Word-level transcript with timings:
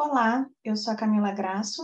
Olá, 0.00 0.48
eu 0.64 0.76
sou 0.76 0.92
a 0.92 0.96
Camila 0.96 1.32
Graço. 1.32 1.82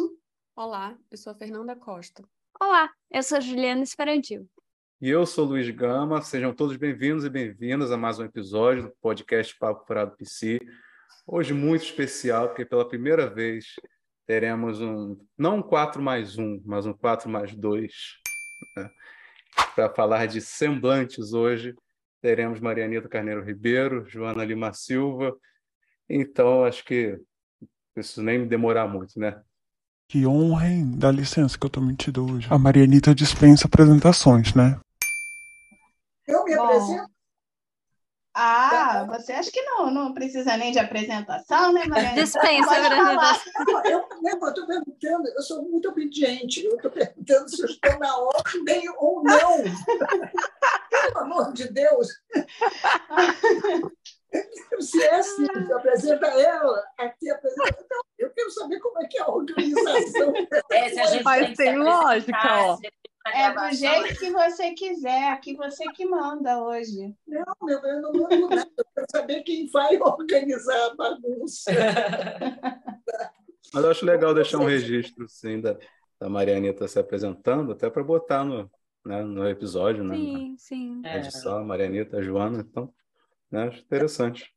Olá, 0.54 0.96
eu 1.10 1.18
sou 1.18 1.32
a 1.32 1.34
Fernanda 1.34 1.74
Costa. 1.74 2.22
Olá, 2.60 2.88
eu 3.10 3.20
sou 3.24 3.38
a 3.38 3.40
Juliana 3.40 3.82
Esperantil. 3.82 4.48
E 5.00 5.10
eu 5.10 5.26
sou 5.26 5.44
Luiz 5.44 5.68
Gama. 5.70 6.22
Sejam 6.22 6.54
todos 6.54 6.76
bem-vindos 6.76 7.24
e 7.24 7.28
bem-vindas 7.28 7.90
a 7.90 7.96
mais 7.96 8.20
um 8.20 8.24
episódio 8.24 8.84
do 8.84 8.90
podcast 9.02 9.58
Papo 9.58 9.84
Furado 9.84 10.16
PC. 10.16 10.60
Hoje 11.26 11.52
muito 11.52 11.82
especial, 11.82 12.46
porque 12.46 12.64
pela 12.64 12.88
primeira 12.88 13.28
vez 13.28 13.74
teremos 14.24 14.80
um, 14.80 15.18
não 15.36 15.56
um 15.56 15.62
4 15.62 16.00
mais 16.00 16.38
1, 16.38 16.62
mas 16.64 16.86
um 16.86 16.92
4 16.92 17.28
mais 17.28 17.52
2. 17.52 17.92
Né? 18.76 18.90
Para 19.74 19.92
falar 19.92 20.26
de 20.26 20.40
semblantes 20.40 21.32
hoje, 21.32 21.74
teremos 22.22 22.60
Marianita 22.60 23.08
Carneiro 23.08 23.42
Ribeiro, 23.42 24.08
Joana 24.08 24.44
Lima 24.44 24.72
Silva. 24.72 25.36
Então, 26.08 26.64
acho 26.64 26.84
que 26.84 27.20
preciso 27.94 28.22
nem 28.22 28.46
demorar 28.46 28.88
muito, 28.88 29.18
né? 29.18 29.40
Que 30.08 30.26
honra, 30.26 30.68
hein? 30.68 30.92
Dá 30.96 31.10
licença 31.10 31.58
que 31.58 31.64
eu 31.64 31.70
tô 31.70 31.80
mentindo 31.80 32.30
hoje. 32.30 32.46
A 32.50 32.58
Marianita 32.58 33.14
dispensa 33.14 33.66
apresentações, 33.66 34.54
né? 34.54 34.78
Eu 36.26 36.44
me 36.44 36.56
Bom. 36.56 36.64
apresento? 36.64 37.14
Ah, 38.36 39.06
você 39.08 39.32
acha 39.32 39.48
que 39.48 39.62
não, 39.62 39.92
não 39.92 40.12
precisa 40.12 40.56
nem 40.56 40.72
de 40.72 40.80
apresentação, 40.80 41.72
né, 41.72 41.84
Mariana? 41.86 42.16
Dispensa 42.20 42.68
a 42.68 42.86
apresentação. 42.86 43.52
Não, 43.64 43.84
eu 43.86 44.48
estou 44.48 44.66
perguntando, 44.66 45.28
eu 45.28 45.42
sou 45.42 45.62
muito 45.62 45.88
obediente, 45.88 46.64
eu 46.64 46.74
estou 46.74 46.90
perguntando 46.90 47.48
se 47.48 47.62
eu 47.62 47.66
estou 47.66 47.96
na 48.00 48.16
ordem 48.18 48.82
ou 48.98 49.22
não. 49.22 49.62
Pelo 50.90 51.18
amor 51.18 51.52
de 51.52 51.72
Deus. 51.72 52.08
Se 54.80 55.02
é 55.02 55.14
assim, 55.16 55.46
se 55.46 55.72
apresenta 55.72 56.26
ela, 56.26 56.84
aqui 56.98 57.30
apresenta. 57.30 57.86
Não, 57.90 58.02
eu 58.18 58.30
quero 58.30 58.50
saber 58.50 58.80
como 58.80 59.00
é 59.02 59.06
que 59.06 59.18
é 59.18 59.22
a 59.22 59.28
organização. 59.28 60.32
É, 60.70 60.88
se 60.88 61.00
a 61.00 61.06
gente 61.06 61.22
Mas 61.22 61.46
tem 61.46 61.54
tem 61.54 61.78
lógica, 61.78 62.38
ó. 62.44 62.78
É 63.26 63.52
do 63.52 63.74
jeito 63.74 64.18
que 64.18 64.30
você 64.30 64.72
quiser, 64.72 65.30
aqui 65.30 65.56
você 65.56 65.84
que 65.92 66.04
manda 66.04 66.62
hoje. 66.62 67.14
Não, 67.26 67.44
meu, 67.62 67.78
eu 67.78 68.02
não 68.02 68.12
mando 68.12 68.48
nada. 68.50 68.70
Eu 68.76 68.84
quero 68.94 69.06
saber 69.10 69.42
quem 69.42 69.66
vai 69.70 69.96
organizar 70.02 70.90
a 70.90 70.94
bagunça. 70.94 71.72
Mas 73.72 73.84
eu 73.84 73.90
acho 73.90 74.04
legal 74.04 74.34
deixar 74.34 74.58
um 74.58 74.66
registro, 74.66 75.26
sim, 75.28 75.60
da, 75.60 75.78
da 76.20 76.28
Marianita 76.28 76.86
se 76.86 76.98
apresentando, 76.98 77.72
até 77.72 77.88
para 77.88 78.04
botar 78.04 78.44
no, 78.44 78.70
né, 79.06 79.22
no 79.22 79.48
episódio, 79.48 80.04
né? 80.04 80.16
Sim, 80.16 80.56
sim. 80.58 81.00
Na 81.00 81.16
edição, 81.16 81.58
a 81.58 81.64
Marianita, 81.64 82.18
a 82.18 82.22
Joana. 82.22 82.60
Então, 82.60 82.92
né, 83.54 83.66
interessante. 83.78 84.52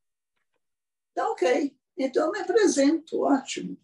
Tá 1.13 1.29
ok. 1.29 1.75
Então 1.95 2.25
eu 2.25 2.31
me 2.31 2.39
apresento, 2.39 3.21
ótimo. 3.21 3.77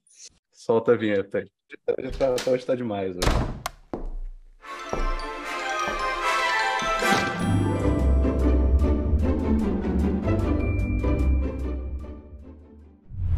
Solta 0.51 0.93
a 0.93 0.95
vinheta 0.97 1.39
aí. 1.39 1.51
Tá- 1.85 2.35
tá- 2.35 2.51
Hoje 2.51 2.63
está 2.63 2.75
demais. 2.75 3.15
Hoje. 3.15 3.27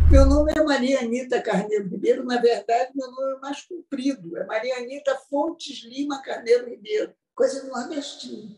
Meu 0.10 0.26
nome 0.26 0.54
é 0.56 0.64
Maria 0.64 1.00
Anita 1.02 1.42
Carneiro 1.42 1.90
Ribeiro, 1.90 2.24
na 2.24 2.40
verdade, 2.40 2.92
meu 2.96 3.12
nome 3.12 3.36
é 3.38 3.40
mais 3.40 3.62
comprido, 3.64 4.38
é 4.38 4.46
Maria 4.46 4.78
Anita 4.78 5.16
Fontes 5.30 5.84
Lima 5.84 6.22
Carneiro 6.22 6.70
Ribeiro, 6.70 7.14
coisa 7.36 7.62
do 7.66 7.68
nordestino. 7.70 8.56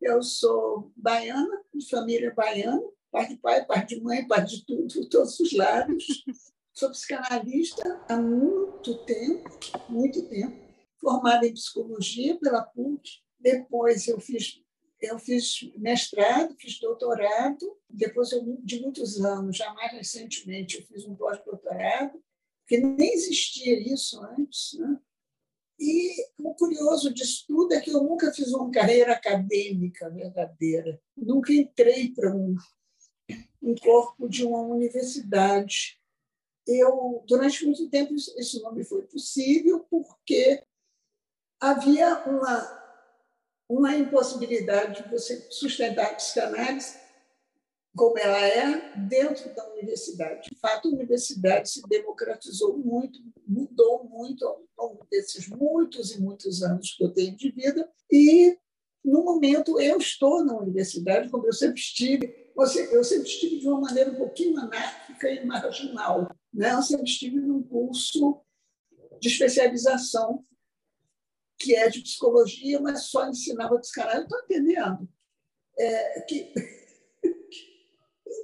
Eu 0.00 0.22
sou 0.22 0.92
baiana, 0.96 1.62
de 1.74 1.88
família 1.88 2.32
baiana, 2.32 2.82
pai 3.10 3.28
de 3.28 3.36
pai, 3.36 3.64
pai 3.64 3.84
de 3.84 4.00
mãe, 4.00 4.26
pai 4.26 4.44
de 4.44 4.64
tudo, 4.64 5.08
todos 5.08 5.38
os 5.40 5.52
lados. 5.52 6.24
Sou 6.72 6.90
psicanalista 6.90 8.00
há 8.08 8.16
muito 8.16 9.04
tempo, 9.04 9.50
muito 9.88 10.28
tempo, 10.28 10.56
formada 11.00 11.46
em 11.46 11.52
psicologia 11.52 12.38
pela 12.38 12.62
PUC. 12.62 13.20
Depois 13.40 14.06
eu 14.06 14.20
fiz 14.20 14.62
eu 15.00 15.18
fiz 15.18 15.60
mestrado, 15.76 16.56
fiz 16.58 16.80
doutorado, 16.80 17.78
depois 17.88 18.32
eu, 18.32 18.44
de 18.64 18.80
muitos 18.80 19.24
anos, 19.24 19.56
já 19.56 19.72
mais 19.72 19.92
recentemente, 19.92 20.76
eu 20.76 20.86
fiz 20.86 21.04
um 21.06 21.14
pós-doutorado, 21.14 22.20
porque 22.60 22.78
nem 22.78 23.12
existia 23.14 23.78
isso 23.92 24.20
antes. 24.24 24.76
Né? 24.78 24.98
E 25.78 26.26
o 26.38 26.54
curioso 26.54 27.12
disso 27.12 27.44
tudo 27.46 27.72
é 27.72 27.80
que 27.80 27.90
eu 27.90 28.02
nunca 28.02 28.32
fiz 28.32 28.52
uma 28.52 28.70
carreira 28.70 29.12
acadêmica 29.12 30.10
verdadeira, 30.10 31.00
nunca 31.16 31.52
entrei 31.52 32.12
para 32.12 32.34
um, 32.34 32.56
um 33.62 33.74
corpo 33.76 34.28
de 34.28 34.44
uma 34.44 34.60
universidade. 34.60 36.00
Eu, 36.66 37.24
durante 37.26 37.64
muito 37.64 37.88
tempo, 37.88 38.14
isso 38.14 38.60
não 38.62 38.72
me 38.72 38.84
foi 38.84 39.02
possível, 39.02 39.86
porque 39.88 40.62
havia 41.60 42.24
uma 42.26 42.78
uma 43.68 43.94
impossibilidade 43.94 45.02
de 45.02 45.10
você 45.10 45.46
sustentar 45.50 46.06
a 46.06 46.14
psicanálise 46.14 46.98
como 47.98 48.16
ela 48.16 48.38
é 48.38 48.96
dentro 48.96 49.52
da 49.54 49.68
universidade. 49.72 50.48
De 50.48 50.58
fato, 50.60 50.88
a 50.88 50.92
universidade 50.92 51.68
se 51.68 51.82
democratizou 51.88 52.78
muito, 52.78 53.18
mudou 53.44 54.04
muito 54.04 54.46
ao 54.46 54.62
longo 54.78 55.06
desses 55.10 55.48
muitos 55.48 56.12
e 56.12 56.20
muitos 56.20 56.62
anos 56.62 56.94
que 56.96 57.04
eu 57.04 57.12
tenho 57.12 57.36
de 57.36 57.50
vida. 57.50 57.90
E, 58.10 58.56
no 59.04 59.24
momento, 59.24 59.80
eu 59.80 59.98
estou 59.98 60.44
na 60.44 60.56
universidade, 60.56 61.28
como 61.28 61.46
eu 61.46 61.52
sempre 61.52 61.80
estive, 61.80 62.52
eu 62.92 63.02
sempre 63.02 63.28
estive 63.28 63.58
de 63.58 63.68
uma 63.68 63.80
maneira 63.80 64.12
um 64.12 64.16
pouquinho 64.16 64.58
anárquica 64.60 65.28
e 65.28 65.44
marginal. 65.44 66.30
Né? 66.54 66.72
Eu 66.72 66.82
sempre 66.82 67.06
estive 67.06 67.40
num 67.40 67.62
curso 67.64 68.40
de 69.20 69.28
especialização 69.28 70.44
que 71.58 71.74
é 71.74 71.88
de 71.88 72.00
psicologia, 72.00 72.80
mas 72.80 73.06
só 73.06 73.28
ensinava 73.28 73.80
psicanálise. 73.80 74.22
Estou 74.22 74.38
entendendo. 74.44 75.08
É, 75.76 76.20
que, 76.22 76.52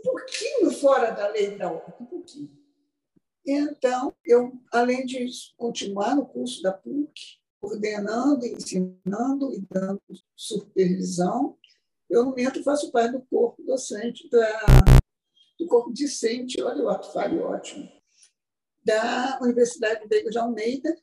pouquinho 0.04 0.70
fora 0.72 1.10
da 1.10 1.28
lei 1.28 1.56
da 1.56 1.72
ordem, 1.72 1.94
um 2.00 2.06
pouquinho. 2.06 2.50
Então, 3.46 4.14
eu, 4.24 4.52
além 4.72 5.04
de 5.04 5.26
continuar 5.56 6.14
no 6.14 6.26
curso 6.26 6.62
da 6.62 6.72
PUC, 6.72 7.38
coordenando, 7.60 8.46
ensinando 8.46 9.52
e 9.52 9.60
dando 9.70 10.00
supervisão, 10.36 11.58
eu, 12.08 12.24
no 12.24 12.30
momento, 12.30 12.62
faço 12.62 12.92
parte 12.92 13.12
do 13.12 13.22
corpo 13.22 13.62
docente, 13.62 14.28
da, 14.28 14.60
do 15.58 15.66
corpo 15.66 15.92
discente, 15.92 16.62
olha 16.62 16.84
o 16.84 16.88
ato 16.88 17.12
falho 17.12 17.42
ótimo, 17.42 17.90
da 18.84 19.38
Universidade 19.42 20.06
Veiga 20.06 20.30
de 20.30 20.38
Almeida, 20.38 20.94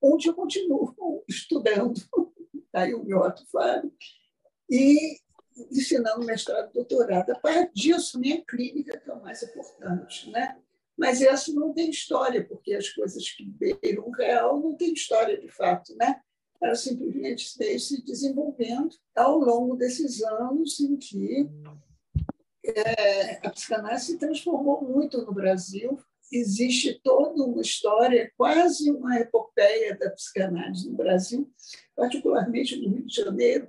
onde 0.00 0.28
eu 0.28 0.34
continuo 0.34 0.94
estudando, 1.28 2.00
aí 2.74 2.94
o 2.94 3.04
meu 3.04 3.22
ato 3.22 3.44
falho, 3.50 3.92
e 4.68 5.18
ensinando 5.70 6.24
mestrado 6.24 6.72
doutorado. 6.72 7.30
A 7.30 7.38
partir 7.38 7.70
disso, 7.74 8.18
minha 8.18 8.42
clínica, 8.44 8.98
que 8.98 9.10
é 9.10 9.12
o 9.12 9.22
mais 9.22 9.42
importante. 9.42 10.30
Né? 10.30 10.56
Mas 10.96 11.20
essa 11.20 11.52
não 11.52 11.72
tem 11.72 11.90
história, 11.90 12.44
porque 12.44 12.74
as 12.74 12.88
coisas 12.88 13.30
que 13.30 13.44
beiram 13.44 14.06
o 14.06 14.10
real 14.10 14.60
não 14.60 14.74
tem 14.74 14.92
história 14.92 15.38
de 15.38 15.48
fato. 15.48 15.94
Né? 15.96 16.20
Ela 16.60 16.74
simplesmente 16.74 17.56
veio 17.58 17.78
se 17.78 18.02
desenvolvendo 18.04 18.94
ao 19.14 19.38
longo 19.38 19.76
desses 19.76 20.22
anos 20.22 20.80
em 20.80 20.96
que 20.96 21.48
é, 22.64 23.46
a 23.46 23.50
psicanálise 23.50 24.06
se 24.06 24.18
transformou 24.18 24.82
muito 24.82 25.22
no 25.24 25.32
Brasil. 25.32 25.98
Existe 26.32 27.00
toda 27.04 27.44
uma 27.44 27.62
história, 27.62 28.32
quase 28.36 28.90
uma 28.90 29.16
epopeia 29.16 29.96
da 29.96 30.10
psicanálise 30.10 30.90
no 30.90 30.96
Brasil, 30.96 31.48
particularmente 31.94 32.76
no 32.76 32.88
Rio 32.88 33.06
de 33.06 33.14
Janeiro, 33.14 33.68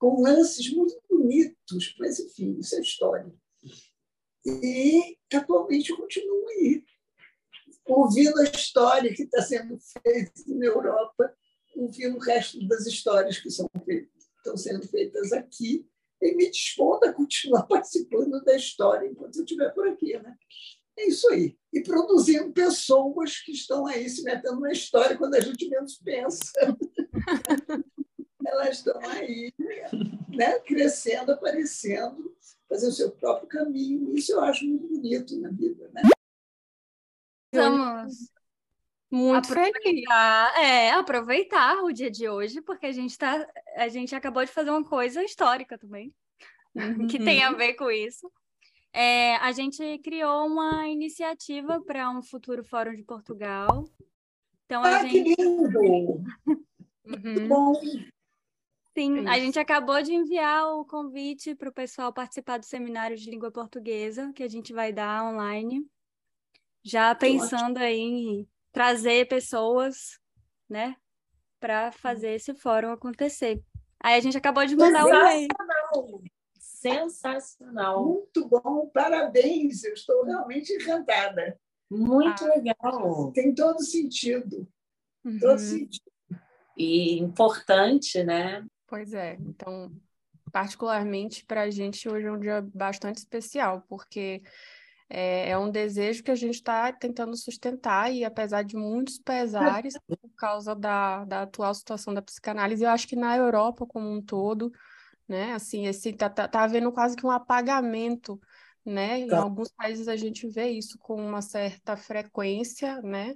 com 0.00 0.22
lances 0.22 0.72
muito 0.72 0.98
bonitos, 1.08 1.94
mas, 1.98 2.18
enfim, 2.18 2.56
isso 2.58 2.74
é 2.74 2.80
história. 2.80 3.32
E, 4.44 5.18
atualmente, 5.32 5.94
continua 5.94 6.50
aí, 6.52 6.82
ouvindo 7.86 8.40
a 8.40 8.44
história 8.44 9.14
que 9.14 9.24
está 9.24 9.42
sendo 9.42 9.78
feita 9.78 10.32
na 10.46 10.66
Europa, 10.66 11.36
ouvindo 11.76 12.16
o 12.16 12.20
resto 12.20 12.66
das 12.66 12.86
histórias 12.86 13.38
que 13.38 13.50
são 13.50 13.68
feitas, 13.84 14.24
estão 14.38 14.56
sendo 14.56 14.88
feitas 14.88 15.32
aqui, 15.34 15.86
e 16.22 16.34
me 16.34 16.50
dispondo 16.50 17.04
a 17.04 17.12
continuar 17.12 17.64
participando 17.68 18.42
da 18.42 18.56
história 18.56 19.06
enquanto 19.06 19.36
eu 19.36 19.44
estiver 19.44 19.68
por 19.74 19.86
aqui. 19.86 20.18
Né? 20.18 20.34
É 20.98 21.08
isso 21.08 21.30
aí. 21.30 21.58
E 21.74 21.82
produzindo 21.82 22.52
pessoas 22.52 23.38
que 23.38 23.52
estão 23.52 23.86
aí 23.86 24.08
se 24.08 24.22
metendo 24.22 24.60
na 24.60 24.72
história 24.72 25.16
quando 25.16 25.34
a 25.34 25.40
gente 25.40 25.68
menos 25.68 25.98
pensa. 25.98 26.52
Elas 28.44 28.78
estão 28.78 28.98
aí, 29.08 29.52
né? 30.28 30.58
crescendo, 30.60 31.32
aparecendo, 31.32 32.34
fazendo 32.68 32.90
o 32.90 32.94
seu 32.94 33.10
próprio 33.10 33.48
caminho. 33.48 34.14
Isso 34.14 34.32
eu 34.32 34.40
acho 34.40 34.64
muito 34.66 34.86
bonito 34.88 35.36
na 35.40 35.50
vida. 35.50 35.90
Né? 35.92 36.02
Vamos 37.52 38.30
Muito 39.10 39.48
feliz. 39.48 39.70
aproveitar, 39.74 40.60
é, 40.62 40.90
aproveitar 40.92 41.82
o 41.82 41.92
dia 41.92 42.10
de 42.10 42.28
hoje, 42.28 42.62
porque 42.62 42.86
a 42.86 42.92
gente 42.92 43.18
tá, 43.18 43.46
a 43.76 43.88
gente 43.88 44.14
acabou 44.14 44.44
de 44.44 44.52
fazer 44.52 44.70
uma 44.70 44.84
coisa 44.84 45.22
histórica 45.24 45.76
também, 45.76 46.14
que 47.10 47.18
tem 47.18 47.42
a 47.42 47.52
ver 47.52 47.74
com 47.74 47.90
isso. 47.90 48.30
É, 48.92 49.36
a 49.36 49.52
gente 49.52 49.98
criou 49.98 50.46
uma 50.46 50.88
iniciativa 50.88 51.80
para 51.80 52.10
um 52.10 52.22
futuro 52.22 52.64
Fórum 52.64 52.94
de 52.94 53.02
Portugal. 53.04 53.84
Então, 54.66 54.82
a 54.84 54.96
Ah, 54.98 55.04
que 55.04 55.10
gente. 55.10 55.34
lindo! 55.40 56.24
Uhum. 57.02 57.48
Bom, 57.48 57.72
Sim, 58.96 59.26
a 59.26 59.36
Isso. 59.36 59.44
gente 59.46 59.58
acabou 59.58 60.02
de 60.02 60.12
enviar 60.12 60.66
o 60.74 60.84
convite 60.84 61.54
para 61.54 61.68
o 61.68 61.72
pessoal 61.72 62.12
participar 62.12 62.58
do 62.58 62.66
seminário 62.66 63.16
de 63.16 63.30
língua 63.30 63.50
portuguesa 63.50 64.32
que 64.32 64.42
a 64.42 64.48
gente 64.48 64.72
vai 64.72 64.92
dar 64.92 65.24
online, 65.24 65.86
já 66.82 67.14
pensando 67.14 67.78
aí 67.78 67.98
em 67.98 68.48
trazer 68.72 69.28
pessoas, 69.28 70.18
né, 70.68 70.96
para 71.60 71.92
fazer 71.92 72.34
esse 72.34 72.52
fórum 72.54 72.90
acontecer. 72.90 73.62
Aí 74.02 74.14
a 74.16 74.20
gente 74.20 74.36
acabou 74.36 74.66
de 74.66 74.74
mandar 74.74 75.04
o 75.04 75.08
e-mail. 75.08 75.48
Sensacional! 75.48 76.22
Sensacional! 76.58 78.04
muito 78.04 78.48
bom, 78.48 78.90
parabéns, 78.92 79.84
eu 79.84 79.92
estou 79.92 80.24
realmente 80.24 80.72
encantada. 80.72 81.58
Muito 81.88 82.44
legal! 82.46 83.30
Tem 83.32 83.54
todo 83.54 83.82
sentido, 83.82 84.66
todo 85.40 85.52
Uhum. 85.52 85.58
sentido. 85.58 86.10
E 86.76 87.18
importante, 87.18 88.24
né? 88.24 88.64
Pois 88.90 89.14
é, 89.14 89.36
então, 89.40 89.92
particularmente 90.50 91.46
para 91.46 91.62
a 91.62 91.70
gente 91.70 92.08
hoje 92.08 92.26
é 92.26 92.32
um 92.32 92.40
dia 92.40 92.60
bastante 92.74 93.18
especial, 93.18 93.84
porque 93.88 94.42
é, 95.08 95.50
é 95.50 95.58
um 95.58 95.70
desejo 95.70 96.24
que 96.24 96.30
a 96.32 96.34
gente 96.34 96.56
está 96.56 96.92
tentando 96.92 97.36
sustentar, 97.36 98.12
e 98.12 98.24
apesar 98.24 98.64
de 98.64 98.76
muitos 98.76 99.16
pesares, 99.16 99.94
por 100.08 100.30
causa 100.36 100.74
da, 100.74 101.24
da 101.24 101.42
atual 101.42 101.72
situação 101.72 102.12
da 102.12 102.20
psicanálise, 102.20 102.82
eu 102.82 102.90
acho 102.90 103.06
que 103.06 103.14
na 103.14 103.36
Europa 103.36 103.86
como 103.86 104.10
um 104.10 104.20
todo, 104.20 104.72
né, 105.28 105.52
assim, 105.52 105.86
esse, 105.86 106.12
tá, 106.12 106.28
tá, 106.28 106.48
tá 106.48 106.62
havendo 106.64 106.90
quase 106.90 107.14
que 107.14 107.24
um 107.24 107.30
apagamento, 107.30 108.40
né, 108.84 109.20
em 109.20 109.28
Tá. 109.28 109.38
alguns 109.40 109.70
países 109.70 110.08
a 110.08 110.16
gente 110.16 110.46
vê 110.48 110.68
isso 110.70 110.98
com 110.98 111.14
uma 111.16 111.42
certa 111.42 111.96
frequência, 111.96 113.00
né, 113.02 113.34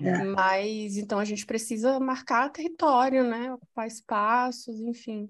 É. 0.00 0.22
mas 0.24 0.96
então 0.96 1.18
a 1.18 1.24
gente 1.24 1.46
precisa 1.46 1.98
marcar 1.98 2.50
território, 2.50 3.24
né, 3.24 3.52
ocupar 3.52 3.86
espaços, 3.86 4.80
enfim. 4.80 5.28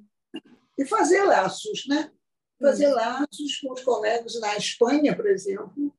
E 0.78 0.84
fazer 0.84 1.22
laços, 1.24 1.86
né? 1.86 2.10
Fazer 2.60 2.88
laços 2.88 3.58
com 3.60 3.72
os 3.72 3.82
colegas 3.82 4.38
na 4.40 4.56
Espanha, 4.56 5.14
por 5.14 5.26
exemplo. 5.26 5.92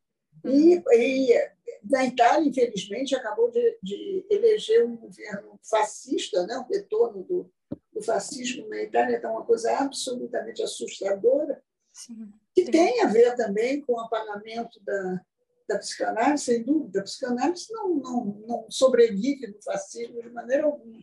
E, 0.46 0.82
e 0.92 1.52
na 1.84 2.06
Itália, 2.06 2.48
infelizmente, 2.50 3.16
acabou 3.16 3.52
de, 3.52 3.78
de 3.84 4.26
eleger 4.30 4.86
um 4.86 4.96
governo 4.96 5.60
fascista, 5.62 6.46
né? 6.48 6.58
o 6.58 6.74
retorno 6.74 7.24
do, 7.24 7.52
do 7.94 8.02
fascismo 8.02 8.68
na 8.68 8.82
Itália 8.82 9.18
está 9.18 9.30
uma 9.32 9.46
coisa 9.46 9.78
absolutamente 9.78 10.62
assustadora, 10.64 11.62
Sim. 11.94 12.34
que 12.56 12.66
Sim. 12.66 12.72
tem 12.72 13.02
a 13.02 13.08
ver 13.08 13.36
também 13.36 13.82
com 13.82 13.94
o 13.94 14.00
apagamento 14.00 14.84
da, 14.84 15.22
da 15.70 15.78
psicanálise, 15.78 16.44
sem 16.44 16.64
dúvida. 16.64 17.00
A 17.00 17.04
psicanálise 17.04 17.72
não, 17.72 17.96
não, 17.96 18.26
não 18.48 18.66
sobrevive 18.70 19.48
no 19.48 19.62
fascismo 19.62 20.22
de 20.22 20.30
maneira 20.32 20.66
alguma. 20.66 21.00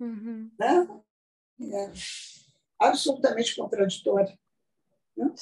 Uhum. 0.00 0.50
Né? 0.58 0.88
É 1.62 1.92
absolutamente 2.78 3.54
contraditório. 3.54 4.36
né? 5.16 5.32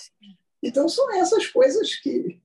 Então, 0.62 0.88
são 0.88 1.10
essas 1.14 1.46
coisas 1.46 1.96
que 1.96 2.38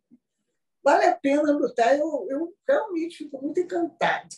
vale 0.81 1.05
a 1.05 1.15
pena 1.15 1.51
lutar. 1.51 1.97
Eu, 1.97 2.25
eu 2.29 2.55
realmente 2.67 3.17
fico 3.17 3.41
muito 3.41 3.59
encantada. 3.59 4.29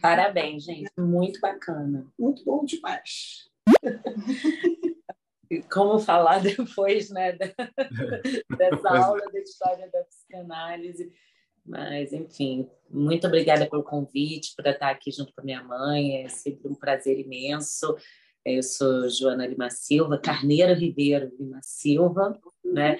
Parabéns, 0.00 0.64
gente. 0.64 0.90
Muito 0.96 1.40
bacana. 1.40 2.06
Muito 2.18 2.44
bom 2.44 2.64
demais. 2.64 3.50
Como 5.72 5.98
falar 5.98 6.40
depois, 6.42 7.10
né, 7.10 7.32
da- 7.32 7.46
dessa 8.56 8.88
é. 8.88 8.98
aula 8.98 9.22
da 9.32 9.40
história 9.40 9.90
da 9.90 10.02
psicanálise. 10.04 11.12
Mas, 11.66 12.12
enfim, 12.12 12.68
muito 12.90 13.26
obrigada 13.26 13.68
pelo 13.68 13.82
convite, 13.82 14.54
por 14.54 14.66
estar 14.66 14.90
aqui 14.90 15.10
junto 15.10 15.32
com 15.34 15.40
a 15.40 15.44
minha 15.44 15.62
mãe. 15.62 16.24
É 16.24 16.28
sempre 16.28 16.68
um 16.68 16.74
prazer 16.74 17.18
imenso. 17.18 17.96
Eu 18.44 18.62
sou 18.62 19.08
Joana 19.08 19.46
Lima 19.46 19.70
Silva, 19.70 20.18
Carneiro 20.18 20.74
Ribeiro 20.74 21.32
Lima 21.38 21.60
Silva, 21.62 22.38
né? 22.62 22.98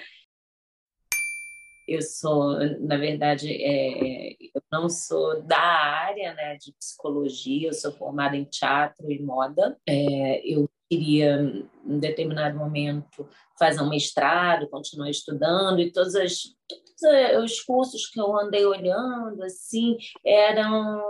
Eu 1.86 2.00
sou, 2.02 2.58
na 2.80 2.96
verdade, 2.96 3.48
é, 3.50 4.32
eu 4.32 4.62
não 4.72 4.88
sou 4.88 5.42
da 5.42 5.58
área 5.58 6.34
né, 6.34 6.56
de 6.56 6.72
psicologia, 6.72 7.68
eu 7.68 7.74
sou 7.74 7.92
formada 7.92 8.36
em 8.36 8.44
teatro 8.44 9.10
e 9.10 9.22
moda. 9.22 9.76
É, 9.86 10.40
eu 10.46 10.68
queria, 10.88 11.40
em 11.84 11.98
determinado 11.98 12.56
momento, 12.56 13.28
fazer 13.58 13.82
um 13.82 13.88
mestrado, 13.88 14.68
continuar 14.68 15.10
estudando, 15.10 15.80
e 15.80 15.92
todos, 15.92 16.14
as, 16.14 16.42
todos 16.68 17.52
os 17.52 17.60
cursos 17.60 18.06
que 18.06 18.20
eu 18.20 18.38
andei 18.38 18.64
olhando, 18.64 19.42
assim, 19.42 19.96
eram 20.24 21.02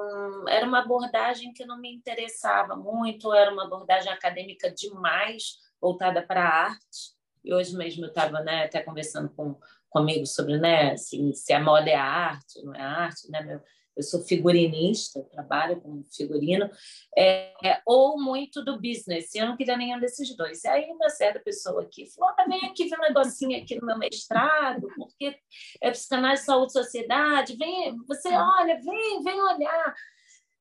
era 0.49 0.67
uma 0.67 0.81
abordagem 0.81 1.53
que 1.53 1.65
não 1.65 1.81
me 1.81 1.93
interessava 1.93 2.77
muito, 2.77 3.33
era 3.33 3.53
uma 3.53 3.65
abordagem 3.65 4.11
acadêmica 4.11 4.71
demais, 4.71 5.57
voltada 5.81 6.23
para 6.23 6.43
a 6.43 6.65
arte. 6.67 7.15
E 7.45 7.53
hoje 7.53 7.77
mesmo 7.77 8.05
eu 8.05 8.09
estava 8.09 8.41
né, 8.41 8.65
até 8.65 8.81
conversando 8.81 9.29
com 9.31 9.57
comigo 9.95 10.27
sobre 10.27 10.59
né, 10.59 10.93
assim, 10.93 11.33
se 11.33 11.53
a 11.53 11.61
moda 11.61 11.89
é 11.89 11.95
arte, 11.95 12.61
não 12.65 12.75
é 12.75 12.83
arte, 12.83 13.31
né? 13.31 13.41
Meu, 13.43 13.61
eu 13.97 14.03
sou 14.03 14.21
figurinista, 14.25 15.23
trabalho 15.31 15.81
com 15.81 16.03
figurino, 16.13 16.69
é, 17.17 17.53
é, 17.65 17.81
ou 17.87 18.21
muito 18.21 18.65
do 18.65 18.81
business, 18.81 19.33
e 19.33 19.39
eu 19.39 19.47
não 19.47 19.57
queria 19.57 19.77
nenhum 19.77 20.01
desses 20.01 20.37
dois. 20.37 20.65
E 20.65 20.69
aí 20.69 20.91
uma 20.91 21.09
certa 21.11 21.39
pessoa 21.39 21.83
aqui 21.83 22.11
falou, 22.13 22.35
ah, 22.37 22.45
vem 22.45 22.65
aqui 22.65 22.89
ver 22.89 22.99
um 22.99 23.03
negocinho 23.03 23.57
aqui 23.57 23.77
no 23.77 23.87
meu 23.87 23.97
mestrado, 23.97 24.89
porque 24.97 25.37
é 25.81 25.93
psicanálise, 25.93 26.45
saúde, 26.45 26.73
sociedade, 26.73 27.57
vem, 27.57 27.97
você 28.05 28.31
olha, 28.31 28.81
vem, 28.83 29.23
vem 29.23 29.41
olhar. 29.41 29.95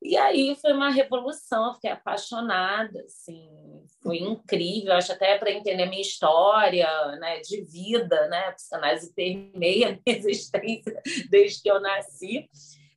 E 0.03 0.17
aí 0.17 0.53
foi 0.61 0.73
uma 0.73 0.89
revolução, 0.89 1.67
eu 1.67 1.73
fiquei 1.75 1.89
apaixonada, 1.89 3.01
assim, 3.05 3.49
foi 4.01 4.17
incrível, 4.17 4.91
acho 4.93 5.13
até 5.13 5.37
para 5.37 5.49
entender 5.49 5.83
a 5.83 5.89
minha 5.89 6.01
história, 6.01 6.87
né, 7.19 7.39
de 7.39 7.63
vida, 7.63 8.27
né, 8.27 8.47
a 8.47 8.51
psicanálise 8.51 9.13
permeia 9.13 9.87
a 9.87 9.91
minha 9.91 10.01
existência 10.05 11.01
desde 11.29 11.61
que 11.61 11.71
eu 11.71 11.79
nasci. 11.79 12.49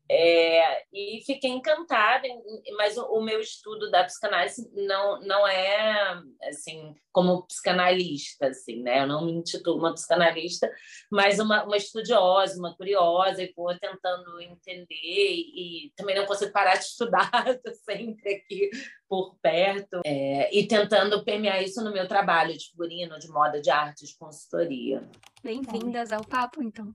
É, 0.08 0.84
e 0.92 1.20
fiquei 1.26 1.50
encantada, 1.50 2.28
mas 2.76 2.96
o, 2.96 3.04
o, 3.06 3.22
meu 3.22 3.40
estudo 3.40 3.90
da 3.90 4.04
psicanálise 4.04 4.70
não, 4.72 5.20
não 5.20 5.46
é 5.46 6.22
assim 6.44 6.94
como 7.10 7.44
psicanalista, 7.46 8.46
assim, 8.46 8.82
né? 8.82 9.00
Eu 9.00 9.06
não 9.06 9.24
me 9.24 9.32
intitulo 9.32 9.78
uma 9.78 9.94
psicanalista, 9.94 10.70
mas 11.10 11.40
uma, 11.40 11.64
uma 11.64 11.76
estudiosa, 11.76 12.58
uma 12.58 12.76
curiosa, 12.76 13.42
e 13.42 13.52
vou 13.56 13.76
tentando 13.78 14.40
entender, 14.40 14.94
e, 14.94 15.86
e 15.86 15.92
também 15.96 16.14
não 16.14 16.26
consigo 16.26 16.52
parar 16.52 16.76
de 16.76 16.84
estudar, 16.86 17.30
estou 17.48 17.74
sempre 17.74 18.34
aqui 18.34 18.70
por 19.08 19.36
perto, 19.40 20.00
é, 20.04 20.54
e 20.56 20.68
tentando 20.68 21.24
permear 21.24 21.62
isso 21.62 21.82
no 21.82 21.92
meu 21.92 22.06
trabalho 22.06 22.56
de 22.56 22.70
figurino, 22.70 23.18
de 23.18 23.28
moda, 23.28 23.60
de 23.60 23.70
arte, 23.70 24.06
de 24.06 24.16
consultoria. 24.16 25.08
Bem-vindas 25.42 26.12
ao 26.12 26.24
papo, 26.24 26.62
então. 26.62 26.94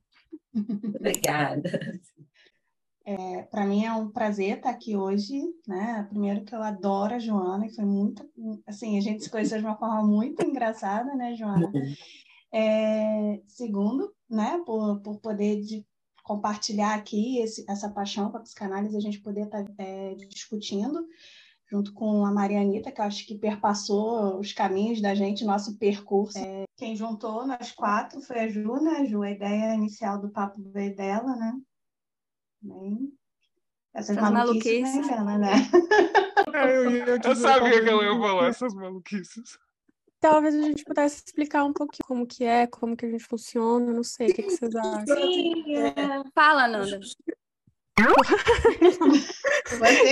Obrigada. 0.95 1.99
É, 3.03 3.41
para 3.43 3.65
mim 3.65 3.83
é 3.83 3.93
um 3.93 4.11
prazer 4.11 4.57
estar 4.57 4.69
aqui 4.69 4.95
hoje, 4.95 5.41
né? 5.67 6.05
Primeiro 6.09 6.45
que 6.45 6.53
eu 6.53 6.61
adoro 6.61 7.15
a 7.15 7.19
Joana 7.19 7.65
e 7.65 7.73
foi 7.73 7.85
muito, 7.85 8.29
assim, 8.67 8.97
a 8.97 9.01
gente 9.01 9.23
se 9.23 9.29
conheceu 9.29 9.57
de 9.59 9.65
uma 9.65 9.77
forma 9.77 10.03
muito 10.03 10.43
engraçada, 10.45 11.15
né, 11.15 11.33
Joana? 11.35 11.71
É, 12.53 13.41
segundo, 13.47 14.13
né, 14.29 14.61
por, 14.65 14.99
por 15.01 15.19
poder 15.19 15.61
de 15.61 15.85
compartilhar 16.23 16.95
aqui 16.95 17.39
esse, 17.39 17.65
essa 17.67 17.89
paixão 17.89 18.29
com 18.29 18.37
a 18.37 18.41
psicanálise, 18.41 18.95
a 18.95 19.01
gente 19.01 19.21
poder 19.21 19.45
estar 19.45 19.65
é, 19.77 20.15
discutindo 20.29 21.07
junto 21.71 21.93
com 21.93 22.25
a 22.25 22.31
Marianita, 22.31 22.91
que 22.91 22.99
eu 22.99 23.05
acho 23.05 23.25
que 23.25 23.37
perpassou 23.37 24.37
os 24.37 24.51
caminhos 24.51 25.01
da 25.01 25.15
gente, 25.15 25.45
nosso 25.45 25.77
percurso. 25.77 26.37
É, 26.37 26.65
quem 26.77 26.95
juntou 26.97 27.47
nós 27.47 27.71
quatro 27.71 28.19
foi 28.21 28.39
a 28.41 28.47
Ju, 28.49 28.75
né, 28.81 29.05
Ju? 29.05 29.21
A 29.21 29.31
ideia 29.31 29.73
inicial 29.73 30.19
do 30.19 30.29
papo 30.29 30.61
veio 30.73 30.93
dela, 30.93 31.33
né? 31.37 31.53
Bem, 32.61 33.11
essas 33.93 34.15
Essas 34.15 34.31
maluquices, 34.31 35.07
maluquices. 35.07 35.39
né? 35.39 35.53
É, 36.53 36.77
eu, 37.09 37.19
Eu 37.23 37.35
sabia 37.35 37.81
que 37.81 37.89
ela 37.89 38.03
ia 38.03 38.19
falar 38.19 38.47
essas 38.47 38.73
maluquices. 38.73 39.57
Talvez 40.19 40.53
a 40.53 40.61
gente 40.61 40.83
pudesse 40.83 41.23
explicar 41.25 41.63
um 41.63 41.73
pouquinho 41.73 42.05
como 42.07 42.27
que 42.27 42.43
é, 42.43 42.67
como 42.67 42.95
que 42.95 43.05
a 43.05 43.09
gente 43.09 43.23
funciona, 43.23 43.91
não 43.91 44.03
sei, 44.03 44.29
o 44.29 44.33
que, 44.35 44.43
que 44.43 44.51
vocês 44.51 44.75
acham? 44.75 45.05
Sim, 45.07 45.75
é. 45.75 45.95
Fala, 46.35 46.67
Nanda. 46.67 46.99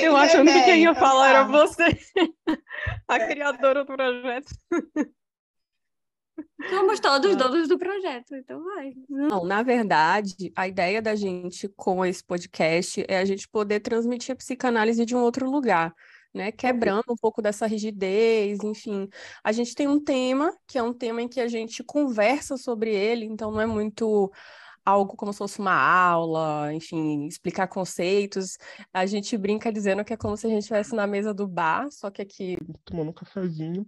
Eu 0.02 0.18
achando 0.18 0.52
que 0.52 0.64
quem 0.64 0.84
ia 0.84 0.90
então 0.90 0.96
falar 0.96 1.30
era 1.30 1.44
você, 1.44 1.86
a 3.08 3.20
criadora 3.20 3.86
do 3.86 3.86
projeto. 3.86 4.50
Somos 6.70 7.00
todos 7.00 7.36
donos 7.36 7.68
do 7.68 7.78
projeto, 7.78 8.36
então 8.36 8.64
vai. 8.64 8.94
Não, 9.10 9.44
na 9.46 9.64
verdade, 9.64 10.52
a 10.56 10.68
ideia 10.68 11.02
da 11.02 11.16
gente 11.16 11.68
com 11.70 12.06
esse 12.06 12.24
podcast 12.24 13.04
é 13.08 13.18
a 13.18 13.26
gente 13.26 13.48
poder 13.48 13.80
transmitir 13.80 14.34
a 14.34 14.36
psicanálise 14.36 15.06
de 15.06 15.16
um 15.16 15.22
outro 15.22 15.50
lugar, 15.50 15.94
né, 16.34 16.52
quebrando 16.52 17.06
um 17.10 17.16
pouco 17.16 17.42
dessa 17.42 17.66
rigidez, 17.66 18.60
enfim. 18.64 19.08
A 19.44 19.52
gente 19.52 19.74
tem 19.74 19.88
um 19.88 20.04
tema, 20.04 20.54
que 20.68 20.78
é 20.78 20.84
um 20.84 20.94
tema 20.94 21.22
em 21.22 21.28
que 21.28 21.40
a 21.40 21.48
gente 21.48 21.84
conversa 21.84 22.58
sobre 22.58 22.94
ele, 22.94 23.26
então 23.26 23.52
não 23.52 23.62
é 23.62 23.66
muito 23.66 24.32
algo 24.86 25.16
como 25.16 25.32
se 25.32 25.40
fosse 25.40 25.60
uma 25.60 25.74
aula, 25.74 26.74
enfim, 26.74 27.26
explicar 27.28 27.68
conceitos. 27.68 28.58
A 28.94 29.06
gente 29.06 29.38
brinca 29.38 29.72
dizendo 29.72 30.04
que 30.04 30.14
é 30.14 30.18
como 30.18 30.36
se 30.36 30.48
a 30.48 30.50
gente 30.50 30.62
estivesse 30.62 30.96
na 30.96 31.08
mesa 31.08 31.34
do 31.34 31.48
bar, 31.48 31.90
só 31.92 32.10
que 32.10 32.22
aqui 32.22 32.58
tomando 32.84 33.10
um 33.10 33.14
cafezinho. 33.14 33.88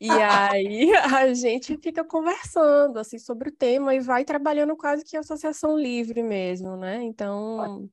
E 0.00 0.10
aí 0.10 0.92
a 1.24 1.32
gente 1.32 1.76
fica 1.78 2.04
conversando 2.04 2.98
assim 2.98 3.18
sobre 3.18 3.48
o 3.48 3.52
tema 3.52 3.94
e 3.94 4.00
vai 4.00 4.24
trabalhando 4.24 4.76
quase 4.76 5.04
que 5.04 5.16
associação 5.16 5.78
livre 5.78 6.22
mesmo, 6.22 6.76
né? 6.76 7.02
Então, 7.02 7.88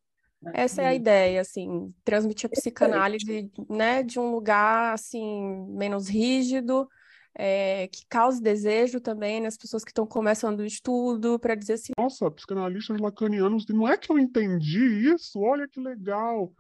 essa 0.54 0.82
é 0.82 0.88
a 0.88 0.96
ideia, 0.96 1.42
assim, 1.42 1.94
transmitir 2.04 2.48
a 2.48 2.50
psicanálise, 2.50 3.52
né, 3.70 4.04
de 4.04 4.20
um 4.20 4.32
lugar 4.32 4.94
assim 4.94 5.66
menos 5.70 6.08
rígido, 6.08 6.88
é, 7.34 7.88
que 7.88 8.06
cause 8.08 8.42
desejo 8.42 9.00
também 9.00 9.42
nas 9.42 9.58
pessoas 9.58 9.84
que 9.84 9.92
estão 9.92 10.06
começando 10.06 10.60
o 10.60 10.66
estudo, 10.66 11.40
para 11.40 11.56
dizer 11.56 11.74
assim: 11.74 11.92
Nossa, 11.98 12.32
psicanalistas 12.32 13.00
lacanianos, 13.00 13.66
não 13.68 13.88
é 13.88 13.98
que 13.98 14.12
eu 14.12 14.18
entendi 14.18 15.14
isso, 15.14 15.40
olha 15.40 15.68
que 15.68 15.80
legal. 15.80 16.52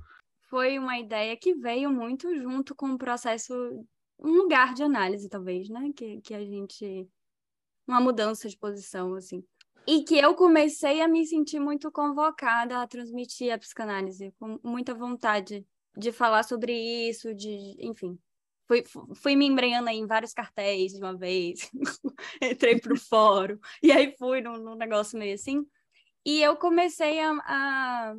Foi 0.50 0.79
uma 0.79 0.98
ideia 0.98 1.36
que 1.36 1.56
veio 1.56 1.91
muito 1.91 2.34
junto 2.36 2.74
com 2.75 2.91
o 2.91 2.98
processo, 2.98 3.53
um 4.19 4.31
lugar 4.31 4.74
de 4.74 4.83
análise, 4.83 5.29
talvez, 5.29 5.69
né? 5.69 5.91
Que, 5.95 6.21
que 6.21 6.33
a 6.33 6.43
gente. 6.43 7.07
Uma 7.88 8.01
mudança 8.01 8.50
de 8.50 8.57
posição, 8.57 9.15
assim. 9.15 9.43
E 9.88 10.03
que 10.03 10.17
eu 10.17 10.36
comecei 10.36 11.01
a 11.01 11.07
me 11.07 11.25
sentir 11.25 11.59
muito 11.59 11.89
convocada 11.89 12.81
a 12.81 12.88
transmitir 12.88 13.53
a 13.53 13.57
psicanálise, 13.57 14.33
com 14.38 14.59
muita 14.62 14.93
vontade 14.93 15.65
de 15.95 16.12
falar 16.12 16.43
sobre 16.43 16.74
isso, 17.09 17.33
de, 17.33 17.77
enfim, 17.79 18.19
fui, 18.67 18.83
fui 19.15 19.36
me 19.36 19.45
embrenhando 19.45 19.89
em 19.89 20.05
vários 20.05 20.33
cartéis 20.33 20.91
de 20.91 21.00
uma 21.00 21.15
vez, 21.15 21.71
entrei 22.41 22.79
para 22.79 22.93
o 22.93 23.00
fórum, 23.00 23.57
e 23.81 23.91
aí 23.91 24.13
fui 24.17 24.41
num, 24.41 24.57
num, 24.57 24.75
negócio 24.75 25.17
meio 25.17 25.33
assim. 25.33 25.65
E 26.25 26.41
eu 26.41 26.57
comecei 26.57 27.19
a, 27.21 27.31
a 27.45 28.15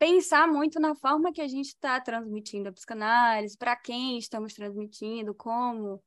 pensar 0.00 0.48
muito 0.48 0.80
na 0.80 0.94
forma 0.94 1.30
que 1.30 1.42
a 1.42 1.46
gente 1.46 1.66
está 1.66 2.00
transmitindo 2.00 2.70
a 2.70 2.72
psicanálise, 2.72 3.56
para 3.56 3.76
quem 3.76 4.16
estamos 4.16 4.54
transmitindo, 4.54 5.34
como. 5.34 6.02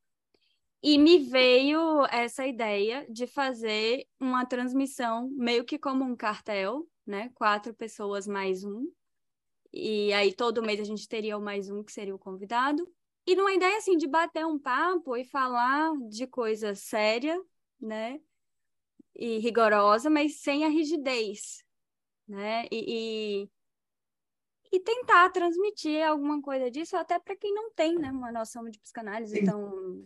E 0.82 0.98
me 0.98 1.20
veio 1.20 2.04
essa 2.08 2.46
ideia 2.46 3.06
de 3.08 3.28
fazer 3.28 4.06
uma 4.20 4.46
transmissão 4.46 5.30
meio 5.38 5.64
que 5.64 5.78
como 5.78 6.04
um 6.04 6.16
cartel, 6.16 6.90
né? 7.06 7.30
Quatro 7.36 7.72
pessoas 7.72 8.28
mais 8.28 8.64
um. 8.64 8.92
E 9.72 10.12
aí 10.14 10.34
todo 10.34 10.64
mês 10.64 10.80
a 10.80 10.84
gente 10.84 11.08
teria 11.08 11.38
o 11.38 11.42
mais 11.42 11.70
um, 11.70 11.84
que 11.84 11.92
seria 11.92 12.16
o 12.16 12.20
convidado. 12.20 12.92
E 13.28 13.36
numa 13.36 13.54
ideia 13.54 13.78
assim 13.78 13.96
de 13.96 14.08
bater 14.08 14.46
um 14.46 14.58
papo 14.58 15.16
e 15.16 15.24
falar 15.24 15.94
de 16.10 16.26
coisa 16.26 16.74
séria, 16.74 17.40
né? 17.80 18.20
E 19.16 19.38
rigorosa, 19.38 20.10
mas 20.10 20.42
sem 20.42 20.66
a 20.66 20.68
rigidez, 20.68 21.64
né? 22.28 22.66
E, 22.72 23.44
e, 23.44 23.50
e 24.74 24.80
tentar 24.80 25.30
transmitir 25.30 26.03
alguma 26.03 26.42
coisa 26.42 26.72
disso 26.72 26.98
até 26.98 27.20
para 27.20 27.36
quem 27.36 27.53
não 27.53 27.72
tem, 27.72 27.96
né, 27.96 28.10
uma 28.10 28.32
noção 28.32 28.68
de 28.68 28.80
psicanálise 28.80 29.44
tão 29.46 30.03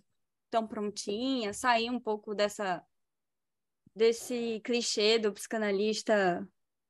tão 0.50 0.68
prontinha, 0.68 1.54
sair 1.54 1.90
um 1.90 2.00
pouco 2.00 2.36
dessa 2.36 2.84
desse 3.96 4.60
clichê 4.66 5.18
do 5.18 5.32
psicanalista 5.32 6.46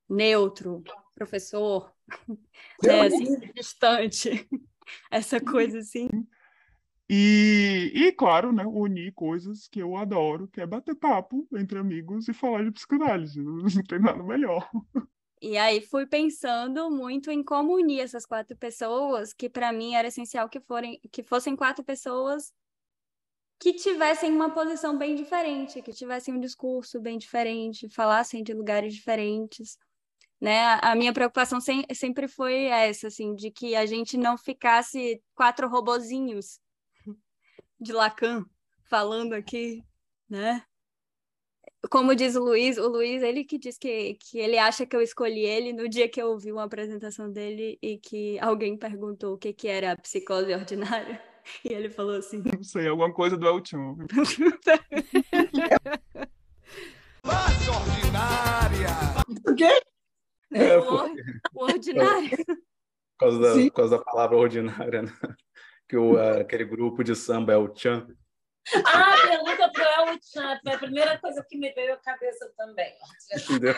neutro, 0.09 0.83
professor, 1.13 1.93
né, 2.83 3.01
assim, 3.01 3.39
distante 3.53 4.47
essa 5.11 5.39
coisa 5.39 5.77
assim. 5.77 6.09
E, 7.07 7.91
e, 7.93 8.11
claro, 8.11 8.51
né, 8.51 8.65
unir 8.65 9.13
coisas 9.13 9.67
que 9.67 9.79
eu 9.79 9.95
adoro, 9.95 10.47
que 10.47 10.59
é 10.59 10.65
bater 10.65 10.95
papo 10.95 11.47
entre 11.53 11.77
amigos 11.77 12.27
e 12.27 12.33
falar 12.33 12.63
de 12.63 12.71
psicanálise. 12.71 13.39
Não 13.39 13.83
tem 13.87 13.99
nada 13.99 14.21
melhor. 14.23 14.67
E 15.41 15.57
aí 15.57 15.81
fui 15.81 16.05
pensando 16.05 16.89
muito 16.89 17.29
em 17.29 17.43
como 17.43 17.75
unir 17.75 18.01
essas 18.01 18.25
quatro 18.25 18.57
pessoas, 18.57 19.33
que 19.33 19.49
para 19.49 19.71
mim 19.71 19.95
era 19.95 20.07
essencial 20.07 20.49
que, 20.49 20.59
forem, 20.59 20.99
que 21.11 21.21
fossem 21.23 21.55
quatro 21.55 21.83
pessoas 21.83 22.53
que 23.59 23.73
tivessem 23.73 24.31
uma 24.31 24.51
posição 24.51 24.97
bem 24.97 25.15
diferente, 25.15 25.81
que 25.81 25.91
tivessem 25.91 26.33
um 26.33 26.39
discurso 26.39 26.99
bem 26.99 27.17
diferente, 27.17 27.89
falassem 27.89 28.43
de 28.43 28.53
lugares 28.53 28.93
diferentes 28.93 29.77
né? 30.39 30.79
A 30.81 30.95
minha 30.95 31.11
preocupação 31.11 31.59
sem, 31.59 31.85
sempre 31.93 32.27
foi 32.27 32.65
essa, 32.65 33.07
assim, 33.07 33.35
de 33.35 33.51
que 33.51 33.75
a 33.75 33.85
gente 33.85 34.17
não 34.17 34.37
ficasse 34.37 35.21
quatro 35.35 35.67
robozinhos 35.67 36.59
de 37.79 37.91
Lacan 37.91 38.45
falando 38.83 39.33
aqui, 39.33 39.83
né? 40.29 40.63
Como 41.89 42.15
diz 42.15 42.35
o 42.35 42.43
Luiz, 42.43 42.77
o 42.77 42.87
Luiz, 42.87 43.21
ele 43.21 43.43
que 43.43 43.57
diz 43.57 43.77
que, 43.77 44.15
que 44.15 44.39
ele 44.39 44.57
acha 44.57 44.85
que 44.85 44.95
eu 44.95 45.01
escolhi 45.01 45.45
ele 45.45 45.71
no 45.71 45.87
dia 45.87 46.09
que 46.09 46.21
eu 46.21 46.31
ouvi 46.31 46.51
uma 46.51 46.63
apresentação 46.63 47.31
dele 47.31 47.77
e 47.81 47.97
que 47.97 48.39
alguém 48.39 48.75
perguntou 48.75 49.35
o 49.35 49.37
que, 49.37 49.53
que 49.53 49.67
era 49.67 49.91
a 49.91 49.97
psicose 49.97 50.53
ordinária. 50.53 51.21
E 51.63 51.71
ele 51.71 51.89
falou 51.89 52.17
assim... 52.17 52.43
Não 52.43 52.61
sei, 52.61 52.89
alguma 52.89 53.13
coisa 53.13 53.37
do 53.37 53.47
Elton. 53.47 53.95
ordinária! 57.63 58.89
O 59.47 59.55
quê? 59.55 59.81
É, 60.53 60.77
o, 60.77 61.15
o 61.55 61.63
ordinário. 61.63 62.37
Por 63.17 63.29
causa, 63.29 63.39
da, 63.39 63.53
por 63.53 63.71
causa 63.71 63.97
da 63.97 64.03
palavra 64.03 64.37
ordinária, 64.37 65.01
né? 65.01 65.11
Que 65.89 65.97
o, 65.97 66.19
aquele 66.19 66.65
grupo 66.65 67.03
de 67.03 67.15
samba 67.15 67.53
é 67.53 67.57
o 67.57 67.73
Chan. 67.73 68.05
Ah, 68.85 69.15
pergunta 69.27 69.66
pro 69.66 69.66
El 70.07 70.19
Chan. 70.21 70.59
Foi 70.63 70.73
a 70.73 70.77
primeira 70.79 71.17
coisa 71.17 71.43
que 71.43 71.57
me 71.57 71.71
veio 71.73 71.93
à 71.93 71.97
cabeça 71.97 72.51
também. 72.57 72.93
Entendeu? 73.35 73.73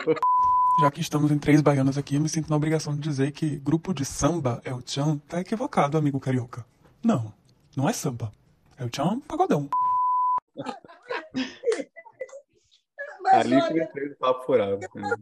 Já 0.81 0.91
que 0.91 1.01
estamos 1.01 1.31
em 1.31 1.39
três 1.39 1.61
baianas 1.61 1.97
aqui, 1.97 2.15
eu 2.15 2.21
me 2.21 2.29
sinto 2.29 2.49
na 2.49 2.55
obrigação 2.55 2.95
de 2.95 3.01
dizer 3.01 3.31
que 3.31 3.57
grupo 3.57 3.93
de 3.93 4.05
samba 4.05 4.61
é 4.63 4.73
o 4.73 4.81
Chan 4.85 5.17
tá 5.27 5.41
equivocado, 5.41 5.97
amigo 5.97 6.19
carioca. 6.19 6.65
Não, 7.03 7.33
não 7.75 7.89
é 7.89 7.93
samba. 7.93 8.31
É 8.77 8.85
o 8.85 8.89
Chan 8.93 9.19
pagodão. 9.21 9.69
Ali 13.31 13.61
que 13.61 13.77
eu 13.77 13.83
entrei 13.83 14.09
no 14.09 14.15
papo 14.15 14.45
furado. 14.45 14.79
Né? 14.95 15.15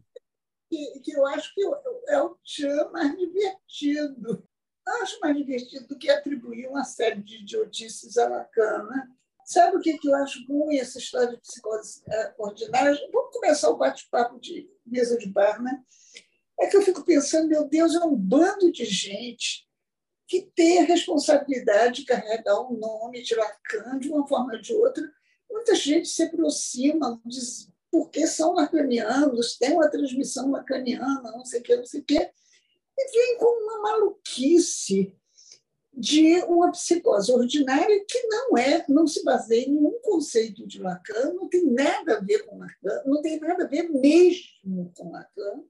que, 0.69 0.99
que 0.99 1.11
eu 1.11 1.25
acho 1.27 1.53
que 1.53 1.61
é 2.09 2.21
o 2.21 2.37
tchan 2.43 2.89
mais 2.91 3.17
divertido. 3.17 4.43
Eu 4.85 4.93
acho 5.01 5.19
mais 5.19 5.35
divertido 5.35 5.87
do 5.87 5.97
que 5.97 6.09
atribuir 6.09 6.67
uma 6.67 6.83
série 6.83 7.21
de 7.21 7.37
idiotices 7.37 8.17
a 8.17 8.27
Lacan. 8.27 8.83
Né? 8.83 9.07
Sabe 9.47 9.77
o 9.77 9.79
que, 9.79 9.97
que 9.97 10.09
eu 10.09 10.15
acho 10.15 10.45
ruim 10.45 10.77
essa 10.77 10.99
história 10.99 11.29
de 11.29 11.37
psicose 11.37 12.01
é, 12.05 12.33
ordinária? 12.37 12.99
Vamos 13.13 13.31
começar 13.31 13.69
o 13.69 13.77
bate-papo 13.77 14.37
de 14.41 14.69
mesa 14.85 15.17
de 15.17 15.29
bar, 15.29 15.63
né? 15.63 15.81
É 16.59 16.67
que 16.67 16.75
eu 16.75 16.81
fico 16.81 17.05
pensando, 17.05 17.47
meu 17.47 17.65
Deus, 17.65 17.95
é 17.95 17.99
um 17.99 18.13
bando 18.13 18.69
de 18.73 18.83
gente 18.83 19.65
que 20.27 20.51
tem 20.53 20.79
a 20.79 20.83
responsabilidade 20.83 22.01
de 22.01 22.05
carregar 22.07 22.59
o 22.59 22.77
nome 22.77 23.23
de 23.23 23.35
Lacan 23.35 23.97
de 23.99 24.09
uma 24.09 24.27
forma 24.27 24.51
ou 24.51 24.59
de 24.59 24.73
outra. 24.73 25.09
Muita 25.49 25.75
gente 25.75 26.09
se 26.09 26.23
aproxima, 26.23 27.17
diz, 27.25 27.71
porque 27.89 28.27
são 28.27 28.51
lacanianos, 28.53 29.57
tem 29.57 29.71
uma 29.71 29.89
transmissão 29.89 30.51
lacaniana, 30.51 31.31
não 31.31 31.45
sei 31.45 31.61
o 31.61 31.63
que, 31.63 31.77
não 31.77 31.85
sei 31.85 32.01
o 32.01 32.03
que, 32.03 32.19
e 32.19 33.11
vem 33.13 33.37
com 33.37 33.63
uma 33.63 33.81
maluquice 33.81 35.15
de 35.97 36.43
uma 36.43 36.71
psicose 36.71 37.31
ordinária 37.31 38.05
que 38.07 38.21
não 38.27 38.55
é, 38.55 38.85
não 38.87 39.07
se 39.07 39.23
baseia 39.23 39.65
em 39.65 39.71
nenhum 39.71 39.99
conceito 39.99 40.67
de 40.67 40.79
Lacan, 40.79 41.33
não 41.33 41.49
tem 41.49 41.65
nada 41.65 42.17
a 42.17 42.19
ver 42.19 42.45
com 42.45 42.59
Lacan, 42.59 43.01
não 43.03 43.19
tem 43.19 43.39
nada 43.39 43.63
a 43.63 43.67
ver 43.67 43.89
mesmo 43.89 44.93
com 44.95 45.11
Lacan, 45.11 45.63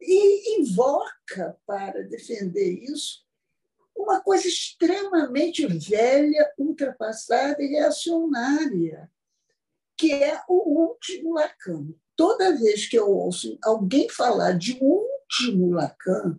e 0.00 0.58
invoca 0.58 1.58
para 1.66 2.02
defender 2.02 2.82
isso 2.82 3.22
uma 3.94 4.20
coisa 4.22 4.48
extremamente 4.48 5.66
velha, 5.66 6.52
ultrapassada 6.58 7.62
e 7.62 7.68
reacionária, 7.68 9.10
que 9.98 10.12
é 10.12 10.40
o 10.48 10.88
último 10.88 11.34
Lacan. 11.34 11.88
Toda 12.16 12.56
vez 12.56 12.88
que 12.88 12.98
eu 12.98 13.08
ouço 13.10 13.58
alguém 13.62 14.08
falar 14.08 14.52
de 14.52 14.78
último 14.80 15.72
Lacan, 15.72 16.38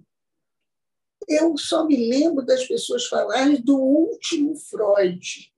eu 1.28 1.58
só 1.58 1.86
me 1.86 2.10
lembro 2.10 2.46
das 2.46 2.66
pessoas 2.68 3.06
falarem 3.06 3.62
do 3.62 3.78
último 3.78 4.56
Freud. 4.56 5.54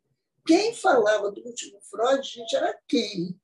Quem 0.45 0.73
falava 0.73 1.31
do 1.31 1.45
último 1.45 1.79
Freud, 1.81 2.27
gente, 2.27 2.55
era 2.55 2.77
quem? 2.87 3.39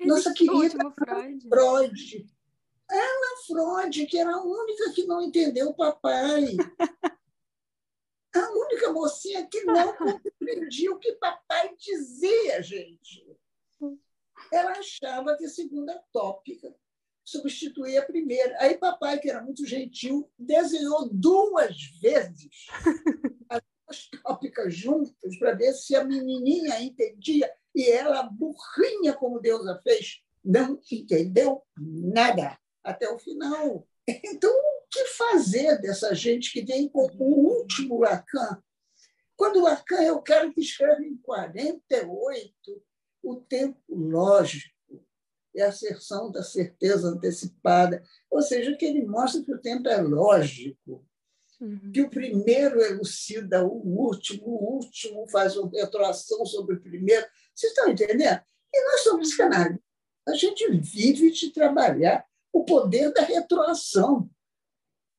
Nossa 0.00 0.32
querida 0.32 0.78
Freud. 0.92 1.48
Freud. 1.48 2.26
Ana 2.88 3.36
Freud, 3.46 4.06
que 4.06 4.18
era 4.18 4.32
a 4.32 4.42
única 4.42 4.92
que 4.92 5.04
não 5.06 5.22
entendeu 5.22 5.70
o 5.70 5.74
papai. 5.74 6.56
a 8.34 8.50
única 8.50 8.92
mocinha 8.92 9.46
que 9.46 9.64
não 9.64 9.92
compreendia 9.96 10.92
o 10.92 10.98
que 10.98 11.12
papai 11.14 11.74
dizia, 11.76 12.62
gente 12.62 13.26
ela 14.52 14.72
achava 14.72 15.36
que 15.36 15.44
a 15.44 15.48
segunda 15.48 16.02
tópica 16.12 16.74
substituir 17.26 17.98
a 17.98 18.06
primeira. 18.06 18.56
Aí 18.60 18.78
papai, 18.78 19.18
que 19.18 19.28
era 19.28 19.42
muito 19.42 19.66
gentil, 19.66 20.30
desenhou 20.38 21.08
duas 21.12 21.76
vezes 22.00 22.48
as 23.50 23.60
duas 23.60 24.22
tópicas 24.22 24.74
juntas 24.74 25.36
para 25.38 25.54
ver 25.54 25.74
se 25.74 25.96
a 25.96 26.04
menininha 26.04 26.80
entendia 26.80 27.52
e 27.74 27.90
ela, 27.90 28.22
burrinha 28.22 29.12
como 29.12 29.40
Deus 29.40 29.66
a 29.66 29.78
fez, 29.82 30.22
não 30.42 30.80
entendeu 30.90 31.62
nada 31.76 32.56
até 32.82 33.10
o 33.10 33.18
final. 33.18 33.86
Então, 34.08 34.50
o 34.50 34.86
que 34.88 35.04
fazer 35.08 35.80
dessa 35.80 36.14
gente 36.14 36.52
que 36.52 36.64
vem 36.64 36.88
com 36.88 37.06
o 37.18 37.58
último 37.58 37.98
Lacan? 37.98 38.62
Quando 39.36 39.62
Lacan, 39.62 40.00
eu 40.02 40.22
quero 40.22 40.54
que 40.54 40.60
escreva 40.60 41.02
em 41.02 41.16
48, 41.18 42.54
o 43.22 43.36
tempo 43.36 43.82
lógico 43.88 44.75
é 45.56 45.64
a 45.64 45.68
asserção 45.68 46.30
da 46.30 46.42
certeza 46.42 47.08
antecipada, 47.08 48.02
ou 48.30 48.42
seja, 48.42 48.76
que 48.76 48.84
ele 48.84 49.04
mostra 49.04 49.42
que 49.42 49.52
o 49.52 49.60
tempo 49.60 49.88
é 49.88 50.00
lógico, 50.00 51.04
uhum. 51.60 51.92
que 51.92 52.02
o 52.02 52.10
primeiro 52.10 52.80
elucida 52.80 53.64
o 53.64 53.72
último, 53.72 54.46
o 54.46 54.74
último 54.74 55.26
faz 55.28 55.56
uma 55.56 55.70
retroação 55.70 56.44
sobre 56.44 56.76
o 56.76 56.80
primeiro. 56.80 57.26
Vocês 57.54 57.72
estão 57.72 57.90
entendendo? 57.90 58.40
E 58.74 58.84
nós 58.84 59.00
somos 59.00 59.30
uhum. 59.30 59.36
canais. 59.36 59.78
A 60.28 60.34
gente 60.34 60.70
vive 60.72 61.30
de 61.30 61.50
trabalhar 61.52 62.26
o 62.52 62.64
poder 62.64 63.12
da 63.12 63.22
retroação, 63.22 64.28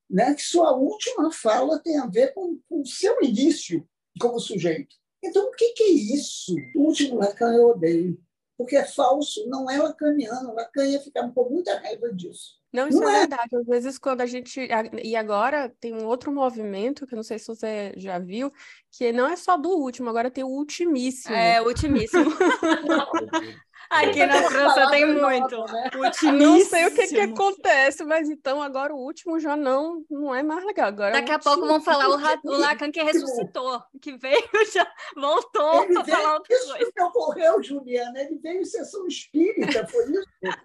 né? 0.08 0.34
que 0.34 0.42
sua 0.42 0.76
última 0.76 1.32
fala 1.32 1.78
tem 1.78 1.98
a 1.98 2.06
ver 2.06 2.34
com, 2.34 2.60
com 2.68 2.82
o 2.82 2.86
seu 2.86 3.22
início 3.22 3.88
como 4.20 4.38
sujeito. 4.38 4.96
Então, 5.22 5.48
o 5.48 5.52
que, 5.52 5.72
que 5.72 5.82
é 5.82 5.88
isso? 5.88 6.54
O 6.76 6.82
último 6.82 7.16
Lacan 7.16 7.52
eu 7.54 7.70
odeio 7.70 8.20
porque 8.58 8.76
é 8.76 8.84
falso, 8.84 9.48
não 9.48 9.70
é 9.70 9.78
lacaniano. 9.78 10.52
Lacan 10.52 10.84
ia 10.84 11.00
ficar 11.00 11.30
com 11.30 11.48
muita 11.48 11.78
raiva 11.78 12.12
disso. 12.12 12.58
Não, 12.72 12.88
isso 12.88 13.00
não 13.00 13.08
é, 13.08 13.14
é 13.14 13.18
verdade. 13.20 13.56
Às 13.56 13.66
vezes, 13.66 13.98
quando 13.98 14.20
a 14.20 14.26
gente. 14.26 14.68
E 15.02 15.14
agora 15.14 15.72
tem 15.80 15.94
um 15.94 16.04
outro 16.04 16.32
movimento, 16.32 17.06
que 17.06 17.14
eu 17.14 17.16
não 17.16 17.22
sei 17.22 17.38
se 17.38 17.46
você 17.46 17.94
já 17.96 18.18
viu, 18.18 18.52
que 18.90 19.12
não 19.12 19.28
é 19.28 19.36
só 19.36 19.56
do 19.56 19.70
último, 19.70 20.10
agora 20.10 20.30
tem 20.30 20.42
o 20.42 20.48
ultimíssimo. 20.48 21.34
É, 21.34 21.62
o 21.62 21.66
ultimíssimo. 21.66 22.30
Aqui 23.90 24.26
na 24.26 24.42
França 24.42 24.90
tem 24.90 25.06
muito. 25.06 25.64
Né? 25.64 25.90
Não 26.32 26.60
sei 26.60 26.86
o 26.86 26.94
que, 26.94 27.06
que 27.06 27.20
acontece, 27.20 28.04
mas 28.04 28.28
então 28.28 28.62
agora 28.62 28.94
o 28.94 28.98
último 28.98 29.38
já 29.40 29.56
não, 29.56 30.04
não 30.10 30.34
é 30.34 30.42
mais 30.42 30.64
legal. 30.64 30.88
Agora 30.88 31.12
Daqui 31.12 31.32
é 31.32 31.34
a 31.34 31.38
pouco 31.38 31.66
vão 31.66 31.80
falar 31.80 32.08
o, 32.08 32.48
o 32.50 32.56
Lacan 32.56 32.90
que 32.90 33.02
ressuscitou, 33.02 33.82
que 34.00 34.16
veio, 34.16 34.42
já 34.72 34.86
voltou 35.16 35.86
para 35.86 36.04
falar 36.04 36.34
outra 36.34 36.54
isso 36.54 36.66
coisa. 36.66 36.82
Isso 36.82 36.92
que 36.92 37.02
ocorreu, 37.02 37.62
Juliana. 37.62 38.20
Ele 38.20 38.38
veio 38.38 38.60
em 38.60 38.64
sessão 38.64 39.06
espírita, 39.06 39.86
foi 39.86 40.04
isso? 40.10 40.58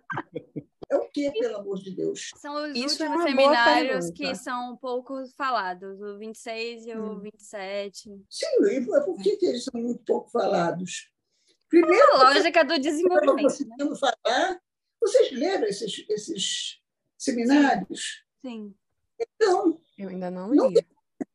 É 0.89 0.97
o 0.97 1.09
que, 1.09 1.31
pelo 1.31 1.57
amor 1.57 1.79
de 1.79 1.91
Deus? 1.91 2.29
São 2.37 2.53
os 2.55 2.75
Isso 2.75 3.01
é 3.01 3.07
últimos 3.07 3.25
é 3.25 3.29
seminários 3.29 4.11
que 4.11 4.35
são 4.35 4.77
pouco 4.77 5.15
falados, 5.35 5.99
o 6.01 6.17
26 6.19 6.85
e 6.85 6.93
o 6.93 7.13
hum. 7.13 7.19
27. 7.19 8.09
Sim, 8.29 8.45
e 8.69 8.85
por 8.85 9.17
que, 9.17 9.37
que 9.37 9.45
eles 9.45 9.63
são 9.63 9.81
muito 9.81 10.03
pouco 10.03 10.29
falados? 10.29 11.12
Primeiro, 11.73 12.17
a 12.17 12.33
lógica 12.33 12.63
do 12.63 12.77
desenvolvimento. 12.77 13.65
Né? 13.65 13.95
falar. 13.99 14.61
Vocês 15.01 15.31
leram 15.31 15.65
esses, 15.65 16.05
esses 16.07 16.79
seminários? 17.17 18.23
Sim. 18.45 18.75
Então, 19.19 19.81
eu 19.97 20.09
ainda 20.09 20.29
não 20.29 20.51
li. 20.51 20.57
Não 20.57 20.71
tem 20.71 20.85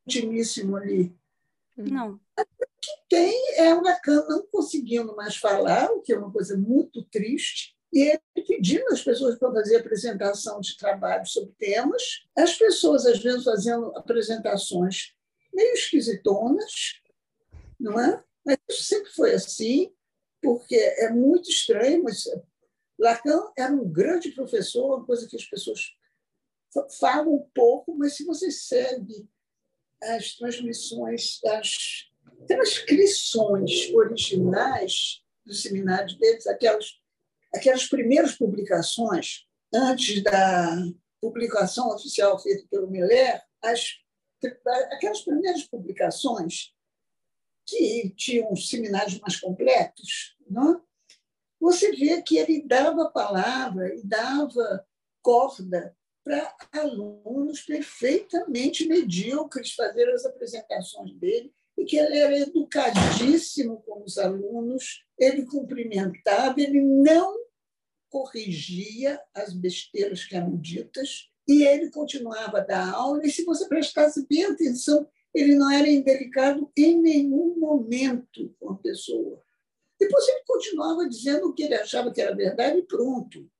ultimíssimo 0.07 0.77
ali. 0.77 1.13
Não. 1.77 2.21
O 2.39 2.45
que 2.81 2.93
tem 3.09 3.35
é 3.57 3.75
o 3.75 3.83
Lacan 3.83 4.25
não 4.29 4.47
conseguindo 4.47 5.17
mais 5.17 5.37
falar, 5.37 5.91
o 5.91 6.03
que 6.03 6.13
é 6.13 6.19
uma 6.19 6.31
coisa 6.31 6.57
muito 6.57 7.03
triste, 7.07 7.77
e 7.93 8.03
ele 8.03 8.47
pedindo 8.47 8.87
às 8.93 9.03
pessoas 9.03 9.37
para 9.37 9.53
fazer 9.53 9.79
apresentação 9.79 10.61
de 10.61 10.77
trabalho 10.77 11.27
sobre 11.27 11.53
temas, 11.59 12.29
as 12.37 12.55
pessoas, 12.55 13.07
às 13.07 13.19
vezes, 13.19 13.43
fazendo 13.43 13.87
apresentações 13.97 15.17
meio 15.53 15.73
esquisitonas, 15.73 17.03
não 17.81 17.99
é? 17.99 18.23
Mas 18.47 18.57
isso 18.71 18.85
sempre 18.85 19.11
foi 19.11 19.35
assim 19.35 19.93
porque 20.49 20.77
é 20.77 21.11
muito 21.11 21.51
estranho, 21.51 22.03
mas 22.03 22.25
Lacan 22.99 23.53
era 23.55 23.71
um 23.71 23.87
grande 23.87 24.31
professor, 24.31 24.97
uma 24.97 25.05
coisa 25.05 25.29
que 25.29 25.37
as 25.37 25.45
pessoas 25.45 25.79
falam 26.99 27.35
um 27.35 27.51
pouco, 27.55 27.95
mas 27.95 28.17
se 28.17 28.25
você 28.25 28.51
segue 28.51 29.29
as 30.03 30.37
transmissões, 30.37 31.39
as 31.45 32.09
transcrições 32.47 33.93
originais 33.93 35.23
dos 35.45 35.61
seminários 35.61 36.17
deles, 36.17 36.47
aquelas, 36.47 36.99
aquelas 37.55 37.87
primeiras 37.87 38.35
publicações, 38.35 39.47
antes 39.75 40.23
da 40.23 40.79
publicação 41.21 41.91
oficial 41.91 42.39
feita 42.39 42.67
pelo 42.71 42.91
Miller, 42.91 43.43
as, 43.61 43.99
aquelas 44.93 45.21
primeiras 45.21 45.65
publicações 45.65 46.73
que 47.67 48.15
tinham 48.17 48.57
seminários 48.57 49.21
mais 49.21 49.39
completos, 49.39 50.38
não? 50.51 50.77
É? 50.77 50.89
você 51.61 51.91
vê 51.93 52.23
que 52.23 52.37
ele 52.37 52.63
dava 52.63 53.11
palavra 53.11 53.95
e 53.95 54.03
dava 54.03 54.87
corda 55.21 55.97
para 56.25 56.55
alunos 56.73 57.63
perfeitamente 57.63 58.87
medíocres 58.87 59.73
fazer 59.75 60.09
as 60.11 60.25
apresentações 60.25 61.15
dele 61.15 61.53
e 61.77 61.85
que 61.85 61.97
ele 61.97 62.19
era 62.19 62.39
educadíssimo 62.39 63.83
com 63.83 64.03
os 64.05 64.19
alunos, 64.19 65.05
ele 65.19 65.47
cumprimentava, 65.47 66.61
ele 66.61 66.81
não 66.81 67.37
corrigia 68.11 69.21
as 69.35 69.53
besteiras 69.53 70.25
que 70.25 70.37
eram 70.37 70.57
ditas 70.57 71.29
e 71.47 71.65
ele 71.65 71.91
continuava 71.91 72.59
a 72.59 72.65
dar 72.65 72.91
aula. 72.93 73.25
E 73.25 73.31
se 73.31 73.45
você 73.45 73.67
prestasse 73.69 74.27
bem 74.29 74.45
atenção, 74.45 75.09
ele 75.35 75.55
não 75.55 75.71
era 75.71 75.89
indelicado 75.89 76.71
em 76.77 77.01
nenhum 77.01 77.59
momento 77.59 78.55
com 78.59 78.73
a 78.73 78.77
pessoa. 78.77 79.43
Depois 79.99 80.27
ele 80.29 80.43
continuava 80.47 81.09
dizendo 81.09 81.49
o 81.49 81.53
que 81.53 81.65
ele 81.65 81.75
achava 81.75 82.13
que 82.13 82.21
era 82.21 82.35
verdade 82.35 82.79
e 82.79 82.83
pronto. 82.83 83.51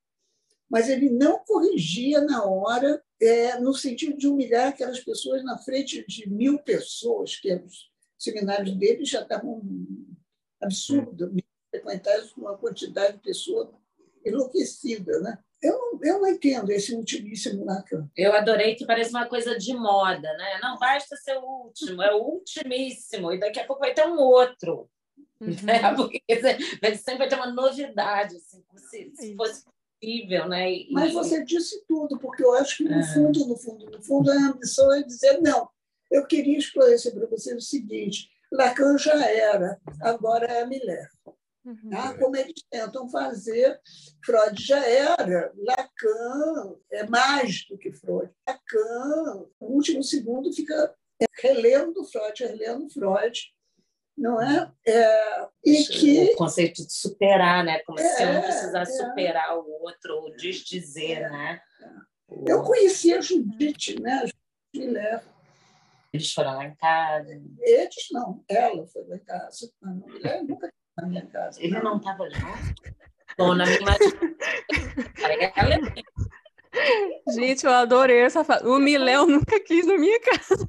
Mas 0.69 0.89
ele 0.89 1.11
não 1.11 1.39
corrigia 1.45 2.21
na 2.21 2.45
hora, 2.45 3.03
é, 3.21 3.59
no 3.59 3.75
sentido 3.75 4.17
de 4.17 4.29
humilhar 4.29 4.69
aquelas 4.69 5.01
pessoas 5.01 5.43
na 5.43 5.59
frente 5.59 6.05
de 6.07 6.29
mil 6.29 6.59
pessoas, 6.59 7.37
que 7.37 7.53
os 7.55 7.91
seminários 8.19 8.77
dele 8.77 9.05
já 9.05 9.23
estavam 9.23 9.63
absurdos, 10.61 11.31
frequentados 11.71 12.33
com 12.33 12.43
uma 12.43 12.57
quantidade 12.57 13.17
de 13.17 13.23
pessoas 13.23 13.69
enlouquecida. 14.25 15.21
Né? 15.21 15.39
Eu 15.63 15.73
não, 15.73 16.01
eu 16.03 16.21
não 16.21 16.29
entendo 16.29 16.71
esse 16.71 16.95
ultimíssimo 16.95 17.65
Lacan. 17.65 18.09
Eu 18.17 18.33
adorei 18.33 18.75
que 18.75 18.87
parece 18.87 19.11
uma 19.11 19.27
coisa 19.27 19.59
de 19.59 19.75
moda, 19.75 20.33
né? 20.37 20.59
Não 20.63 20.79
basta 20.79 21.17
ser 21.17 21.37
o 21.39 21.65
último, 21.65 22.03
é 22.03 22.15
o 22.15 22.23
ultimíssimo, 22.23 23.33
e 23.33 23.41
daqui 23.41 23.59
a 23.59 23.67
pouco 23.67 23.81
vai 23.81 23.93
ter 23.93 24.07
um 24.07 24.19
outro. 24.19 24.89
Uhum. 25.41 25.57
Né? 25.63 25.81
Porque 25.95 26.23
sempre 26.97 27.19
vai 27.19 27.29
ter 27.29 27.37
uma 27.37 27.53
novidade, 27.53 28.37
assim, 28.37 28.65
se, 28.77 29.13
se 29.15 29.37
fosse 29.37 29.65
possível, 30.01 30.49
né? 30.49 30.73
E... 30.73 30.93
Mas 30.93 31.13
você 31.13 31.45
disse 31.45 31.85
tudo, 31.87 32.19
porque 32.19 32.43
eu 32.43 32.55
acho 32.55 32.79
que 32.79 32.85
no 32.85 32.99
é. 32.99 33.15
fundo, 33.15 33.47
no 33.47 33.57
fundo, 33.57 33.91
no 33.91 34.03
fundo, 34.03 34.31
a 34.31 34.35
ambição 34.35 34.93
é 34.93 35.03
dizer 35.03 35.41
não. 35.41 35.69
Eu 36.11 36.27
queria 36.27 36.57
esclarecer 36.57 37.13
para 37.13 37.27
você 37.27 37.55
o 37.55 37.61
seguinte: 37.61 38.31
Lacan 38.53 38.97
já 38.97 39.27
era, 39.27 39.79
agora 40.01 40.47
é 40.47 40.63
a 40.63 40.67
Miller. 40.67 41.09
Uhum. 41.65 41.91
Tá? 41.91 42.17
Como 42.17 42.35
eles 42.37 42.63
tentam 42.71 43.09
fazer, 43.11 43.79
Freud 44.25 44.65
já 44.65 44.83
era, 44.87 45.53
Lacan 45.57 46.77
é 46.91 47.07
mais 47.07 47.67
do 47.69 47.77
que 47.77 47.93
Freud. 47.93 48.33
Lacan, 48.49 49.47
no 49.61 49.67
último 49.67 50.03
segundo, 50.03 50.53
fica 50.53 50.95
relendo 51.43 52.05
Freud, 52.05 52.45
relendo 52.45 52.89
Freud, 52.89 53.53
não 54.19 54.43
é? 54.43 54.71
é 54.87 55.49
e 55.65 55.85
que... 55.85 56.33
O 56.33 56.37
conceito 56.37 56.85
de 56.85 56.93
superar, 56.93 57.65
né? 57.65 57.79
Como 57.81 58.01
é, 58.01 58.03
se 58.03 58.25
um 58.25 58.43
precisasse 58.43 59.01
é. 59.01 59.07
superar 59.07 59.57
o 59.57 59.71
outro, 59.83 60.17
ou 60.17 60.37
desdizer, 60.37 61.19
é, 61.19 61.31
né? 61.31 61.61
Eu 62.47 62.63
conheci 62.63 63.15
a 63.15 63.21
Judite, 63.21 64.01
né? 64.01 64.13
A 64.13 64.27
Judite 64.27 65.23
Eles 66.13 66.33
foram 66.33 66.57
lá 66.57 66.65
em 66.67 66.75
casa? 66.75 67.41
Eles 67.61 67.95
não, 68.11 68.45
ela 68.49 68.87
foi 68.89 69.05
lá 69.07 69.17
em 69.17 69.25
casa. 69.25 69.71
Não, 69.81 69.95
mulher 69.95 70.43
nunca 70.43 70.69
na 70.97 71.07
minha 71.07 71.27
casa. 71.27 71.63
Ele 71.63 71.81
não 71.81 71.97
estava 71.97 72.29
junto? 72.29 72.99
Bom, 73.39 73.55
na 73.55 73.65
minha 73.65 73.79
Gente, 77.29 77.65
eu 77.65 77.73
adorei 77.73 78.19
essa 78.19 78.43
fala. 78.43 78.69
O 78.69 78.79
Miléu 78.79 79.27
nunca 79.27 79.61
quis 79.61 79.87
na 79.87 79.97
minha 79.97 80.21
casa. 80.21 80.69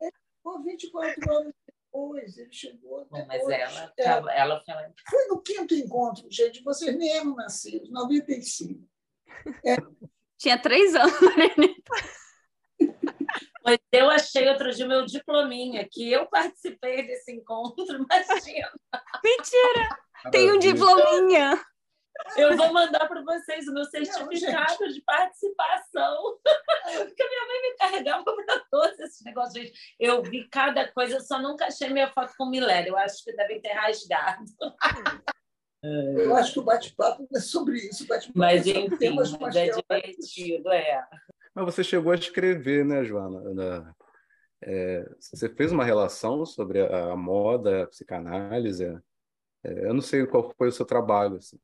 Ele 0.00 0.12
ficou 0.36 0.62
24 0.62 1.32
horas 1.32 1.54
depois, 1.98 2.38
ele 2.38 2.52
chegou. 2.52 3.02
Depois, 3.04 3.26
mas 3.26 3.42
ela, 3.48 3.92
é, 3.98 4.38
ela 4.38 4.62
foi 4.64 4.74
lá. 4.74 4.88
Foi 5.10 5.26
no 5.26 5.42
quinto 5.42 5.74
encontro, 5.74 6.26
gente. 6.30 6.62
Vocês 6.62 6.96
nem 6.96 7.10
eram 7.10 7.34
nascidos, 7.34 7.90
95. 7.90 8.80
É. 9.64 9.76
Tinha 10.38 10.60
três 10.60 10.94
anos, 10.94 11.12
Mas 13.64 13.78
eu 13.92 14.08
achei 14.08 14.48
outro 14.48 14.72
dia 14.72 14.86
o 14.86 14.88
meu 14.88 15.04
diplominha, 15.04 15.86
que 15.90 16.10
eu 16.10 16.26
participei 16.26 17.06
desse 17.06 17.32
encontro, 17.32 17.84
imagina. 18.00 18.72
Mentira! 19.22 19.98
Tem 20.30 20.50
um 20.52 20.58
diplominha. 20.58 21.62
Eu 22.36 22.56
vou 22.56 22.72
mandar 22.72 23.06
para 23.08 23.22
vocês 23.22 23.66
o 23.68 23.72
meu 23.72 23.84
certificado 23.84 24.76
não, 24.80 24.88
de 24.88 25.00
participação. 25.02 26.38
Porque 27.06 27.22
a 27.22 27.28
minha 27.28 27.46
mãe 27.46 27.62
me 27.62 27.76
carregava 27.76 28.24
para 28.24 28.60
todos 28.70 28.98
esses 29.00 29.22
negócios. 29.24 29.70
Eu 29.98 30.22
vi 30.22 30.48
cada 30.48 30.90
coisa, 30.92 31.20
só 31.20 31.40
nunca 31.40 31.66
achei 31.66 31.88
minha 31.90 32.10
foto 32.10 32.32
com 32.36 32.50
Milério. 32.50 32.90
Eu 32.90 32.98
acho 32.98 33.24
que 33.24 33.32
devem 33.32 33.60
ter 33.60 33.72
rasgado. 33.72 34.44
Eu 35.82 36.34
acho 36.36 36.54
que 36.54 36.58
o 36.58 36.64
bate-papo 36.64 37.28
é 37.34 37.40
sobre 37.40 37.78
isso. 37.78 38.06
Mas, 38.34 38.66
é 38.66 38.70
enfim, 38.70 38.96
temas, 38.96 39.32
mas 39.38 39.54
é 39.54 39.70
divertido, 39.70 40.70
é. 40.70 41.06
Mas 41.54 41.64
você 41.64 41.84
chegou 41.84 42.12
a 42.12 42.16
escrever, 42.16 42.84
né, 42.84 43.04
Joana? 43.04 43.94
É, 44.62 45.08
você 45.20 45.48
fez 45.48 45.70
uma 45.70 45.84
relação 45.84 46.44
sobre 46.44 46.80
a, 46.80 47.12
a 47.12 47.16
moda, 47.16 47.84
a 47.84 47.86
psicanálise. 47.86 48.84
É, 49.64 49.86
eu 49.86 49.94
não 49.94 50.00
sei 50.00 50.26
qual 50.26 50.52
foi 50.56 50.68
o 50.68 50.72
seu 50.72 50.84
trabalho. 50.84 51.36
Assim, 51.36 51.58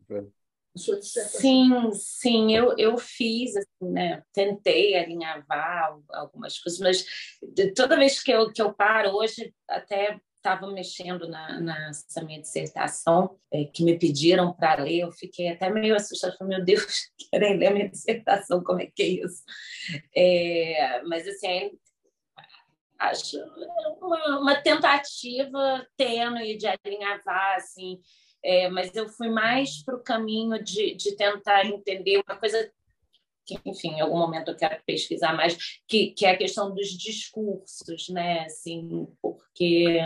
Sim, 0.77 1.93
sim, 1.93 2.55
eu, 2.55 2.75
eu 2.77 2.99
fiz, 2.99 3.57
assim, 3.57 3.93
né? 3.93 4.23
Tentei 4.33 4.97
alinhavar 4.97 5.97
algumas 6.13 6.59
coisas, 6.59 6.81
mas 6.81 7.07
toda 7.77 7.97
vez 7.97 8.21
que 8.21 8.33
eu, 8.33 8.53
que 8.53 8.61
eu 8.61 8.75
paro, 8.75 9.11
hoje 9.11 9.55
até 9.69 10.19
estava 10.45 10.67
mexendo 10.71 11.27
na, 11.27 11.59
nessa 11.59 12.23
minha 12.23 12.41
dissertação, 12.41 13.39
é, 13.51 13.65
que 13.65 13.83
me 13.83 13.99
pediram 13.99 14.53
para 14.53 14.83
ler, 14.83 15.01
eu 15.01 15.11
fiquei 15.11 15.49
até 15.49 15.71
meio 15.71 15.97
assustada, 15.97 16.37
falei, 16.37 16.57
meu 16.57 16.65
Deus, 16.65 16.85
querem 17.31 17.57
ler 17.57 17.73
minha 17.73 17.89
dissertação, 17.89 18.63
como 18.63 18.83
é 18.83 18.87
que 18.87 19.03
é 19.03 19.07
isso? 19.07 19.43
É, 20.15 21.03
mas, 21.05 21.27
assim, 21.27 21.71
acho 22.99 23.39
uma, 24.03 24.39
uma 24.39 24.55
tentativa 24.61 25.87
tênue 25.97 26.59
de 26.59 26.67
alinhavar, 26.67 27.57
assim, 27.57 28.01
é, 28.45 28.69
mas 28.69 28.95
eu 28.95 29.09
fui 29.09 29.31
mais 29.31 29.83
para 29.83 29.97
o 29.97 30.03
caminho 30.03 30.63
de, 30.63 30.95
de 30.95 31.17
tentar 31.17 31.65
entender 31.65 32.23
uma 32.27 32.37
coisa 32.37 32.71
que, 33.47 33.59
enfim, 33.65 33.93
em 33.93 34.01
algum 34.01 34.19
momento 34.19 34.51
eu 34.51 34.57
quero 34.57 34.83
pesquisar 34.85 35.35
mais, 35.35 35.57
que, 35.89 36.11
que 36.11 36.27
é 36.27 36.31
a 36.31 36.37
questão 36.37 36.75
dos 36.75 36.89
discursos, 36.89 38.09
né? 38.09 38.45
Assim, 38.45 39.07
porque 39.21 40.01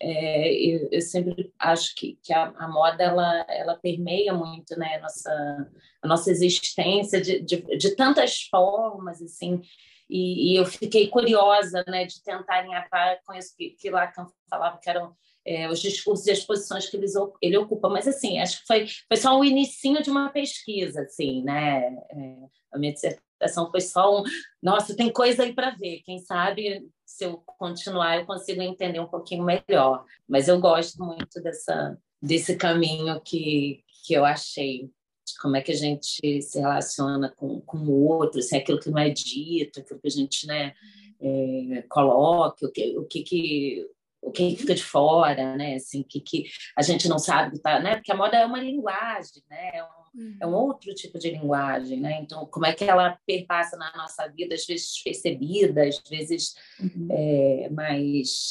é, 0.00 0.54
eu, 0.54 0.88
eu, 0.92 1.00
sempre 1.00 1.52
acho 1.58 1.94
que, 1.94 2.18
que 2.22 2.32
a, 2.32 2.52
a, 2.56 2.68
moda 2.68 3.02
ela, 3.02 3.46
ela 3.48 3.76
permeia 3.76 4.32
muito 4.32 4.78
né, 4.78 4.96
a, 4.96 5.00
nossa, 5.00 5.70
a 6.02 6.08
nossa 6.08 6.30
existência 6.30 7.20
de, 7.20 7.40
de, 7.40 7.62
de 7.76 7.96
tantas 7.96 8.42
formas, 8.42 9.20
assim, 9.20 9.60
e, 10.08 10.52
e, 10.52 10.56
eu 10.56 10.64
fiquei 10.64 11.08
curiosa 11.08 11.84
né, 11.86 12.06
de 12.06 12.22
tentar 12.22 12.60
alinhar 12.60 12.88
com 13.26 13.34
isso 13.34 13.54
que, 13.56 13.70
que 13.70 13.90
Lacan 13.90 14.26
falava, 14.48 14.78
que 14.78 14.88
eram 14.88 15.14
é, 15.44 15.68
os 15.70 15.80
discursos 15.80 16.26
e 16.26 16.30
as 16.30 16.44
posições 16.44 16.88
que 16.88 16.96
eles, 16.96 17.14
ele 17.40 17.56
ocupa. 17.56 17.88
Mas, 17.88 18.06
assim, 18.06 18.38
acho 18.38 18.60
que 18.60 18.66
foi, 18.66 18.86
foi 18.86 19.16
só 19.16 19.38
o 19.38 19.44
inicinho 19.44 20.02
de 20.02 20.10
uma 20.10 20.30
pesquisa, 20.30 21.02
assim, 21.02 21.42
né? 21.42 21.96
É, 22.10 22.36
a 22.72 22.78
minha 22.78 22.92
dissertação 22.92 23.70
foi 23.70 23.80
só 23.80 24.20
um... 24.20 24.24
Nossa, 24.62 24.96
tem 24.96 25.12
coisa 25.12 25.42
aí 25.42 25.54
para 25.54 25.70
ver. 25.70 26.02
Quem 26.04 26.18
sabe, 26.18 26.86
se 27.04 27.24
eu 27.24 27.42
continuar, 27.58 28.18
eu 28.18 28.26
consigo 28.26 28.60
entender 28.60 29.00
um 29.00 29.08
pouquinho 29.08 29.44
melhor. 29.44 30.04
Mas 30.28 30.48
eu 30.48 30.60
gosto 30.60 31.02
muito 31.02 31.40
dessa, 31.42 31.98
desse 32.20 32.56
caminho 32.56 33.20
que, 33.20 33.82
que 34.04 34.14
eu 34.14 34.24
achei 34.24 34.90
como 35.40 35.56
é 35.56 35.60
que 35.60 35.72
a 35.72 35.76
gente 35.76 36.42
se 36.42 36.58
relaciona 36.58 37.32
com, 37.36 37.60
com 37.60 37.78
o 37.78 38.06
outro, 38.06 38.40
se 38.40 38.56
é 38.56 38.58
aquilo 38.58 38.80
que 38.80 38.90
não 38.90 38.98
é 38.98 39.10
dito, 39.10 39.80
aquilo 39.80 40.00
que 40.00 40.08
a 40.08 40.10
gente 40.10 40.46
né, 40.46 40.74
é, 41.20 41.84
coloca, 41.88 42.66
o 42.66 42.70
que, 42.70 42.96
o 42.98 43.04
que, 43.04 43.22
que 43.22 43.86
o 44.20 44.30
que 44.30 44.56
fica 44.56 44.74
de 44.74 44.82
fora, 44.82 45.56
né? 45.56 45.74
Assim, 45.74 46.02
que, 46.02 46.20
que 46.20 46.44
a 46.76 46.82
gente 46.82 47.08
não 47.08 47.18
sabe, 47.18 47.58
tá, 47.60 47.80
né? 47.80 47.96
Porque 47.96 48.12
a 48.12 48.16
moda 48.16 48.36
é 48.36 48.44
uma 48.44 48.60
linguagem, 48.60 49.42
né? 49.48 49.70
É 49.74 49.82
um, 49.82 49.88
uhum. 50.14 50.36
é 50.40 50.46
um 50.46 50.54
outro 50.54 50.94
tipo 50.94 51.18
de 51.18 51.30
linguagem, 51.30 52.00
né? 52.00 52.20
Então, 52.20 52.46
como 52.46 52.66
é 52.66 52.72
que 52.72 52.84
ela 52.84 53.18
perpassa 53.26 53.76
na 53.76 53.96
nossa 53.96 54.26
vida, 54.28 54.54
às 54.54 54.66
vezes 54.66 55.02
percebida, 55.02 55.86
às 55.86 56.00
vezes 56.08 56.54
uhum. 56.80 57.08
é, 57.10 57.70
mais, 57.70 58.50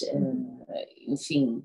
é, 0.70 0.90
enfim, 1.08 1.64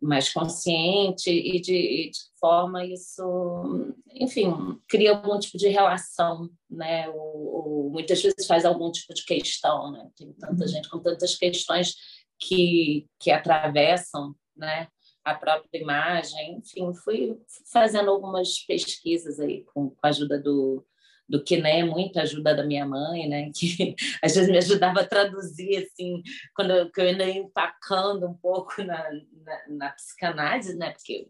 mais 0.00 0.32
consciente 0.32 1.30
e 1.30 1.60
de, 1.60 1.74
e 1.74 2.10
de 2.10 2.18
forma 2.38 2.84
isso, 2.84 3.94
enfim, 4.14 4.52
cria 4.88 5.10
algum 5.10 5.38
tipo 5.38 5.58
de 5.58 5.68
relação, 5.68 6.48
né? 6.70 7.08
Ou, 7.08 7.16
ou, 7.16 7.90
muitas 7.90 8.22
vezes 8.22 8.46
faz 8.46 8.64
algum 8.64 8.90
tipo 8.92 9.12
de 9.12 9.24
questão, 9.24 9.90
né? 9.90 10.08
Tem 10.16 10.32
tanta 10.34 10.62
uhum. 10.62 10.68
gente 10.68 10.88
com 10.88 11.00
tantas 11.00 11.34
questões 11.34 11.94
que, 12.38 13.06
que 13.18 13.30
atravessam 13.30 14.34
né, 14.56 14.88
a 15.24 15.34
própria 15.34 15.80
imagem. 15.80 16.58
Enfim, 16.58 16.92
fui 16.94 17.38
fazendo 17.72 18.10
algumas 18.10 18.58
pesquisas 18.60 19.38
aí 19.40 19.64
com, 19.64 19.90
com 19.90 19.98
a 20.02 20.08
ajuda 20.08 20.38
do, 20.40 20.84
do 21.28 21.42
Kiné, 21.42 21.84
muita 21.84 22.22
ajuda 22.22 22.54
da 22.54 22.64
minha 22.64 22.86
mãe, 22.86 23.28
né, 23.28 23.50
que 23.54 23.94
às 24.22 24.34
vezes 24.34 24.50
me 24.50 24.58
ajudava 24.58 25.00
a 25.00 25.06
traduzir, 25.06 25.76
assim, 25.76 26.22
quando 26.54 26.70
eu, 26.70 26.90
eu 26.96 27.04
ainda 27.04 27.24
ia 27.24 27.38
empacando 27.38 28.26
um 28.26 28.34
pouco 28.34 28.82
na, 28.82 29.10
na, 29.44 29.68
na 29.68 29.90
psicanálise, 29.90 30.76
né, 30.76 30.92
porque, 30.92 31.28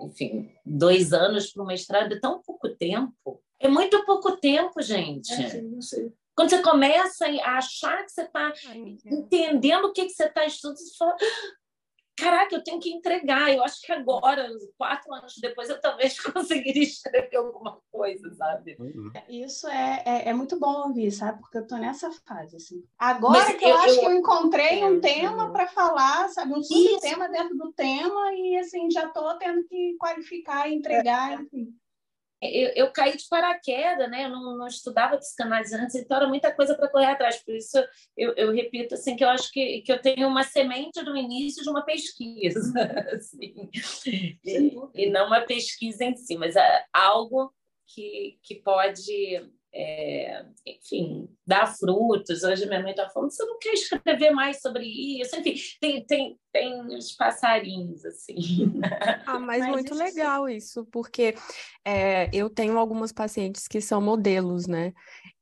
enfim, 0.00 0.50
dois 0.64 1.12
anos 1.12 1.52
para 1.52 1.62
o 1.62 1.66
mestrado 1.66 2.14
é 2.14 2.18
tão 2.20 2.40
pouco 2.42 2.68
tempo. 2.70 3.42
É 3.58 3.68
muito 3.68 4.02
pouco 4.06 4.38
tempo, 4.38 4.80
gente. 4.80 5.30
É, 5.34 5.80
sim. 5.82 6.10
Quando 6.40 6.48
você 6.48 6.62
começa 6.62 7.26
a 7.26 7.58
achar 7.58 8.02
que 8.02 8.12
você 8.12 8.22
está 8.22 8.50
entendendo 9.04 9.84
o 9.84 9.92
que, 9.92 10.06
que 10.06 10.12
você 10.12 10.24
está 10.24 10.46
estudando, 10.46 10.78
você 10.78 10.96
fala, 10.96 11.14
caraca, 12.16 12.54
eu 12.54 12.64
tenho 12.64 12.80
que 12.80 12.88
entregar. 12.88 13.54
Eu 13.54 13.62
acho 13.62 13.82
que 13.82 13.92
agora, 13.92 14.48
quatro 14.78 15.12
anos 15.12 15.34
depois, 15.38 15.68
eu 15.68 15.78
talvez 15.78 16.16
conseguiria 16.32 16.82
escrever 16.82 17.36
alguma 17.36 17.78
coisa, 17.92 18.34
sabe? 18.36 18.74
Uhum. 18.80 19.12
Isso 19.28 19.68
é, 19.68 20.02
é, 20.06 20.28
é, 20.30 20.32
muito 20.32 20.58
bom 20.58 20.88
ouvir, 20.88 21.12
sabe? 21.12 21.40
Porque 21.40 21.58
eu 21.58 21.66
tô 21.66 21.76
nessa 21.76 22.10
fase, 22.26 22.56
assim. 22.56 22.82
Agora 22.98 23.40
Mas 23.40 23.56
que 23.56 23.64
eu, 23.66 23.68
eu 23.68 23.76
acho 23.76 23.94
eu... 23.96 24.00
que 24.00 24.06
eu 24.06 24.12
encontrei 24.14 24.82
um 24.82 24.98
tema 24.98 25.52
para 25.52 25.66
falar, 25.66 26.26
sabe? 26.30 26.54
Um 26.54 26.62
subtema 26.62 27.28
dentro 27.28 27.54
do 27.54 27.70
tema 27.74 28.32
e, 28.32 28.56
assim, 28.56 28.90
já 28.90 29.10
tô 29.10 29.36
tendo 29.36 29.62
que 29.64 29.94
qualificar, 29.98 30.70
entregar, 30.70 31.32
é. 31.32 31.34
enfim 31.34 31.78
eu, 32.42 32.70
eu, 32.74 32.92
caí 32.92 33.16
de 33.16 33.28
paraquedas, 33.28 34.10
né? 34.10 34.24
Eu 34.24 34.30
não, 34.30 34.56
não 34.56 34.66
estudava 34.66 35.18
psicanálise 35.18 35.74
antes, 35.74 35.94
então 35.94 36.16
era 36.16 36.26
muita 36.26 36.52
coisa 36.52 36.74
para 36.74 36.88
correr 36.88 37.06
atrás. 37.06 37.36
Por 37.38 37.54
isso 37.54 37.76
eu, 38.16 38.32
eu, 38.34 38.52
repito 38.52 38.94
assim 38.94 39.14
que 39.14 39.22
eu 39.22 39.28
acho 39.28 39.52
que, 39.52 39.82
que 39.82 39.92
eu 39.92 40.00
tenho 40.00 40.26
uma 40.26 40.42
semente 40.42 41.04
do 41.04 41.16
início 41.16 41.62
de 41.62 41.68
uma 41.68 41.82
pesquisa, 41.82 42.60
assim. 43.14 43.68
e, 44.44 44.74
e, 44.94 45.10
não 45.10 45.26
uma 45.26 45.42
pesquisa 45.42 46.04
em 46.04 46.16
si, 46.16 46.36
mas 46.36 46.56
é 46.56 46.84
algo 46.92 47.52
que, 47.86 48.38
que 48.42 48.54
pode 48.56 49.50
é, 49.72 50.44
enfim, 50.66 51.28
dar 51.46 51.66
frutos. 51.66 52.42
Hoje 52.42 52.66
minha 52.66 52.82
mãe 52.82 52.90
está 52.90 53.08
falando, 53.08 53.30
você 53.30 53.44
não 53.44 53.58
quer 53.58 53.72
escrever 53.72 54.30
mais 54.30 54.60
sobre 54.60 54.84
isso? 54.84 55.36
Enfim, 55.36 55.54
tem, 55.80 56.04
tem, 56.04 56.38
tem 56.52 56.96
os 56.96 57.12
passarinhos, 57.12 58.04
assim. 58.04 58.80
Ah, 59.26 59.38
mas, 59.38 59.60
mas 59.60 59.70
muito 59.70 59.94
isso 59.94 60.02
legal 60.02 60.48
isso, 60.48 60.84
porque 60.86 61.34
é, 61.84 62.28
eu 62.32 62.50
tenho 62.50 62.78
algumas 62.78 63.12
pacientes 63.12 63.68
que 63.68 63.80
são 63.80 64.00
modelos, 64.00 64.66
né? 64.66 64.92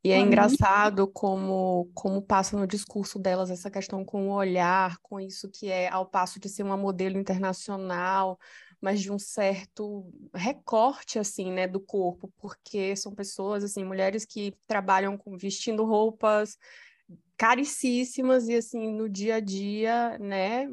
E 0.04 0.12
é 0.12 0.18
uhum. 0.18 0.26
engraçado 0.26 1.08
como, 1.08 1.90
como 1.94 2.22
passa 2.22 2.56
no 2.56 2.66
discurso 2.66 3.18
delas 3.18 3.50
essa 3.50 3.70
questão 3.70 4.04
com 4.04 4.28
o 4.28 4.32
olhar, 4.32 4.96
com 5.02 5.18
isso 5.18 5.50
que 5.50 5.68
é 5.68 5.88
ao 5.88 6.06
passo 6.06 6.38
de 6.38 6.48
ser 6.48 6.62
uma 6.62 6.76
modelo 6.76 7.18
internacional, 7.18 8.38
mas 8.80 9.00
de 9.00 9.12
um 9.12 9.18
certo 9.18 10.10
recorte 10.34 11.18
assim, 11.18 11.52
né, 11.52 11.66
do 11.66 11.80
corpo, 11.80 12.32
porque 12.38 12.94
são 12.96 13.14
pessoas 13.14 13.64
assim, 13.64 13.84
mulheres 13.84 14.24
que 14.24 14.54
trabalham 14.66 15.16
com 15.16 15.36
vestindo 15.36 15.84
roupas 15.84 16.56
caríssimas 17.36 18.48
e 18.48 18.56
assim 18.56 18.92
no 18.92 19.08
dia 19.08 19.36
a 19.36 19.40
dia, 19.40 20.18
né, 20.18 20.68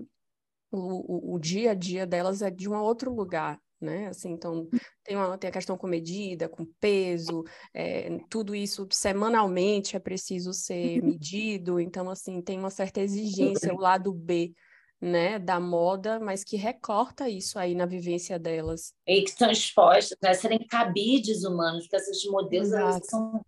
o, 0.72 1.32
o, 1.32 1.36
o 1.36 1.40
dia 1.40 1.72
a 1.72 1.74
dia 1.74 2.06
delas 2.06 2.42
é 2.42 2.50
de 2.50 2.68
um 2.68 2.76
outro 2.76 3.14
lugar, 3.14 3.60
né? 3.80 4.08
Assim, 4.08 4.32
então 4.32 4.68
tem, 5.04 5.16
uma, 5.16 5.38
tem 5.38 5.50
a 5.50 5.54
questão 5.54 5.78
com 5.78 5.88
medida, 5.88 6.50
com 6.50 6.66
peso, 6.80 7.44
é, 7.74 8.10
tudo 8.30 8.56
isso 8.56 8.88
semanalmente 8.92 9.96
é 9.96 10.00
preciso 10.00 10.54
ser 10.54 11.02
medido, 11.04 11.80
então 11.80 12.10
assim 12.10 12.42
tem 12.42 12.58
uma 12.60 12.72
certa 12.72 13.00
exigência, 13.00 13.74
o 13.74 13.80
lado 13.80 14.12
B 14.12 14.54
né, 15.02 15.38
da 15.38 15.60
moda, 15.60 16.20
mas 16.20 16.44
que 16.44 16.56
recorta 16.56 17.30
isso 17.30 17.60
aí 17.60 17.76
na 17.76 17.86
vivência 17.86 18.40
delas. 18.40 18.94
E 19.06 19.22
que 19.22 19.30
estão 19.30 19.52
expostas 19.52 20.18
a 20.24 20.34
serem 20.34 20.66
cabides 20.66 21.44
humanos, 21.44 21.84
porque 21.84 21.96
essas 21.98 22.24
modelos 22.26 22.70
são 23.06 23.44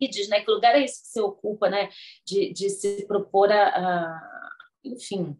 cabides, 0.00 0.28
né? 0.28 0.40
Que 0.40 0.50
lugar 0.50 0.74
é 0.74 0.84
esse 0.84 1.02
que 1.02 1.08
você 1.08 1.20
ocupa, 1.20 1.68
né? 1.68 1.88
De, 2.26 2.52
de 2.52 2.70
se 2.70 3.04
propor 3.06 3.52
a, 3.52 3.68
a 3.68 4.32
enfim, 4.84 5.36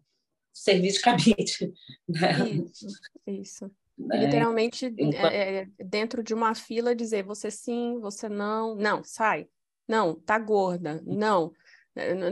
servir 0.52 0.92
de 0.92 1.00
cabide. 1.00 1.72
Né? 2.08 2.48
Isso, 2.50 2.86
isso. 3.26 3.70
Né? 3.96 4.24
Literalmente, 4.24 4.86
Enquanto... 4.98 5.32
é, 5.32 5.62
é, 5.62 5.84
dentro 5.84 6.22
de 6.22 6.34
uma 6.34 6.54
fila, 6.54 6.94
dizer 6.94 7.22
você 7.22 7.50
sim, 7.50 7.98
você 8.00 8.28
não, 8.28 8.74
não, 8.74 9.02
sai, 9.04 9.48
não, 9.88 10.14
tá 10.14 10.38
gorda, 10.38 11.02
não, 11.06 11.48
né, 11.48 11.56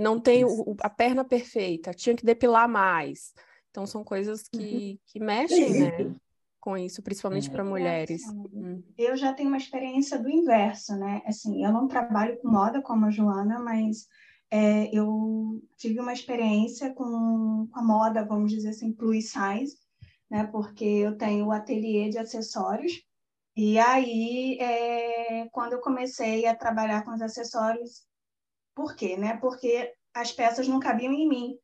não 0.00 0.18
tem 0.18 0.44
o, 0.44 0.76
a 0.80 0.90
perna 0.90 1.24
perfeita, 1.24 1.92
tinha 1.92 2.16
que 2.16 2.24
depilar 2.24 2.68
mais. 2.68 3.32
Então, 3.70 3.86
são 3.86 4.02
coisas 4.02 4.42
que, 4.48 4.58
uhum. 4.58 4.98
que 5.06 5.20
mexem, 5.20 5.80
né? 5.80 6.14
com 6.58 6.76
isso, 6.76 7.02
principalmente 7.02 7.48
é. 7.48 7.52
para 7.52 7.64
mulheres? 7.64 8.22
Hum. 8.52 8.82
Eu 8.98 9.16
já 9.16 9.32
tenho 9.32 9.48
uma 9.48 9.56
experiência 9.56 10.18
do 10.18 10.28
inverso, 10.28 10.94
né? 10.96 11.22
Assim, 11.24 11.64
eu 11.64 11.72
não 11.72 11.88
trabalho 11.88 12.38
com 12.38 12.50
moda 12.50 12.82
como 12.82 13.06
a 13.06 13.10
Joana, 13.10 13.58
mas 13.58 14.06
é, 14.50 14.94
eu 14.94 15.62
tive 15.76 16.00
uma 16.00 16.12
experiência 16.12 16.92
com, 16.92 17.68
com 17.70 17.78
a 17.78 17.82
moda, 17.82 18.24
vamos 18.24 18.50
dizer 18.50 18.70
assim, 18.70 18.92
plus 18.92 19.30
size, 19.30 19.76
né? 20.30 20.46
Porque 20.46 20.84
eu 20.84 21.16
tenho 21.16 21.46
o 21.46 21.52
ateliê 21.52 22.10
de 22.10 22.18
acessórios 22.18 23.02
e 23.56 23.78
aí, 23.78 24.56
é, 24.60 25.48
quando 25.52 25.74
eu 25.74 25.80
comecei 25.80 26.46
a 26.46 26.54
trabalhar 26.54 27.04
com 27.04 27.12
os 27.12 27.20
acessórios, 27.20 28.06
por 28.80 28.96
quê? 28.96 29.14
Né? 29.14 29.36
Porque 29.36 29.92
as 30.14 30.32
peças 30.32 30.66
não 30.66 30.80
cabiam 30.80 31.12
em 31.12 31.28
mim, 31.28 31.58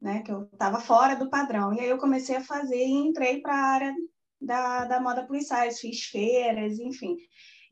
né? 0.00 0.22
Que 0.22 0.30
eu 0.30 0.44
estava 0.52 0.78
fora 0.78 1.16
do 1.16 1.28
padrão. 1.28 1.74
E 1.74 1.80
aí 1.80 1.88
eu 1.88 1.98
comecei 1.98 2.36
a 2.36 2.44
fazer 2.44 2.78
e 2.78 2.92
entrei 2.92 3.40
para 3.40 3.54
a 3.56 3.66
área 3.72 3.94
da, 4.40 4.84
da 4.84 5.00
moda 5.00 5.26
plus 5.26 5.48
size, 5.48 5.80
fiz 5.80 6.04
feiras, 6.04 6.78
enfim. 6.78 7.16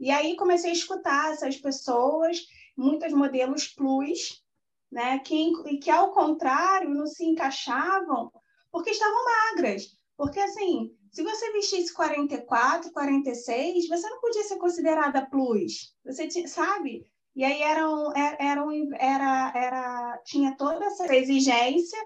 E 0.01 0.11
aí 0.11 0.35
comecei 0.35 0.71
a 0.71 0.75
escutar 0.75 1.33
essas 1.33 1.57
pessoas, 1.57 2.41
muitos 2.77 3.13
modelos 3.13 3.69
plus, 3.69 4.43
né? 4.91 5.21
Que, 5.21 5.53
que 5.79 5.91
ao 5.91 6.11
contrário 6.11 6.91
não 6.91 7.07
se 7.07 7.25
encaixavam 7.25 8.33
porque 8.73 8.91
estavam 8.91 9.25
magras. 9.25 9.87
Porque 10.17 10.41
assim, 10.41 10.91
se 11.13 11.23
você 11.23 11.53
vestisse 11.53 11.95
44, 11.95 12.91
46, 12.91 13.87
você 13.87 14.11
não 14.11 14.21
podia 14.21 14.43
ser 14.43 14.57
considerada 14.57 15.25
plus. 15.25 15.95
Você 16.05 16.29
sabe? 16.49 17.07
E 17.35 17.45
aí 17.45 17.63
eram, 17.63 18.13
eram, 18.15 18.71
era, 18.95 19.53
era, 19.55 20.23
tinha 20.25 20.55
toda 20.57 20.85
essa 20.85 21.15
exigência, 21.15 21.99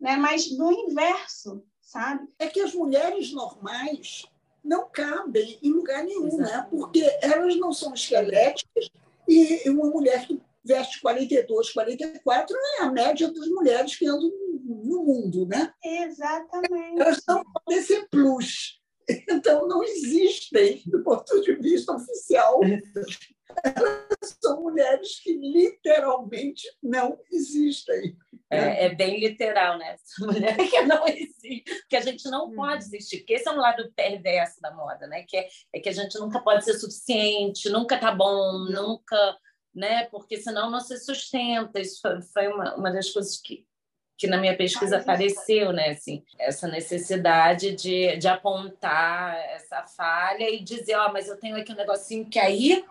né? 0.00 0.16
mas 0.16 0.50
no 0.56 0.72
inverso, 0.72 1.64
sabe? 1.80 2.26
É 2.38 2.48
que 2.48 2.60
as 2.60 2.74
mulheres 2.74 3.32
normais 3.32 4.24
não 4.64 4.88
cabem 4.88 5.58
em 5.62 5.70
lugar 5.70 6.04
nenhum, 6.04 6.36
né? 6.36 6.66
porque 6.68 7.02
elas 7.22 7.56
não 7.56 7.72
são 7.72 7.94
esqueléticas 7.94 8.90
e 9.28 9.70
uma 9.70 9.88
mulher 9.88 10.26
que 10.26 10.40
veste 10.64 11.00
42, 11.00 11.72
44 11.72 12.56
não 12.56 12.74
é 12.78 12.82
a 12.82 12.92
média 12.92 13.32
das 13.32 13.48
mulheres 13.48 13.96
que 13.96 14.06
andam 14.06 14.30
no 14.64 15.04
mundo, 15.04 15.46
né? 15.46 15.72
Exatamente. 15.84 17.00
Elas 17.00 17.22
não 17.26 17.42
podem 17.44 17.82
ser 17.82 18.08
plus. 18.08 18.80
Então, 19.28 19.66
não 19.66 19.82
existem, 19.82 20.82
do 20.86 21.02
ponto 21.02 21.40
de 21.40 21.54
vista 21.56 21.92
oficial. 21.92 22.60
Elas 23.64 24.38
são 24.40 24.62
mulheres 24.62 25.20
que 25.20 25.32
literalmente 25.32 26.66
não 26.82 27.18
existem. 27.30 28.16
É, 28.50 28.84
é, 28.84 28.94
bem 28.94 29.18
literal, 29.18 29.78
né? 29.78 29.94
Essa 29.94 30.26
mulher 30.26 30.56
que 30.56 30.82
não 30.82 31.06
existe, 31.08 31.62
porque 31.62 31.96
a 31.96 32.00
gente 32.00 32.28
não 32.30 32.52
pode 32.52 32.84
existir, 32.84 33.18
porque 33.18 33.34
esse 33.34 33.48
é 33.48 33.52
um 33.52 33.56
lado 33.56 33.90
perverso 33.96 34.60
da 34.60 34.74
moda, 34.74 35.06
né? 35.06 35.24
Que 35.26 35.38
é, 35.38 35.48
é 35.74 35.80
que 35.80 35.88
a 35.88 35.92
gente 35.92 36.18
nunca 36.18 36.38
pode 36.38 36.64
ser 36.64 36.74
suficiente, 36.74 37.70
nunca 37.70 37.98
tá 37.98 38.12
bom, 38.14 38.66
nunca, 38.70 39.38
né? 39.74 40.04
Porque 40.04 40.36
senão 40.36 40.70
não 40.70 40.80
se 40.80 40.98
sustenta. 40.98 41.80
Isso 41.80 42.00
foi, 42.02 42.20
foi 42.20 42.48
uma, 42.48 42.74
uma 42.76 42.90
das 42.90 43.10
coisas 43.10 43.40
que 43.40 43.66
que 44.22 44.28
na 44.28 44.38
minha 44.38 44.56
pesquisa 44.56 44.98
apareceu, 44.98 45.72
né? 45.72 45.88
Assim, 45.88 46.22
essa 46.38 46.68
necessidade 46.68 47.74
de, 47.74 48.16
de 48.18 48.28
apontar 48.28 49.34
essa 49.50 49.82
falha 49.82 50.48
e 50.48 50.62
dizer, 50.62 50.94
ó, 50.94 51.08
oh, 51.08 51.12
mas 51.12 51.26
eu 51.26 51.36
tenho 51.40 51.56
aqui 51.56 51.72
um 51.72 51.76
negocinho 51.76 52.30
que 52.30 52.38
aí 52.38 52.84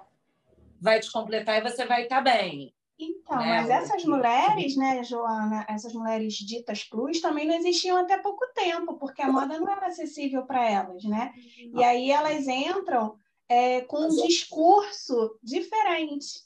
vai 0.81 0.99
te 0.99 1.09
completar 1.09 1.57
e 1.57 1.71
você 1.71 1.85
vai 1.85 2.03
estar 2.03 2.17
tá 2.17 2.21
bem. 2.21 2.75
Então, 2.99 3.37
né? 3.37 3.61
mas 3.61 3.69
essas 3.69 4.03
mulheres, 4.03 4.75
né, 4.75 5.01
Joana, 5.05 5.65
essas 5.69 5.93
mulheres 5.93 6.33
ditas 6.33 6.83
plus 6.83 7.21
também 7.21 7.47
não 7.47 7.55
existiam 7.55 7.95
até 7.95 8.17
pouco 8.17 8.45
tempo, 8.53 8.95
porque 8.95 9.21
a 9.21 9.31
moda 9.31 9.57
não 9.57 9.71
era 9.71 9.87
acessível 9.87 10.45
para 10.45 10.69
elas, 10.69 11.05
né? 11.05 11.31
E 11.73 11.81
aí 11.81 12.11
elas 12.11 12.45
entram 12.45 13.15
é, 13.47 13.81
com 13.81 14.05
um 14.05 14.27
discurso 14.27 15.39
diferente, 15.41 16.41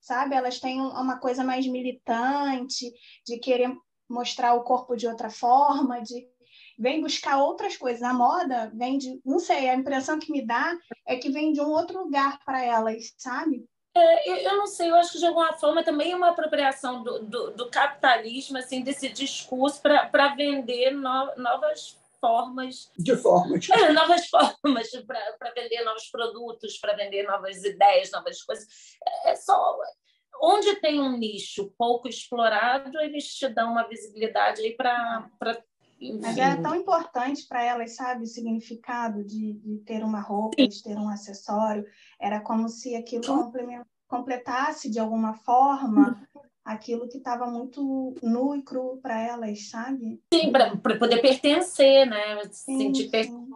sabe? 0.00 0.36
Elas 0.36 0.60
têm 0.60 0.80
uma 0.80 1.18
coisa 1.18 1.42
mais 1.42 1.66
militante, 1.66 2.92
de 3.26 3.38
querer 3.38 3.76
mostrar 4.10 4.54
o 4.54 4.64
corpo 4.64 4.96
de 4.96 5.06
outra 5.06 5.30
forma, 5.30 6.02
de 6.02 6.28
vem 6.78 7.00
buscar 7.00 7.38
outras 7.38 7.76
coisas. 7.76 8.02
A 8.02 8.12
moda 8.12 8.70
vem 8.74 8.98
de, 8.98 9.20
não 9.24 9.38
sei, 9.38 9.68
a 9.68 9.74
impressão 9.74 10.18
que 10.18 10.32
me 10.32 10.44
dá 10.44 10.76
é 11.06 11.16
que 11.16 11.30
vem 11.30 11.52
de 11.52 11.60
um 11.60 11.68
outro 11.68 12.04
lugar 12.04 12.38
para 12.44 12.64
elas, 12.64 13.12
sabe? 13.16 13.64
É, 13.94 14.46
eu 14.46 14.56
não 14.56 14.66
sei, 14.66 14.88
eu 14.88 14.94
acho 14.94 15.12
que 15.12 15.18
de 15.18 15.26
alguma 15.26 15.52
forma 15.54 15.82
também 15.82 16.12
é 16.12 16.16
uma 16.16 16.30
apropriação 16.30 17.02
do, 17.02 17.24
do, 17.24 17.50
do 17.52 17.70
capitalismo, 17.70 18.56
assim, 18.56 18.82
desse 18.82 19.08
discurso 19.08 19.80
para 19.82 20.34
vender 20.34 20.92
no, 20.92 21.34
novas 21.36 21.98
formas. 22.20 22.90
De 22.96 23.16
formas. 23.16 23.68
É, 23.68 23.92
novas 23.92 24.28
formas 24.28 24.90
para 25.38 25.52
vender 25.54 25.82
novos 25.82 26.08
produtos, 26.08 26.78
para 26.78 26.94
vender 26.94 27.24
novas 27.24 27.64
ideias, 27.64 28.12
novas 28.12 28.40
coisas. 28.42 28.66
É, 29.24 29.32
é 29.32 29.36
só 29.36 29.76
onde 30.40 30.76
tem 30.76 31.00
um 31.00 31.16
nicho 31.16 31.72
pouco 31.76 32.08
explorado, 32.08 32.98
eles 33.00 33.26
te 33.34 33.48
dão 33.48 33.72
uma 33.72 33.86
visibilidade 33.88 34.60
aí 34.60 34.74
para. 34.74 35.28
Mas 36.20 36.38
era 36.38 36.60
tão 36.62 36.74
importante 36.74 37.46
para 37.46 37.62
elas, 37.62 37.94
sabe, 37.94 38.22
o 38.22 38.26
significado 38.26 39.22
de, 39.22 39.52
de, 39.52 39.78
ter 39.84 40.02
uma 40.02 40.20
roupa, 40.20 40.56
Sim. 40.58 40.68
de 40.68 40.82
ter 40.82 40.96
um 40.96 41.10
acessório. 41.10 41.84
Era 42.18 42.40
como 42.40 42.70
se 42.70 42.96
aquilo 42.96 43.52
completasse 44.08 44.90
de 44.90 44.98
alguma 44.98 45.34
forma 45.34 46.26
aquilo 46.64 47.08
que 47.08 47.18
estava 47.18 47.46
muito 47.46 48.14
nu 48.22 48.54
e 48.54 48.62
cru 48.62 48.98
para 49.02 49.20
elas, 49.20 49.68
sabe? 49.68 50.20
Sim, 50.32 50.52
para 50.52 50.76
poder 50.76 51.20
pertencer, 51.20 52.06
né? 52.06 52.42
Se 52.50 52.76
sentir 52.76 53.10
pertencente 53.10 53.50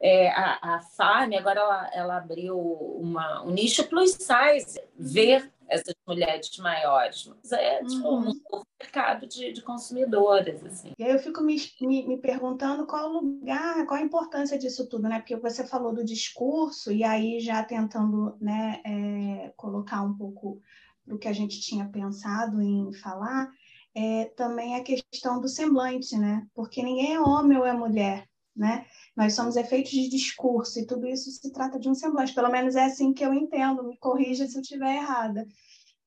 é, 0.00 0.30
a, 0.30 0.76
a 0.76 0.80
Farm 0.80 1.32
agora 1.34 1.60
ela, 1.60 1.90
ela 1.92 2.16
abriu 2.16 2.56
uma, 2.56 3.42
um 3.42 3.50
nicho 3.50 3.84
plus 3.88 4.12
size, 4.12 4.80
ver 4.96 5.50
essas 5.68 5.94
mulheres 6.06 6.56
maiores. 6.58 7.26
Mas 7.26 7.52
é 7.52 7.84
tipo, 7.84 8.08
uhum. 8.08 8.30
um 8.30 8.62
mercado 8.80 9.26
de, 9.26 9.52
de 9.52 9.62
consumidores. 9.62 10.64
Assim. 10.64 10.92
E 10.98 11.04
aí 11.04 11.10
eu 11.10 11.18
fico 11.18 11.42
me, 11.42 11.56
me, 11.80 12.06
me, 12.06 12.16
perguntando 12.16 12.86
qual 12.86 13.10
o 13.10 13.20
lugar, 13.20 13.84
qual 13.86 14.00
a 14.00 14.02
importância 14.02 14.58
disso 14.58 14.88
tudo, 14.88 15.08
né? 15.08 15.18
Porque 15.18 15.36
você 15.36 15.66
falou 15.66 15.92
do 15.92 16.04
discurso, 16.04 16.90
e 16.90 17.04
aí 17.04 17.40
já 17.40 17.62
tentando 17.62 18.34
né, 18.40 18.80
é, 18.84 19.52
colocar 19.56 20.02
um 20.02 20.14
pouco 20.14 20.62
o 21.10 21.18
que 21.18 21.28
a 21.28 21.32
gente 21.32 21.60
tinha 21.60 21.88
pensado 21.88 22.60
em 22.60 22.92
falar, 22.94 23.50
é 23.94 24.26
também 24.36 24.76
a 24.76 24.82
questão 24.82 25.40
do 25.40 25.48
semblante, 25.48 26.16
né? 26.16 26.46
Porque 26.54 26.82
ninguém 26.82 27.14
é 27.14 27.20
homem 27.20 27.58
ou 27.58 27.66
é 27.66 27.72
mulher 27.72 28.28
né? 28.58 28.84
Nós 29.16 29.34
somos 29.34 29.56
efeitos 29.56 29.92
de 29.92 30.08
discurso 30.08 30.80
e 30.80 30.86
tudo 30.86 31.06
isso 31.06 31.30
se 31.30 31.52
trata 31.52 31.78
de 31.78 31.88
um 31.88 31.94
semblante. 31.94 32.34
Pelo 32.34 32.50
menos 32.50 32.74
é 32.74 32.84
assim 32.84 33.14
que 33.14 33.24
eu 33.24 33.32
entendo. 33.32 33.84
Me 33.84 33.96
corrija 33.98 34.46
se 34.46 34.56
eu 34.56 34.62
estiver 34.62 34.96
errada. 34.96 35.46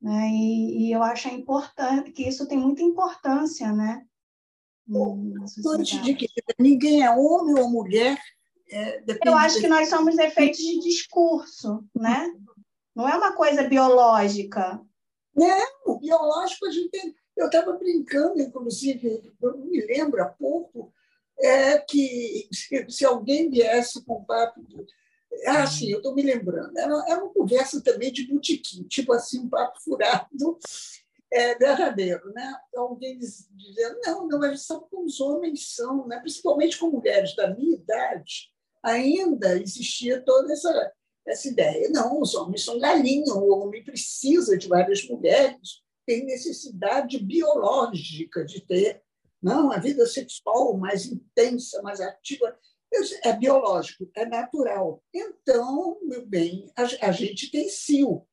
Né? 0.02 0.30
E, 0.30 0.88
e, 0.88 0.92
eu 0.92 1.02
acho 1.02 1.30
importante 1.30 2.12
que 2.12 2.28
isso 2.28 2.48
tem 2.48 2.58
muita 2.58 2.82
importância, 2.82 3.72
né? 3.72 4.04
Antes 5.66 6.04
de 6.04 6.14
que 6.16 6.28
ninguém 6.60 7.04
é 7.04 7.10
homem 7.10 7.58
ou 7.58 7.70
mulher. 7.70 8.20
É, 8.70 9.04
eu 9.26 9.36
acho 9.36 9.60
que 9.62 9.68
nós 9.68 9.90
somos 9.90 10.18
efeitos 10.18 10.60
de 10.60 10.80
discurso, 10.80 11.86
né? 11.96 12.30
Não 12.94 13.08
é 13.08 13.16
uma 13.16 13.32
coisa 13.34 13.64
biológica. 13.64 14.82
Não, 15.36 16.00
biológico 16.00 16.66
a 16.68 16.72
gente 16.72 16.90
tem. 16.90 17.16
Eu 17.36 17.46
estava 17.46 17.74
brincando, 17.74 18.42
inclusive, 18.42 19.34
eu 19.42 19.58
me 19.58 19.86
lembro 19.86 20.22
há 20.22 20.26
pouco, 20.26 20.94
é 21.40 21.80
que 21.80 22.48
se, 22.54 22.86
se 22.90 23.06
alguém 23.06 23.50
viesse 23.50 24.04
com 24.04 24.24
papo. 24.24 24.62
De, 24.64 24.86
ah, 25.48 25.66
sim, 25.66 25.90
eu 25.92 25.98
estou 25.98 26.14
me 26.14 26.22
lembrando. 26.22 26.78
Era, 26.78 26.94
era 27.08 27.24
uma 27.24 27.34
conversa 27.34 27.82
também 27.82 28.12
de 28.12 28.28
botiquim, 28.28 28.84
tipo 28.84 29.14
assim, 29.14 29.40
um 29.40 29.50
papo 29.50 29.82
furado 29.82 30.60
é, 31.32 31.56
verdadeiro. 31.56 32.32
Né? 32.34 32.54
Alguém 32.76 33.18
dizendo, 33.18 34.00
não, 34.06 34.28
não, 34.28 34.40
mas 34.40 34.66
sabe 34.66 34.86
como 34.90 35.06
os 35.06 35.20
homens 35.22 35.74
são, 35.74 36.08
né? 36.08 36.20
principalmente 36.20 36.78
com 36.78 36.92
mulheres 36.92 37.36
da 37.36 37.56
minha 37.56 37.76
idade, 37.76 38.52
ainda 38.84 39.58
existia 39.58 40.22
toda 40.22 40.52
essa, 40.52 40.92
essa 41.26 41.48
ideia. 41.48 41.90
Não, 41.90 42.22
os 42.22 42.36
homens 42.36 42.64
são 42.64 42.80
galinha, 42.80 43.34
o 43.34 43.50
homem 43.60 43.84
precisa 43.84 44.58
de 44.58 44.68
várias 44.68 45.08
mulheres, 45.08 45.82
tem 46.06 46.26
necessidade 46.26 47.18
biológica 47.20 48.44
de 48.44 48.62
ter 48.62 49.02
não, 49.42 49.72
a 49.72 49.80
vida 49.80 50.06
sexual 50.06 50.78
mais 50.78 51.08
intensa, 51.08 51.82
mais 51.82 52.00
ativa, 52.00 52.56
é 53.24 53.34
biológico, 53.34 54.10
é 54.16 54.26
natural. 54.26 55.04
Então, 55.14 55.98
meu 56.04 56.26
bem, 56.26 56.72
a, 56.76 56.84
a 57.08 57.12
gente 57.12 57.50
tem 57.50 57.68
cio. 57.70 58.28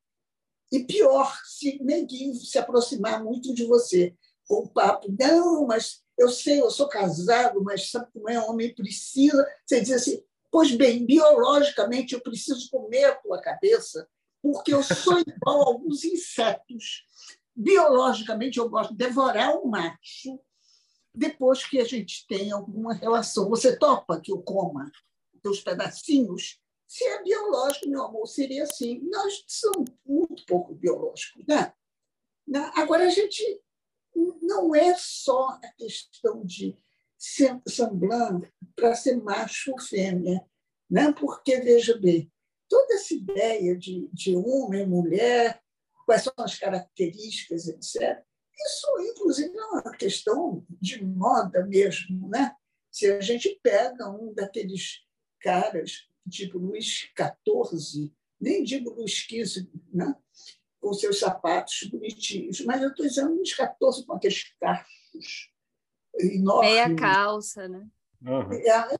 E 0.70 0.84
pior, 0.84 1.34
se 1.46 1.82
ninguém 1.82 2.34
se 2.34 2.58
aproximar 2.58 3.24
muito 3.24 3.54
de 3.54 3.64
você 3.64 4.14
com 4.46 4.64
o 4.64 4.68
papo, 4.68 5.08
não, 5.18 5.66
mas 5.66 6.02
eu 6.18 6.28
sei, 6.28 6.60
eu 6.60 6.70
sou 6.70 6.88
casado, 6.88 7.62
mas 7.62 7.90
sabe 7.90 8.10
como 8.12 8.28
é? 8.28 8.38
Homem 8.40 8.74
precisa. 8.74 9.46
Você 9.64 9.80
diz 9.80 9.92
assim, 9.92 10.22
pois 10.50 10.72
bem, 10.72 11.04
biologicamente 11.04 12.14
eu 12.14 12.20
preciso 12.20 12.70
comer 12.70 13.04
a 13.04 13.14
tua 13.16 13.40
cabeça, 13.40 14.08
porque 14.42 14.72
eu 14.72 14.82
sou 14.82 15.18
igual 15.20 15.62
a 15.62 15.66
alguns 15.66 16.04
insetos. 16.04 17.04
Biologicamente 17.54 18.58
eu 18.58 18.68
gosto 18.68 18.90
de 18.90 18.98
devorar 18.98 19.56
um 19.56 19.66
macho 19.66 20.40
depois 21.14 21.64
que 21.64 21.80
a 21.80 21.84
gente 21.84 22.26
tem 22.28 22.52
alguma 22.52 22.94
relação. 22.94 23.48
Você 23.48 23.76
topa 23.76 24.20
que 24.20 24.30
eu 24.30 24.40
coma 24.42 24.90
os 25.44 25.60
pedacinhos? 25.60 26.60
Se 26.86 27.04
é 27.04 27.22
biológico, 27.22 27.88
meu 27.88 28.04
amor, 28.04 28.26
seria 28.26 28.62
assim. 28.62 29.00
Nós 29.10 29.44
somos 29.46 29.90
muito 30.06 30.46
pouco 30.46 30.74
biológicos. 30.74 31.44
Né? 31.46 31.72
né? 32.46 32.70
Agora, 32.74 33.06
a 33.06 33.10
gente 33.10 33.42
não 34.40 34.74
é 34.74 34.94
só 34.96 35.48
a 35.62 35.68
questão 35.76 36.44
de 36.44 36.78
semblant 37.18 38.42
para 38.76 38.94
ser 38.94 39.16
macho 39.16 39.72
ou 39.72 39.80
fêmea, 39.80 40.40
né? 40.88 41.12
porque, 41.12 41.60
veja 41.60 41.98
bem, 41.98 42.30
toda 42.68 42.94
essa 42.94 43.12
ideia 43.12 43.76
de, 43.76 44.08
de 44.12 44.36
homem, 44.36 44.86
mulher, 44.86 45.60
quais 46.06 46.22
são 46.22 46.32
as 46.38 46.58
características, 46.58 47.66
etc., 47.66 48.22
isso, 48.60 48.86
inclusive, 49.00 49.56
é 49.56 49.64
uma 49.66 49.92
questão 49.92 50.66
de 50.80 51.04
moda 51.04 51.64
mesmo. 51.64 52.28
Né? 52.28 52.54
Se 52.90 53.06
a 53.06 53.20
gente 53.20 53.58
pega 53.62 54.10
um 54.10 54.34
daqueles 54.34 55.04
caras, 55.40 56.08
tipo 56.28 56.58
Luís 56.58 57.08
XIV, 57.16 58.12
nem 58.40 58.64
digo 58.64 58.90
Luís 58.90 59.12
XV, 59.12 59.68
né? 59.92 60.12
com 60.80 60.92
seus 60.92 61.20
sapatos 61.20 61.88
bonitinhos, 61.90 62.60
mas 62.62 62.82
eu 62.82 62.90
estou 62.90 63.06
dizendo 63.06 63.34
Luís 63.34 63.50
XIV 63.50 64.06
com 64.06 64.12
aqueles 64.14 64.56
cachos 64.58 65.52
enormes. 66.20 66.70
Meia 66.70 66.94
calça, 66.94 67.68
né? 67.68 67.86
Uhum. 68.22 68.52
É, 68.52 68.96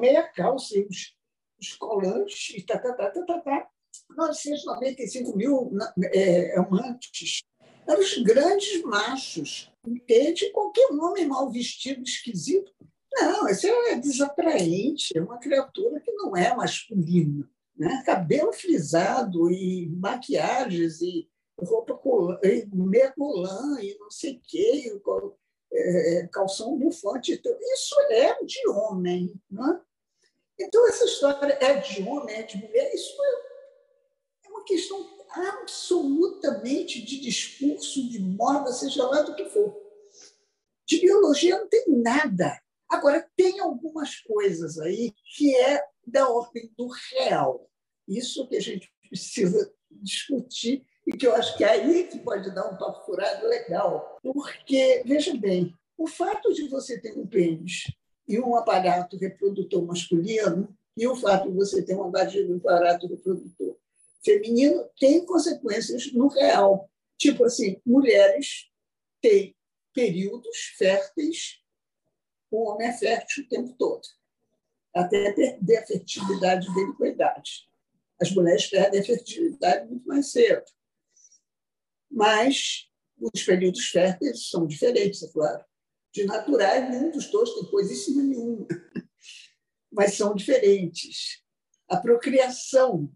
meia 0.00 0.22
calça 0.28 0.76
e 0.76 0.86
os, 0.86 1.14
os 1.60 1.74
colantes, 1.74 2.54
e 2.56 2.62
tá, 2.62 2.78
tá, 2.78 2.92
tá, 2.94 3.10
tá, 3.10 3.24
tá, 3.24 3.38
tá. 3.40 3.68
995 4.16 5.36
mil 5.36 5.70
é, 6.14 6.58
amantes 6.58 7.42
eram 7.86 8.00
os 8.00 8.16
grandes 8.18 8.82
machos, 8.82 9.70
entende? 9.86 10.50
Qualquer 10.50 10.88
homem 10.92 11.26
mal 11.26 11.50
vestido, 11.50 12.02
esquisito. 12.02 12.72
Não, 13.12 13.48
esse 13.48 13.68
é 13.68 13.96
desatraente, 13.96 15.16
é 15.16 15.20
uma 15.20 15.38
criatura 15.38 16.00
que 16.00 16.12
não 16.12 16.36
é 16.36 16.54
masculina. 16.54 17.48
Né? 17.76 18.02
Cabelo 18.06 18.52
frisado 18.52 19.50
e 19.50 19.88
maquiagens 19.88 21.00
e 21.02 21.28
roupa 21.60 21.94
colã, 21.94 22.38
e 22.42 22.66
meia 22.72 23.12
colã 23.12 23.80
e 23.80 23.96
não 23.98 24.10
sei 24.10 24.36
o 24.36 24.40
quê, 24.42 25.00
é, 25.72 26.28
calção 26.28 26.76
bufante. 26.78 27.32
Então, 27.32 27.56
isso 27.74 27.94
é 28.10 28.44
de 28.44 28.68
homem. 28.68 29.34
Né? 29.50 29.80
Então, 30.58 30.86
essa 30.88 31.04
história 31.04 31.58
é 31.60 31.74
de 31.74 32.02
homem, 32.02 32.36
é 32.36 32.42
de 32.42 32.58
mulher, 32.58 32.94
isso 32.94 33.16
é, 33.22 34.46
é 34.46 34.50
uma 34.50 34.64
questão 34.64 35.18
absolutamente 35.30 37.00
de 37.02 37.20
discurso, 37.20 38.08
de 38.08 38.20
moda, 38.20 38.70
seja 38.72 39.06
lá 39.06 39.22
do 39.22 39.34
que 39.34 39.48
for. 39.48 39.74
De 40.86 41.00
biologia 41.00 41.58
não 41.58 41.68
tem 41.68 41.84
nada. 41.88 42.60
Agora, 42.88 43.26
tem 43.34 43.58
algumas 43.60 44.20
coisas 44.20 44.78
aí 44.78 45.14
que 45.34 45.56
é 45.56 45.82
da 46.06 46.28
ordem 46.28 46.70
do 46.76 46.88
real. 46.88 47.70
Isso 48.06 48.46
que 48.46 48.56
a 48.56 48.60
gente 48.60 48.92
precisa 49.08 49.72
discutir 49.90 50.84
e 51.06 51.12
que 51.12 51.26
eu 51.26 51.34
acho 51.34 51.56
que 51.56 51.64
é 51.64 51.70
aí 51.70 52.04
que 52.06 52.18
pode 52.18 52.54
dar 52.54 52.68
um 52.68 52.76
papo 52.76 53.04
furado 53.04 53.46
legal. 53.46 54.18
Porque, 54.22 55.02
veja 55.04 55.36
bem, 55.36 55.74
o 55.96 56.06
fato 56.06 56.52
de 56.52 56.68
você 56.68 57.00
ter 57.00 57.16
um 57.18 57.26
pênis 57.26 57.84
e 58.26 58.38
um 58.38 58.56
aparato 58.56 59.16
reprodutor 59.16 59.84
masculino 59.84 60.74
e 60.96 61.06
o 61.06 61.16
fato 61.16 61.50
de 61.50 61.56
você 61.56 61.82
ter 61.82 61.94
um 61.94 62.04
aparato 62.04 63.06
reprodutor 63.06 63.76
feminino 64.24 64.88
tem 64.98 65.24
consequências 65.26 66.12
no 66.12 66.28
real. 66.28 66.88
Tipo 67.18 67.44
assim, 67.44 67.80
mulheres 67.84 68.70
têm 69.20 69.54
períodos 69.92 70.56
férteis, 70.78 71.60
o 72.50 72.64
homem 72.64 72.88
é 72.88 72.92
fértil 72.92 73.44
o 73.44 73.48
tempo 73.48 73.74
todo, 73.78 74.02
até 74.94 75.32
perder 75.32 75.78
a 75.78 75.86
fertilidade 75.86 76.72
dele 76.74 76.92
com 76.94 77.04
a 77.04 77.08
idade. 77.08 77.68
As 78.20 78.30
mulheres 78.30 78.66
perdem 78.66 79.00
a 79.00 79.04
fertilidade 79.04 79.88
muito 79.88 80.06
mais 80.06 80.30
cedo. 80.30 80.64
Mas 82.12 82.88
os 83.18 83.42
períodos 83.42 83.86
férteis 83.86 84.50
são 84.50 84.66
diferentes, 84.66 85.22
é 85.22 85.32
claro. 85.32 85.64
De 86.12 86.24
naturais, 86.24 86.90
nenhum 86.90 87.10
dos 87.10 87.30
dois 87.30 87.54
tem 87.54 87.70
coisíssima 87.70 88.22
nenhuma, 88.22 88.66
mas 89.90 90.14
são 90.14 90.34
diferentes. 90.34 91.42
A 91.88 91.96
procriação 91.96 93.10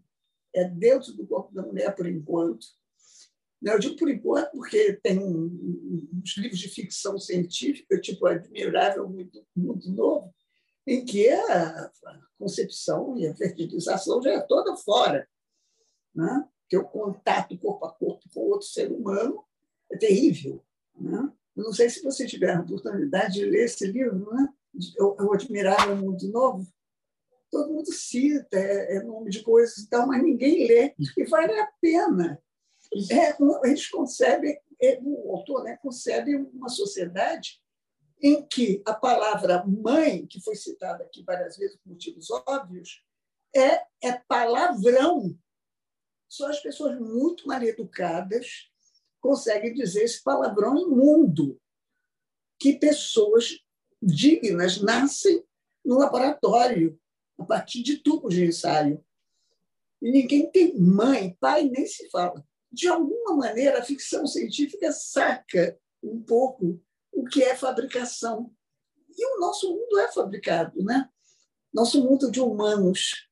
é 0.53 0.63
dentro 0.63 1.13
do 1.13 1.27
corpo 1.27 1.53
da 1.53 1.61
mulher 1.61 1.95
por 1.95 2.07
enquanto. 2.07 2.65
Eu 3.61 3.79
digo 3.79 3.95
por 3.95 4.09
enquanto 4.09 4.51
porque 4.51 4.93
tem 5.03 5.19
uns 5.19 6.37
livros 6.37 6.59
de 6.59 6.69
ficção 6.69 7.19
científica, 7.19 7.99
tipo 7.99 8.25
Admirável 8.25 9.07
Mundo, 9.55 9.91
Novo, 9.91 10.33
em 10.85 11.03
que 11.03 11.29
a 11.29 11.91
concepção 12.39 13.17
e 13.17 13.27
a 13.27 13.35
fertilização 13.35 14.21
já 14.21 14.31
é 14.31 14.41
toda 14.41 14.75
fora. 14.77 15.27
Né? 16.15 16.47
Que 16.69 16.77
o 16.77 16.83
contato 16.83 17.57
corpo 17.57 17.85
a 17.85 17.93
corpo 17.93 18.29
com 18.33 18.41
outro 18.41 18.67
ser 18.67 18.91
humano 18.91 19.43
é 19.91 19.97
terrível. 19.97 20.63
Né? 20.95 21.31
Eu 21.55 21.63
não 21.63 21.73
sei 21.73 21.89
se 21.89 22.03
você 22.03 22.25
tiver 22.25 22.55
a 22.55 22.61
oportunidade 22.61 23.35
de 23.35 23.45
ler 23.45 23.65
esse 23.65 23.85
livro, 23.87 24.31
né? 24.33 24.49
O 24.99 25.33
Admirável 25.33 25.95
Mundo 25.95 26.27
Novo, 26.29 26.67
todo 27.49 27.73
mundo 27.73 27.91
cita, 27.91 28.57
é, 28.57 28.97
é 28.97 29.03
nome 29.03 29.31
de 29.31 29.41
coisas 29.41 29.77
e 29.77 29.89
tal, 29.89 30.07
mas 30.07 30.21
ninguém 30.21 30.67
lê. 30.67 30.93
E 31.17 31.23
vale 31.25 31.59
a 31.59 31.67
pena. 31.81 32.41
É, 33.11 33.35
eles 33.67 33.89
concebem, 33.89 34.59
é, 34.81 34.99
o 35.01 35.35
autor 35.35 35.63
né, 35.63 35.77
concebe 35.81 36.35
uma 36.35 36.69
sociedade 36.69 37.59
em 38.21 38.45
que 38.45 38.81
a 38.85 38.93
palavra 38.93 39.63
mãe, 39.65 40.25
que 40.25 40.39
foi 40.41 40.55
citada 40.55 41.03
aqui 41.03 41.23
várias 41.23 41.57
vezes 41.57 41.77
por 41.77 41.89
motivos 41.89 42.29
óbvios, 42.31 43.03
é, 43.55 43.83
é 44.03 44.13
palavrão. 44.27 45.37
Só 46.27 46.49
as 46.49 46.59
pessoas 46.59 46.99
muito 46.99 47.47
mal 47.47 47.61
educadas 47.63 48.69
conseguem 49.19 49.73
dizer 49.73 50.03
esse 50.03 50.23
palavrão 50.23 50.77
imundo, 50.77 51.59
que 52.59 52.73
pessoas 52.73 53.59
dignas 54.01 54.81
nascem 54.81 55.43
no 55.83 55.97
laboratório 55.97 56.99
a 57.37 57.45
partir 57.45 57.81
de 57.83 57.97
tubos 57.97 58.33
de 58.33 58.45
ensaio. 58.45 59.03
E 60.01 60.11
ninguém 60.11 60.51
tem 60.51 60.77
mãe, 60.77 61.35
pai, 61.39 61.63
nem 61.63 61.85
se 61.85 62.09
fala. 62.09 62.45
De 62.71 62.87
alguma 62.87 63.35
maneira, 63.35 63.79
a 63.79 63.83
ficção 63.83 64.27
científica 64.27 64.91
saca 64.91 65.79
um 66.03 66.21
pouco 66.21 66.81
o 67.11 67.25
que 67.25 67.43
é 67.43 67.55
fabricação. 67.55 68.53
E 69.17 69.25
o 69.25 69.39
nosso 69.39 69.69
mundo 69.73 69.99
é 69.99 70.11
fabricado, 70.11 70.83
né? 70.83 71.09
Nosso 71.73 72.03
mundo 72.03 72.29
de 72.29 72.39
humanos 72.39 73.27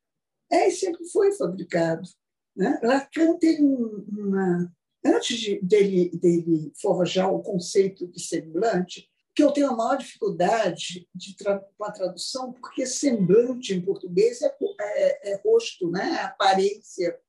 é 0.50 0.68
e 0.68 0.70
sempre 0.70 1.04
foi 1.08 1.32
fabricado. 1.32 2.08
Né? 2.56 2.80
Lacan 2.82 3.36
tem 3.38 3.62
uma. 3.62 4.72
Antes 5.04 5.38
de, 5.38 5.60
dele, 5.60 6.10
dele 6.16 6.72
forjar 6.80 7.32
o 7.32 7.42
conceito 7.42 8.08
de 8.08 8.20
semblante, 8.20 9.08
que 9.34 9.42
eu 9.42 9.52
tenho 9.52 9.70
a 9.70 9.76
maior 9.76 9.98
dificuldade 9.98 11.06
de 11.14 11.36
tra 11.36 11.58
com 11.58 11.84
a 11.84 11.92
tradução, 11.92 12.52
porque 12.54 12.86
semblante 12.86 13.74
em 13.74 13.82
português 13.82 14.40
é, 14.42 14.56
é, 14.80 15.32
é 15.32 15.40
rosto, 15.44 15.90
né? 15.90 16.16
É 16.18 16.24
aparência. 16.24 17.20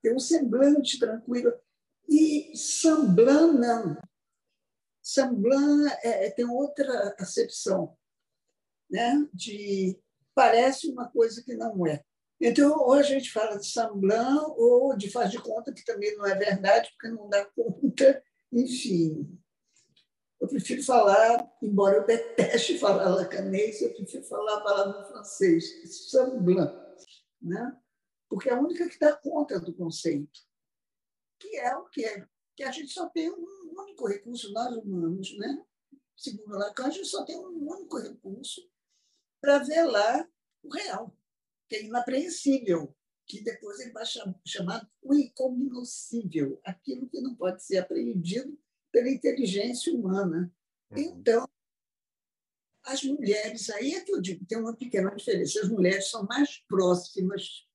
Tem 0.00 0.14
um 0.14 0.20
semblante 0.20 0.98
tranquilo. 0.98 1.52
E 2.08 2.56
semblant, 2.56 3.58
não. 3.58 3.98
Semblant 5.02 5.92
é, 6.02 6.26
é, 6.26 6.30
tem 6.30 6.48
outra 6.48 7.14
acepção, 7.18 7.94
né? 8.88 9.28
de 9.34 9.98
parece 10.34 10.88
uma 10.88 11.08
coisa 11.08 11.42
que 11.42 11.54
não 11.54 11.86
é. 11.86 12.02
Então, 12.40 12.78
ou 12.78 12.92
a 12.92 13.02
gente 13.02 13.32
fala 13.32 13.58
de 13.58 13.66
semblant, 13.66 14.54
ou 14.56 14.96
de 14.96 15.10
faz 15.10 15.30
de 15.30 15.38
conta, 15.38 15.72
que 15.72 15.84
também 15.84 16.16
não 16.16 16.26
é 16.26 16.34
verdade, 16.34 16.90
porque 16.92 17.08
não 17.08 17.28
dá 17.28 17.44
conta, 17.46 18.22
enfim. 18.52 19.38
Eu 20.40 20.46
prefiro 20.46 20.82
falar, 20.84 21.50
embora 21.60 21.96
eu 21.96 22.06
deteste 22.06 22.78
falar 22.78 23.08
lacanês, 23.08 23.82
eu 23.82 23.92
prefiro 23.92 24.24
falar 24.24 24.58
a 24.58 24.60
palavra 24.60 25.04
francês, 25.06 26.10
semblant, 26.10 26.72
né? 27.42 27.76
porque 28.28 28.48
é 28.48 28.54
a 28.54 28.60
única 28.60 28.88
que 28.88 28.98
dá 28.98 29.16
conta 29.16 29.58
do 29.58 29.74
conceito, 29.74 30.40
que 31.40 31.56
é 31.56 31.74
o 31.76 31.86
que 31.86 32.04
é. 32.04 32.26
Que 32.56 32.62
a 32.64 32.70
gente 32.70 32.92
só 32.92 33.08
tem 33.08 33.30
um 33.30 33.80
único 33.80 34.06
recurso, 34.06 34.52
nós 34.52 34.76
humanos, 34.76 35.36
né? 35.38 35.64
segundo 36.16 36.58
Lacan, 36.58 36.86
a 36.86 36.90
gente 36.90 37.06
só 37.06 37.24
tem 37.24 37.38
um 37.38 37.70
único 37.70 37.98
recurso 37.98 38.68
para 39.40 39.58
velar 39.58 40.28
o 40.62 40.68
real, 40.68 41.16
que 41.68 41.76
é 41.76 41.84
inapreensível, 41.84 42.94
que 43.26 43.42
depois 43.42 43.78
ele 43.80 43.92
vai 43.92 44.04
chamar 44.46 44.88
o 45.02 45.14
incognoscível, 45.14 46.60
aquilo 46.64 47.08
que 47.08 47.20
não 47.20 47.34
pode 47.34 47.62
ser 47.62 47.78
apreendido 47.78 48.58
pela 48.90 49.10
inteligência 49.10 49.92
humana. 49.92 50.52
Uhum. 50.90 50.98
Então, 50.98 51.48
as 52.84 53.02
mulheres, 53.04 53.68
aí 53.68 53.92
é 53.94 54.00
que 54.00 54.12
eu 54.12 54.20
digo, 54.20 54.46
tem 54.46 54.58
uma 54.58 54.74
pequena 54.74 55.14
diferença, 55.14 55.60
as 55.60 55.68
mulheres 55.68 56.08
são 56.08 56.24
mais 56.24 56.58
próximas, 56.66 57.66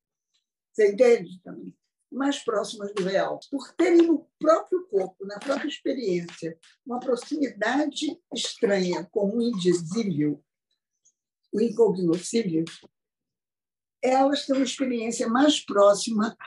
você 0.71 0.91
entende 0.91 1.39
também? 1.43 1.75
mais 2.13 2.39
próximas 2.39 2.93
do 2.93 3.03
real, 3.03 3.39
por 3.49 3.73
terem 3.73 4.03
no 4.03 4.29
próprio 4.39 4.87
corpo, 4.87 5.25
na 5.25 5.39
própria 5.39 5.67
experiência, 5.67 6.57
uma 6.85 6.99
proximidade 6.99 8.21
estranha 8.33 9.03
com 9.05 9.35
o 9.35 9.41
indizível, 9.41 10.43
o 11.51 11.59
incognoscível, 11.59 12.63
elas 14.03 14.45
têm 14.45 14.55
uma 14.55 14.65
experiência 14.65 15.27
mais 15.27 15.59
próxima 15.59 16.37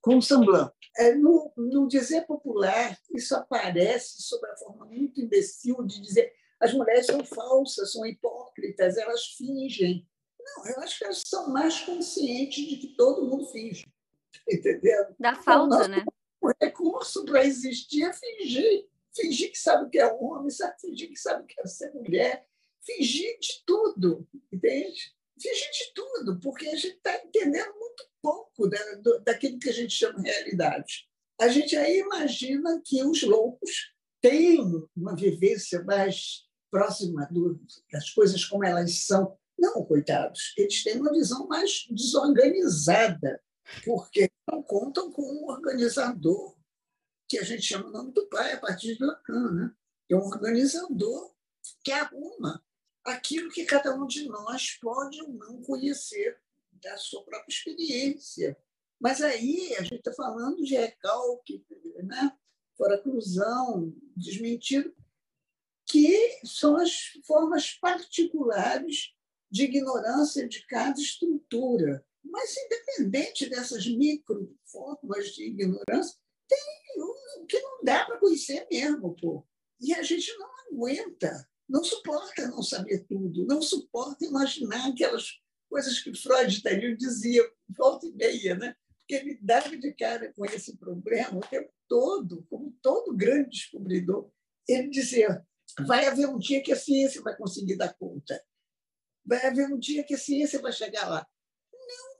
com 0.00 0.16
o 0.16 0.22
semblant. 0.22 0.70
É, 0.96 1.14
no, 1.14 1.52
no 1.56 1.88
dizer 1.88 2.22
popular, 2.26 2.96
isso 3.12 3.34
aparece 3.34 4.22
sob 4.22 4.46
a 4.46 4.56
forma 4.56 4.86
muito 4.86 5.20
imbecil 5.20 5.82
de 5.84 6.00
dizer 6.00 6.32
as 6.60 6.72
mulheres 6.72 7.06
são 7.06 7.22
falsas, 7.24 7.92
são 7.92 8.06
hipócritas, 8.06 8.96
elas 8.96 9.26
fingem. 9.36 10.08
Não, 10.40 10.66
eu 10.66 10.80
acho 10.80 10.98
que 10.98 11.04
elas 11.04 11.22
são 11.26 11.50
mais 11.50 11.80
conscientes 11.80 12.66
de 12.66 12.76
que 12.76 12.96
todo 12.96 13.26
mundo 13.26 13.46
finge. 13.46 13.84
Entendeu? 14.48 15.14
Da 15.18 15.34
falta, 15.34 15.88
né? 15.88 16.04
O 16.40 16.50
recurso 16.60 17.24
para 17.24 17.44
existir 17.44 18.04
é 18.04 18.12
fingir. 18.12 18.88
Fingir 19.14 19.50
que 19.50 19.58
sabe 19.58 19.84
o 19.84 19.90
que 19.90 19.98
é 19.98 20.12
homem, 20.12 20.50
sabe, 20.50 20.80
fingir 20.80 21.08
que 21.08 21.16
sabe 21.16 21.42
o 21.42 21.46
que 21.46 21.60
é 21.60 21.66
ser 21.66 21.92
mulher, 21.92 22.46
fingir 22.82 23.38
de 23.38 23.62
tudo, 23.64 24.26
entende? 24.52 25.13
Fingir 25.40 25.70
de 25.70 25.92
tudo, 25.94 26.40
porque 26.40 26.68
a 26.68 26.76
gente 26.76 26.96
está 26.96 27.16
entendendo 27.16 27.72
muito 27.74 28.04
pouco 28.22 28.68
da, 28.68 28.78
daquilo 29.24 29.58
que 29.58 29.68
a 29.68 29.72
gente 29.72 29.92
chama 29.92 30.22
de 30.22 30.30
realidade. 30.30 31.08
A 31.40 31.48
gente 31.48 31.76
aí 31.76 31.98
imagina 31.98 32.80
que 32.84 33.02
os 33.02 33.22
loucos 33.22 33.92
têm 34.20 34.60
uma 34.96 35.16
vivência 35.16 35.82
mais 35.84 36.44
próxima 36.70 37.28
do, 37.30 37.60
das 37.92 38.10
coisas 38.10 38.44
como 38.44 38.64
elas 38.64 39.04
são. 39.04 39.36
Não, 39.58 39.84
coitados, 39.84 40.52
eles 40.56 40.82
têm 40.82 40.98
uma 41.00 41.12
visão 41.12 41.46
mais 41.46 41.86
desorganizada 41.90 43.40
porque 43.84 44.28
não 44.50 44.62
contam 44.62 45.12
com 45.12 45.22
um 45.22 45.46
organizador, 45.48 46.56
que 47.28 47.38
a 47.38 47.42
gente 47.42 47.62
chama 47.62 47.88
o 47.88 47.92
nome 47.92 48.12
do 48.12 48.28
pai 48.28 48.52
a 48.52 48.60
partir 48.60 48.96
de 48.96 49.04
Lacan, 49.04 49.52
né? 49.52 49.70
é 50.10 50.16
um 50.16 50.20
organizador 50.20 51.34
que 51.82 51.92
arruma 51.92 52.62
aquilo 53.04 53.50
que 53.50 53.64
cada 53.64 53.94
um 53.94 54.06
de 54.06 54.26
nós 54.28 54.78
pode 54.80 55.20
ou 55.22 55.28
não 55.28 55.62
conhecer 55.62 56.40
da 56.72 56.96
sua 56.96 57.22
própria 57.24 57.52
experiência. 57.52 58.56
Mas 59.00 59.20
aí 59.20 59.74
a 59.76 59.82
gente 59.82 59.96
está 59.96 60.12
falando 60.12 60.62
de 60.62 60.74
recalque, 60.74 61.64
né? 62.02 62.36
fora 62.76 63.00
cruzão, 63.00 63.94
desmentido, 64.16 64.94
que 65.86 66.40
são 66.44 66.76
as 66.76 67.12
formas 67.26 67.72
particulares 67.74 69.14
de 69.50 69.64
ignorância 69.64 70.48
de 70.48 70.66
cada 70.66 70.98
estrutura. 71.00 72.04
Mas, 72.24 72.56
independente 72.56 73.48
dessas 73.48 73.86
microformas 73.86 75.26
de 75.34 75.44
ignorância, 75.44 76.18
tem 76.48 76.58
um 76.98 77.46
que 77.46 77.60
não 77.60 77.84
dá 77.84 78.04
para 78.04 78.18
conhecer 78.18 78.66
mesmo. 78.70 79.14
Pô. 79.14 79.46
E 79.80 79.92
a 79.94 80.02
gente 80.02 80.32
não 80.38 80.50
aguenta, 80.68 81.48
não 81.68 81.82
suporta 81.82 82.48
não 82.48 82.62
saber 82.62 83.04
tudo, 83.08 83.46
não 83.46 83.62
suporta 83.62 84.24
imaginar 84.24 84.88
aquelas 84.88 85.40
coisas 85.68 85.98
que 86.00 86.14
Freud 86.14 86.62
dizia 86.96 87.42
volta 87.68 88.06
e 88.06 88.12
meia, 88.12 88.54
né? 88.54 88.76
porque 88.98 89.14
ele 89.14 89.38
dava 89.42 89.76
de 89.76 89.92
cara 89.94 90.32
com 90.32 90.44
esse 90.46 90.76
problema 90.76 91.36
o 91.36 91.40
tempo 91.40 91.70
todo, 91.88 92.46
como 92.48 92.74
todo 92.80 93.16
grande 93.16 93.50
descobridor. 93.50 94.30
Ele 94.66 94.88
dizia: 94.88 95.46
vai 95.86 96.06
haver 96.06 96.28
um 96.28 96.38
dia 96.38 96.62
que 96.62 96.72
a 96.72 96.76
ciência 96.76 97.20
vai 97.22 97.36
conseguir 97.36 97.76
dar 97.76 97.92
conta, 97.94 98.42
vai 99.24 99.46
haver 99.46 99.66
um 99.66 99.78
dia 99.78 100.04
que 100.04 100.14
a 100.14 100.18
ciência 100.18 100.60
vai 100.60 100.72
chegar 100.72 101.08
lá 101.08 101.26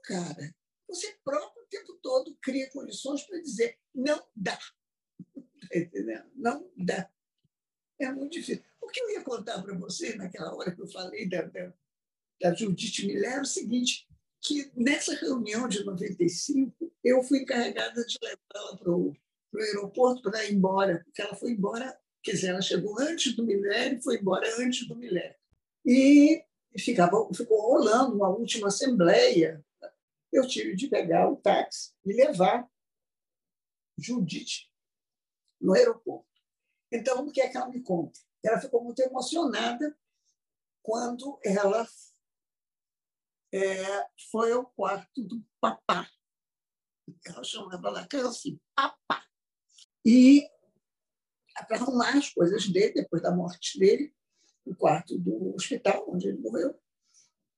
cara. 0.05 0.55
Você 0.87 1.17
próprio 1.23 1.63
o 1.63 1.67
tempo 1.67 1.93
todo 2.01 2.37
cria 2.41 2.69
condições 2.71 3.23
para 3.23 3.41
dizer 3.41 3.77
não 3.93 4.25
dá. 4.35 4.57
Tá? 5.67 6.25
Não 6.35 6.71
dá. 6.77 7.11
É 7.99 8.11
muito 8.11 8.33
difícil. 8.33 8.63
O 8.85 8.87
que 8.87 9.01
eu 9.01 9.09
ia 9.11 9.23
contar 9.23 9.61
para 9.61 9.75
você 9.75 10.15
naquela 10.15 10.55
hora 10.55 10.73
que 10.73 10.81
eu 10.81 10.87
falei 10.87 11.27
da, 11.27 11.41
da, 11.41 11.73
da 12.41 12.53
Judith 12.53 13.05
Miller 13.05 13.33
é 13.33 13.41
o 13.41 13.45
seguinte, 13.45 14.07
que 14.41 14.71
nessa 14.75 15.15
reunião 15.15 15.67
de 15.67 15.83
95, 15.83 16.93
eu 17.03 17.23
fui 17.23 17.39
encarregada 17.39 18.05
de 18.05 18.17
levá-la 18.21 18.77
para 18.77 18.91
o 18.91 19.15
aeroporto 19.57 20.21
para 20.21 20.45
ir 20.45 20.53
embora, 20.53 21.01
porque 21.03 21.21
ela 21.21 21.35
foi 21.35 21.51
embora, 21.51 21.97
quer 22.23 22.33
dizer, 22.33 22.49
ela 22.49 22.61
chegou 22.61 22.99
antes 22.99 23.35
do 23.35 23.43
Miller 23.43 23.93
e 23.93 24.01
foi 24.01 24.17
embora 24.17 24.47
antes 24.59 24.87
do 24.87 24.95
Miller. 24.95 25.35
E 25.83 26.43
ficava, 26.77 27.27
ficou 27.33 27.59
rolando 27.61 28.15
uma 28.15 28.29
última 28.29 28.67
assembleia 28.67 29.65
eu 30.35 30.47
tive 30.47 30.75
de 30.75 30.87
pegar 30.87 31.29
o 31.29 31.37
táxi 31.37 31.93
e 32.05 32.13
levar 32.13 32.69
Judite 33.97 34.69
no 35.61 35.73
aeroporto. 35.73 36.27
Então, 36.91 37.25
o 37.25 37.31
que 37.31 37.41
é 37.41 37.47
que 37.47 37.57
ela 37.57 37.69
me 37.69 37.81
conta? 37.81 38.19
Ela 38.45 38.61
ficou 38.61 38.83
muito 38.83 39.01
emocionada 39.01 39.97
quando 40.83 41.39
ela 41.43 41.87
é, 43.51 44.07
foi 44.29 44.51
ao 44.51 44.67
quarto 44.67 45.23
do 45.23 45.43
papá. 45.59 46.07
Ela 47.25 47.43
chamava 47.43 47.89
Lacan 47.89 48.29
assim, 48.29 48.59
papá. 48.75 49.25
E 50.05 50.47
para 51.67 51.77
arrumar 51.77 52.17
as 52.17 52.29
coisas 52.29 52.67
dele, 52.67 52.93
depois 52.93 53.21
da 53.21 53.35
morte 53.35 53.79
dele, 53.79 54.13
no 54.65 54.75
quarto 54.75 55.17
do 55.17 55.55
hospital 55.55 56.05
onde 56.07 56.27
ele 56.27 56.37
morreu, 56.37 56.79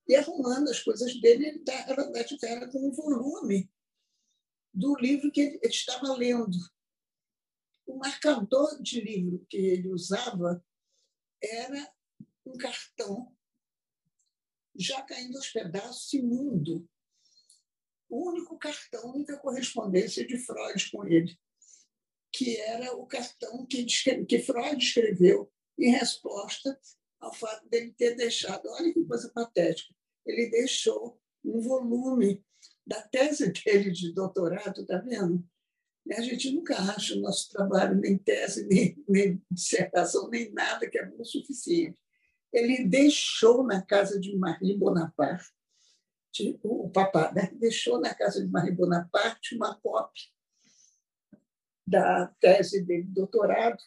e 0.08 0.16
arrumando 0.16 0.70
as 0.70 0.80
coisas 0.80 1.20
dele, 1.20 1.48
ele 1.48 1.64
era, 1.68 2.10
era 2.44 2.72
com 2.72 2.88
um 2.88 2.92
volume 2.92 3.70
do 4.74 4.96
livro 4.96 5.32
que 5.32 5.42
ele, 5.42 5.60
estava 5.64 6.14
lendo. 6.14 6.58
O 7.86 7.98
marcador 7.98 8.82
de 8.82 9.02
livro 9.02 9.46
que 9.50 9.58
ele 9.58 9.90
usava 9.90 10.64
era 11.42 11.94
um 12.46 12.58
cartão 12.58 13.36
já 14.76 15.02
caindo 15.02 15.38
aos 15.38 15.50
pedaços, 15.50 16.14
imundo. 16.14 16.88
O 18.10 18.30
único 18.30 18.58
cartão, 18.58 19.10
a 19.10 19.16
única 19.16 19.38
correspondência 19.38 20.26
de 20.26 20.38
Freud 20.38 20.92
com 20.92 21.06
ele, 21.06 21.38
que 22.32 22.58
era 22.58 22.96
o 22.96 23.06
cartão 23.06 23.66
que, 23.66 23.86
que 23.86 24.40
Freud 24.40 24.84
escreveu 24.84 25.52
em 25.78 25.92
resposta 25.92 26.80
ao 27.20 27.34
fato 27.34 27.68
dele 27.68 27.94
ter 27.94 28.16
deixado, 28.16 28.68
olha 28.68 28.94
que 28.94 29.04
coisa 29.06 29.30
patética, 29.34 29.94
ele 30.26 30.50
deixou 30.50 31.20
um 31.44 31.60
volume 31.60 32.44
da 32.86 33.02
tese 33.02 33.52
dele 33.52 33.92
de 33.92 34.14
doutorado, 34.14 34.86
tá 34.86 34.98
vendo? 35.00 35.44
E 36.08 36.14
a 36.14 36.22
gente 36.22 36.52
nunca 36.52 36.76
acha 36.76 37.16
o 37.16 37.20
nosso 37.20 37.50
trabalho, 37.50 37.96
nem 37.96 38.18
tese, 38.18 38.66
nem, 38.66 39.04
nem 39.08 39.44
dissertação, 39.52 40.30
nem 40.30 40.52
nada 40.54 40.90
que 40.90 40.98
é 40.98 41.06
bom 41.06 41.22
o 41.22 41.26
suficiente. 41.26 42.00
Ele 42.54 42.86
deixou 42.86 43.62
na 43.64 43.82
casa 43.82 44.18
de 44.18 44.36
Marie 44.38 44.78
Bonaparte, 44.78 45.52
o 46.64 46.90
papá, 46.90 47.32
né? 47.34 47.52
deixou 47.56 48.00
na 48.00 48.14
casa 48.14 48.44
de 48.44 48.50
Marie 48.50 48.72
Bonaparte 48.72 49.56
uma 49.56 49.76
cópia 49.82 50.24
da 51.86 52.28
tese 52.40 52.86
dele 52.86 53.04
de 53.04 53.14
doutorado, 53.14 53.82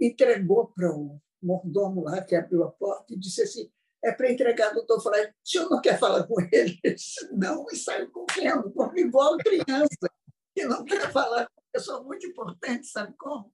entregou 0.00 0.68
para 0.68 0.90
o 0.94 1.20
mordomo 1.42 2.04
lá 2.04 2.22
que 2.22 2.34
abriu 2.34 2.64
a 2.64 2.70
porta 2.70 3.12
e 3.12 3.18
disse 3.18 3.42
assim: 3.42 3.70
é 4.02 4.12
para 4.12 4.30
entregar 4.30 4.72
doutor 4.72 5.00
Freud. 5.02 5.28
O 5.28 5.48
senhor 5.48 5.70
não 5.70 5.80
quer 5.80 5.98
falar 5.98 6.24
com 6.24 6.40
ele? 6.52 6.78
Disse, 6.84 7.28
não, 7.32 7.66
e 7.70 7.76
saiu 7.76 8.10
correndo, 8.10 8.70
como 8.72 8.96
igual 8.98 9.36
criança, 9.38 10.10
que 10.58 10.66
não 10.66 10.84
quer 10.84 11.12
falar 11.12 11.46
com 11.46 11.60
uma 11.60 11.70
pessoa 11.72 12.02
muito 12.02 12.26
importante, 12.26 12.86
sabe 12.86 13.14
como? 13.16 13.52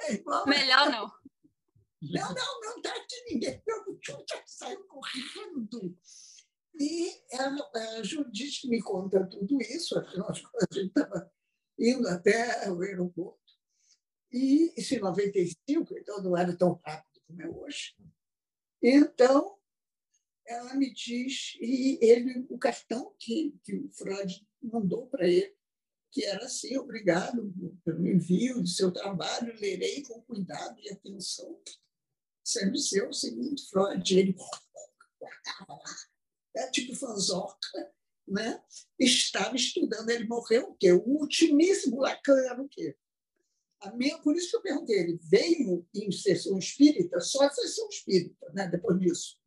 É 0.00 0.14
igual... 0.14 0.46
Melhor 0.46 0.90
não. 0.90 1.10
Não, 2.02 2.34
não, 2.34 2.60
não 2.60 2.76
está 2.76 2.90
aqui 2.90 3.24
ninguém. 3.30 3.62
Tio 4.00 4.24
já 4.28 4.42
saiu 4.46 4.84
correndo. 4.84 5.98
E 6.78 7.12
ela, 7.32 7.70
a 7.74 8.02
Judite 8.02 8.68
me 8.68 8.80
conta 8.80 9.26
tudo 9.26 9.60
isso, 9.60 9.98
afinal 9.98 10.32
de 10.32 10.42
contas, 10.42 10.68
a 10.70 10.74
gente 10.74 10.88
estava 10.88 11.32
indo 11.78 12.08
até 12.08 12.70
o 12.70 12.80
aeroporto. 12.80 13.38
E 14.32 14.72
isso 14.76 14.94
em 14.94 15.00
95, 15.00 15.98
então 15.98 16.22
não 16.22 16.36
era 16.36 16.56
tão 16.56 16.80
rápido 16.84 17.20
como 17.26 17.42
é 17.42 17.48
hoje. 17.48 17.96
Então, 18.82 19.58
ela 20.46 20.74
me 20.74 20.92
diz, 20.92 21.56
e 21.60 21.98
ele, 22.00 22.46
o 22.48 22.58
cartão 22.58 23.14
que, 23.18 23.58
que 23.62 23.74
o 23.74 23.90
Freud 23.90 24.46
mandou 24.62 25.06
para 25.08 25.28
ele, 25.28 25.54
que 26.12 26.24
era 26.24 26.44
assim, 26.44 26.76
obrigado 26.76 27.52
pelo 27.84 28.06
envio 28.06 28.60
do 28.60 28.66
seu 28.66 28.90
trabalho, 28.90 29.58
lerei 29.60 30.02
com 30.02 30.20
cuidado 30.22 30.78
e 30.80 30.90
atenção, 30.90 31.60
sendo 32.44 32.76
seu, 32.78 33.12
segundo 33.12 33.60
Freud, 33.68 34.18
ele 34.18 34.36
é 36.56 36.70
tipo 36.70 36.94
fanzoca, 36.96 37.92
né? 38.26 38.62
estava 38.98 39.54
estudando, 39.56 40.10
ele 40.10 40.26
morreu 40.26 40.70
o 40.70 40.74
quê? 40.74 40.92
O 40.92 41.04
ultimíssimo 41.06 42.00
Lacan 42.00 42.38
era 42.46 42.60
o 42.60 42.68
quê? 42.68 42.96
A 43.80 43.92
minha, 43.92 44.18
por 44.18 44.36
isso 44.36 44.50
que 44.50 44.56
eu 44.56 44.62
perguntei, 44.62 44.98
ele 44.98 45.18
veio 45.22 45.86
em 45.94 46.12
sessão 46.12 46.58
espírita, 46.58 47.18
só 47.20 47.44
a 47.44 47.50
sessão 47.50 47.88
espírita, 47.88 48.50
né? 48.52 48.68
depois 48.68 48.98
disso 49.00 49.40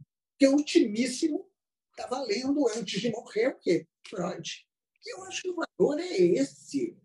que 0.44 0.48
o 0.48 0.56
ultimíssimo 0.56 1.50
estava 1.92 2.22
lendo 2.24 2.68
antes 2.76 3.00
de 3.00 3.10
morrer 3.12 3.48
o 3.48 3.60
quê? 3.60 3.88
Freud. 4.08 4.68
Eu 5.10 5.24
acho 5.24 5.42
que 5.42 5.50
o 5.50 5.56
valor 5.56 6.00
é 6.00 6.18
esse. 6.18 6.98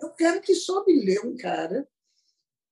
Eu 0.00 0.10
quero 0.10 0.40
que 0.40 0.54
soube 0.54 0.92
ler 1.04 1.24
um 1.24 1.36
cara 1.36 1.88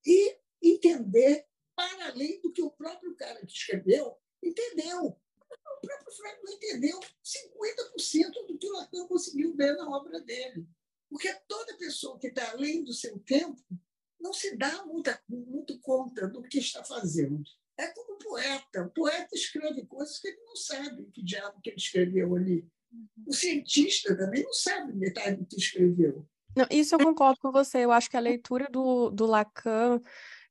e 0.04 0.38
entender 0.62 1.46
para 1.76 2.08
além 2.08 2.40
do 2.40 2.52
que 2.52 2.62
o 2.62 2.70
próprio 2.70 3.14
cara 3.14 3.44
que 3.44 3.52
escreveu 3.52 4.16
entendeu. 4.42 5.04
O 5.06 5.80
próprio 5.80 6.12
Freud 6.12 6.38
não 6.42 6.52
entendeu 6.52 6.98
50% 6.98 8.46
do 8.46 8.58
que 8.58 8.68
o 8.68 8.72
Lacan 8.72 9.06
conseguiu 9.06 9.54
ver 9.54 9.76
na 9.76 9.88
obra 9.88 10.20
dele. 10.20 10.66
Porque 11.08 11.32
toda 11.46 11.76
pessoa 11.76 12.18
que 12.18 12.28
está 12.28 12.50
além 12.50 12.84
do 12.84 12.92
seu 12.92 13.18
tempo 13.20 13.62
não 14.20 14.32
se 14.32 14.56
dá 14.56 14.84
muita, 14.84 15.22
muito 15.28 15.78
conta 15.80 16.26
do 16.26 16.42
que 16.42 16.58
está 16.58 16.84
fazendo. 16.84 17.42
É 17.76 17.86
como 17.88 18.14
um 18.14 18.18
poeta. 18.18 18.82
O 18.82 18.90
poeta 18.90 19.34
escreve 19.34 19.86
coisas 19.86 20.18
que 20.18 20.28
ele 20.28 20.42
não 20.44 20.56
sabe 20.56 21.10
que 21.12 21.22
diabo 21.22 21.60
que 21.62 21.70
ele 21.70 21.76
escreveu 21.76 22.34
ali. 22.34 22.68
O 23.26 23.32
cientista 23.32 24.16
também 24.16 24.42
não 24.42 24.52
sabe 24.52 24.94
metade 24.94 25.36
do 25.36 25.46
que 25.46 25.56
escreveu. 25.56 26.26
Não, 26.56 26.66
isso 26.70 26.94
eu 26.94 26.98
concordo 26.98 27.38
com 27.40 27.52
você. 27.52 27.84
Eu 27.84 27.92
acho 27.92 28.10
que 28.10 28.16
a 28.16 28.20
leitura 28.20 28.68
do, 28.70 29.10
do 29.10 29.26
Lacan 29.26 30.00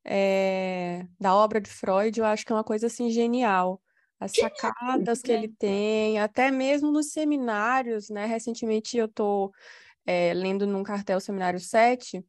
é, 0.05 1.05
da 1.19 1.35
obra 1.35 1.59
de 1.59 1.69
Freud, 1.69 2.17
eu 2.17 2.25
acho 2.25 2.45
que 2.45 2.51
é 2.51 2.55
uma 2.55 2.63
coisa 2.63 2.87
assim 2.87 3.09
genial. 3.09 3.81
As 4.19 4.31
sacadas 4.31 5.21
que 5.21 5.31
ele 5.31 5.47
tem, 5.47 6.17
até 6.17 6.49
mesmo 6.49 6.91
nos 6.91 7.11
seminários, 7.11 8.09
né? 8.09 8.25
Recentemente 8.25 8.97
eu 8.97 9.05
estou 9.05 9.51
é, 10.05 10.33
lendo 10.33 10.65
num 10.65 10.81
cartel 10.81 11.19
Seminário 11.19 11.59
7, 11.59 12.25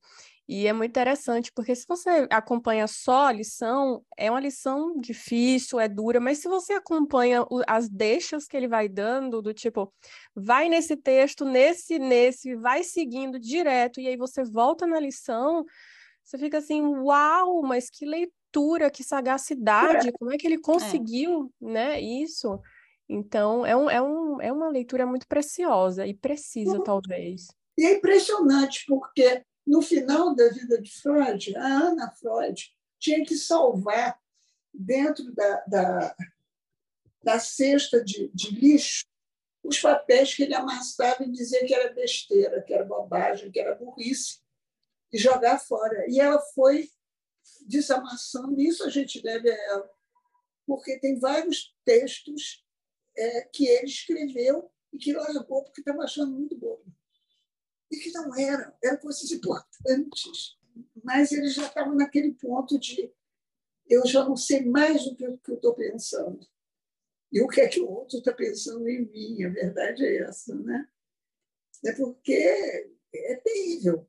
e 0.48 0.66
é 0.66 0.72
muito 0.72 0.92
interessante, 0.92 1.52
porque 1.52 1.74
se 1.74 1.84
você 1.86 2.26
acompanha 2.30 2.86
só 2.86 3.26
a 3.26 3.32
lição, 3.32 4.02
é 4.16 4.30
uma 4.30 4.40
lição 4.40 4.98
difícil, 4.98 5.78
é 5.78 5.86
dura, 5.86 6.18
mas 6.18 6.38
se 6.38 6.48
você 6.48 6.72
acompanha 6.72 7.44
as 7.66 7.86
deixas 7.86 8.46
que 8.46 8.56
ele 8.56 8.66
vai 8.66 8.88
dando, 8.88 9.42
do 9.42 9.52
tipo, 9.52 9.92
vai 10.34 10.70
nesse 10.70 10.96
texto, 10.96 11.44
nesse, 11.44 11.98
nesse, 11.98 12.56
vai 12.56 12.82
seguindo 12.82 13.38
direto, 13.38 14.00
e 14.00 14.08
aí 14.08 14.16
você 14.16 14.42
volta 14.42 14.86
na 14.86 14.98
lição, 14.98 15.66
você 16.24 16.38
fica 16.38 16.56
assim, 16.56 16.80
uau, 16.82 17.60
mas 17.60 17.90
que 17.90 18.06
leitura, 18.06 18.90
que 18.90 19.04
sagacidade, 20.08 20.10
como 20.12 20.32
é 20.32 20.38
que 20.38 20.46
ele 20.46 20.56
é. 20.56 20.62
conseguiu, 20.62 21.52
é. 21.60 21.66
né, 21.66 22.00
isso? 22.00 22.58
Então, 23.06 23.66
é, 23.66 23.76
um, 23.76 23.90
é, 23.90 24.00
um, 24.00 24.40
é 24.40 24.50
uma 24.50 24.70
leitura 24.70 25.04
muito 25.04 25.28
preciosa 25.28 26.06
e 26.06 26.14
precisa, 26.14 26.78
uhum. 26.78 26.84
talvez. 26.84 27.48
E 27.76 27.84
é 27.84 27.98
impressionante, 27.98 28.84
porque 28.86 29.42
no 29.68 29.82
final 29.82 30.34
da 30.34 30.48
vida 30.48 30.80
de 30.80 30.90
Freud, 30.90 31.54
a 31.54 31.66
Ana 31.66 32.10
Freud 32.12 32.74
tinha 32.98 33.24
que 33.24 33.36
salvar, 33.36 34.18
dentro 34.72 35.32
da, 35.34 35.64
da, 35.66 36.16
da 37.22 37.38
cesta 37.38 38.02
de, 38.02 38.28
de 38.32 38.50
lixo, 38.50 39.04
os 39.62 39.80
papéis 39.80 40.34
que 40.34 40.44
ele 40.44 40.54
amassava 40.54 41.24
e 41.24 41.30
dizia 41.30 41.66
que 41.66 41.74
era 41.74 41.92
besteira, 41.92 42.62
que 42.62 42.72
era 42.72 42.84
bobagem, 42.84 43.50
que 43.50 43.58
era 43.58 43.74
burrice 43.74 44.38
e 45.12 45.18
jogar 45.18 45.58
fora. 45.58 46.06
E 46.08 46.20
ela 46.20 46.40
foi 46.54 46.88
desamassando, 47.66 48.60
isso 48.60 48.84
a 48.84 48.90
gente 48.90 49.20
deve 49.20 49.50
a 49.50 49.64
ela, 49.64 49.90
porque 50.66 50.98
tem 50.98 51.18
vários 51.18 51.74
textos 51.84 52.64
é, 53.16 53.42
que 53.42 53.66
ele 53.66 53.86
escreveu 53.86 54.70
e 54.92 54.98
que 54.98 55.12
largou 55.12 55.64
porque 55.64 55.80
estava 55.80 56.04
achando 56.04 56.32
muito 56.32 56.56
bobo. 56.56 56.87
E 57.90 57.96
que 57.96 58.12
não 58.12 58.34
eram, 58.36 58.72
eram 58.82 58.98
coisas 58.98 59.30
importantes, 59.30 60.58
mas 61.02 61.32
ele 61.32 61.48
já 61.48 61.66
estava 61.66 61.94
naquele 61.94 62.32
ponto 62.32 62.78
de 62.78 63.12
eu 63.88 64.06
já 64.06 64.24
não 64.24 64.36
sei 64.36 64.64
mais 64.66 65.06
o 65.06 65.16
que 65.16 65.24
eu 65.24 65.40
estou 65.54 65.74
pensando. 65.74 66.46
E 67.32 67.40
o 67.42 67.48
que 67.48 67.60
é 67.60 67.68
que 67.68 67.80
o 67.80 67.90
outro 67.90 68.18
está 68.18 68.32
pensando 68.32 68.88
em 68.88 69.06
mim? 69.06 69.44
A 69.44 69.48
verdade 69.48 70.04
é 70.04 70.22
essa, 70.22 70.54
né? 70.54 70.88
É 71.84 71.92
porque 71.92 72.32
é 73.14 73.36
terrível. 73.36 74.08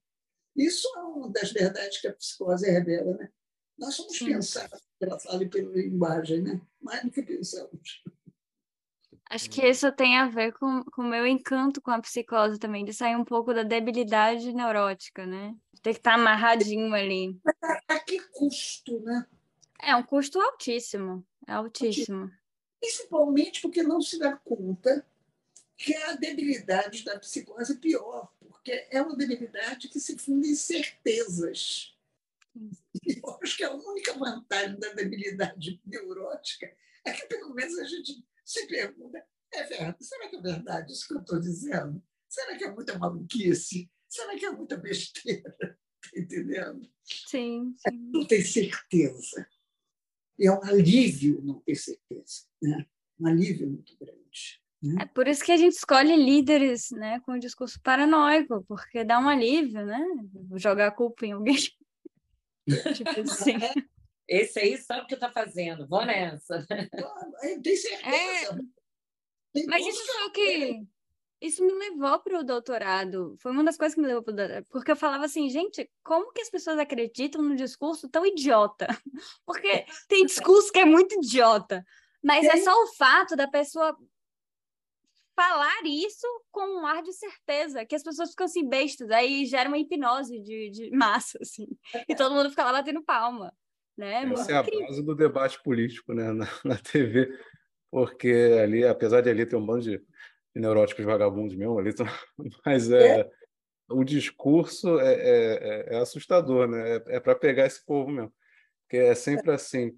Isso 0.56 0.88
é 0.98 1.00
uma 1.02 1.30
das 1.30 1.52
verdades 1.52 2.00
que 2.00 2.08
a 2.08 2.14
psicose 2.14 2.70
revela, 2.70 3.16
né? 3.18 3.32
Nós 3.78 3.96
somos 3.96 4.18
Sim. 4.18 4.34
pensados 4.34 4.82
pela 5.00 5.18
fala 5.20 5.44
e 5.44 5.50
pela 5.50 5.72
linguagem, 5.72 6.42
né? 6.42 6.62
Mais 6.82 7.04
do 7.04 7.12
que 7.12 7.22
pensamos. 7.22 8.04
Acho 9.30 9.48
que 9.48 9.64
isso 9.64 9.92
tem 9.92 10.18
a 10.18 10.28
ver 10.28 10.54
com, 10.54 10.84
o 10.98 11.04
meu 11.04 11.28
encanto 11.28 11.80
com 11.80 11.92
a 11.92 12.02
psicose 12.02 12.58
também, 12.58 12.84
de 12.84 12.92
sair 12.92 13.16
um 13.16 13.24
pouco 13.24 13.54
da 13.54 13.62
debilidade 13.62 14.52
neurótica, 14.52 15.24
né? 15.24 15.56
Ter 15.84 15.94
que 15.94 16.00
estar 16.00 16.16
tá 16.16 16.16
amarradinho 16.16 16.92
ali. 16.96 17.40
A, 17.88 18.00
que 18.00 18.20
custo, 18.32 19.00
né? 19.02 19.28
É 19.82 19.96
um 19.96 20.02
custo 20.02 20.42
altíssimo, 20.42 21.24
é 21.48 21.54
altíssimo. 21.54 22.32
Principalmente 22.80 23.62
porque 23.62 23.84
não 23.84 24.02
se 24.02 24.18
dá 24.18 24.36
conta 24.36 25.06
que 25.78 25.96
a 25.96 26.14
debilidade 26.14 27.06
da 27.06 27.20
psicose 27.20 27.74
é 27.74 27.78
pior, 27.78 28.34
porque 28.40 28.88
é 28.90 29.00
uma 29.00 29.16
debilidade 29.16 29.90
que 29.90 30.00
se 30.00 30.18
funda 30.18 30.48
em 30.48 30.56
certezas. 30.56 31.96
E 33.06 33.22
eu 33.24 33.40
acho 33.44 33.56
que 33.56 33.64
a 33.64 33.74
única 33.74 34.14
vantagem 34.14 34.80
da 34.80 34.92
debilidade 34.92 35.80
neurótica 35.86 36.74
é 37.06 37.14
que, 37.14 37.28
pelo 37.28 37.54
menos, 37.54 37.78
a 37.78 37.84
gente 37.86 38.22
se 38.50 38.66
pergunta: 38.68 39.24
é 39.54 39.64
verdade? 39.64 40.04
Será 40.04 40.30
que 40.30 40.36
é 40.36 40.42
verdade 40.42 40.92
isso 40.92 41.08
que 41.08 41.14
eu 41.14 41.20
estou 41.20 41.40
dizendo? 41.40 42.04
Será 42.28 42.58
que 42.58 42.64
é 42.64 42.72
muita 42.72 42.98
maluquice? 42.98 43.90
Será 44.08 44.36
que 44.36 44.46
é 44.46 44.52
muita 44.52 44.78
besteira? 44.78 45.56
Está 46.04 46.18
entendendo? 46.20 46.90
Sim, 47.04 47.76
sim. 47.78 48.12
Não 48.12 48.26
tem 48.26 48.42
certeza. 48.42 49.48
E 50.38 50.48
é 50.48 50.52
um 50.52 50.64
alívio 50.64 51.42
não 51.44 51.60
ter 51.62 51.76
certeza. 51.76 52.48
Né? 52.62 52.86
Um 53.20 53.28
alívio 53.28 53.70
muito 53.70 53.96
grande. 54.00 54.20
É 55.02 55.06
por 55.06 55.28
isso 55.28 55.44
que 55.44 55.52
a 55.52 55.58
gente 55.58 55.74
escolhe 55.74 56.16
líderes 56.16 56.90
né, 56.92 57.20
com 57.22 57.34
um 57.34 57.40
discurso 57.40 57.82
paranoico, 57.82 58.64
porque 58.66 59.04
dá 59.04 59.20
um 59.20 59.28
alívio, 59.28 59.86
né? 59.86 60.02
Jogar 60.56 60.88
a 60.88 60.92
culpa 60.92 61.26
em 61.26 61.34
alguém. 61.34 61.58
tipo 62.96 63.20
assim. 63.20 63.56
Esse 64.30 64.60
aí 64.60 64.78
sabe 64.78 65.02
o 65.02 65.08
que 65.08 65.16
está 65.16 65.32
fazendo, 65.32 65.88
vou 65.88 66.06
nessa. 66.06 66.64
Tem 67.64 67.76
certeza. 67.76 68.62
É... 69.56 69.66
Mas 69.66 69.88
isso 69.88 70.06
foi 70.06 70.28
o 70.28 70.32
que. 70.32 70.88
Isso 71.42 71.66
me 71.66 71.72
levou 71.72 72.20
para 72.20 72.40
o 72.40 72.44
doutorado. 72.44 73.36
Foi 73.40 73.52
uma 73.52 73.64
das 73.64 73.76
coisas 73.76 73.96
que 73.96 74.02
me 74.02 74.08
levou 74.08 74.22
para 74.22 74.34
o 74.34 74.36
doutorado. 74.36 74.66
Porque 74.70 74.92
eu 74.92 74.96
falava 74.96 75.26
assim, 75.26 75.50
gente, 75.50 75.90
como 76.04 76.32
que 76.32 76.42
as 76.42 76.50
pessoas 76.50 76.78
acreditam 76.78 77.42
num 77.42 77.56
discurso 77.56 78.08
tão 78.08 78.26
idiota? 78.26 78.88
Porque 79.46 79.86
tem 80.08 80.26
discurso 80.26 80.72
que 80.72 80.80
é 80.80 80.86
muito 80.86 81.16
idiota. 81.16 81.84
Mas 82.22 82.46
é 82.46 82.58
só 82.58 82.84
o 82.84 82.88
fato 82.88 83.36
da 83.36 83.48
pessoa 83.48 83.98
falar 85.34 85.82
isso 85.86 86.28
com 86.52 86.82
um 86.82 86.86
ar 86.86 87.02
de 87.02 87.14
certeza, 87.14 87.86
que 87.86 87.96
as 87.96 88.04
pessoas 88.04 88.32
ficam 88.32 88.46
assim 88.46 88.68
bestas, 88.68 89.10
aí 89.10 89.46
gera 89.46 89.70
uma 89.70 89.78
hipnose 89.78 90.38
de, 90.42 90.70
de 90.70 90.92
massa, 90.92 91.40
assim, 91.42 91.66
e 92.10 92.14
todo 92.14 92.36
mundo 92.36 92.50
fica 92.50 92.66
lá 92.66 92.74
batendo 92.74 93.02
palma. 93.02 93.56
Né? 94.00 94.24
Essa 94.32 94.54
é 94.54 94.56
a 94.56 94.64
base 94.64 95.04
do 95.04 95.14
debate 95.14 95.62
político 95.62 96.14
né? 96.14 96.32
na, 96.32 96.48
na 96.64 96.78
TV, 96.78 97.38
porque 97.92 98.32
ali, 98.64 98.86
apesar 98.86 99.20
de 99.20 99.30
ali 99.30 99.46
ter 99.46 99.58
um 99.58 99.66
bando 99.66 99.82
de, 99.82 100.02
neuróticos 100.56 101.04
vagabundos 101.04 101.56
mesmo, 101.56 101.78
ali, 101.78 101.92
mas 102.66 102.90
é, 102.90 103.20
é. 103.20 103.30
o 103.92 104.04
discurso 104.06 105.00
é, 105.02 105.14
é, 105.14 105.96
é 105.96 105.98
assustador, 105.98 106.68
né? 106.68 106.96
é, 106.96 107.04
é 107.18 107.20
para 107.20 107.36
pegar 107.36 107.66
esse 107.66 107.86
povo 107.86 108.10
mesmo, 108.10 108.34
porque 108.84 108.98
é 108.98 109.14
sempre 109.14 109.52
assim, 109.52 109.98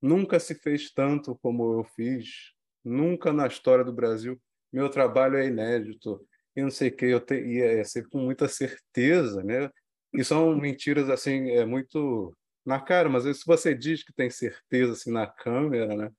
nunca 0.00 0.40
se 0.40 0.54
fez 0.54 0.90
tanto 0.90 1.38
como 1.42 1.80
eu 1.80 1.84
fiz, 1.84 2.54
nunca 2.82 3.30
na 3.30 3.46
história 3.46 3.84
do 3.84 3.92
Brasil 3.92 4.40
meu 4.72 4.88
trabalho 4.88 5.36
é 5.36 5.46
inédito, 5.46 6.26
e 6.56 6.62
não 6.62 6.70
sei 6.70 6.88
o 6.88 6.96
que, 6.96 7.04
eu 7.04 7.20
te, 7.20 7.34
e 7.34 7.60
é 7.60 7.84
sempre 7.84 8.10
com 8.10 8.18
muita 8.18 8.48
certeza, 8.48 9.42
né? 9.44 9.70
E 10.12 10.24
são 10.24 10.56
mentiras, 10.56 11.08
assim, 11.08 11.50
é 11.50 11.64
muito 11.64 12.36
na 12.64 12.80
cara, 12.80 13.08
mas 13.08 13.24
se 13.24 13.44
você 13.46 13.74
diz 13.74 14.02
que 14.02 14.12
tem 14.12 14.30
certeza, 14.30 14.92
assim, 14.92 15.12
na 15.12 15.26
câmera, 15.26 15.94
né? 15.94 16.10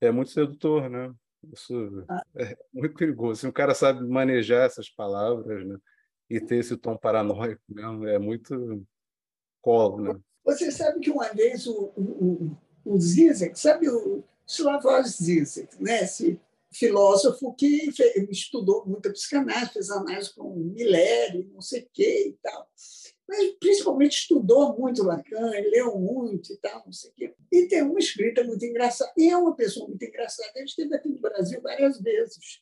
É 0.00 0.10
muito 0.10 0.30
sedutor, 0.30 0.90
né? 0.90 1.12
Isso 1.52 2.04
ah. 2.08 2.22
é 2.36 2.56
muito 2.72 2.94
perigoso. 2.94 3.40
Se 3.40 3.46
um 3.46 3.52
cara 3.52 3.74
sabe 3.74 4.06
manejar 4.06 4.66
essas 4.66 4.88
palavras, 4.88 5.66
né? 5.66 5.76
E 6.28 6.40
ter 6.40 6.56
esse 6.56 6.76
tom 6.76 6.96
paranoico 6.96 7.62
mesmo, 7.68 8.06
é 8.06 8.18
muito 8.18 8.86
colo, 9.60 10.00
né? 10.00 10.20
Você 10.44 10.70
sabe 10.70 11.00
que 11.00 11.10
uma 11.10 11.32
vez 11.32 11.66
o, 11.66 11.92
o, 11.96 12.56
o 12.84 13.00
Zizek, 13.00 13.58
sabe 13.58 13.88
o 13.88 14.22
Slavoj 14.46 15.06
Zizek, 15.06 15.82
né? 15.82 16.02
Esse 16.02 16.38
filósofo 16.70 17.54
que 17.54 17.90
fez, 17.92 18.28
estudou 18.30 18.84
muita 18.86 19.10
psicanálise, 19.10 19.72
fez 19.72 19.90
análise 19.90 20.34
com 20.34 20.54
Miller, 20.54 21.46
não 21.52 21.60
sei 21.60 21.82
o 21.82 21.88
quê 21.92 22.28
e 22.28 22.32
tal. 22.42 22.68
Mas 23.26 23.52
principalmente 23.58 24.18
estudou 24.18 24.78
muito 24.78 25.02
Lacan, 25.02 25.50
leu 25.50 25.98
muito 25.98 26.52
e 26.52 26.56
tal, 26.58 26.82
não 26.84 26.92
sei 26.92 27.10
o 27.10 27.14
quê. 27.14 27.34
E 27.50 27.66
tem 27.68 27.82
uma 27.82 27.98
escrita 27.98 28.44
muito 28.44 28.64
engraçada. 28.64 29.12
E 29.16 29.30
é 29.30 29.36
uma 29.36 29.56
pessoa 29.56 29.88
muito 29.88 30.04
engraçada. 30.04 30.52
Ele 30.56 30.66
esteve 30.66 30.94
aqui 30.94 31.08
no 31.08 31.20
Brasil 31.20 31.60
várias 31.62 32.00
vezes. 32.00 32.60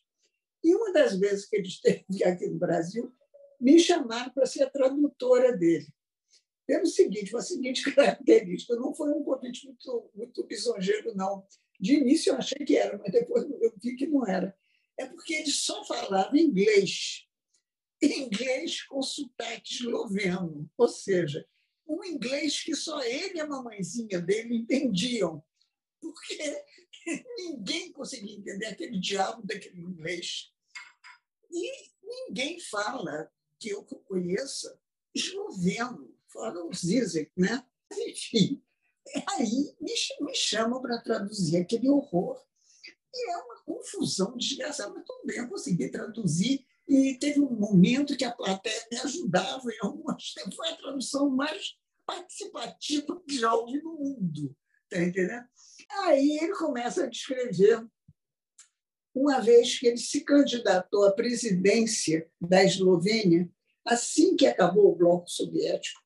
E 0.63 0.73
uma 0.73 0.93
das 0.93 1.17
vezes 1.17 1.45
que 1.45 1.57
ele 1.57 1.67
esteve 1.67 2.05
aqui 2.23 2.47
no 2.47 2.57
Brasil, 2.57 3.13
me 3.59 3.77
chamaram 3.77 4.31
para 4.31 4.45
ser 4.45 4.63
a 4.63 4.69
tradutora 4.69 5.55
dele. 5.55 5.87
Pelo 6.65 6.85
seguinte, 6.85 7.33
uma 7.33 7.41
seguinte 7.41 7.83
característica, 7.93 8.75
não 8.75 8.93
foi 8.93 9.11
um 9.11 9.23
convite 9.23 9.65
muito, 9.65 10.09
muito 10.15 10.47
lisonjeiro, 10.49 11.13
não. 11.13 11.45
De 11.79 11.95
início 11.95 12.31
eu 12.31 12.37
achei 12.37 12.65
que 12.65 12.77
era, 12.77 12.97
mas 12.97 13.11
depois 13.11 13.43
eu 13.43 13.73
vi 13.81 13.95
que 13.95 14.07
não 14.07 14.25
era. 14.25 14.55
É 14.97 15.05
porque 15.05 15.33
ele 15.33 15.51
só 15.51 15.83
falava 15.83 16.37
inglês. 16.37 17.25
Inglês 18.05 18.83
com 18.83 19.01
sotaque 19.01 19.73
esloveno, 19.73 20.69
ou 20.77 20.87
seja, 20.87 21.47
um 21.87 22.03
inglês 22.03 22.63
que 22.63 22.75
só 22.75 23.01
ele 23.03 23.37
e 23.37 23.41
a 23.41 23.47
mamãezinha 23.47 24.19
dele 24.19 24.55
entendiam, 24.55 25.43
porque 25.99 26.63
ninguém 27.37 27.91
conseguia 27.91 28.37
entender 28.37 28.65
aquele 28.67 28.99
diabo 28.99 29.45
daquele 29.45 29.81
inglês. 29.81 30.51
E 31.51 31.71
ninguém 32.03 32.59
fala, 32.59 33.31
que 33.63 33.69
eu 33.69 33.83
conheça, 33.83 34.77
esloveno, 35.15 36.13
fora 36.27 36.65
o 36.65 36.73
Zizek, 36.73 37.31
né? 37.37 37.65
Enfim, 37.93 38.61
aí 39.29 39.75
me, 39.79 40.35
chamam 40.35 40.81
para 40.81 41.01
traduzir 41.01 41.57
aquele 41.57 41.87
horror. 41.87 42.43
E 43.13 43.31
é 43.31 43.37
uma 43.37 43.61
confusão 43.63 44.35
desgraçada, 44.35 44.93
mas 44.93 45.05
bem, 45.25 45.37
eu 45.37 45.47
consegui 45.47 45.89
traduzir. 45.89 46.67
E 46.87 47.17
teve 47.17 47.39
um 47.39 47.49
momento 47.49 48.17
que 48.17 48.25
a 48.25 48.31
plateia 48.31 48.85
me 48.91 48.99
ajudava 48.99 49.71
em 49.71 49.77
algumas. 49.81 50.33
Foi 50.55 50.69
a 50.69 50.75
tradução 50.75 51.29
mais 51.29 51.75
participativa 52.05 53.21
que 53.27 53.37
já 53.37 53.53
houve 53.53 53.81
no 53.81 53.93
mundo. 53.93 54.55
Tá 54.89 55.01
entendendo? 55.01 55.45
Aí 56.03 56.37
ele 56.41 56.53
começa 56.53 57.03
a 57.03 57.09
descrever 57.09 57.85
uma 59.15 59.39
vez 59.39 59.79
que 59.79 59.87
ele 59.87 59.97
se 59.97 60.21
candidatou 60.21 61.05
à 61.05 61.11
presidência 61.11 62.27
da 62.41 62.63
Eslovênia, 62.63 63.49
assim 63.85 64.35
que 64.35 64.47
acabou 64.47 64.91
o 64.91 64.95
bloco 64.95 65.29
soviético, 65.29 66.01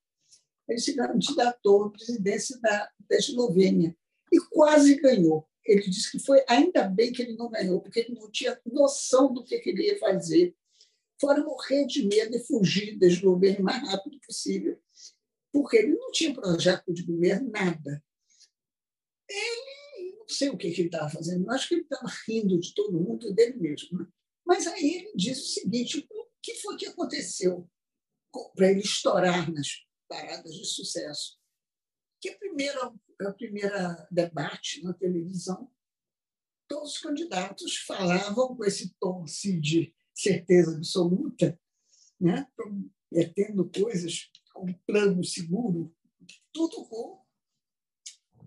ele 0.67 0.79
se 0.79 0.95
candidatou 0.95 1.85
à 1.85 1.91
presidência 1.91 2.59
da, 2.59 2.89
da 3.09 3.15
Eslovênia 3.15 3.95
e 4.31 4.39
quase 4.49 4.95
ganhou. 4.95 5.47
Ele 5.65 5.89
disse 5.89 6.11
que 6.11 6.19
foi 6.19 6.43
ainda 6.47 6.83
bem 6.83 7.11
que 7.11 7.21
ele 7.21 7.35
não 7.35 7.49
ganhou, 7.49 7.81
porque 7.81 8.01
ele 8.01 8.13
não 8.13 8.29
tinha 8.29 8.59
noção 8.65 9.33
do 9.33 9.43
que 9.43 9.55
ele 9.55 9.83
ia 9.83 9.99
fazer. 9.99 10.55
Fora 11.19 11.43
morrer 11.43 11.85
de 11.85 12.05
medo 12.07 12.35
e 12.35 12.45
fugir 12.45 12.97
da 12.97 13.07
Eslovênia 13.07 13.59
o 13.59 13.63
mais 13.63 13.81
rápido 13.81 14.19
possível, 14.25 14.79
porque 15.51 15.77
ele 15.77 15.95
não 15.95 16.11
tinha 16.11 16.33
projeto 16.33 16.93
de 16.93 17.03
governo, 17.03 17.49
nada. 17.49 18.03
Ele, 19.29 20.15
não 20.19 20.29
sei 20.29 20.49
o 20.49 20.57
que, 20.57 20.67
ele 20.67 20.83
estava 20.83 21.09
fazendo, 21.09 21.45
eu 21.45 21.51
acho 21.51 21.67
que 21.67 21.75
ele 21.75 21.81
estava 21.81 22.07
rindo 22.27 22.59
de 22.59 22.73
todo 22.73 22.99
mundo, 22.99 23.33
dele 23.33 23.57
mesmo. 23.57 23.99
Né? 23.99 24.07
Mas 24.45 24.67
aí 24.67 24.95
ele 24.95 25.13
diz 25.15 25.39
o 25.39 25.53
seguinte: 25.53 26.07
o 26.11 26.27
que 26.41 26.53
foi 26.55 26.77
que 26.77 26.85
aconteceu 26.85 27.67
para 28.55 28.69
ele 28.69 28.81
estourar 28.81 29.51
nas 29.51 29.67
paradas 30.07 30.53
de 30.53 30.65
sucesso. 30.65 31.37
Que 32.21 32.29
a 32.29 32.37
primeira, 32.37 32.93
a 33.21 33.31
primeira 33.31 34.07
debate 34.11 34.83
na 34.83 34.93
televisão, 34.93 35.71
todos 36.67 36.93
os 36.93 36.97
candidatos 36.99 37.77
falavam 37.77 38.55
com 38.55 38.65
esse 38.65 38.93
tom 38.99 39.23
assim, 39.23 39.59
de 39.59 39.95
certeza 40.17 40.75
absoluta, 40.75 41.59
né? 42.19 42.47
prometendo 42.55 43.69
coisas 43.69 44.29
com 44.53 44.73
plano 44.85 45.23
seguro, 45.23 45.95
tudo 46.51 46.85
com 46.85 47.21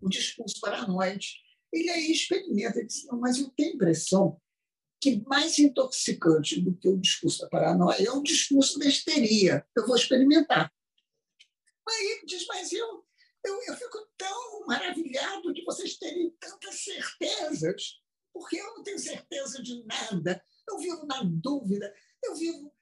o 0.00 0.08
discurso 0.08 0.60
paranoide. 0.60 1.36
Ele 1.72 1.88
aí 1.90 2.10
experimenta, 2.10 2.78
ele 2.78 2.88
diz, 2.88 3.04
mas 3.12 3.38
eu 3.38 3.48
tenho 3.50 3.72
a 3.72 3.74
impressão 3.74 4.40
que 5.00 5.22
mais 5.26 5.58
intoxicante 5.58 6.60
do 6.60 6.76
que 6.76 6.88
o 6.88 6.98
discurso 6.98 7.40
da 7.42 7.48
paranoia 7.48 8.04
é 8.04 8.10
o 8.10 8.22
discurso 8.22 8.78
da 8.78 8.86
histeria. 8.86 9.64
Eu 9.74 9.86
vou 9.86 9.96
experimentar. 9.96 10.70
Aí 11.88 12.06
ele 12.06 12.26
diz, 12.26 12.46
mas 12.46 12.72
eu, 12.72 13.04
eu, 13.44 13.62
eu 13.62 13.76
fico 13.76 13.98
tão 14.18 14.66
maravilhado 14.66 15.54
de 15.54 15.64
vocês 15.64 15.96
terem 15.96 16.30
tantas 16.38 16.84
certezas, 16.84 18.00
porque 18.32 18.56
eu 18.60 18.74
não 18.76 18.82
tenho 18.82 18.98
certeza 18.98 19.62
de 19.62 19.84
nada. 19.84 20.44
Eu 20.68 20.78
vivo 20.78 21.06
na 21.06 21.22
dúvida, 21.22 21.94
eu 22.22 22.34
vivo 22.34 22.72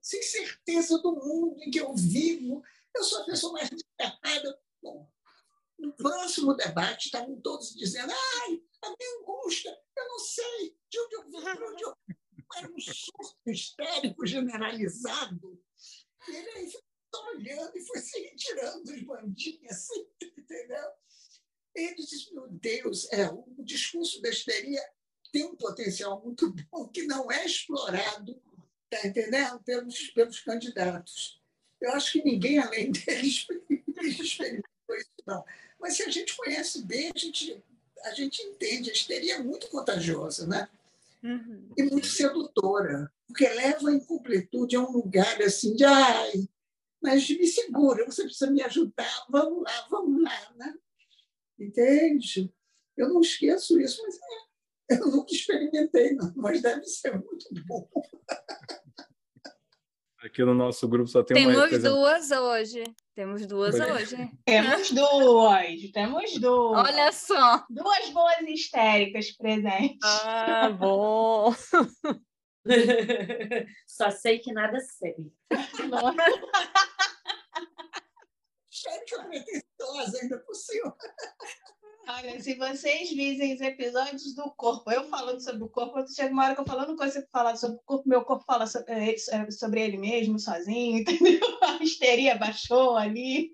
sem 0.00 0.22
certeza 0.22 0.98
do 0.98 1.12
mundo 1.12 1.62
em 1.62 1.70
que 1.70 1.80
eu 1.80 1.94
vivo. 1.94 2.62
Eu 2.94 3.04
sou 3.04 3.22
a 3.22 3.24
pessoa 3.24 3.52
mais 3.54 3.70
descartada. 3.70 4.60
Bom, 4.82 5.10
no 5.78 5.92
próximo 5.94 6.54
debate 6.54 7.06
estavam 7.06 7.40
todos 7.40 7.74
dizendo, 7.74 8.12
ai, 8.12 8.62
a 8.82 8.88
minha 8.88 9.20
angústia, 9.20 9.70
eu 9.96 10.08
não 10.08 10.18
sei 10.18 10.76
de 10.90 11.00
onde 11.00 11.14
eu 11.14 11.22
vim, 11.24 11.30
de 11.30 11.64
onde 11.64 11.82
eu... 11.84 11.96
Era 12.54 12.70
um 12.70 12.78
surto 12.78 13.38
histérico 13.46 14.26
generalizado. 14.26 15.58
E 16.28 16.36
ele 16.36 16.50
aí 16.50 16.70
Tá 17.12 17.20
olhando 17.26 17.76
e 17.76 17.84
foi 17.84 18.00
se 18.00 18.18
retirando 18.20 18.84
dos 18.84 19.02
bandinhos, 19.02 19.70
assim, 19.70 20.06
entendeu? 20.38 20.88
Ele 21.74 21.94
disse, 21.94 22.32
meu 22.34 22.48
Deus, 22.48 23.10
é, 23.12 23.28
o 23.28 23.64
discurso 23.64 24.20
da 24.20 24.28
histeria 24.28 24.82
tem 25.32 25.44
um 25.44 25.56
potencial 25.56 26.20
muito 26.22 26.54
bom 26.70 26.86
que 26.88 27.04
não 27.04 27.30
é 27.32 27.46
explorado, 27.46 28.40
tá 28.90 29.06
entendendo? 29.06 29.60
Pelos, 29.60 30.10
pelos 30.10 30.40
candidatos. 30.40 31.40
Eu 31.80 31.92
acho 31.92 32.12
que 32.12 32.22
ninguém 32.22 32.58
além 32.58 32.92
deles 32.92 33.46
experimentou 34.02 34.96
isso, 34.96 35.10
não. 35.26 35.44
Mas 35.80 35.96
se 35.96 36.02
a 36.02 36.10
gente 36.10 36.36
conhece 36.36 36.82
bem, 36.82 37.10
a 37.14 37.18
gente, 37.18 37.62
a 38.04 38.10
gente 38.12 38.42
entende. 38.42 38.90
A 38.90 38.92
histeria 38.92 39.34
é 39.36 39.42
muito 39.42 39.68
contagiosa, 39.68 40.46
né? 40.46 40.68
Uhum. 41.22 41.72
E 41.76 41.82
muito 41.84 42.06
sedutora, 42.06 43.10
porque 43.26 43.48
leva 43.48 43.88
a 43.88 43.94
incompletude 43.94 44.76
a 44.76 44.80
um 44.80 44.90
lugar 44.90 45.40
assim 45.40 45.74
de 45.74 45.84
ai, 45.84 46.48
mas 47.00 47.28
me 47.28 47.46
segura, 47.46 48.04
você 48.04 48.24
precisa 48.24 48.50
me 48.50 48.60
ajudar, 48.62 49.24
vamos 49.28 49.62
lá, 49.62 49.86
vamos 49.88 50.22
lá. 50.22 50.52
Né? 50.56 50.74
Entende? 51.62 52.52
Eu 52.96 53.08
não 53.08 53.20
esqueço 53.20 53.80
isso, 53.80 54.02
mas 54.02 54.18
é, 54.90 55.00
eu 55.00 55.06
nunca 55.06 55.32
experimentei, 55.32 56.12
não, 56.14 56.32
mas 56.36 56.60
deve 56.60 56.84
ser 56.84 57.12
muito 57.12 57.46
bom. 57.66 57.88
Aqui 60.18 60.44
no 60.44 60.54
nosso 60.54 60.86
grupo 60.88 61.08
só 61.08 61.22
tem 61.22 61.36
temos 61.36 61.56
uma 61.56 61.68
Temos 61.68 61.82
duas 61.82 62.30
hoje. 62.30 62.84
Temos 63.14 63.46
duas 63.46 63.74
é. 63.78 63.92
hoje. 63.92 64.30
Temos 64.44 64.90
duas, 64.90 65.90
temos 65.92 66.38
duas. 66.38 66.88
Olha 66.88 67.12
só. 67.12 67.64
Duas 67.68 68.10
boas 68.10 68.40
histéricas 68.48 69.32
presentes. 69.32 69.98
Ah, 70.24 70.70
bom. 70.70 71.52
Só 73.88 74.10
sei 74.10 74.38
que 74.38 74.52
nada 74.52 74.78
sei. 74.78 75.16
Cheque 78.82 79.14
pretensiosa 79.28 80.18
ainda 80.20 80.38
por 80.38 80.54
cima. 80.54 80.96
Olha, 82.08 82.40
se 82.40 82.54
vocês 82.56 83.10
vissem 83.10 83.54
os 83.54 83.60
episódios 83.60 84.34
do 84.34 84.50
corpo, 84.56 84.90
eu 84.90 85.04
falando 85.04 85.40
sobre 85.40 85.62
o 85.62 85.68
corpo, 85.68 86.04
chega 86.12 86.32
uma 86.32 86.44
hora 86.44 86.54
que 86.54 86.60
eu 86.60 86.66
falando 86.66 86.96
coisa 86.96 87.22
que 87.22 87.30
falar 87.30 87.54
sobre 87.54 87.76
o 87.76 87.82
corpo, 87.84 88.08
meu 88.08 88.22
corpo 88.22 88.44
fala 88.44 88.66
sobre, 88.66 88.92
eh, 88.92 89.14
eh, 89.14 89.50
sobre 89.52 89.82
ele 89.82 89.96
mesmo, 89.96 90.36
sozinho, 90.36 90.98
entendeu? 91.06 91.40
A 91.62 91.82
histeria 91.82 92.34
baixou 92.34 92.96
ali. 92.96 93.52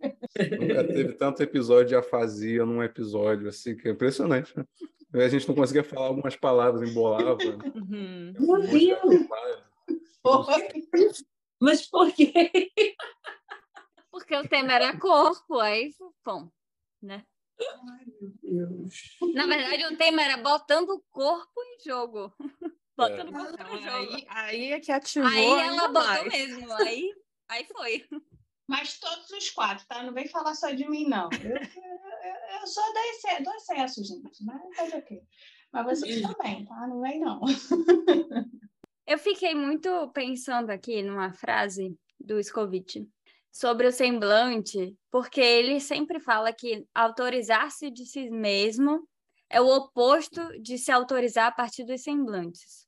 Nunca 0.59 0.85
teve 0.85 1.12
tanto 1.12 1.43
episódio 1.43 1.89
de 1.89 1.97
afasia 1.97 2.64
num 2.64 2.83
episódio, 2.83 3.51
assim, 3.51 3.76
que 3.76 3.89
é 3.89 3.91
impressionante, 3.91 4.57
né? 4.57 4.64
A 5.12 5.29
gente 5.29 5.47
não 5.47 5.55
conseguia 5.55 5.85
falar 5.85 6.07
algumas 6.07 6.37
palavras, 6.37 6.89
embolava. 6.89 7.39
Uhum. 7.74 8.33
Meu 8.39 8.62
Deus! 8.62 9.26
Mas 11.61 11.87
por 11.87 12.12
quê? 12.12 12.70
Porque 14.19 14.37
o 14.37 14.49
tema 14.49 14.73
era 14.73 14.99
corpo, 14.99 15.59
aí, 15.61 15.95
bom, 16.25 16.51
né? 17.03 17.25
Ai, 17.61 18.05
meu 18.21 18.33
Deus. 18.43 19.16
Na 19.35 19.47
verdade, 19.47 19.87
o 19.87 19.97
tema 19.97 20.23
era 20.23 20.37
botando 20.37 20.91
o 20.91 21.03
corpo 21.11 21.61
em 21.62 21.79
jogo. 21.89 22.33
Botando 22.97 23.29
É. 23.29 23.31
o 23.31 23.33
corpo 23.33 23.55
Então, 23.55 23.75
no 23.75 23.81
jogo. 23.81 24.12
aí, 24.14 24.27
aí 24.29 24.73
é 24.73 24.81
que 24.81 24.91
ativou. 24.91 25.29
Aí 25.31 25.47
ela 25.47 25.87
botou 25.89 26.03
mais. 26.03 26.25
mesmo, 26.33 26.73
aí, 26.83 27.14
aí 27.49 27.64
foi. 27.64 28.05
Mas 28.69 28.99
todos 28.99 29.31
os 29.31 29.51
quatro, 29.51 29.87
tá? 29.87 30.03
Não 30.03 30.12
vem 30.12 30.27
falar 30.29 30.55
só 30.57 30.71
de 30.73 30.89
mim, 30.89 31.09
não. 31.09 31.29
Eu, 31.33 31.51
eu, 31.57 32.61
eu 32.61 32.66
sou 32.66 32.83
do 32.93 32.99
excesso, 32.99 33.43
do 33.45 33.51
excesso, 33.53 34.05
gente. 34.05 34.45
Mas 34.45 34.77
fazer 34.77 34.99
o 34.99 35.03
quê? 35.05 35.23
Mas 35.73 35.87
vocês 36.01 36.23
também, 36.23 36.64
tá? 36.64 36.87
Não 36.89 37.01
vem, 37.01 37.21
não. 37.21 37.41
Eu 39.07 39.19
fiquei 39.19 39.55
muito 39.55 40.09
pensando 40.12 40.71
aqui 40.71 41.03
numa 41.03 41.33
frase 41.33 41.97
do 42.21 42.43
Scovitch 42.43 42.97
sobre 43.59 43.89
o 43.89 43.93
semblante, 43.93 44.97
porque 45.11 45.41
ele 45.41 45.81
sempre 45.81 46.21
fala 46.21 46.53
que 46.53 46.87
autorizar-se 46.95 47.91
de 47.91 48.07
si 48.07 48.31
mesmo 48.31 49.05
é 49.51 49.61
o 49.61 49.67
oposto 49.67 50.41
de 50.61 50.79
se 50.79 50.93
autorizar 50.93 51.49
a 51.49 51.53
partir 51.53 51.83
dos 51.83 52.01
semblantes, 52.01 52.87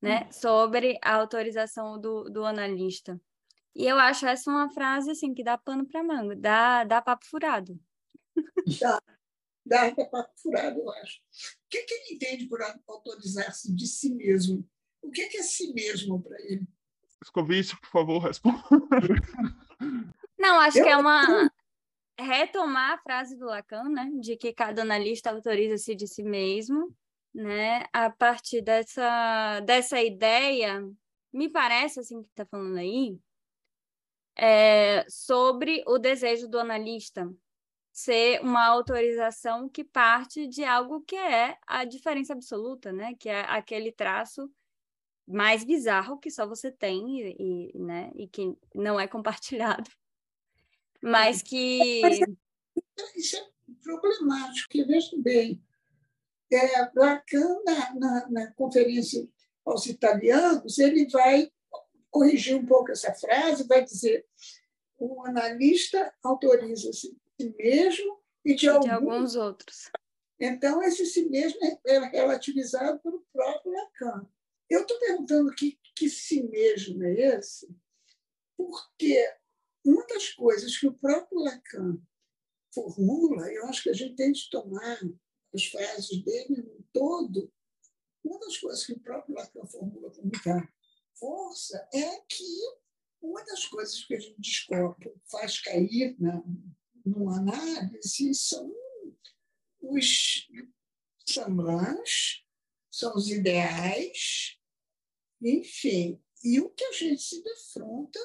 né? 0.00 0.32
Sobre 0.32 0.98
a 1.02 1.16
autorização 1.16 2.00
do, 2.00 2.24
do 2.30 2.42
analista. 2.42 3.20
E 3.74 3.86
eu 3.86 3.98
acho 3.98 4.24
essa 4.24 4.50
uma 4.50 4.70
frase 4.70 5.10
assim 5.10 5.34
que 5.34 5.44
dá 5.44 5.58
pano 5.58 5.86
para 5.86 6.02
manga, 6.02 6.34
dá, 6.36 6.84
dá 6.84 7.02
papo 7.02 7.26
furado. 7.26 7.78
Dá, 9.64 9.90
dá 9.90 10.06
papo 10.06 10.32
furado, 10.42 10.80
eu 10.80 10.90
acho. 10.90 11.20
O 11.20 11.68
que, 11.68 11.82
que 11.82 11.94
ele 11.94 12.14
entende 12.14 12.46
por 12.46 12.60
autorizar-se 12.88 13.72
de 13.72 13.86
si 13.86 14.12
mesmo? 14.12 14.68
O 15.02 15.10
que, 15.10 15.26
que 15.28 15.36
é 15.36 15.42
si 15.42 15.72
mesmo 15.72 16.20
para 16.20 16.36
ele? 16.40 16.66
Escovite, 17.22 17.78
por 17.78 17.90
favor, 17.90 18.18
responda. 18.18 18.58
Não, 20.38 20.60
acho 20.60 20.78
Eu- 20.78 20.84
que 20.84 20.90
é 20.90 20.96
uma 20.96 21.50
retomar 22.18 22.92
a 22.92 22.98
frase 22.98 23.36
do 23.36 23.46
Lacan, 23.46 23.84
né, 23.88 24.10
de 24.20 24.36
que 24.36 24.52
cada 24.52 24.82
analista 24.82 25.30
autoriza-se 25.30 25.94
de 25.94 26.06
si 26.06 26.22
mesmo, 26.22 26.94
né, 27.34 27.84
a 27.92 28.10
partir 28.10 28.60
dessa 28.62 29.60
dessa 29.60 30.00
ideia 30.00 30.82
me 31.32 31.48
parece, 31.48 32.00
assim, 32.00 32.22
que 32.22 32.28
está 32.28 32.44
falando 32.44 32.76
aí, 32.78 33.18
é 34.36 35.04
sobre 35.08 35.82
o 35.86 35.98
desejo 35.98 36.48
do 36.48 36.58
analista 36.58 37.30
ser 37.92 38.40
uma 38.40 38.64
autorização 38.66 39.68
que 39.68 39.84
parte 39.84 40.46
de 40.46 40.64
algo 40.64 41.02
que 41.02 41.16
é 41.16 41.58
a 41.66 41.84
diferença 41.84 42.32
absoluta, 42.32 42.92
né? 42.92 43.14
Que 43.18 43.28
é 43.28 43.40
aquele 43.42 43.92
traço 43.92 44.50
mais 45.32 45.64
bizarro 45.64 46.18
que 46.18 46.30
só 46.30 46.46
você 46.46 46.70
tem 46.70 47.20
e, 47.20 47.72
e 47.74 47.78
né? 47.78 48.10
e 48.14 48.28
que 48.28 48.56
não 48.74 49.00
é 49.00 49.08
compartilhado, 49.08 49.90
mas 51.02 51.42
que 51.42 52.00
isso 53.16 53.36
é 53.36 53.46
problemático, 53.82 54.68
porque 54.68 54.84
veja 54.84 55.16
bem, 55.18 55.62
é, 56.52 56.90
Lacan 56.94 57.62
na, 57.64 57.94
na, 57.94 58.30
na 58.30 58.52
conferência 58.52 59.26
aos 59.64 59.86
italianos 59.86 60.78
ele 60.78 61.08
vai 61.08 61.50
corrigir 62.10 62.56
um 62.56 62.66
pouco 62.66 62.92
essa 62.92 63.12
frase, 63.14 63.66
vai 63.66 63.82
dizer 63.82 64.26
o 64.98 65.24
analista 65.26 66.12
autoriza-se 66.22 67.16
si 67.40 67.54
mesmo 67.58 68.20
e 68.44 68.54
de, 68.54 68.68
alguns, 68.68 68.84
de 68.84 68.90
alguns 68.90 69.34
outros. 69.36 69.90
Então, 70.38 70.82
esse 70.82 71.06
si 71.06 71.28
mesmo 71.28 71.58
é 71.86 71.98
relativizado 72.06 73.00
pelo 73.00 73.24
próprio 73.32 73.72
Lacan. 73.72 74.26
Eu 74.72 74.80
estou 74.80 74.98
perguntando 74.98 75.54
que, 75.54 75.78
que 75.94 76.08
si 76.08 76.42
mesmo 76.44 77.04
é 77.04 77.36
esse, 77.36 77.68
porque 78.56 79.22
uma 79.84 80.06
das 80.06 80.30
coisas 80.30 80.78
que 80.78 80.86
o 80.86 80.94
próprio 80.94 81.40
Lacan 81.40 82.00
formula, 82.72 83.52
eu 83.52 83.66
acho 83.66 83.82
que 83.82 83.90
a 83.90 83.92
gente 83.92 84.16
tem 84.16 84.32
de 84.32 84.48
tomar 84.48 84.98
as 85.54 85.66
frases 85.66 86.24
dele 86.24 86.62
no 86.62 86.82
todo, 86.90 87.52
uma 88.24 88.40
das 88.40 88.56
coisas 88.56 88.86
que 88.86 88.94
o 88.94 89.00
próprio 89.00 89.34
Lacan 89.34 89.66
formula 89.66 90.10
com 90.10 90.22
muita 90.22 90.66
força 91.18 91.86
é 91.92 92.20
que 92.26 92.58
uma 93.20 93.44
das 93.44 93.66
coisas 93.66 94.02
que 94.04 94.14
a 94.14 94.20
gente 94.20 94.40
descobre, 94.40 95.12
faz 95.30 95.60
cair 95.60 96.16
na, 96.18 96.42
numa 97.04 97.36
análise 97.36 98.34
são 98.34 98.74
os 99.82 100.48
semblants, 101.26 102.42
são 102.90 103.14
os 103.14 103.28
ideais, 103.28 104.61
enfim. 105.42 106.20
E 106.44 106.60
o 106.60 106.70
que 106.70 106.84
a 106.84 106.92
gente 106.92 107.22
se 107.22 107.42
defronta 107.42 108.18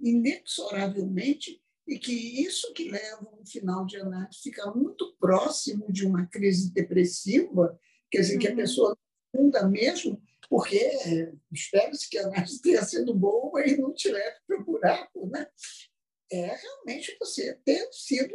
inexoravelmente 0.00 1.62
e 1.86 1.98
que 1.98 2.12
isso 2.42 2.72
que 2.72 2.90
leva 2.90 3.28
um 3.40 3.44
final 3.44 3.84
de 3.84 3.96
análise 3.98 4.40
ficar 4.42 4.74
muito 4.74 5.14
próximo 5.18 5.92
de 5.92 6.06
uma 6.06 6.26
crise 6.26 6.72
depressiva, 6.72 7.78
quer 8.10 8.20
dizer, 8.20 8.34
uhum. 8.34 8.40
que 8.40 8.48
a 8.48 8.50
uhum. 8.50 8.56
pessoa 8.56 8.98
funda 9.34 9.68
mesmo, 9.68 10.20
porque 10.48 11.32
espera-se 11.52 12.08
que 12.08 12.18
a 12.18 12.26
análise 12.26 12.60
tenha 12.62 12.82
sido 12.84 13.14
boa 13.14 13.66
e 13.66 13.76
não 13.76 13.92
te 13.92 14.08
leve 14.10 14.36
para 14.46 14.60
o 14.60 14.64
buraco, 14.64 15.26
né? 15.28 15.46
é 16.30 16.56
realmente 16.56 17.16
você 17.18 17.54
ter 17.64 17.88
sido 17.92 18.34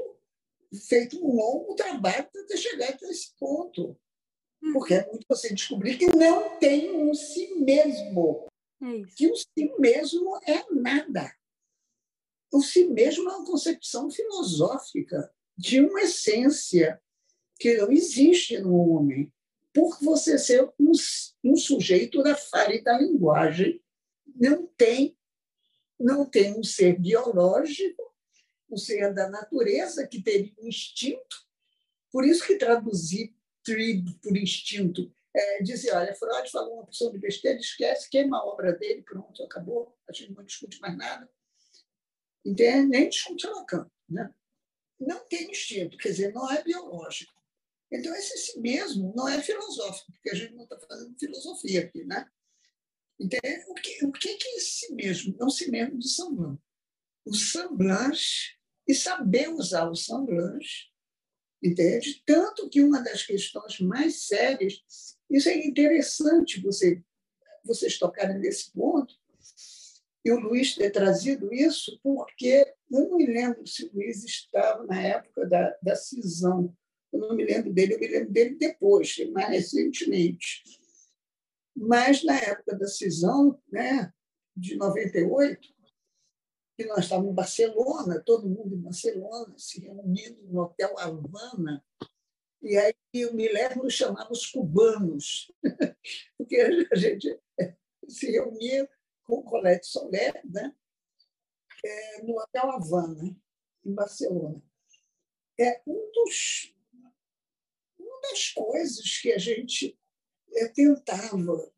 feito 0.88 1.18
um 1.18 1.36
longo 1.36 1.76
trabalho 1.76 2.30
para 2.32 2.46
ter 2.46 2.58
chegado 2.58 3.06
a 3.06 3.10
esse 3.10 3.36
ponto. 3.38 4.00
Porque 4.74 4.94
é 4.94 5.06
muito 5.08 5.26
você 5.28 5.54
descobrir 5.54 5.98
que 5.98 6.08
não 6.08 6.58
tem 6.60 6.92
um 6.92 7.14
si 7.14 7.56
mesmo. 7.56 8.48
É 8.82 9.04
que 9.16 9.28
o 9.28 9.36
si 9.36 9.74
mesmo 9.80 10.40
é 10.46 10.66
nada. 10.72 11.34
O 12.52 12.62
si 12.62 12.86
mesmo 12.86 13.30
é 13.30 13.36
uma 13.36 13.46
concepção 13.46 14.10
filosófica 14.10 15.32
de 15.58 15.82
uma 15.82 16.02
essência 16.02 17.02
que 17.60 17.76
não 17.76 17.92
existe 17.92 18.58
no 18.60 18.76
homem, 18.76 19.32
por 19.74 19.98
você 20.02 20.38
ser 20.38 20.68
um, 20.80 20.92
um 21.44 21.56
sujeito 21.56 22.24
da 22.24 22.36
fala 22.36 22.74
e 22.74 22.82
da 22.82 22.98
linguagem, 22.98 23.82
não 24.36 24.66
tem 24.66 25.16
não 26.00 26.26
tem 26.26 26.58
um 26.58 26.64
ser 26.64 26.98
biológico, 26.98 28.02
um 28.72 28.78
ser 28.78 29.14
da 29.14 29.30
natureza 29.30 30.08
que 30.08 30.22
teria 30.22 30.54
um 30.58 30.68
instinto. 30.68 31.46
Por 32.10 32.26
isso 32.26 32.48
que 32.48 32.56
traduzir 32.56 33.36
por 34.22 34.38
instinto 34.38 35.14
é 35.36 35.62
dizer, 35.62 35.92
olha, 35.94 36.16
Freud 36.16 36.50
falou 36.50 36.74
uma 36.74 36.84
opção 36.84 37.12
de 37.12 37.20
besteira, 37.20 37.60
esquece, 37.60 38.10
queima 38.10 38.38
a 38.38 38.46
obra 38.46 38.74
dele, 38.74 39.04
pronto, 39.04 39.44
acabou, 39.44 39.96
a 40.08 40.14
gente 40.14 40.34
não 40.34 40.44
discute 40.44 40.80
mais 40.82 40.98
nada. 40.98 41.30
Entende? 42.44 42.88
Nem 42.88 43.10
discute 43.10 43.46
Lacan. 43.48 43.90
Né? 44.08 44.34
Não 45.00 45.26
tem 45.28 45.50
instinto, 45.52 45.98
quer 45.98 46.10
dizer, 46.10 46.34
não 46.34 46.52
é 46.52 46.64
biológico. 46.64 47.34
Então, 47.92 48.14
esse 48.16 48.38
si 48.38 48.60
mesmo 48.60 49.14
não 49.16 49.28
é 49.28 49.42
filosófico, 49.42 50.12
porque 50.14 50.30
a 50.30 50.36
gente 50.36 50.54
não 50.54 50.64
está 50.64 50.80
fazendo 50.80 51.18
filosofia 51.18 51.82
aqui, 51.82 52.04
né? 52.06 52.30
Entende? 53.20 53.66
O 53.68 53.74
que, 53.74 54.06
o 54.06 54.12
que 54.12 54.30
é 54.30 54.60
si 54.60 54.94
mesmo? 54.94 55.36
É 55.40 55.44
o 55.44 55.50
si 55.50 55.70
mesmo 55.72 55.98
de 55.98 56.08
semblant. 56.08 56.60
O 57.26 57.34
semblante 57.34 58.60
e 58.88 58.94
saber 58.94 59.50
usar 59.50 59.90
o 59.90 59.96
semblante, 59.96 60.92
entende? 61.62 62.22
Tanto 62.26 62.70
que 62.70 62.82
uma 62.82 63.02
das 63.02 63.24
questões 63.24 63.80
mais 63.80 64.28
sérias, 64.28 64.84
isso 65.30 65.50
é 65.50 65.58
interessante 65.66 66.62
você, 66.62 67.02
vocês 67.64 67.98
tocarem 67.98 68.40
nesse 68.40 68.72
ponto, 68.72 69.14
e 70.24 70.32
o 70.32 70.40
Luiz 70.40 70.76
ter 70.76 70.92
trazido 70.92 71.54
isso, 71.54 72.00
porque 72.04 72.66
eu 72.92 73.02
não 73.08 73.18
me 73.18 73.26
lembro 73.26 73.66
se 73.66 73.86
o 73.86 73.92
Luiz 73.94 74.24
estava 74.24 74.84
na 74.86 75.02
época 75.02 75.46
da, 75.48 75.76
da 75.82 75.96
cisão, 75.96 76.76
eu 77.12 77.20
não 77.20 77.36
me 77.36 77.46
lembro 77.46 77.74
dele, 77.74 77.96
eu 77.96 78.00
me 78.00 78.08
lembro 78.08 78.32
dele 78.32 78.56
depois, 78.56 79.16
mais 79.32 79.50
recentemente 79.50 80.64
mas, 81.82 82.24
na 82.26 82.38
época 82.38 82.76
da 82.76 82.88
cisão, 82.88 83.58
né, 83.72 84.12
de 84.56 84.76
98, 84.76 85.70
que 86.80 86.86
nós 86.86 87.00
estávamos 87.00 87.32
em 87.32 87.36
Barcelona, 87.36 88.24
todo 88.26 88.48
mundo 88.48 88.74
em 88.74 88.80
Barcelona, 88.80 89.54
se 89.58 89.82
reunindo 89.82 90.42
no 90.44 90.62
Hotel 90.62 90.98
Havana, 90.98 91.86
e 92.62 92.78
aí 92.78 92.94
eu 93.14 93.34
me 93.34 93.50
lembro 93.50 93.90
chamava 93.90 94.32
os 94.32 94.46
cubanos, 94.46 95.52
porque 96.38 96.56
a 96.90 96.96
gente 96.96 97.38
se 98.08 98.32
reunia 98.32 98.90
com 99.26 99.40
o 99.40 99.44
Colette 99.44 99.88
Soler 99.88 100.42
né, 100.46 100.74
é, 101.84 102.22
no 102.22 102.40
Hotel 102.40 102.72
Havana, 102.72 103.38
em 103.86 103.94
Barcelona. 103.94 104.64
É 105.60 105.82
um 105.86 106.12
dos, 106.14 106.74
uma 108.00 108.22
das 108.22 108.52
coisas 108.52 109.18
que 109.18 109.34
a 109.34 109.38
gente 109.38 110.00
tentava 110.74 111.74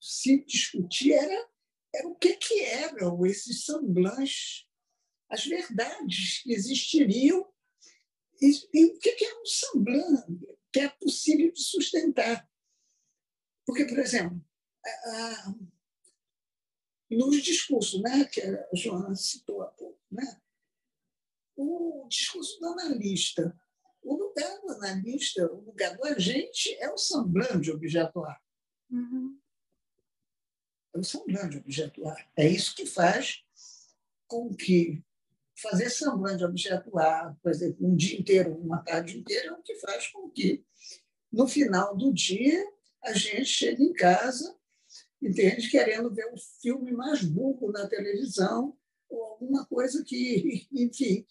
se 0.00 0.42
discutir 0.46 1.12
era, 1.12 1.51
era 1.94 2.08
o 2.08 2.14
que, 2.14 2.36
que 2.36 2.60
eram 2.60 3.24
esses 3.26 3.64
semblantes, 3.64 4.66
as 5.28 5.44
verdades 5.44 6.42
que 6.42 6.52
existiriam 6.52 7.52
e, 8.40 8.50
e 8.74 8.84
o 8.86 8.98
que, 8.98 9.12
que 9.12 9.24
é 9.24 9.40
um 9.40 9.46
semblante 9.46 10.58
que 10.72 10.80
é 10.80 10.88
possível 10.88 11.52
de 11.52 11.60
sustentar. 11.60 12.48
Porque, 13.66 13.84
por 13.84 13.98
exemplo, 13.98 14.44
a, 14.84 15.54
nos 17.10 17.42
discursos 17.42 18.02
né, 18.02 18.24
que 18.24 18.40
a 18.40 18.68
Joana 18.74 19.14
citou 19.14 19.62
há 19.62 19.68
pouco, 19.68 20.00
né, 20.10 20.40
o 21.56 22.06
discurso 22.08 22.58
do 22.58 22.66
analista 22.66 23.54
o 24.02 24.16
lugar 24.16 24.60
do 24.60 24.70
analista, 24.72 25.46
o 25.52 25.60
lugar 25.60 25.96
do 25.96 26.04
agente 26.04 26.74
é 26.80 26.90
o 26.90 26.98
semblante 26.98 27.70
objetuar. 27.70 28.40
Uhum. 28.90 29.38
É 30.94 30.98
o 30.98 31.04
semblante 31.04 31.56
objetuar. 31.56 32.30
É 32.36 32.46
isso 32.46 32.74
que 32.74 32.86
faz 32.86 33.42
com 34.26 34.54
que 34.54 35.02
fazer 35.60 35.90
semblante 35.90 36.44
objetuar, 36.44 37.36
por 37.42 37.50
exemplo, 37.50 37.86
um 37.86 37.94
dia 37.94 38.18
inteiro, 38.18 38.54
uma 38.56 38.82
tarde 38.82 39.18
inteira, 39.18 39.48
é 39.48 39.52
o 39.52 39.62
que 39.62 39.76
faz 39.76 40.08
com 40.08 40.28
que, 40.30 40.64
no 41.30 41.46
final 41.46 41.96
do 41.96 42.12
dia, 42.12 42.62
a 43.02 43.12
gente 43.12 43.44
chegue 43.46 43.82
em 43.82 43.92
casa, 43.92 44.56
entende, 45.20 45.70
querendo 45.70 46.12
ver 46.12 46.26
um 46.32 46.36
filme 46.60 46.92
mais 46.92 47.22
burro 47.22 47.70
na 47.70 47.86
televisão, 47.86 48.76
ou 49.08 49.22
alguma 49.22 49.64
coisa 49.66 50.02
que, 50.04 50.66
enfim, 50.72 51.26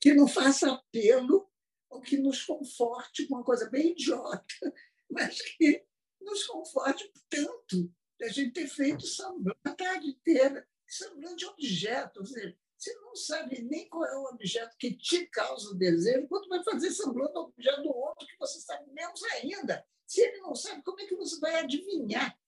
que 0.00 0.14
não 0.14 0.26
faça 0.26 0.72
apelo 0.72 1.48
ou 1.90 2.00
que 2.00 2.16
nos 2.18 2.44
conforte 2.44 3.26
com 3.26 3.36
uma 3.36 3.44
coisa 3.44 3.68
bem 3.70 3.92
idiota, 3.92 4.44
mas 5.10 5.40
que 5.40 5.84
nos 6.20 6.44
conforte 6.44 7.10
tanto 7.28 7.92
a 8.24 8.28
gente 8.28 8.52
ter 8.52 8.66
feito 8.66 9.06
samba 9.06 9.56
a 9.64 9.70
tarde 9.74 10.08
inteira, 10.08 10.66
samba 10.86 11.34
de 11.34 11.46
objeto. 11.46 12.20
Ou 12.20 12.26
seja, 12.26 12.56
você 12.76 12.94
não 13.00 13.14
sabe 13.14 13.62
nem 13.62 13.88
qual 13.88 14.04
é 14.04 14.16
o 14.16 14.24
objeto 14.32 14.76
que 14.78 14.94
te 14.94 15.26
causa 15.26 15.74
desejo, 15.74 16.28
quando 16.28 16.48
vai 16.48 16.62
fazer 16.62 16.90
samba 16.90 17.28
do 17.28 17.40
objeto 17.40 17.82
do 17.82 17.90
outro, 17.90 18.26
que 18.26 18.38
você 18.38 18.60
sabe 18.60 18.90
menos 18.92 19.22
ainda. 19.24 19.84
Se 20.06 20.20
ele 20.20 20.38
não 20.38 20.54
sabe, 20.54 20.82
como 20.82 21.00
é 21.00 21.06
que 21.06 21.16
você 21.16 21.38
vai 21.38 21.56
adivinhar? 21.56 22.38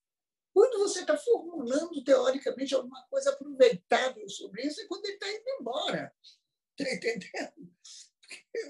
Quando 0.52 0.78
você 0.78 1.00
está 1.00 1.16
formulando, 1.16 2.02
teoricamente, 2.02 2.74
alguma 2.74 3.02
coisa 3.08 3.30
aproveitável 3.30 4.28
sobre 4.28 4.62
isso, 4.62 4.80
é 4.80 4.86
quando 4.86 5.04
ele 5.04 5.14
está 5.14 5.30
indo 5.30 5.48
embora. 5.60 6.14
Está 6.78 6.92
entendendo? 6.92 7.72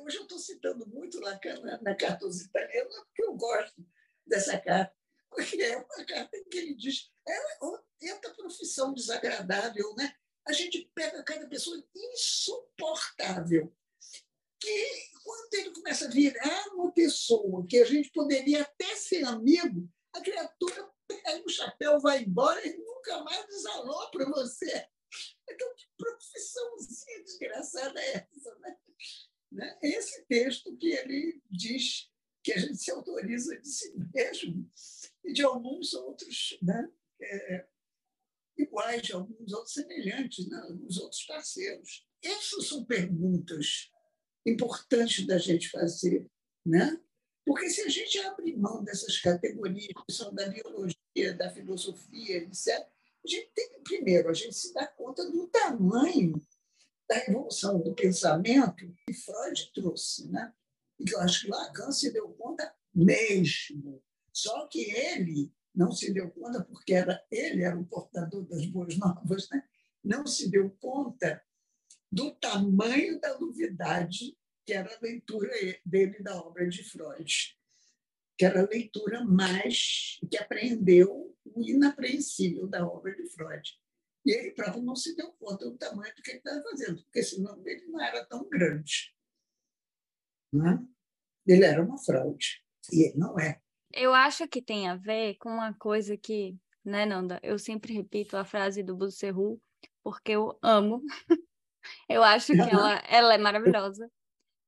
Hoje 0.05 0.17
eu 0.17 0.23
estou 0.23 0.39
citando 0.39 0.87
muito 0.89 1.21
Lacan 1.21 1.61
na, 1.61 1.81
na 1.81 1.97
aos 2.23 2.41
italianos, 2.41 2.97
porque 2.97 3.23
eu 3.23 3.35
gosto 3.35 3.87
dessa 4.27 4.59
carta. 4.59 4.95
Porque 5.31 5.63
é 5.63 5.77
uma 5.77 6.05
carta 6.05 6.37
em 6.37 6.45
que 6.45 6.59
ele 6.59 6.75
diz 6.75 7.11
é 7.27 7.61
tanta 8.01 8.35
profissão 8.35 8.93
desagradável, 8.93 9.95
né? 9.95 10.15
A 10.47 10.53
gente 10.53 10.91
pega 10.95 11.23
cada 11.23 11.47
pessoa 11.47 11.83
insuportável, 11.95 13.75
que 14.59 15.11
quando 15.23 15.55
ele 15.55 15.71
começa 15.71 16.07
a 16.07 16.11
virar 16.11 16.69
uma 16.75 16.93
pessoa 16.93 17.67
que 17.67 17.79
a 17.79 17.85
gente 17.85 18.11
poderia 18.11 18.63
até 18.63 18.97
ser 18.97 19.25
amigo, 19.25 19.89
a 20.13 20.21
criatura 20.21 20.91
pega 21.07 21.45
o 21.45 21.49
chapéu, 21.49 22.01
vai 22.01 22.23
embora 22.23 22.67
e 22.67 22.77
nunca 22.77 23.23
mais 23.23 23.47
desalou 23.47 24.11
para 24.11 24.29
você. 24.31 24.87
Então, 25.49 25.75
que 25.75 25.87
profissãozinha 25.97 27.23
desgraçada 27.25 28.01
é 28.01 28.27
essa? 28.33 28.55
Né? 28.57 28.77
né? 29.53 29.79
Esse 29.83 30.25
texto 30.27 30.77
que 30.77 30.89
ele 30.89 31.43
diz 31.51 32.10
que 32.43 32.53
a 32.53 32.59
gente 32.59 32.77
se 32.77 32.91
autoriza 32.91 33.59
de 33.59 33.69
si 33.69 33.93
mesmo 34.15 34.71
e 35.25 35.33
de 35.33 35.43
alguns 35.43 35.95
outros 35.95 36.59
né? 36.63 36.91
É, 37.21 37.67
iguais, 38.57 39.03
de 39.03 39.13
alguns 39.13 39.53
outros 39.53 39.75
semelhantes, 39.75 40.49
né? 40.49 40.59
alguns 40.59 40.99
outros 40.99 41.23
parceiros. 41.25 42.07
Essas 42.23 42.69
são 42.69 42.85
perguntas 42.85 43.91
importantes 44.47 45.27
da 45.27 45.39
gente 45.39 45.69
fazer, 45.71 46.27
né? 46.65 47.01
Porque 47.45 47.69
se 47.69 47.83
a 47.83 47.89
gente 47.89 48.19
abre 48.21 48.57
mão 48.57 48.85
dessas 48.85 49.19
categorias 49.19 49.89
que 50.07 50.13
são 50.13 50.33
da 50.35 50.49
biologia, 50.49 51.35
da 51.37 51.51
filosofia, 51.51 52.39
etc., 52.39 52.87
a 53.23 53.29
gente 53.29 53.51
tem 53.55 53.69
que, 53.71 53.81
primeiro, 53.81 54.31
a 54.31 54.35
gente 54.35 54.55
se 54.55 54.73
dá 54.73 54.87
conta 54.87 55.29
do 55.31 55.47
tamanho 55.49 56.41
da 57.09 57.19
evolução 57.27 57.81
do 57.81 57.95
pensamento 57.95 58.95
que 59.07 59.13
Freud 59.13 59.73
trouxe, 59.75 60.29
né? 60.29 60.55
Que 61.05 61.15
eu 61.15 61.21
acho 61.21 61.47
que 61.47 61.51
Lacan 61.51 61.91
se 61.91 62.13
deu 62.13 62.29
conta 62.31 62.75
mesmo. 62.95 64.03
Só 64.33 64.67
que 64.69 64.91
ele 64.91 65.53
não 65.75 65.93
se 65.93 66.13
deu 66.13 66.31
conta 66.31 66.63
porque 66.65 66.93
era 66.93 67.25
ele 67.31 67.63
era 67.63 67.79
o 67.79 67.87
portador 67.87 68.47
das 68.47 68.67
boas 68.67 68.97
novas, 68.97 69.49
né? 69.51 69.63
Não 70.03 70.27
se 70.27 70.51
deu 70.51 70.71
conta 70.81 71.43
do 72.11 72.33
tamanho 72.33 73.21
da 73.21 73.39
novidade 73.39 74.37
que 74.67 74.73
era 74.73 74.95
a 74.95 75.01
leitura 75.01 75.51
dele 75.85 76.23
da 76.23 76.37
obra 76.41 76.69
de 76.69 76.85
Freud, 76.85 77.59
que 78.37 78.45
era 78.45 78.63
a 78.63 78.69
leitura 78.69 79.25
mais 79.25 80.19
que 80.31 80.37
apreendeu 80.37 81.37
o 81.45 81.63
inapreensível 81.63 82.67
da 82.67 82.87
obra 82.87 83.15
de 83.15 83.29
Freud. 83.31 83.69
E 84.25 84.33
ele 84.33 84.53
próprio 84.53 84.83
não 84.83 84.95
se 84.95 85.17
deu 85.17 85.33
conta 85.33 85.65
do 85.65 85.79
tamanho 85.79 86.15
do 86.15 86.23
que 86.23 86.31
ele 86.31 86.39
estava 86.39 86.63
fazendo, 86.63 87.03
porque 87.03 87.23
senão 87.23 87.61
ele 87.67 87.87
não 87.87 88.01
era 88.01 88.25
tão 88.27 88.49
grande. 88.49 89.15
Né? 90.53 90.79
Ele 91.47 91.65
era 91.65 91.83
uma 91.83 91.99
fraude, 91.99 92.63
e 92.93 93.09
ele 93.09 93.19
não 93.19 93.39
é. 93.39 93.61
Eu 93.93 94.15
acho 94.15 94.47
que 94.47 94.63
tem 94.63 94.89
a 94.89 94.97
ver 94.97 95.37
com 95.39 95.49
uma 95.51 95.75
coisa 95.75 96.17
que, 96.17 96.57
né, 96.85 97.05
Nanda? 97.07 97.41
Eu 97.43 97.59
sempre 97.59 97.93
repito 97.93 98.37
a 98.37 98.45
frase 98.45 98.83
do 98.83 98.97
Busserru, 98.97 99.61
porque 100.03 100.33
eu 100.33 100.57
amo. 100.63 101.03
eu 102.09 102.23
acho 102.23 102.53
que 102.53 102.61
ela, 102.61 103.03
ela 103.09 103.35
é 103.35 103.39
maravilhosa. 103.39 104.09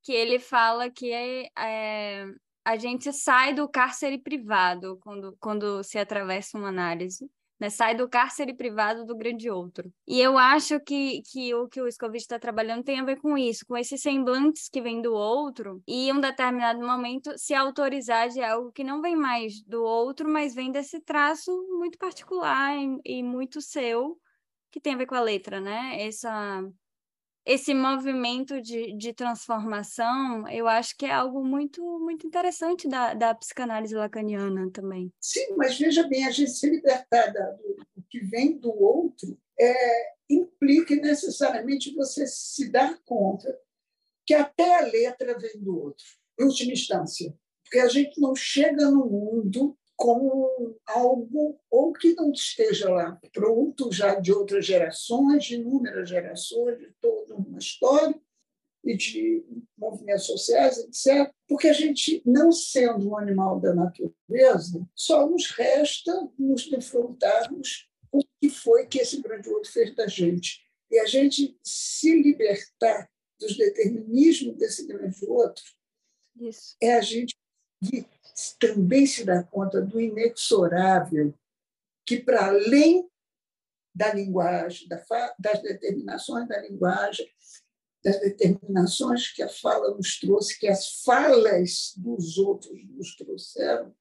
Que 0.03 0.13
ele 0.13 0.41
fala 0.41 0.91
que 0.91 1.13
é, 1.13 1.49
é, 1.57 2.25
a 2.65 2.77
gente 2.77 3.13
sai 3.13 3.55
do 3.55 3.69
cárcere 3.69 4.19
privado 4.19 4.99
quando, 5.01 5.37
quando 5.39 5.85
se 5.85 5.97
atravessa 5.99 6.59
uma 6.59 6.69
análise 6.69 7.31
né? 7.63 7.71
Sai 7.71 7.95
do 7.95 8.09
cárcere 8.09 8.55
privado 8.55 9.07
do 9.07 9.17
grande 9.17 9.49
outro. 9.49 9.93
E 10.05 10.21
eu 10.21 10.37
acho 10.37 10.81
que, 10.81 11.23
que 11.23 11.55
o 11.55 11.69
que 11.69 11.81
o 11.81 11.91
Scovitch 11.91 12.23
está 12.23 12.39
trabalhando 12.39 12.83
tem 12.83 12.99
a 12.99 13.05
ver 13.05 13.21
com 13.21 13.39
isso, 13.39 13.65
com 13.65 13.77
esses 13.77 14.03
semblantes 14.03 14.69
que 14.69 14.83
vêm 14.83 15.01
do 15.01 15.15
outro 15.15 15.81
e 15.87 16.09
em 16.09 16.13
um 16.13 16.21
determinado 16.21 16.85
momento 16.85 17.33
se 17.37 17.55
autorizar 17.55 18.29
de 18.29 18.43
algo 18.43 18.73
que 18.73 18.83
não 18.83 19.01
vem 19.01 19.15
mais 19.15 19.63
do 19.63 19.83
outro, 19.85 20.29
mas 20.29 20.55
vem 20.55 20.73
desse 20.73 21.01
traço 21.01 21.53
muito 21.69 21.97
particular 21.99 22.77
e, 22.77 23.19
e 23.19 23.23
muito 23.23 23.61
seu, 23.61 24.19
que 24.73 24.81
tem 24.81 24.95
a 24.95 24.97
ver 24.97 25.07
com 25.07 25.15
a 25.15 25.21
letra, 25.21 25.61
né? 25.61 26.03
Essa 26.03 26.61
esse 27.45 27.75
movimento 27.75 28.61
de, 28.61 28.97
de 28.97 29.13
transformação, 29.13 30.49
eu 30.49 30.69
acho 30.69 30.97
que 30.97 31.05
é 31.05 31.13
algo 31.13 31.45
muito 31.45 31.83
muito 31.99 32.27
interessante 32.27 32.89
da, 32.89 33.15
da 33.15 33.35
psicanálise 33.35 33.95
lacaniana 33.95 34.71
também. 34.71 35.13
Sim, 35.21 35.55
mas 35.57 35.79
veja 35.79 36.07
bem, 36.07 36.27
a 36.27 36.31
gente 36.31 36.53
se 36.53 36.69
libertar 36.69 37.33
do, 37.33 37.77
que 38.09 38.21
vem 38.21 38.59
do 38.59 38.71
outro 38.71 39.37
é, 39.59 40.13
implica 40.31 40.95
necessariamente 40.97 41.95
você 41.95 42.27
se 42.27 42.71
dar 42.71 42.99
conta 43.05 43.59
que 44.25 44.35
até 44.35 44.79
a 44.79 44.87
letra 44.87 45.37
vem 45.39 45.61
do 45.61 45.79
outro, 45.79 46.05
em 46.39 46.45
última 46.45 46.73
instância. 46.73 47.35
Porque 47.65 47.79
a 47.79 47.89
gente 47.89 48.21
não 48.21 48.35
chega 48.35 48.91
no 48.91 49.07
mundo 49.07 49.77
como 49.97 50.77
algo 50.87 51.59
ou 51.71 51.93
que 51.93 52.15
não 52.15 52.33
esteja 52.33 52.89
lá 52.89 53.21
pronto 53.33 53.93
já 53.93 54.15
de 54.17 54.33
outras 54.33 54.67
gerações, 54.67 55.45
de 55.45 55.57
inúmeras 55.57 56.09
gerações, 56.09 56.79
de 56.79 56.93
toda 57.01 57.35
uma 57.35 57.59
história 57.59 58.19
e 58.85 58.97
de 58.97 59.45
movimentos 59.79 60.27
sociais, 60.27 60.79
etc. 60.79 61.33
Porque 61.47 61.69
a 61.69 61.73
gente, 61.73 62.21
não 62.27 62.51
sendo 62.51 63.11
um 63.11 63.17
animal 63.17 63.61
da 63.61 63.75
natureza, 63.75 64.87
só 64.95 65.29
nos 65.29 65.51
resta 65.51 66.29
nos 66.39 66.69
defrontarmos 66.69 67.89
com 68.11 68.19
o 68.19 68.25
que 68.41 68.51
foi 68.51 68.87
que 68.87 68.99
esse 68.99 69.23
grande 69.23 69.49
outro 69.49 69.71
fez 69.71 69.95
da 69.95 70.07
gente. 70.07 70.67
E 70.91 70.99
a 70.99 71.07
gente 71.07 71.57
se 71.63 72.23
libertar 72.23 73.09
dos 73.41 73.57
determinismos 73.57 74.57
desse 74.57 74.87
grande 74.87 75.25
outro 75.27 75.65
Isso. 76.41 76.77
é 76.81 76.95
a 76.95 77.01
gente 77.01 77.37
também 78.59 79.07
se 79.07 79.25
dá 79.25 79.43
conta 79.43 79.81
do 79.81 80.01
inexorável, 80.01 81.35
que 82.07 82.19
para 82.19 82.47
além 82.47 83.09
da 83.95 84.13
linguagem, 84.13 84.89
das 85.39 85.63
determinações 85.63 86.49
da 86.49 86.61
linguagem, 86.61 87.29
das 88.03 88.19
determinações 88.21 89.33
que 89.33 89.43
a 89.43 89.49
fala 89.49 89.95
nos 89.95 90.19
trouxe, 90.19 90.59
que 90.59 90.67
as 90.67 91.03
falas 91.03 91.93
dos 91.97 92.39
outros 92.39 92.73
nos 92.89 93.15
trouxeram, 93.17 93.95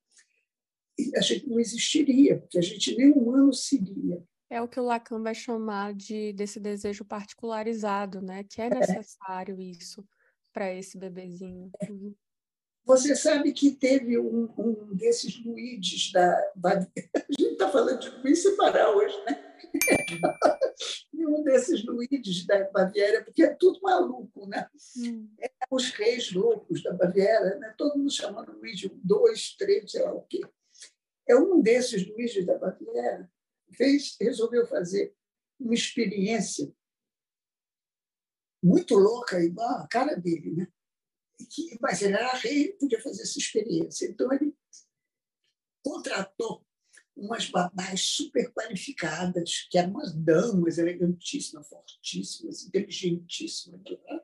a 1.15 1.21
gente 1.21 1.47
não 1.47 1.59
existiria, 1.59 2.39
porque 2.39 2.57
a 2.57 2.61
gente 2.61 2.95
nem 2.95 3.11
humano 3.11 3.53
seria. 3.53 4.23
É 4.49 4.61
o 4.61 4.67
que 4.67 4.79
o 4.79 4.83
Lacan 4.83 5.21
vai 5.21 5.33
chamar 5.33 5.93
de 5.93 6.33
desse 6.33 6.59
desejo 6.59 7.05
particularizado, 7.05 8.21
né? 8.21 8.43
Que 8.43 8.61
é, 8.61 8.65
é. 8.65 8.69
necessário 8.69 9.59
isso 9.61 10.05
para 10.51 10.73
esse 10.73 10.97
bebezinho. 10.97 11.71
Uhum. 11.89 12.13
Você 12.83 13.15
sabe 13.15 13.53
que 13.53 13.71
teve 13.71 14.17
um, 14.17 14.51
um 14.57 14.95
desses 14.95 15.43
Luídes 15.43 16.11
da 16.11 16.51
Baviera. 16.55 16.91
A 17.15 17.41
gente 17.41 17.53
está 17.53 17.69
falando 17.69 17.99
de 17.99 18.09
Luiz 18.09 18.41
separar 18.41 18.89
hoje, 18.95 19.15
né? 19.25 19.51
um 21.13 21.43
desses 21.43 21.83
Luídes 21.85 22.45
da 22.45 22.69
Baviera, 22.71 23.23
porque 23.23 23.43
é 23.43 23.53
tudo 23.53 23.79
maluco, 23.81 24.47
né? 24.47 24.67
Hum. 24.97 25.29
É 25.39 25.49
os 25.69 25.91
reis 25.91 26.31
loucos 26.33 26.83
da 26.83 26.93
Baviera, 26.93 27.57
né? 27.57 27.73
todo 27.77 27.97
mundo 27.97 28.11
chamando 28.11 28.51
Luís 28.51 28.83
um, 28.85 28.99
dois, 29.03 29.55
três, 29.55 29.91
sei 29.91 30.03
lá 30.03 30.13
o 30.13 30.23
quê. 30.23 30.41
É 31.27 31.35
um 31.35 31.61
desses 31.61 32.07
Luídes 32.07 32.45
da 32.45 32.57
Baviera 32.57 33.31
fez, 33.71 34.17
resolveu 34.19 34.65
fazer 34.67 35.15
uma 35.59 35.73
experiência 35.73 36.71
muito 38.61 38.95
louca, 38.95 39.39
igual 39.39 39.69
a 39.69 39.87
cara 39.87 40.15
dele, 40.15 40.51
né? 40.51 40.67
Que, 41.45 41.77
mas 41.81 42.01
ele 42.01 42.13
era 42.13 42.33
rei, 42.33 42.63
ele 42.63 42.73
podia 42.73 43.01
fazer 43.01 43.23
essa 43.23 43.37
experiência. 43.37 44.05
Então, 44.07 44.31
ele 44.33 44.53
contratou 45.83 46.65
umas 47.15 47.49
babás 47.49 48.01
super 48.01 48.51
qualificadas, 48.51 49.67
que 49.69 49.77
eram 49.77 49.91
umas 49.91 50.13
damas 50.13 50.77
elegantíssimas, 50.77 51.67
fortíssimas, 51.67 52.63
inteligentíssimas, 52.63 53.81
né? 53.83 54.21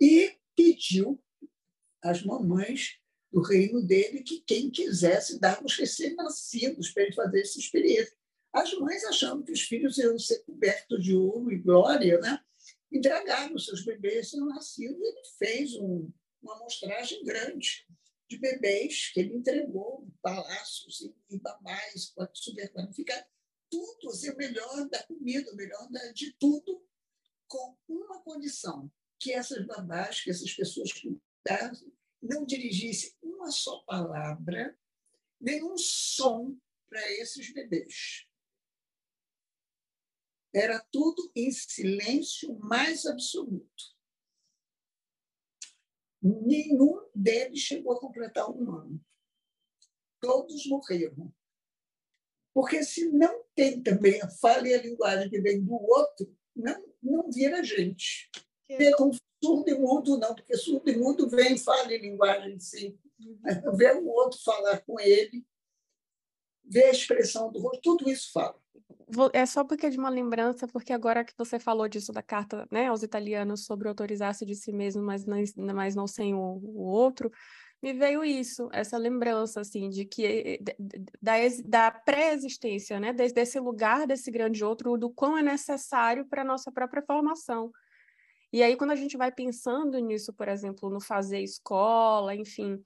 e 0.00 0.36
pediu 0.56 1.22
às 2.02 2.22
mamães 2.22 2.98
do 3.30 3.42
reino 3.42 3.82
dele 3.82 4.22
que 4.22 4.40
quem 4.40 4.70
quisesse 4.70 5.38
dar 5.38 5.62
os 5.64 5.76
recém-nascidos 5.76 6.90
para 6.90 7.04
ele 7.04 7.12
fazer 7.12 7.40
essa 7.40 7.58
experiência. 7.58 8.16
As 8.52 8.72
mães 8.74 9.04
achando 9.04 9.44
que 9.44 9.52
os 9.52 9.60
filhos 9.60 9.98
iam 9.98 10.18
ser 10.18 10.40
cobertos 10.40 11.04
de 11.04 11.14
ouro 11.14 11.52
e 11.52 11.58
glória, 11.58 12.18
né? 12.18 12.40
Entregaram 12.92 13.58
seus 13.58 13.84
bebês 13.84 14.32
nascidos. 14.32 15.00
Ele 15.00 15.22
fez 15.38 15.74
um, 15.74 16.10
uma 16.42 16.56
amostragem 16.56 17.22
grande 17.24 17.86
de 18.28 18.38
bebês 18.38 19.10
que 19.12 19.20
ele 19.20 19.34
entregou, 19.34 20.06
palácios 20.22 21.00
e, 21.00 21.14
e 21.30 21.38
babás 21.38 22.14
super 22.32 22.72
qualificados, 22.72 23.28
tudo, 23.68 24.10
assim, 24.10 24.30
o 24.30 24.36
melhor 24.36 24.88
da 24.88 25.02
comida, 25.04 25.52
o 25.52 25.56
melhor 25.56 25.88
da, 25.90 26.12
de 26.12 26.32
tudo, 26.38 26.84
com 27.48 27.76
uma 27.88 28.20
condição, 28.22 28.90
que 29.18 29.32
essas 29.32 29.66
babás, 29.66 30.20
que 30.20 30.30
essas 30.30 30.52
pessoas 30.52 30.92
cuidassem, 30.92 31.92
não 32.22 32.44
dirigissem 32.44 33.12
uma 33.22 33.50
só 33.50 33.80
palavra, 33.80 34.76
nenhum 35.40 35.76
som 35.76 36.56
para 36.88 37.00
esses 37.12 37.52
bebês. 37.52 38.26
Era 40.52 40.84
tudo 40.90 41.30
em 41.34 41.50
silêncio 41.50 42.58
mais 42.58 43.06
absoluto. 43.06 43.84
Nenhum 46.22 47.08
deles 47.14 47.60
chegou 47.60 47.92
a 47.92 48.00
completar 48.00 48.50
um 48.50 48.70
ano. 48.72 49.00
todos 50.20 50.66
morreram. 50.66 51.32
Porque 52.52 52.82
se 52.82 53.10
não 53.10 53.44
tem 53.54 53.82
também 53.82 54.20
a 54.20 54.28
fala 54.28 54.68
e 54.68 54.74
a 54.74 54.82
linguagem 54.82 55.30
que 55.30 55.40
vem 55.40 55.64
do 55.64 55.72
outro, 55.72 56.36
não, 56.54 56.94
não 57.02 57.30
vira 57.30 57.62
gente. 57.62 58.28
Vê 58.68 58.92
com 58.92 59.10
surdo 59.42 59.70
e 59.70 59.78
mudo, 59.78 60.18
não, 60.18 60.34
porque 60.34 60.56
surdo 60.56 60.90
e 60.90 60.96
mudo 60.96 61.28
vem 61.28 61.56
fala 61.56 61.92
e 61.92 61.98
linguagem, 61.98 62.58
sim. 62.58 62.98
Uhum. 63.18 63.76
Ver 63.76 63.96
o 63.96 64.06
outro 64.08 64.38
falar 64.42 64.80
com 64.80 64.98
ele, 65.00 65.44
ver 66.64 66.84
a 66.84 66.90
expressão 66.90 67.50
do 67.50 67.60
rosto, 67.60 67.80
tudo 67.80 68.10
isso 68.10 68.30
fala. 68.32 68.59
É 69.32 69.44
só 69.44 69.64
porque 69.64 69.86
é 69.86 69.90
de 69.90 69.98
uma 69.98 70.08
lembrança, 70.08 70.68
porque 70.68 70.92
agora 70.92 71.24
que 71.24 71.32
você 71.36 71.58
falou 71.58 71.88
disso 71.88 72.12
da 72.12 72.22
carta 72.22 72.66
né, 72.70 72.86
aos 72.86 73.02
italianos 73.02 73.64
sobre 73.64 73.88
autorizar-se 73.88 74.46
de 74.46 74.54
si 74.54 74.72
mesmo, 74.72 75.02
mas 75.02 75.24
não, 75.26 75.38
mas 75.74 75.96
não 75.96 76.06
sem 76.06 76.32
o, 76.32 76.38
o 76.38 76.82
outro, 76.82 77.30
me 77.82 77.92
veio 77.92 78.22
isso, 78.22 78.68
essa 78.72 78.98
lembrança, 78.98 79.60
assim, 79.60 79.88
de 79.88 80.04
que 80.04 80.60
da, 81.20 81.32
da 81.64 81.90
pré-existência, 81.90 83.00
né, 83.00 83.12
desse, 83.12 83.34
desse 83.34 83.58
lugar, 83.58 84.06
desse 84.06 84.30
grande 84.30 84.62
outro, 84.62 84.98
do 84.98 85.10
quão 85.10 85.36
é 85.36 85.42
necessário 85.42 86.26
para 86.26 86.42
a 86.42 86.44
nossa 86.44 86.70
própria 86.70 87.02
formação. 87.02 87.72
E 88.52 88.62
aí, 88.62 88.76
quando 88.76 88.90
a 88.90 88.96
gente 88.96 89.16
vai 89.16 89.32
pensando 89.32 89.98
nisso, 89.98 90.32
por 90.34 90.48
exemplo, 90.48 90.90
no 90.90 91.00
fazer 91.00 91.40
escola, 91.40 92.34
enfim, 92.34 92.82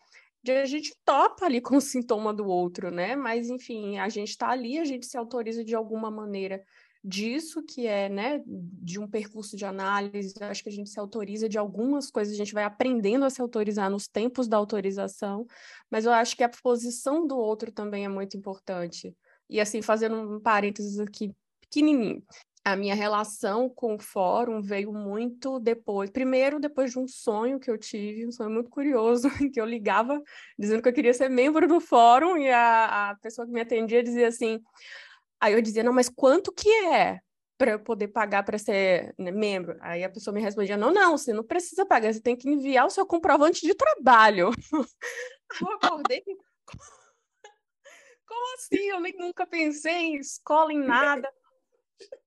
a 0.53 0.67
gente 0.67 0.95
topa 1.05 1.47
ali 1.47 1.61
com 1.61 1.77
o 1.77 1.81
sintoma 1.81 2.33
do 2.33 2.47
outro, 2.47 2.91
né? 2.91 3.17
Mas, 3.17 3.49
enfim, 3.49 3.99
a 3.99 4.09
gente 4.09 4.31
está 4.31 4.49
ali, 4.49 4.79
a 4.79 4.85
gente 4.85 5.07
se 5.07 5.17
autoriza 5.17 5.65
de 5.65 5.75
alguma 5.75 6.11
maneira 6.11 6.63
disso 7.05 7.63
que 7.63 7.87
é, 7.87 8.09
né, 8.09 8.43
de 8.47 8.99
um 8.99 9.07
percurso 9.07 9.59
de 9.59 9.67
análise, 9.67 10.33
acho 10.41 10.63
que 10.63 10.71
a 10.71 10.73
gente 10.73 10.89
se 10.89 10.99
autoriza 10.99 11.47
de 11.47 11.59
algumas 11.59 12.11
coisas, 12.11 12.33
a 12.33 12.37
gente 12.37 12.55
vai 12.55 12.65
aprendendo 12.65 13.27
a 13.27 13.31
se 13.31 13.43
autorizar 13.43 13.91
nos 13.91 14.09
tempos 14.09 14.49
da 14.49 14.57
autorização, 14.57 15.47
mas 15.91 16.07
eu 16.07 16.13
acho 16.13 16.35
que 16.35 16.43
a 16.43 16.49
posição 16.49 17.27
do 17.27 17.37
outro 17.37 17.71
também 17.71 18.07
é 18.07 18.09
muito 18.09 18.39
importante. 18.39 19.15
E 19.51 19.61
assim, 19.61 19.83
fazendo 19.83 20.17
um 20.17 20.41
parênteses 20.41 20.99
aqui 20.99 21.31
pequenininho, 21.61 22.23
a 22.65 22.75
minha 22.75 22.95
relação 22.95 23.69
com 23.69 23.95
o 23.95 23.99
fórum 23.99 24.63
veio 24.63 24.93
muito 24.93 25.61
depois. 25.61 26.11
Primeiro, 26.11 26.59
depois 26.59 26.93
de 26.93 26.99
um 26.99 27.07
sonho 27.07 27.61
que 27.61 27.71
eu 27.71 27.77
tive, 27.77 28.27
um 28.27 28.33
sonho 28.33 28.51
muito 28.51 28.71
curioso, 28.71 29.29
que 29.53 29.61
eu 29.61 29.67
ligava 29.67 30.23
dizendo 30.59 30.83
que 30.83 30.89
eu 30.89 30.93
queria 30.93 31.13
ser 31.13 31.29
membro 31.29 31.69
do 31.69 31.79
fórum, 31.79 32.39
e 32.39 32.51
a, 32.51 33.11
a 33.11 33.17
pessoa 33.17 33.47
que 33.47 33.53
me 33.53 33.61
atendia 33.61 34.03
dizia 34.03 34.29
assim: 34.29 34.63
Aí 35.45 35.53
eu 35.53 35.61
dizia, 35.61 35.83
não, 35.83 35.93
mas 35.93 36.09
quanto 36.09 36.51
que 36.51 36.71
é 36.87 37.21
para 37.59 37.73
eu 37.73 37.79
poder 37.79 38.09
pagar 38.09 38.43
para 38.45 38.57
ser 38.57 39.15
né, 39.19 39.31
membro? 39.31 39.77
Aí 39.83 40.03
a 40.03 40.09
pessoa 40.09 40.33
me 40.33 40.41
respondia, 40.41 40.79
não, 40.79 40.91
não, 40.91 41.19
você 41.19 41.35
não 41.35 41.45
precisa 41.45 41.85
pagar, 41.85 42.15
você 42.15 42.21
tem 42.23 42.35
que 42.35 42.49
enviar 42.49 42.87
o 42.87 42.91
seu 42.91 43.05
comprovante 43.05 43.61
de 43.61 43.75
trabalho. 43.75 44.51
eu 45.61 45.69
acordei. 45.73 46.25
Como 48.27 48.55
assim? 48.55 48.89
Eu 48.89 49.01
nem 49.01 49.15
nunca 49.19 49.47
pensei 49.47 49.93
em 49.93 50.17
escola, 50.17 50.73
em 50.73 50.81
nada. 50.83 51.31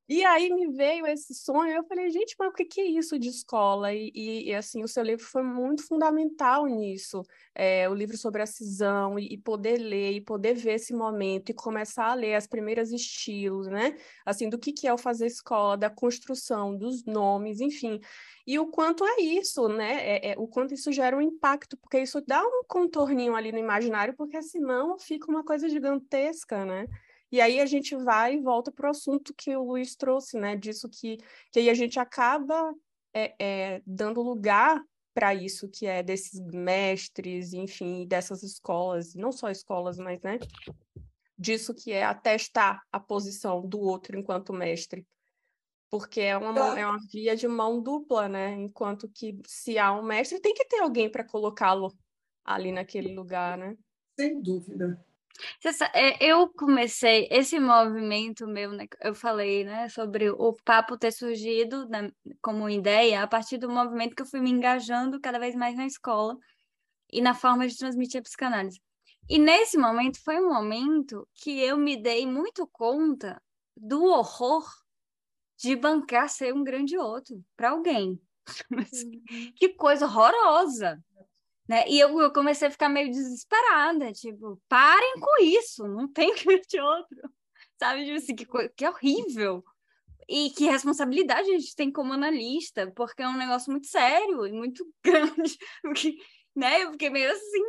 E 0.09 0.23
aí 0.23 0.49
me 0.53 0.67
veio 0.71 1.05
esse 1.05 1.33
sonho, 1.33 1.73
eu 1.73 1.83
falei, 1.83 2.09
gente, 2.09 2.33
mas 2.39 2.47
o 2.47 2.53
que, 2.53 2.79
é 2.79 2.85
isso 2.85 3.19
de 3.19 3.27
escola? 3.27 3.93
E, 3.93 4.09
e, 4.15 4.49
e, 4.49 4.55
assim, 4.55 4.81
o 4.81 4.87
seu 4.87 5.03
livro 5.03 5.25
foi 5.25 5.43
muito 5.43 5.85
fundamental 5.85 6.65
nisso. 6.65 7.23
É, 7.53 7.89
o 7.89 7.93
livro 7.93 8.17
sobre 8.17 8.41
a 8.41 8.45
cisão, 8.45 9.19
e, 9.19 9.33
e, 9.33 9.37
poder 9.37 9.77
ler, 9.77 10.13
e 10.13 10.21
poder 10.21 10.53
ver 10.53 10.75
esse 10.75 10.93
momento, 10.93 11.49
e 11.49 11.53
começar 11.53 12.05
a 12.05 12.13
ler 12.13 12.35
as 12.35 12.47
primeiras 12.47 12.93
estilos, 12.93 13.67
né? 13.67 13.97
Assim, 14.25 14.47
do 14.47 14.57
que, 14.57 14.71
que 14.71 14.87
é 14.87 14.93
o 14.93 14.97
fazer 14.97 15.25
escola, 15.25 15.75
da 15.75 15.89
construção, 15.89 16.77
dos 16.77 17.03
nomes, 17.03 17.59
enfim. 17.59 17.99
E 18.45 18.57
o 18.57 18.67
quanto 18.67 19.05
é 19.05 19.19
isso, 19.19 19.67
né? 19.67 20.07
É, 20.07 20.31
é, 20.31 20.35
o 20.37 20.47
quanto 20.47 20.73
isso 20.73 20.89
gera 20.89 21.17
um 21.17 21.21
impacto, 21.21 21.75
porque 21.75 21.99
isso 21.99 22.21
dá 22.25 22.41
um 22.41 22.63
contorninho 22.65 23.35
ali 23.35 23.51
no 23.51 23.59
imaginário, 23.59 24.15
porque 24.15 24.41
senão 24.41 24.97
fica 24.97 25.29
uma 25.29 25.43
coisa 25.43 25.67
gigantesca, 25.67 26.63
né? 26.63 26.87
E 27.31 27.41
aí 27.41 27.59
a 27.59 27.65
gente 27.65 27.95
vai 27.95 28.35
e 28.35 28.41
volta 28.41 28.71
para 28.71 28.87
o 28.87 28.91
assunto 28.91 29.33
que 29.33 29.55
o 29.55 29.63
Luiz 29.63 29.95
trouxe, 29.95 30.37
né? 30.39 30.55
Disso 30.55 30.89
que, 30.89 31.17
que 31.51 31.59
aí 31.59 31.69
a 31.69 31.73
gente 31.73 31.99
acaba 31.99 32.73
é, 33.13 33.35
é, 33.39 33.81
dando 33.85 34.21
lugar 34.21 34.81
para 35.13 35.33
isso, 35.33 35.67
que 35.67 35.87
é 35.87 36.03
desses 36.03 36.39
mestres, 36.39 37.51
enfim, 37.51 38.05
dessas 38.07 38.43
escolas, 38.43 39.15
não 39.15 39.31
só 39.31 39.49
escolas, 39.49 39.97
mas, 39.97 40.21
né? 40.21 40.37
Disso 41.37 41.73
que 41.73 41.91
é 41.91 42.03
atestar 42.03 42.81
a 42.91 42.99
posição 42.99 43.67
do 43.67 43.79
outro 43.79 44.17
enquanto 44.17 44.53
mestre. 44.53 45.05
Porque 45.89 46.21
é 46.21 46.37
uma, 46.37 46.79
é 46.79 46.85
uma 46.85 46.99
via 47.11 47.35
de 47.35 47.47
mão 47.47 47.81
dupla, 47.81 48.29
né? 48.29 48.51
Enquanto 48.53 49.09
que 49.09 49.39
se 49.45 49.77
há 49.77 49.91
um 49.91 50.03
mestre, 50.03 50.39
tem 50.39 50.53
que 50.53 50.65
ter 50.65 50.79
alguém 50.79 51.09
para 51.09 51.23
colocá-lo 51.23 51.91
ali 52.43 52.71
naquele 52.71 53.13
lugar, 53.15 53.57
né? 53.57 53.75
Sem 54.19 54.41
dúvida. 54.41 55.03
É, 55.93 56.17
eu 56.25 56.49
comecei 56.49 57.27
esse 57.31 57.59
movimento 57.59 58.47
meu, 58.47 58.71
né, 58.71 58.85
eu 59.01 59.13
falei, 59.13 59.63
né, 59.63 59.89
sobre 59.89 60.29
o 60.29 60.53
papo 60.65 60.97
ter 60.97 61.11
surgido 61.11 61.87
na, 61.89 62.09
como 62.41 62.69
ideia 62.69 63.23
a 63.23 63.27
partir 63.27 63.57
do 63.57 63.69
movimento 63.69 64.15
que 64.15 64.21
eu 64.21 64.25
fui 64.25 64.39
me 64.39 64.49
engajando 64.49 65.19
cada 65.21 65.39
vez 65.39 65.55
mais 65.55 65.75
na 65.75 65.85
escola 65.85 66.35
e 67.11 67.21
na 67.21 67.33
forma 67.35 67.67
de 67.67 67.77
transmitir 67.77 68.19
a 68.21 68.23
psicanálise. 68.23 68.81
E 69.29 69.39
nesse 69.39 69.77
momento 69.77 70.19
foi 70.23 70.39
um 70.41 70.49
momento 70.53 71.27
que 71.35 71.59
eu 71.61 71.77
me 71.77 71.97
dei 72.01 72.25
muito 72.27 72.67
conta 72.67 73.41
do 73.77 74.03
horror 74.05 74.65
de 75.57 75.75
bancar 75.75 76.29
ser 76.29 76.53
um 76.53 76.63
grande 76.63 76.97
outro 76.97 77.43
para 77.57 77.71
alguém. 77.71 78.21
Uhum. 78.93 79.53
que 79.55 79.69
coisa 79.69 80.05
horrorosa! 80.05 80.99
Né? 81.67 81.83
E 81.89 81.99
eu, 81.99 82.17
eu 82.19 82.31
comecei 82.31 82.67
a 82.67 82.71
ficar 82.71 82.87
meio 82.87 83.11
desesperada, 83.11 84.11
tipo, 84.13 84.61
parem 84.69 85.19
com 85.19 85.43
isso, 85.43 85.87
não 85.87 86.07
tem 86.07 86.33
que 86.35 86.45
ver 86.45 86.61
de 86.67 86.79
outro. 86.79 87.29
Sabe, 87.77 88.05
tipo 88.05 88.17
assim, 88.17 88.35
que, 88.35 88.69
que 88.69 88.87
horrível. 88.87 89.63
E 90.29 90.49
que 90.51 90.65
responsabilidade 90.65 91.49
a 91.49 91.57
gente 91.57 91.75
tem 91.75 91.91
como 91.91 92.13
analista, 92.13 92.91
porque 92.95 93.21
é 93.21 93.27
um 93.27 93.37
negócio 93.37 93.71
muito 93.71 93.87
sério 93.87 94.45
e 94.45 94.51
muito 94.51 94.85
grande. 95.03 95.57
Porque, 95.81 96.17
né? 96.55 96.83
Eu 96.83 96.91
fiquei 96.91 97.09
meio 97.09 97.31
assim. 97.31 97.63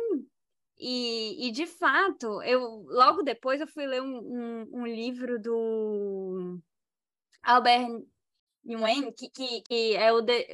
E, 0.77 1.47
e 1.47 1.51
de 1.51 1.67
fato, 1.67 2.41
eu 2.43 2.85
logo 2.87 3.21
depois 3.21 3.59
eu 3.59 3.67
fui 3.67 3.85
ler 3.85 4.01
um, 4.01 4.17
um, 4.17 4.81
um 4.81 4.87
livro 4.87 5.39
do 5.39 6.57
Albert 7.43 8.01
Nguyen, 8.65 9.11
que, 9.11 9.29
que, 9.29 9.61
que 9.61 9.95
é 9.95 10.11
o 10.13 10.21
de, 10.21 10.47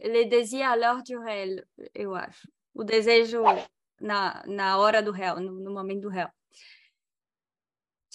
Le 0.00 0.24
Désir 0.26 0.68
à 0.68 0.74
l'heure 0.74 1.02
du 1.02 1.18
réel, 1.18 1.64
eu 1.94 2.14
acho 2.14 2.48
o 2.78 2.84
desejo 2.84 3.42
na, 4.00 4.40
na 4.46 4.78
hora 4.78 5.02
do 5.02 5.10
réu, 5.10 5.40
no, 5.40 5.50
no 5.50 5.72
momento 5.72 6.02
do 6.02 6.08
réu. 6.08 6.28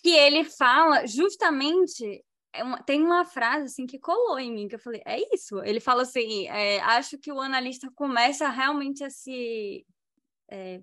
Que 0.02 0.12
ele 0.12 0.46
fala 0.46 1.06
justamente 1.06 2.24
é 2.54 2.64
uma, 2.64 2.82
tem 2.82 3.04
uma 3.04 3.26
frase 3.26 3.66
assim 3.66 3.86
que 3.86 4.00
colou 4.00 4.40
em 4.40 4.54
mim 4.54 4.68
que 4.68 4.76
eu 4.76 4.80
falei 4.80 5.02
é 5.06 5.18
isso 5.34 5.64
ele 5.64 5.80
fala 5.80 6.04
assim 6.04 6.48
é, 6.50 6.80
acho 6.82 7.18
que 7.18 7.32
o 7.32 7.42
analista 7.42 7.90
começa 7.96 8.48
realmente 8.48 9.04
a 9.04 9.10
se 9.10 9.84
é, 10.52 10.80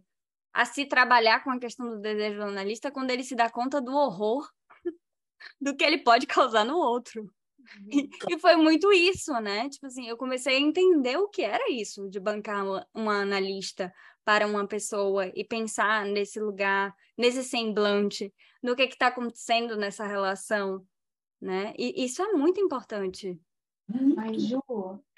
a 0.52 0.64
se 0.64 0.84
trabalhar 0.86 1.44
com 1.44 1.50
a 1.50 1.60
questão 1.60 1.88
do 1.88 2.00
desejo 2.00 2.38
do 2.38 2.46
analista 2.46 2.90
quando 2.90 3.12
ele 3.12 3.22
se 3.22 3.36
dá 3.36 3.48
conta 3.48 3.80
do 3.80 3.94
horror 3.94 4.50
do 5.60 5.76
que 5.76 5.84
ele 5.84 5.98
pode 5.98 6.26
causar 6.26 6.64
no 6.64 6.76
outro 6.76 7.32
e 8.28 8.38
foi 8.38 8.56
muito 8.56 8.92
isso, 8.92 9.32
né? 9.40 9.68
Tipo 9.68 9.86
assim, 9.86 10.08
eu 10.08 10.16
comecei 10.16 10.56
a 10.56 10.60
entender 10.60 11.16
o 11.16 11.28
que 11.28 11.42
era 11.42 11.70
isso 11.70 12.08
de 12.08 12.18
bancar 12.18 12.64
uma, 12.94 13.20
analista 13.20 13.92
para 14.24 14.46
uma 14.46 14.66
pessoa 14.66 15.30
e 15.34 15.44
pensar 15.44 16.04
nesse 16.04 16.40
lugar, 16.40 16.94
nesse 17.16 17.42
semblante, 17.42 18.32
no 18.62 18.76
que 18.76 18.82
está 18.82 19.08
acontecendo 19.08 19.76
nessa 19.76 20.06
relação, 20.06 20.84
né? 21.40 21.72
E 21.78 22.04
isso 22.04 22.22
é 22.22 22.32
muito 22.32 22.60
importante. 22.60 23.38
Mas, 24.14 24.42
Ju, 24.42 24.62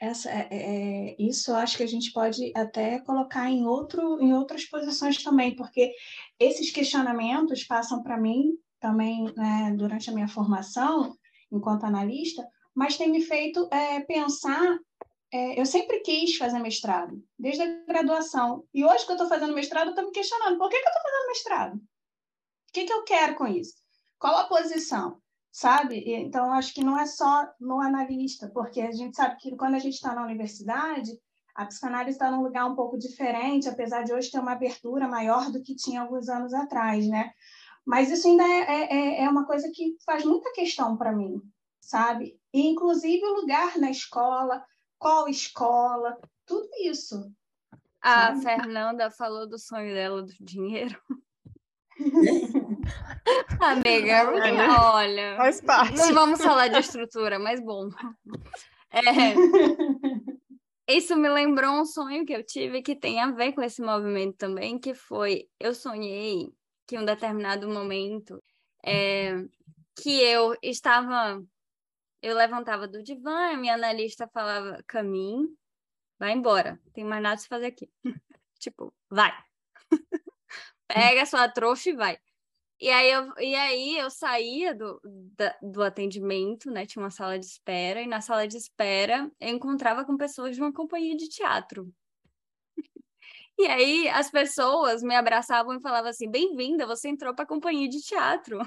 essa, 0.00 0.30
é, 0.30 0.48
é, 0.50 1.10
é, 1.10 1.16
isso 1.18 1.50
eu 1.50 1.56
acho 1.56 1.76
que 1.76 1.82
a 1.82 1.88
gente 1.88 2.10
pode 2.10 2.52
até 2.56 3.00
colocar 3.00 3.50
em, 3.50 3.66
outro, 3.66 4.18
em 4.20 4.32
outras 4.32 4.64
posições 4.64 5.22
também, 5.22 5.54
porque 5.54 5.92
esses 6.38 6.70
questionamentos 6.70 7.64
passam 7.64 8.02
para 8.02 8.18
mim 8.18 8.56
também 8.80 9.24
né, 9.36 9.74
durante 9.76 10.08
a 10.08 10.12
minha 10.12 10.28
formação 10.28 11.14
enquanto 11.56 11.84
analista, 11.84 12.46
mas 12.74 12.96
tem 12.96 13.10
me 13.10 13.22
feito 13.22 13.68
é, 13.72 14.00
pensar. 14.00 14.78
É, 15.32 15.60
eu 15.60 15.64
sempre 15.64 16.00
quis 16.00 16.36
fazer 16.36 16.58
mestrado, 16.58 17.22
desde 17.38 17.62
a 17.62 17.84
graduação. 17.86 18.64
E 18.72 18.84
hoje 18.84 19.04
que 19.04 19.12
eu 19.12 19.16
estou 19.16 19.28
fazendo 19.28 19.54
mestrado, 19.54 19.86
eu 19.86 19.90
estou 19.90 20.06
me 20.06 20.12
questionando: 20.12 20.58
por 20.58 20.68
que, 20.68 20.80
que 20.80 20.86
eu 20.86 20.92
estou 20.92 21.02
fazendo 21.02 21.28
mestrado? 21.28 21.76
O 21.76 22.72
que, 22.72 22.84
que 22.84 22.92
eu 22.92 23.04
quero 23.04 23.34
com 23.34 23.46
isso? 23.46 23.74
Qual 24.18 24.36
a 24.36 24.44
posição? 24.44 25.20
Sabe? 25.50 26.02
Então, 26.06 26.50
acho 26.52 26.72
que 26.72 26.82
não 26.82 26.98
é 26.98 27.04
só 27.04 27.46
no 27.60 27.80
analista, 27.80 28.50
porque 28.54 28.80
a 28.80 28.90
gente 28.90 29.14
sabe 29.14 29.36
que 29.36 29.54
quando 29.54 29.74
a 29.74 29.78
gente 29.78 29.94
está 29.94 30.14
na 30.14 30.24
universidade, 30.24 31.10
a 31.54 31.66
psicanálise 31.66 32.16
está 32.16 32.30
num 32.30 32.42
lugar 32.42 32.64
um 32.64 32.74
pouco 32.74 32.98
diferente, 32.98 33.68
apesar 33.68 34.02
de 34.02 34.12
hoje 34.12 34.30
ter 34.30 34.38
uma 34.38 34.52
abertura 34.52 35.06
maior 35.06 35.50
do 35.50 35.62
que 35.62 35.74
tinha 35.74 36.00
alguns 36.00 36.28
anos 36.28 36.54
atrás, 36.54 37.06
né? 37.06 37.32
Mas 37.84 38.10
isso 38.10 38.28
ainda 38.28 38.44
é, 38.44 38.60
é, 38.60 38.94
é, 38.94 39.24
é 39.24 39.28
uma 39.28 39.46
coisa 39.46 39.70
que 39.74 39.96
faz 40.04 40.24
muita 40.24 40.52
questão 40.52 40.96
para 40.96 41.12
mim, 41.12 41.42
sabe? 41.80 42.38
E, 42.52 42.66
inclusive 42.66 43.24
o 43.24 43.40
lugar 43.40 43.76
na 43.78 43.90
escola, 43.90 44.64
qual 44.98 45.28
escola, 45.28 46.16
tudo 46.46 46.68
isso. 46.84 47.32
A 48.00 48.34
sabe? 48.34 48.42
Fernanda 48.42 49.10
falou 49.10 49.48
do 49.48 49.58
sonho 49.58 49.92
dela 49.94 50.22
do 50.22 50.32
dinheiro. 50.40 51.00
Amiga, 53.60 54.32
olha. 54.94 55.36
Faz 55.36 55.60
parte. 55.60 55.96
Não 55.96 56.14
vamos 56.14 56.42
falar 56.42 56.68
de 56.68 56.78
estrutura, 56.78 57.38
mas 57.38 57.60
bom. 57.60 57.88
É, 58.92 59.34
isso 60.88 61.16
me 61.16 61.28
lembrou 61.28 61.80
um 61.80 61.84
sonho 61.84 62.26
que 62.26 62.32
eu 62.32 62.44
tive 62.44 62.82
que 62.82 62.94
tem 62.94 63.20
a 63.20 63.30
ver 63.30 63.52
com 63.52 63.62
esse 63.62 63.80
movimento 63.80 64.36
também, 64.36 64.78
que 64.78 64.94
foi 64.94 65.46
eu 65.58 65.74
sonhei 65.74 66.52
que 66.86 66.96
em 66.96 66.98
um 66.98 67.04
determinado 67.04 67.68
momento 67.68 68.42
é, 68.84 69.44
que 69.96 70.20
eu 70.20 70.56
estava 70.62 71.42
eu 72.22 72.36
levantava 72.36 72.86
do 72.86 73.02
divã, 73.02 73.52
a 73.52 73.56
minha 73.56 73.74
analista 73.74 74.28
falava 74.28 74.82
caminho, 74.86 75.52
vai 76.18 76.32
embora, 76.32 76.80
tem 76.92 77.04
mais 77.04 77.22
nada 77.22 77.40
a 77.40 77.44
fazer 77.44 77.66
aqui. 77.66 77.90
tipo, 78.60 78.94
vai. 79.10 79.32
Pega 80.86 81.26
sua 81.26 81.48
trouxa 81.48 81.90
e 81.90 81.96
vai. 81.96 82.18
E 82.80 82.88
aí 82.90 83.10
eu, 83.10 83.32
e 83.38 83.54
aí 83.54 83.98
eu 83.98 84.10
saía 84.10 84.74
do, 84.74 85.00
da, 85.36 85.56
do 85.62 85.82
atendimento, 85.82 86.70
né? 86.70 86.86
Tinha 86.86 87.02
uma 87.02 87.10
sala 87.10 87.38
de 87.38 87.46
espera, 87.46 88.02
e 88.02 88.06
na 88.06 88.20
sala 88.20 88.46
de 88.46 88.56
espera 88.56 89.30
eu 89.40 89.48
encontrava 89.50 90.04
com 90.04 90.16
pessoas 90.16 90.54
de 90.54 90.62
uma 90.62 90.72
companhia 90.72 91.16
de 91.16 91.28
teatro. 91.28 91.92
E 93.62 93.66
aí 93.68 94.08
as 94.08 94.28
pessoas 94.28 95.04
me 95.04 95.14
abraçavam 95.14 95.76
e 95.76 95.80
falavam 95.80 96.10
assim: 96.10 96.28
bem-vinda, 96.28 96.84
você 96.84 97.08
entrou 97.08 97.32
para 97.32 97.44
a 97.44 97.48
companhia 97.48 97.88
de 97.88 98.02
teatro. 98.02 98.58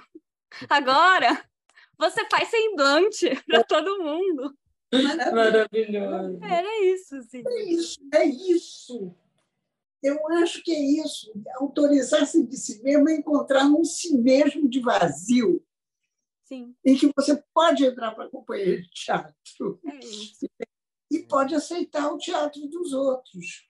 Agora 0.69 1.37
você 1.99 2.25
faz 2.29 2.47
semblante 2.47 3.29
para 3.45 3.61
todo 3.65 4.01
mundo. 4.01 4.57
Maravilhoso. 4.93 6.39
Era 6.41 6.85
isso, 6.85 7.17
assim. 7.17 7.43
É 7.45 7.63
isso, 7.65 7.99
é 8.13 8.25
isso. 8.25 9.13
Eu 10.01 10.17
acho 10.37 10.63
que 10.63 10.71
é 10.71 10.79
isso. 10.79 11.29
Autorizar-se 11.57 12.41
de 12.47 12.55
si 12.55 12.81
mesmo 12.81 13.09
é 13.09 13.17
encontrar 13.17 13.65
um 13.65 13.83
si 13.83 14.17
mesmo 14.17 14.69
de 14.69 14.79
vazio. 14.79 15.61
Sim. 16.45 16.73
Em 16.85 16.95
que 16.95 17.11
você 17.13 17.43
pode 17.53 17.83
entrar 17.83 18.11
para 18.15 18.27
a 18.27 18.29
companhia 18.29 18.81
de 18.81 18.89
teatro. 18.91 19.77
É. 19.85 19.99
E 21.11 21.19
pode 21.23 21.53
aceitar 21.53 22.13
o 22.13 22.17
teatro 22.17 22.65
dos 22.67 22.93
outros. 22.93 23.67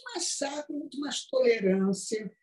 Muito 0.00 0.04
mais 0.04 0.24
saco, 0.24 0.72
muito 0.72 1.00
mais 1.00 1.24
tolerância. 1.26 2.36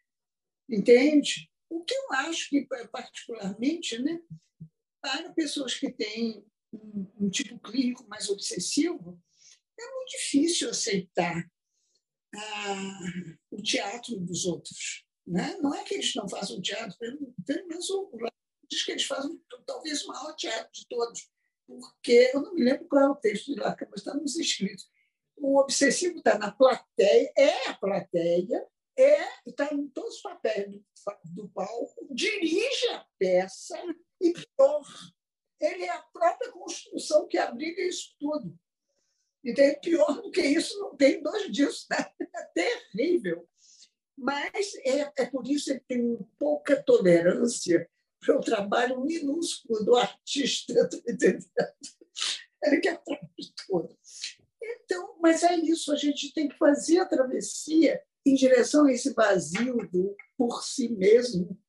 Entende? 0.69 1.49
O 1.69 1.83
que 1.83 1.93
eu 1.93 2.13
acho 2.13 2.49
que, 2.49 2.67
particularmente, 2.91 3.97
né, 4.01 4.19
para 5.01 5.31
pessoas 5.33 5.75
que 5.75 5.91
têm 5.91 6.45
um, 6.71 7.07
um 7.19 7.29
tipo 7.29 7.59
clínico 7.59 8.07
mais 8.07 8.29
obsessivo, 8.29 9.21
é 9.79 9.95
muito 9.95 10.09
difícil 10.11 10.69
aceitar 10.69 11.49
ah, 12.35 12.99
o 13.51 13.61
teatro 13.61 14.19
dos 14.19 14.45
outros. 14.45 15.05
Né? 15.25 15.57
Não 15.61 15.73
é 15.73 15.83
que 15.83 15.95
eles 15.95 16.13
não 16.15 16.27
façam 16.27 16.61
teatro, 16.61 16.97
pelo, 16.97 17.33
pelo 17.45 17.67
menos 17.67 17.89
o 17.89 18.09
diz 18.69 18.83
que 18.83 18.91
eles 18.91 19.05
fazem 19.05 19.41
talvez 19.65 20.03
o 20.03 20.07
maior 20.07 20.35
teatro 20.35 20.71
de 20.73 20.85
todos, 20.87 21.29
porque 21.65 22.31
eu 22.33 22.41
não 22.41 22.53
me 22.53 22.63
lembro 22.63 22.87
qual 22.87 23.03
é 23.03 23.09
o 23.09 23.15
texto 23.15 23.53
de 23.53 23.59
Lacan, 23.59 23.87
mas 23.89 24.01
está 24.01 24.13
nos 24.13 24.37
escritos. 24.37 24.89
O 25.37 25.59
obsessivo 25.59 26.17
está 26.17 26.37
na 26.37 26.51
plateia, 26.51 27.31
é 27.37 27.69
a 27.69 27.73
plateia, 27.75 28.67
é, 28.97 29.27
está 29.45 29.71
em 29.73 29.87
todos 29.89 30.15
os 30.15 30.21
papéis 30.21 30.71
do, 30.71 30.83
do 31.25 31.49
palco, 31.49 32.07
dirige 32.09 32.87
a 32.89 33.05
peça 33.19 33.77
e, 34.19 34.33
pior, 34.33 34.83
ele 35.59 35.83
é 35.83 35.89
a 35.89 36.01
própria 36.01 36.51
construção 36.51 37.27
que 37.27 37.37
abriga 37.37 37.81
isso 37.81 38.15
tudo. 38.19 38.57
Então, 39.43 39.79
pior 39.81 40.21
do 40.21 40.31
que 40.31 40.41
isso, 40.41 40.77
não 40.79 40.95
tem 40.95 41.21
dois 41.21 41.51
dias. 41.51 41.85
Né? 41.89 41.97
É 42.35 42.43
terrível. 42.53 43.47
Mas 44.17 44.73
é, 44.83 45.11
é 45.15 45.25
por 45.27 45.47
isso 45.47 45.73
que 45.73 45.79
tem 45.81 46.17
pouca 46.39 46.81
tolerância 46.81 47.87
para 48.19 48.35
o 48.35 48.41
trabalho 48.41 49.01
minúsculo 49.01 49.85
do 49.85 49.95
artista, 49.95 50.73
tá 50.89 50.97
entendendo? 50.97 51.45
Ele 52.63 52.79
quer 52.79 53.01
mas 55.27 55.43
é 55.43 55.57
isso, 55.57 55.91
a 55.91 55.95
gente 55.97 56.33
tem 56.33 56.47
que 56.47 56.57
fazer 56.57 56.99
a 56.99 57.05
travessia 57.05 58.01
em 58.25 58.33
direção 58.33 58.85
a 58.85 58.91
esse 58.93 59.13
vazio 59.13 59.75
do 59.91 60.15
por 60.37 60.63
si 60.63 60.87
mesmo, 60.87 61.59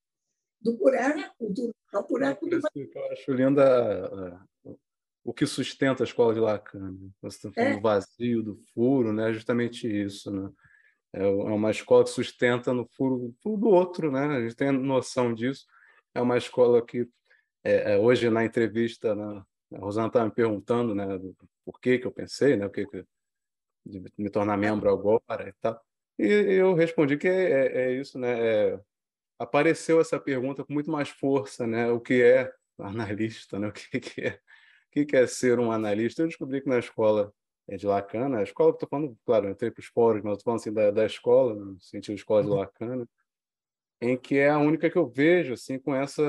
do 0.60 0.76
buraco, 0.76 1.52
do, 1.52 1.74
do 1.92 2.02
buraco 2.06 2.48
do 2.48 2.60
vazio. 2.60 2.90
Eu 2.94 3.12
acho 3.12 3.32
lindo 3.32 3.60
a, 3.60 4.46
o 5.24 5.34
que 5.34 5.44
sustenta 5.44 6.04
a 6.04 6.06
escola 6.06 6.34
de 6.34 6.38
Lacan. 6.38 6.92
Né? 6.92 7.10
Você 7.20 7.48
está 7.48 7.52
falando 7.52 7.72
é. 7.72 7.76
do 7.76 7.82
vazio, 7.82 8.42
do 8.44 8.62
furo, 8.72 9.12
né? 9.12 9.30
É 9.30 9.32
justamente 9.32 9.88
isso. 9.88 10.30
Né? 10.30 10.48
É, 11.14 11.24
é 11.24 11.26
uma 11.26 11.72
escola 11.72 12.04
que 12.04 12.10
sustenta 12.10 12.72
no 12.72 12.86
furo, 12.96 13.34
furo 13.42 13.56
do 13.56 13.68
outro, 13.70 14.12
né? 14.12 14.24
A 14.36 14.40
gente 14.42 14.54
tem 14.54 14.70
noção 14.70 15.34
disso. 15.34 15.66
É 16.14 16.20
uma 16.20 16.38
escola 16.38 16.84
que, 16.84 17.08
é, 17.64 17.94
é, 17.94 17.98
hoje 17.98 18.30
na 18.30 18.44
entrevista, 18.44 19.16
né, 19.16 19.42
a 19.74 19.78
Rosana 19.78 20.06
estava 20.06 20.26
me 20.26 20.32
perguntando 20.32 20.94
né, 20.94 21.06
por 21.64 21.80
que, 21.80 21.98
que 21.98 22.06
eu 22.06 22.12
pensei, 22.12 22.56
né, 22.56 22.66
o 22.66 22.70
que, 22.70 22.86
que 22.86 23.04
de 23.88 24.02
me 24.18 24.30
tornar 24.30 24.56
membro 24.56 24.90
agora 24.90 25.48
e 25.48 25.52
tal. 25.60 25.80
E 26.18 26.26
eu 26.26 26.74
respondi 26.74 27.16
que 27.16 27.28
é, 27.28 27.50
é, 27.50 27.82
é 27.86 27.92
isso, 27.92 28.18
né? 28.18 28.78
apareceu 29.38 30.00
essa 30.00 30.18
pergunta 30.18 30.64
com 30.64 30.72
muito 30.72 30.90
mais 30.90 31.08
força, 31.08 31.66
né? 31.66 31.88
O 31.90 32.00
que 32.00 32.22
é 32.22 32.52
analista, 32.78 33.58
né? 33.58 33.68
O 33.68 33.72
que, 33.72 34.00
que 34.00 34.20
é 34.22 34.40
o 34.96 35.06
que 35.06 35.16
é 35.16 35.26
ser 35.26 35.60
um 35.60 35.70
analista? 35.70 36.22
Eu 36.22 36.26
descobri 36.26 36.60
que 36.60 36.68
na 36.68 36.78
escola 36.78 37.32
é 37.68 37.76
de 37.76 37.86
Lacan, 37.86 38.34
a 38.36 38.42
escola 38.42 38.72
que 38.72 38.76
estou 38.76 38.88
falando, 38.88 39.16
claro, 39.24 39.46
eu 39.46 39.50
entrei 39.52 39.70
para 39.70 39.80
os 39.80 39.86
fóruns, 39.86 40.24
mas 40.24 40.38
estou 40.38 40.44
falando 40.44 40.60
assim 40.60 40.72
da, 40.72 40.90
da 40.90 41.06
escola, 41.06 41.54
no 41.54 41.80
sentido 41.80 42.14
de 42.14 42.20
escola 42.20 42.42
de 42.42 42.48
uhum. 42.48 42.56
Lacan, 42.56 43.06
em 44.00 44.16
que 44.16 44.38
é 44.38 44.48
a 44.48 44.58
única 44.58 44.90
que 44.90 44.96
eu 44.96 45.06
vejo 45.06 45.52
assim 45.52 45.78
com 45.78 45.94
essa 45.94 46.22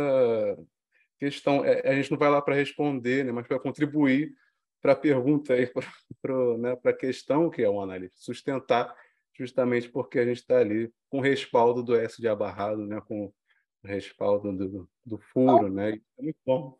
questão. 1.18 1.64
É, 1.66 1.89
a 1.89 1.95
gente 1.95 2.12
não 2.12 2.18
vai 2.18 2.30
lá 2.30 2.41
para 2.41 2.55
responder, 2.55 3.26
né, 3.26 3.32
mas 3.32 3.47
para 3.47 3.60
contribuir 3.60 4.34
para 4.82 4.93
a 4.93 4.95
pergunta 4.95 5.53
aí, 5.53 5.71
para 6.21 6.57
né, 6.57 6.77
a 6.84 6.93
questão 6.93 7.49
que 7.49 7.61
é 7.61 7.69
um 7.69 7.82
analista, 7.82 8.17
sustentar 8.19 8.95
justamente 9.38 9.89
porque 9.89 10.19
a 10.19 10.25
gente 10.25 10.38
está 10.38 10.57
ali 10.57 10.93
com 11.09 11.19
o 11.19 11.21
respaldo 11.21 11.82
do 11.82 11.95
S 11.95 12.21
de 12.21 12.27
abarrado, 12.27 12.86
né, 12.86 12.99
com 13.01 13.25
o 13.25 13.34
respaldo 13.88 14.51
do, 14.51 14.89
do 15.05 15.17
furo, 15.17 15.69
né? 15.69 15.93
é 16.17 16.21
muito 16.21 16.39
bom. 16.45 16.77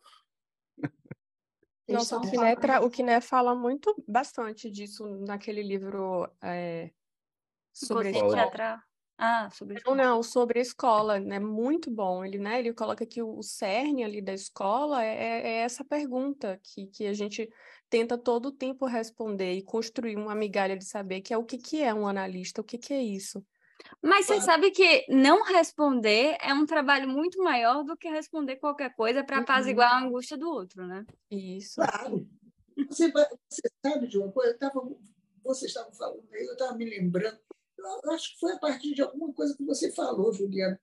Nossa, 1.88 2.18
o 2.18 2.22
Kiné, 2.22 2.56
tra... 2.56 2.86
o 2.86 2.90
Kiné 2.90 3.20
fala 3.20 3.56
muito, 3.56 3.96
bastante 4.08 4.70
disso 4.70 5.08
naquele 5.26 5.64
livro 5.64 6.30
é, 6.42 6.92
sobre 7.74 8.12
Você 8.12 8.28
teatral. 8.28 8.78
Ah, 9.22 9.50
sobre 9.52 9.82
não, 9.86 9.96
não, 9.96 10.24
sobre 10.24 10.60
a 10.60 10.62
escola, 10.62 11.20
né? 11.20 11.40
Muito 11.40 11.92
bom. 11.92 12.24
Ele, 12.24 12.38
né? 12.38 12.60
Ele 12.60 12.74
coloca 12.74 13.06
que 13.06 13.22
o, 13.22 13.42
cerne 13.44 14.02
ali 14.02 14.22
da 14.22 14.34
escola 14.34 15.04
é, 15.04 15.10
é, 15.10 15.48
é 15.48 15.56
essa 15.58 15.84
pergunta 15.84 16.58
que, 16.64 16.88
que 16.88 17.06
a 17.06 17.14
gente 17.14 17.50
tenta 17.90 18.18
todo 18.18 18.48
o 18.48 18.52
tempo 18.52 18.86
responder 18.86 19.54
e 19.54 19.64
construir 19.64 20.16
uma 20.16 20.36
migalha 20.36 20.78
de 20.78 20.86
saber 20.86 21.22
que 21.22 21.34
é 21.34 21.38
o 21.38 21.44
que, 21.44 21.58
que 21.58 21.82
é 21.82 21.94
um 21.94 22.08
analista, 22.08 22.62
o 22.62 22.64
que, 22.64 22.78
que 22.78 22.94
é 22.94 23.02
isso. 23.02 23.44
Mas 24.02 24.26
você 24.26 24.42
sabe 24.42 24.72
que 24.72 25.06
não 25.10 25.44
responder 25.44 26.38
é 26.42 26.54
um 26.54 26.66
trabalho 26.66 27.08
muito 27.08 27.42
maior 27.42 27.84
do 27.84 27.96
que 27.96 28.10
responder 28.10 28.58
qualquer 28.58 28.94
coisa 28.94 29.24
para 29.24 29.40
apaziguar 29.40 29.92
uhum. 29.92 29.98
a 29.98 30.08
angústia 30.08 30.38
do 30.38 30.50
outro, 30.50 30.86
né? 30.86 31.06
Isso. 31.32 31.76
Claro. 31.76 32.28
Você, 32.88 33.12
você 33.12 33.62
sabe 33.86 34.08
de 34.08 34.18
uma 34.18 34.32
coisa? 34.32 34.52
Eu 34.54 34.58
tava, 34.58 34.82
vocês 35.44 35.72
estavam 35.72 35.94
falando 35.94 36.28
aí, 36.34 36.46
eu 36.46 36.54
estava 36.54 36.76
me 36.76 36.86
lembrando. 36.86 37.40
Eu 37.78 38.12
acho 38.12 38.34
que 38.34 38.40
foi 38.40 38.54
a 38.54 38.60
partir 38.60 38.94
de 38.94 39.02
alguma 39.02 39.34
coisa 39.34 39.56
que 39.56 39.64
você 39.64 39.92
falou, 39.92 40.34
Juliana, 40.34 40.80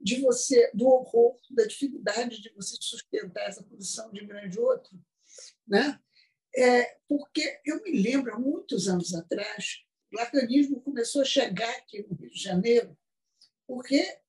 de 0.00 0.20
você, 0.20 0.70
do 0.72 0.86
horror, 0.86 1.36
da 1.50 1.64
dificuldade 1.66 2.40
de 2.40 2.50
você 2.54 2.76
sustentar 2.80 3.46
essa 3.46 3.62
posição 3.62 4.10
de 4.10 4.24
grande 4.24 4.58
outro, 4.58 4.98
né? 5.68 6.00
É, 6.56 6.96
porque 7.08 7.60
eu 7.64 7.82
me 7.82 8.02
lembro, 8.02 8.34
há 8.34 8.38
muitos 8.38 8.88
anos 8.88 9.14
atrás, 9.14 9.84
o 10.12 10.16
lacanismo 10.16 10.80
começou 10.80 11.22
a 11.22 11.24
chegar 11.24 11.70
aqui 11.76 12.02
no 12.02 12.16
Rio 12.16 12.30
de 12.30 12.42
Janeiro, 12.42 12.96
porque 13.66 14.20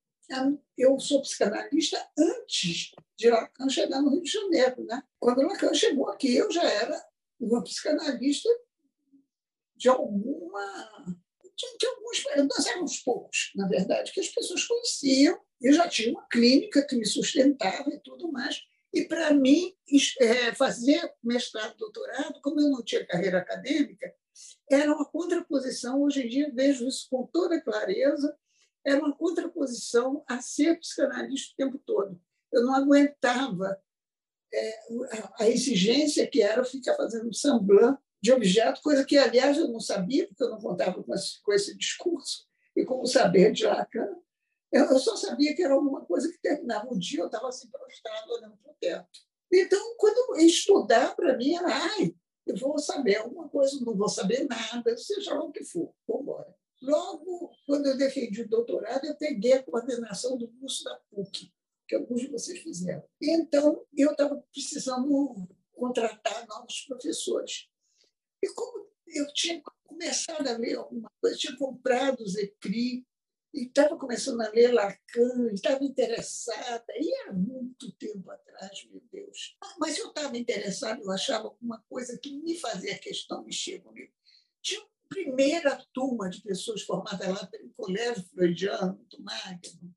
eu 0.78 1.00
sou 1.00 1.22
psicanalista 1.22 1.98
antes 2.18 2.92
de 3.18 3.30
Lacan 3.30 3.70
chegar 3.70 4.02
no 4.02 4.12
Rio 4.12 4.22
de 4.22 4.32
Janeiro. 4.32 4.84
Né? 4.86 5.04
Quando 5.20 5.42
Lacan 5.42 5.74
chegou 5.74 6.10
aqui, 6.10 6.36
eu 6.36 6.50
já 6.52 6.64
era 6.64 7.06
uma 7.40 7.64
psicanalista 7.64 8.50
de 9.76 9.90
alguma. 9.90 11.18
De, 11.56 11.78
de 11.78 11.86
alguns, 11.86 12.24
nós 12.50 12.66
éramos 12.66 13.00
poucos, 13.00 13.52
na 13.56 13.68
verdade, 13.68 14.12
que 14.12 14.20
as 14.20 14.30
pessoas 14.30 14.64
conheciam. 14.66 15.40
Eu 15.60 15.74
já 15.74 15.88
tinha 15.88 16.12
uma 16.12 16.28
clínica 16.28 16.86
que 16.88 16.96
me 16.96 17.06
sustentava 17.06 17.90
e 17.94 18.00
tudo 18.00 18.32
mais. 18.32 18.62
E, 18.94 19.06
para 19.06 19.34
mim, 19.34 19.74
é, 20.20 20.54
fazer 20.54 21.14
mestrado, 21.24 21.78
doutorado, 21.78 22.42
como 22.42 22.60
eu 22.60 22.70
não 22.70 22.84
tinha 22.84 23.06
carreira 23.06 23.38
acadêmica, 23.38 24.14
era 24.70 24.94
uma 24.94 25.06
contraposição, 25.06 26.02
hoje 26.02 26.24
em 26.24 26.30
dia 26.30 26.52
vejo 26.54 26.88
isso 26.88 27.08
com 27.10 27.26
toda 27.28 27.62
clareza, 27.62 28.36
era 28.86 29.00
uma 29.00 29.16
contraposição 29.16 30.24
a 30.28 30.42
ser 30.42 30.80
psicanalista 30.80 31.54
o 31.54 31.56
tempo 31.56 31.82
todo. 31.86 32.20
Eu 32.52 32.64
não 32.64 32.74
aguentava 32.74 33.80
é, 34.54 34.80
a 35.40 35.48
exigência 35.48 36.28
que 36.28 36.42
era 36.42 36.64
ficar 36.64 36.96
fazendo 36.96 37.34
semblant 37.34 37.98
de 38.22 38.32
objeto, 38.32 38.82
coisa 38.82 39.06
que, 39.06 39.18
aliás, 39.18 39.58
eu 39.58 39.68
não 39.68 39.80
sabia, 39.80 40.28
porque 40.28 40.44
eu 40.44 40.50
não 40.50 40.60
contava 40.60 41.02
com 41.02 41.14
esse, 41.14 41.42
com 41.42 41.54
esse 41.54 41.76
discurso 41.78 42.46
e 42.76 42.86
com 42.86 43.02
o 43.02 43.08
saber 43.08 43.52
de 43.52 43.66
Lacan. 43.66 44.16
Eu, 44.72 44.98
só 45.00 45.16
sabia 45.18 45.54
que 45.54 45.64
era 45.64 45.74
alguma 45.74 46.06
coisa 46.06 46.32
que 46.32 46.40
terminava 46.40 46.88
o 46.92 46.98
dia, 46.98 47.20
eu 47.20 47.26
estava 47.26 47.50
assim 47.50 47.70
prostrado 47.70 48.32
olhando 48.32 48.58
para 48.58 48.72
o 48.72 48.76
teto. 48.80 49.20
Então, 49.52 49.96
quando 49.98 50.38
estudar, 50.38 51.14
para 51.16 51.36
mim 51.38 51.56
era, 51.56 51.68
ai, 51.68 52.16
eu 52.48 52.56
vou 52.56 52.80
saber 52.80 53.18
alguma 53.18 53.50
coisa, 53.50 53.84
não 53.84 53.96
vou 53.96 54.08
saber 54.08 54.48
nada, 54.48 54.96
seja 54.98 55.34
lá 55.34 55.44
o 55.44 55.52
que 55.52 55.64
for, 55.64 55.94
vou 56.08 56.22
embora. 56.22 56.56
Logo, 56.82 57.52
quando 57.68 57.88
eu 57.88 57.98
defendi 57.98 58.42
o 58.42 58.50
doutorado, 58.50 59.06
eu 59.06 59.16
peguei 59.16 59.54
a 59.54 59.64
coordenação 59.64 60.38
do 60.38 60.48
curso 60.48 60.84
da 60.84 61.00
PUC, 61.12 61.54
que 61.88 61.96
alguns 61.96 62.22
de 62.22 62.28
vocês 62.28 62.60
fizeram. 62.60 63.04
Então, 63.22 63.86
eu 63.96 64.12
estava 64.12 64.42
precisando 64.52 65.48
contratar 65.74 66.48
novos 66.48 66.82
professores. 66.88 67.68
E 68.42 68.48
como 68.54 68.88
eu 69.08 69.32
tinha 69.34 69.62
começado 69.86 70.48
a 70.48 70.58
ler 70.58 70.78
alguma 70.78 71.12
coisa, 71.22 71.38
tinha 71.38 71.56
comprado 71.58 72.22
os 72.22 72.36
ECRI, 72.36 73.06
e 73.54 73.64
estava 73.64 73.98
começando 73.98 74.42
a 74.42 74.50
ler 74.50 74.72
Lacan, 74.72 75.52
estava 75.54 75.84
interessada, 75.84 76.86
e 76.96 77.14
era 77.22 77.34
muito 77.34 77.92
tempo 77.94 78.30
atrás, 78.30 78.88
meu 78.90 79.02
Deus. 79.12 79.58
Mas 79.78 79.98
eu 79.98 80.08
estava 80.08 80.38
interessada, 80.38 81.02
eu 81.02 81.12
achava 81.12 81.48
alguma 81.48 81.84
coisa 81.90 82.18
que 82.18 82.38
me 82.38 82.58
fazia 82.58 82.98
questão 82.98 83.44
mexer 83.44 83.82
comigo. 83.82 84.12
Tinha 84.62 84.80
uma 84.80 84.90
primeira 85.10 85.86
turma 85.94 86.30
de 86.30 86.42
pessoas 86.42 86.82
formadas 86.84 87.28
lá 87.28 87.46
pelo 87.48 87.70
Colégio 87.72 88.24
Freudiano, 88.34 89.06
do 89.10 89.22
Magno. 89.22 89.96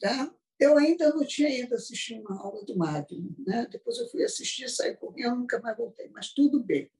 Tá? 0.00 0.34
Eu 0.58 0.76
ainda 0.76 1.10
não 1.10 1.24
tinha 1.24 1.48
ido 1.48 1.74
assistir 1.74 2.20
uma 2.20 2.40
aula 2.40 2.64
do 2.64 2.76
Magno. 2.76 3.36
Né? 3.46 3.68
Depois 3.70 3.98
eu 3.98 4.08
fui 4.08 4.24
assistir, 4.24 4.68
saí 4.68 4.96
correndo, 4.96 5.36
nunca 5.36 5.60
mais 5.60 5.76
voltei, 5.76 6.08
mas 6.08 6.32
tudo 6.32 6.62
bem. 6.62 6.90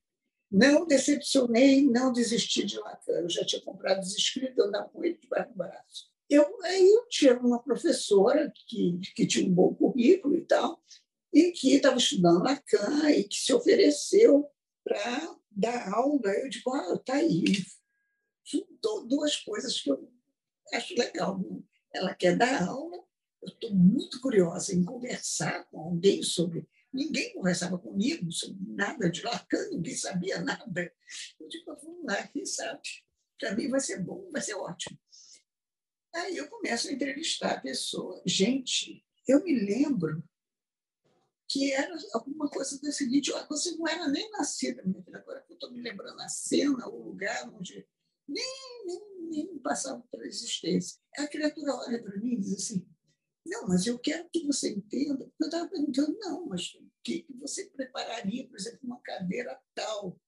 Não 0.51 0.87
decepcionei, 0.87 1.83
não 1.83 2.13
desisti 2.13 2.65
de 2.65 2.79
Lacan. 2.79 3.13
Eu 3.13 3.29
já 3.29 3.45
tinha 3.45 3.61
comprado 3.63 4.01
os 4.01 4.17
escritos, 4.17 4.65
andava 4.65 4.89
com 4.89 5.05
ele 5.05 5.19
debaixo 5.21 5.51
do 5.51 5.57
braço. 5.57 6.11
Eu, 6.29 6.45
aí 6.65 6.89
eu 6.89 7.09
tinha 7.09 7.39
uma 7.39 7.63
professora 7.63 8.53
que, 8.67 8.99
que 9.15 9.27
tinha 9.27 9.49
um 9.49 9.55
bom 9.55 9.75
currículo 9.75 10.37
e 10.37 10.45
tal, 10.45 10.83
e 11.33 11.53
que 11.53 11.75
estava 11.75 11.97
estudando 11.97 12.43
Lacan 12.43 13.11
e 13.11 13.25
que 13.25 13.37
se 13.37 13.53
ofereceu 13.53 14.49
para 14.85 15.37
dar 15.51 15.93
aula. 15.93 16.31
Eu 16.33 16.49
digo, 16.49 16.73
ah, 16.73 16.95
está 16.95 17.15
aí. 17.15 17.45
Juntou 18.45 19.07
duas 19.07 19.37
coisas 19.37 19.81
que 19.81 19.91
eu 19.91 20.09
acho 20.73 20.95
legal. 20.97 21.41
Ela 21.93 22.15
quer 22.15 22.37
dar 22.37 22.67
aula, 22.67 22.97
eu 23.43 23.49
estou 23.49 23.75
muito 23.75 24.21
curiosa 24.21 24.75
em 24.75 24.85
conversar 24.85 25.65
com 25.71 25.81
alguém 25.81 26.23
sobre 26.23 26.69
Ninguém 26.93 27.33
conversava 27.35 27.79
comigo 27.79 28.31
sobre 28.33 28.59
nada 28.69 29.11
de 29.11 29.23
Lacan, 29.23 29.69
ninguém 29.71 29.95
sabia 29.95 30.41
nada. 30.41 30.93
Eu 31.39 31.49
digo, 31.49 31.77
vamos 31.83 32.05
lá, 32.05 32.27
quem 32.29 32.45
sabe? 32.47 32.81
Para 33.39 33.55
mim 33.55 33.69
vai 33.69 33.81
ser 33.81 34.03
bom, 34.03 34.31
vai 34.31 34.41
ser 34.41 34.55
ótimo. 34.55 34.99
Aí 36.15 36.37
eu 36.37 36.49
começo 36.49 36.89
a 36.89 36.93
entrevistar 36.93 37.53
a 37.53 37.61
pessoa. 37.61 38.23
Gente, 38.25 39.05
eu 39.29 39.45
me 39.45 39.53
lembro 39.53 40.25
que 41.49 41.73
era 41.73 41.95
alguma 42.15 42.49
coisa 42.49 42.81
da 42.81 42.91
seguinte: 42.91 43.31
você 43.49 43.77
não 43.77 43.87
era 43.87 44.09
nem 44.09 44.31
nascida, 44.31 44.83
minha 44.85 45.03
filha, 45.03 45.19
agora 45.19 45.43
que 45.43 45.53
eu 45.53 45.57
estou 45.57 45.71
me 45.71 45.83
lembrando 45.83 46.21
a 46.21 46.29
cena, 46.29 46.89
o 46.89 47.03
lugar 47.03 47.49
onde 47.51 47.87
nem, 48.27 48.85
nem, 48.87 49.01
nem 49.29 49.59
passava 49.59 50.03
pela 50.11 50.27
existência. 50.27 50.99
A 51.17 51.27
criatura 51.29 51.75
olha 51.75 52.03
para 52.03 52.17
mim 52.19 52.35
e 52.35 52.41
diz 52.41 52.55
assim: 52.55 52.89
não, 53.49 53.69
mas 53.69 53.87
eu 53.87 53.99
quero 53.99 54.29
que 54.31 54.45
você 54.45 54.71
entenda. 54.71 55.31
Eu 55.39 55.47
estava 55.47 55.69
perguntando, 55.69 56.17
não, 56.19 56.47
mas 56.47 56.75
o 56.75 56.91
que 57.03 57.27
você 57.39 57.67
prepararia, 57.71 58.47
por 58.49 58.57
exemplo, 58.57 58.81
uma 58.83 59.01
cadeira 59.01 59.59
tal? 59.75 60.21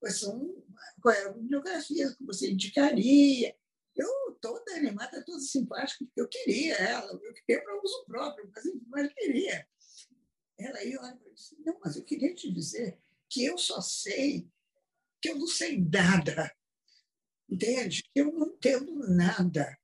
Quais 0.00 0.18
são, 0.18 0.64
qual 1.00 1.14
é 1.14 1.24
a 1.24 1.32
bibliografia 1.32 2.14
que 2.16 2.24
você 2.24 2.50
indicaria? 2.50 3.56
Eu, 3.94 4.08
toda 4.40 4.74
animada, 4.74 5.22
toda 5.24 5.38
simpática, 5.40 6.04
eu 6.16 6.26
queria 6.26 6.74
ela, 6.74 7.12
eu 7.12 7.34
queria 7.34 7.62
para 7.62 7.82
uso 7.82 8.04
próprio, 8.06 8.50
mas, 8.54 8.64
mas 8.86 9.12
queria. 9.12 9.68
Ela 10.58 10.78
aí 10.78 10.96
olha 10.96 11.14
mim 11.14 11.34
disse, 11.34 11.56
não, 11.64 11.78
mas 11.84 11.96
eu 11.96 12.04
queria 12.04 12.34
te 12.34 12.50
dizer 12.50 12.98
que 13.28 13.44
eu 13.44 13.58
só 13.58 13.80
sei 13.80 14.48
que 15.20 15.30
eu 15.30 15.38
não 15.38 15.46
sei 15.46 15.80
nada. 15.80 16.52
Entende? 17.48 18.02
Eu 18.14 18.32
não 18.32 18.48
entendo 18.48 18.92
nada 19.08 19.78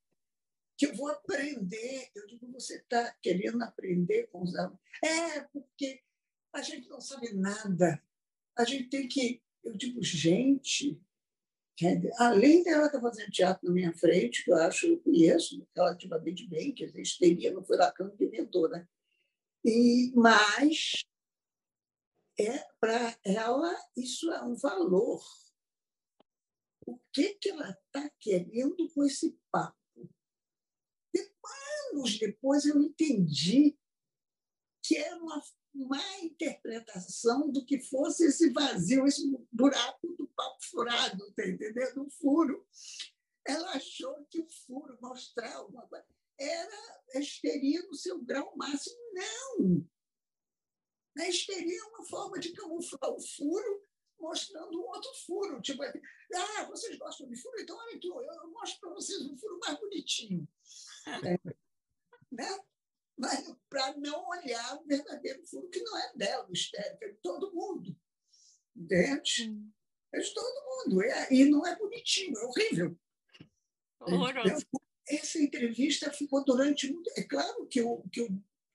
que 0.78 0.86
eu 0.86 0.94
vou 0.94 1.08
aprender. 1.08 2.08
Eu 2.14 2.26
digo, 2.28 2.50
você 2.52 2.76
está 2.76 3.12
querendo 3.20 3.60
aprender 3.62 4.28
com 4.28 4.42
os 4.42 4.54
alunos? 4.54 4.78
É, 5.04 5.40
porque 5.52 6.00
a 6.52 6.62
gente 6.62 6.88
não 6.88 7.00
sabe 7.00 7.34
nada. 7.34 8.00
A 8.56 8.64
gente 8.64 8.88
tem 8.88 9.08
que. 9.08 9.42
Eu 9.64 9.76
digo, 9.76 10.00
gente, 10.02 10.98
além 12.18 12.62
dela 12.62 12.86
estar 12.86 12.98
tá 12.98 13.02
fazendo 13.02 13.30
teatro 13.32 13.66
na 13.66 13.74
minha 13.74 13.92
frente, 13.92 14.44
que 14.44 14.52
eu 14.52 14.56
acho, 14.56 14.86
eu 14.86 15.00
conheço 15.00 15.66
relativamente 15.74 16.46
bem, 16.46 16.72
que 16.72 16.84
a 16.84 16.88
gente 16.88 17.18
teria 17.18 17.52
no 17.52 17.64
Furacão 17.64 18.16
que 18.16 18.24
inventou? 18.24 18.70
E, 19.64 20.12
mas, 20.14 21.04
é, 22.38 22.64
para 22.80 23.18
ela, 23.24 23.74
isso 23.96 24.30
é 24.30 24.42
um 24.44 24.54
valor. 24.54 25.20
O 26.86 26.98
que, 27.12 27.34
que 27.34 27.50
ela 27.50 27.70
está 27.70 28.08
querendo 28.20 28.88
com 28.94 29.04
esse 29.04 29.36
papo? 29.50 29.76
Anos 31.92 32.18
depois 32.18 32.64
eu 32.64 32.80
entendi 32.80 33.78
que 34.82 34.96
era 34.96 35.16
uma 35.16 35.42
má 35.74 36.18
interpretação 36.20 37.50
do 37.50 37.64
que 37.64 37.80
fosse 37.80 38.26
esse 38.26 38.50
vazio, 38.50 39.06
esse 39.06 39.30
buraco 39.52 40.08
do 40.14 40.26
papo 40.28 40.58
furado, 40.62 41.32
tá 41.32 41.46
entendendo? 41.46 42.06
O 42.06 42.10
furo. 42.10 42.66
Ela 43.46 43.70
achou 43.72 44.26
que 44.30 44.40
o 44.40 44.48
furo 44.66 44.98
mostrar 45.00 45.54
alguma 45.54 45.86
coisa 45.86 46.04
era 46.38 46.98
histeria 47.14 47.82
no 47.82 47.94
seu 47.94 48.22
grau 48.22 48.54
máximo. 48.56 48.96
Não! 49.12 49.88
A 51.18 51.28
histeria 51.28 51.80
é 51.80 51.84
uma 51.84 52.04
forma 52.06 52.38
de 52.38 52.52
camuflar 52.52 53.10
o 53.10 53.20
furo 53.20 53.82
mostrando 54.20 54.78
um 54.78 54.86
outro 54.86 55.10
furo. 55.26 55.60
Tipo, 55.60 55.82
ah, 55.82 56.64
vocês 56.64 56.96
gostam 56.98 57.28
de 57.28 57.36
furo? 57.36 57.60
Então, 57.60 57.76
olha 57.76 57.96
aqui, 57.96 58.08
eu 58.08 58.50
mostro 58.50 58.80
para 58.80 58.94
vocês 58.94 59.20
um 59.22 59.36
furo 59.36 59.58
mais 59.60 59.78
bonitinho. 59.78 60.48
É 61.24 61.38
né? 62.30 62.58
mas 63.16 63.52
para 63.68 63.96
não 63.96 64.28
olhar 64.28 64.76
o 64.76 64.84
verdadeiro 64.84 65.44
furo, 65.46 65.68
que 65.68 65.82
não 65.82 65.98
é 65.98 66.12
dela, 66.14 66.46
o 66.48 66.52
histérico, 66.52 67.04
é 67.04 67.08
de 67.08 67.16
todo 67.16 67.52
mundo. 67.52 67.96
Entende? 68.76 69.50
Hum. 69.50 69.70
É 70.12 70.20
de 70.20 70.34
todo 70.34 70.86
mundo. 70.86 71.02
É, 71.02 71.32
e 71.32 71.44
não 71.46 71.66
é 71.66 71.76
bonitinho, 71.76 72.38
é 72.38 72.44
horrível. 72.44 72.98
Horroroso. 74.00 74.64
Essa 75.08 75.38
entrevista 75.38 76.12
ficou 76.12 76.44
durante 76.44 76.92
muito. 76.92 77.10
É 77.16 77.22
claro 77.22 77.66
que 77.66 77.80
eu, 77.80 78.04
que 78.12 78.20
eu 78.20 78.28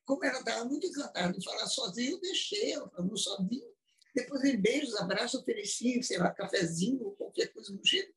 como 0.05 0.25
ela 0.25 0.39
estava 0.39 0.65
muito 0.65 0.85
encantada 0.85 1.37
de 1.37 1.43
falar 1.43 1.65
sozinha, 1.67 2.11
eu 2.11 2.19
deixei 2.19 2.73
ela 2.73 2.89
falando 2.89 3.17
sozinha. 3.17 3.67
Depois, 4.13 4.43
em 4.43 4.59
beijos, 4.59 4.95
abraços, 4.95 5.39
ofereci, 5.39 6.03
sei 6.03 6.17
lá, 6.17 6.31
cafezinho 6.31 7.03
ou 7.03 7.15
qualquer 7.15 7.47
coisa 7.47 7.73
do 7.73 7.85
jeito. 7.85 8.13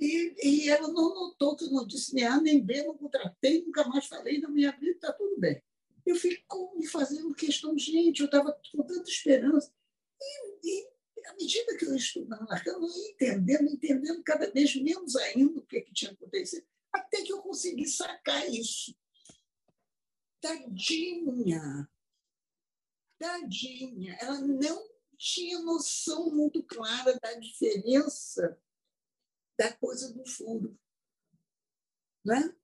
E, 0.00 0.34
e 0.42 0.68
ela 0.70 0.88
não 0.88 1.14
notou 1.14 1.54
que 1.54 1.64
eu 1.64 1.70
não 1.70 1.86
disse 1.86 2.14
nem 2.14 2.24
A 2.24 2.40
nem 2.40 2.58
B, 2.58 2.82
não 2.84 2.96
contratei, 2.96 3.62
nunca 3.62 3.86
mais 3.86 4.06
falei 4.06 4.40
na 4.40 4.48
minha 4.48 4.72
vida, 4.72 4.92
está 4.92 5.12
tudo 5.12 5.38
bem. 5.38 5.62
Eu 6.06 6.16
fico 6.16 6.74
me 6.74 6.86
fazendo 6.86 7.34
questão, 7.34 7.76
gente, 7.76 8.20
eu 8.20 8.26
estava 8.26 8.58
com 8.72 8.82
tanta 8.82 9.08
esperança. 9.10 9.70
E, 10.18 10.66
e 10.66 11.26
à 11.26 11.34
medida 11.34 11.76
que 11.76 11.84
eu 11.84 11.94
estudava 11.94 12.46
Lacan, 12.46 12.72
eu 12.72 12.88
ia 12.88 13.10
entendendo, 13.10 13.70
entendendo 13.70 14.22
cada 14.22 14.50
vez 14.50 14.74
menos 14.74 15.14
ainda 15.16 15.60
o 15.60 15.66
que, 15.66 15.76
é 15.76 15.80
que 15.82 15.92
tinha 15.92 16.12
acontecido, 16.12 16.66
até 16.90 17.20
que 17.20 17.32
eu 17.32 17.42
consegui 17.42 17.86
sacar 17.86 18.48
isso. 18.48 18.96
Tadinha, 20.40 21.86
tadinha, 23.18 24.16
ela 24.18 24.40
não 24.40 24.88
tinha 25.18 25.58
noção 25.58 26.30
muito 26.30 26.62
clara 26.62 27.18
da 27.20 27.34
diferença 27.34 28.58
da 29.60 29.70
coisa 29.74 30.10
do 30.14 30.24
furo. 30.24 30.74
Né? 32.24 32.56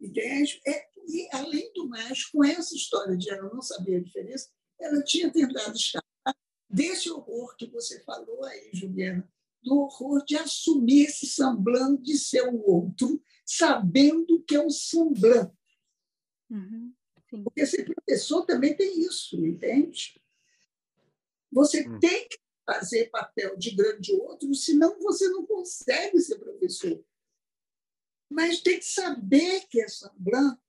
Entende? 0.00 0.58
É, 0.66 0.88
e, 1.06 1.28
além 1.32 1.70
do 1.74 1.86
mais, 1.86 2.24
com 2.24 2.42
essa 2.42 2.74
história 2.74 3.14
de 3.14 3.28
ela 3.28 3.52
não 3.52 3.60
saber 3.60 3.96
a 3.96 4.02
diferença, 4.02 4.48
ela 4.80 5.02
tinha 5.04 5.30
tentado 5.30 5.76
escapar 5.76 6.34
desse 6.70 7.10
horror 7.10 7.54
que 7.56 7.66
você 7.66 8.02
falou 8.04 8.42
aí, 8.44 8.70
Juliana, 8.72 9.30
do 9.62 9.80
horror 9.80 10.24
de 10.24 10.36
assumir 10.36 11.04
esse 11.04 11.26
semblante 11.26 12.04
de 12.04 12.18
ser 12.18 12.48
o 12.48 12.58
outro, 12.66 13.22
sabendo 13.44 14.42
que 14.44 14.54
é 14.54 14.64
um 14.64 14.70
semblante. 14.70 15.52
Uhum, 16.48 16.94
Porque 17.44 17.66
ser 17.66 17.84
professor 17.84 18.46
também 18.46 18.74
tem 18.74 18.98
isso, 19.00 19.44
entende? 19.44 20.18
Você 21.52 21.86
hum. 21.86 21.98
tem 21.98 22.28
que 22.28 22.38
fazer 22.68 23.08
papel 23.08 23.56
de 23.56 23.70
grande 23.70 24.12
outro, 24.12 24.54
senão 24.54 25.00
você 25.00 25.26
não 25.30 25.46
consegue 25.46 26.20
ser 26.20 26.38
professor. 26.38 27.02
Mas 28.30 28.60
tem 28.60 28.78
que 28.78 28.84
saber 28.84 29.66
que 29.68 29.80
é 29.80 29.88
samblan. 29.88 30.60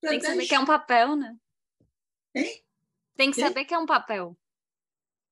Tem 0.00 0.20
que 0.20 0.26
saber 0.26 0.46
que 0.46 0.54
é 0.54 0.60
um 0.60 0.64
papel, 0.64 1.16
né? 1.16 1.36
Hein? 2.32 2.64
Tem 3.16 3.32
que 3.32 3.40
saber 3.40 3.64
que 3.64 3.74
é 3.74 3.78
um 3.78 3.86
papel. 3.86 4.38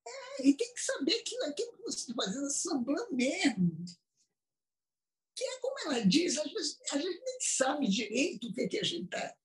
É, 0.04 0.48
e 0.48 0.56
tem 0.56 0.74
que 0.74 0.80
saber 0.80 1.22
que 1.22 1.36
aquilo 1.44 1.76
que 1.76 1.82
você 1.82 2.10
está 2.10 2.14
fazendo 2.14 2.46
é 2.46 2.50
samblan 2.50 3.08
mesmo. 3.12 3.84
Que 5.36 5.44
é 5.44 5.60
como 5.60 5.78
ela 5.84 6.04
diz, 6.04 6.36
às 6.38 6.52
vezes 6.52 6.78
a 6.90 6.98
gente 6.98 7.20
nem 7.20 7.38
sabe 7.40 7.88
direito 7.88 8.48
o 8.48 8.52
que, 8.52 8.66
que 8.66 8.80
a 8.80 8.82
gente 8.82 9.04
está 9.04 9.36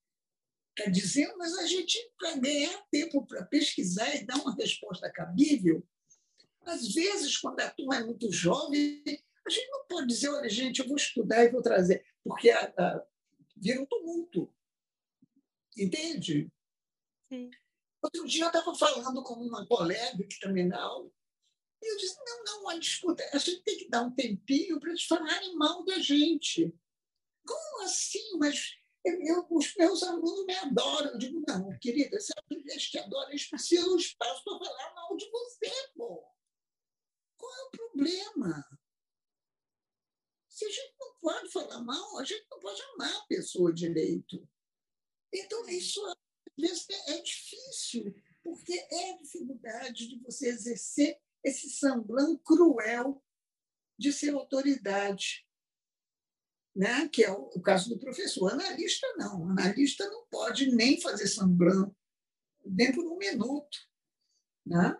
tá 0.75 0.85
dizendo, 0.89 1.37
mas 1.37 1.55
a 1.59 1.67
gente, 1.67 1.99
para 2.17 2.37
ganhar 2.37 2.87
tempo 2.89 3.23
para 3.27 3.45
pesquisar 3.45 4.15
e 4.15 4.25
dar 4.25 4.37
uma 4.37 4.55
resposta 4.55 5.11
cabível, 5.11 5.85
às 6.65 6.93
vezes, 6.93 7.37
quando 7.37 7.59
a 7.59 7.69
turma 7.69 7.97
é 7.97 8.03
muito 8.03 8.31
jovem, 8.31 9.03
a 9.45 9.49
gente 9.49 9.69
não 9.69 9.85
pode 9.87 10.07
dizer, 10.07 10.29
olha, 10.29 10.49
gente, 10.49 10.79
eu 10.79 10.87
vou 10.87 10.95
estudar 10.95 11.43
e 11.43 11.51
vou 11.51 11.61
trazer, 11.61 12.05
porque 12.23 12.49
a, 12.49 12.73
a, 12.77 13.05
vira 13.55 13.81
um 13.81 13.85
tumulto. 13.85 14.53
Entende? 15.77 16.51
Sim. 17.31 17.49
Outro 18.03 18.27
dia 18.27 18.45
eu 18.45 18.47
estava 18.47 18.73
falando 18.75 19.23
com 19.23 19.35
uma 19.35 19.65
colega 19.67 20.23
que 20.27 20.39
também 20.39 20.67
dá 20.67 20.79
aula, 20.81 21.11
e 21.81 21.93
eu 21.93 21.97
disse, 21.97 22.17
não, 22.23 22.43
não, 22.43 22.65
olha, 22.65 22.79
escuta, 22.79 23.27
a 23.33 23.37
gente 23.39 23.63
tem 23.63 23.77
que 23.77 23.89
dar 23.89 24.03
um 24.03 24.11
tempinho 24.11 24.79
para 24.79 24.89
eles 24.89 25.03
falarem 25.03 25.55
mal 25.55 25.83
da 25.83 25.97
gente. 25.97 26.71
Como 27.43 27.83
assim? 27.83 28.37
Mas 28.37 28.75
eu, 29.03 29.47
os 29.49 29.75
meus 29.75 30.03
alunos 30.03 30.45
me 30.45 30.53
adoram. 30.57 31.11
Eu 31.11 31.17
digo, 31.17 31.43
não, 31.47 31.75
querida, 31.79 32.19
se 32.19 32.31
eles 32.51 32.89
te 32.89 32.99
adoram, 32.99 33.29
eles 33.29 33.49
precisam 33.49 33.87
de 33.87 33.93
um 33.93 33.97
espaço 33.97 34.43
para 34.43 34.59
falar 34.59 34.93
mal 34.93 35.17
de 35.17 35.27
você, 35.31 35.71
pô. 35.95 36.23
Qual 37.41 37.51
é 37.57 37.63
o 37.63 37.71
problema? 37.71 38.79
Se 40.47 40.63
a 40.63 40.69
gente 40.69 40.95
não 40.99 41.15
pode 41.19 41.51
falar 41.51 41.81
mal, 41.81 42.19
a 42.19 42.23
gente 42.23 42.45
não 42.51 42.59
pode 42.59 42.79
amar 42.93 43.15
a 43.15 43.25
pessoa 43.25 43.73
direito. 43.73 44.47
Então, 45.33 45.67
isso 45.67 46.05
às 46.05 46.15
vezes 46.55 46.87
é 47.07 47.19
difícil, 47.19 48.13
porque 48.43 48.73
é 48.73 49.13
a 49.13 49.17
dificuldade 49.17 50.07
de 50.07 50.19
você 50.19 50.49
exercer 50.49 51.19
esse 51.43 51.67
samblão 51.71 52.37
cruel 52.37 53.23
de 53.97 54.13
ser 54.13 54.35
autoridade, 54.35 55.43
né? 56.75 57.09
que 57.09 57.23
é 57.23 57.31
o, 57.31 57.59
caso 57.59 57.89
do 57.89 57.99
professor. 57.99 58.51
Analista, 58.51 59.07
não. 59.17 59.49
Analista 59.49 60.07
não 60.09 60.27
pode 60.27 60.75
nem 60.75 61.01
fazer 61.01 61.27
samblão, 61.27 61.95
nem 62.63 62.93
por 62.93 63.05
um 63.05 63.17
minuto. 63.17 63.89
Né? 64.63 64.95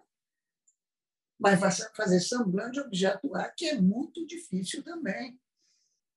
Mas 1.41 1.59
fazer 1.95 2.19
samblão 2.19 2.69
de 2.69 2.79
objeto 2.79 3.35
A, 3.35 3.49
que 3.49 3.65
é 3.65 3.81
muito 3.81 4.25
difícil 4.27 4.83
também. 4.83 5.39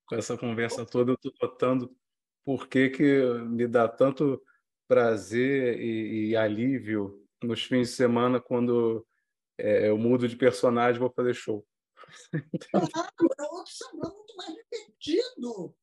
Com 0.07 0.15
essa 0.15 0.37
conversa 0.37 0.85
toda, 0.85 1.11
eu 1.11 1.15
estou 1.15 1.33
notando 1.41 1.97
por 2.43 2.67
que, 2.67 2.89
que 2.89 3.23
me 3.49 3.67
dá 3.67 3.87
tanto 3.87 4.39
prazer 4.87 5.79
e, 5.79 6.29
e 6.29 6.35
alívio 6.35 7.27
nos 7.43 7.63
fins 7.63 7.89
de 7.89 7.95
semana 7.95 8.39
quando 8.39 9.05
é, 9.57 9.89
eu 9.89 9.97
mudo 9.97 10.27
de 10.27 10.35
personagem 10.35 10.97
e 10.97 10.99
vou 10.99 11.11
fazer 11.11 11.33
show. 11.33 11.65
Claro, 12.69 12.89
é 13.39 13.43
outro 13.43 13.73
samba 13.73 14.13
muito 14.13 14.35
mais 14.35 14.53
repetido. 14.55 15.75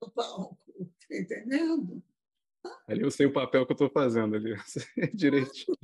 No 0.00 0.10
palco, 0.10 0.58
tá 1.08 1.16
entendendo? 1.16 2.02
Ali 2.86 3.02
eu 3.02 3.10
sei 3.10 3.26
o 3.26 3.32
papel 3.32 3.64
que 3.64 3.72
eu 3.72 3.74
estou 3.74 3.90
fazendo 3.90 4.36
ali, 4.36 4.54
direitinho. 5.14 5.78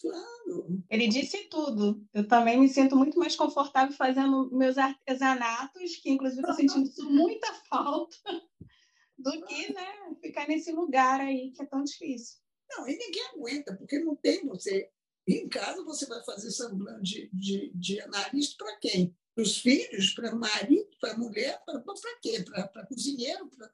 Claro. 0.00 0.82
Ele 0.90 1.08
disse 1.08 1.48
tudo. 1.48 2.04
Eu 2.12 2.26
também 2.26 2.58
me 2.58 2.68
sinto 2.68 2.96
muito 2.96 3.18
mais 3.18 3.34
confortável 3.34 3.94
fazendo 3.96 4.50
meus 4.52 4.78
artesanatos, 4.78 5.96
que 5.96 6.10
inclusive 6.10 6.40
estou 6.40 6.54
sentindo 6.54 7.10
muita 7.10 7.52
falta, 7.68 8.16
do 9.18 9.46
que 9.46 9.72
né, 9.72 10.16
ficar 10.20 10.46
nesse 10.46 10.72
lugar 10.72 11.20
aí 11.20 11.50
que 11.52 11.62
é 11.62 11.66
tão 11.66 11.82
difícil. 11.82 12.38
Não, 12.70 12.88
e 12.88 12.96
ninguém 12.96 13.26
aguenta, 13.34 13.76
porque 13.76 13.98
não 13.98 14.14
tem 14.14 14.46
você 14.46 14.90
em 15.26 15.48
casa, 15.48 15.84
você 15.84 16.06
vai 16.06 16.22
fazer 16.24 16.50
semblante 16.50 17.28
de, 17.32 17.70
de, 17.70 17.72
de 17.74 18.00
analista 18.00 18.64
para 18.64 18.76
quem? 18.78 19.16
Para 19.34 19.42
os 19.42 19.58
filhos, 19.58 20.14
para 20.14 20.34
o 20.34 20.38
marido, 20.38 20.88
para 21.00 21.12
a 21.12 21.18
mulher, 21.18 21.62
para 21.64 21.82
quê? 22.22 22.44
Para 22.44 22.86
cozinheiro, 22.86 23.48
para, 23.48 23.70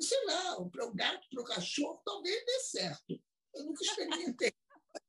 sei 0.00 0.24
lá, 0.26 0.64
para 0.70 0.86
o 0.86 0.94
gato, 0.94 1.28
para 1.30 1.42
o 1.42 1.44
cachorro, 1.44 2.00
talvez 2.04 2.44
dê 2.44 2.60
certo. 2.60 3.20
Eu 3.54 3.64
nunca 3.64 3.82
experimentei. 3.84 4.52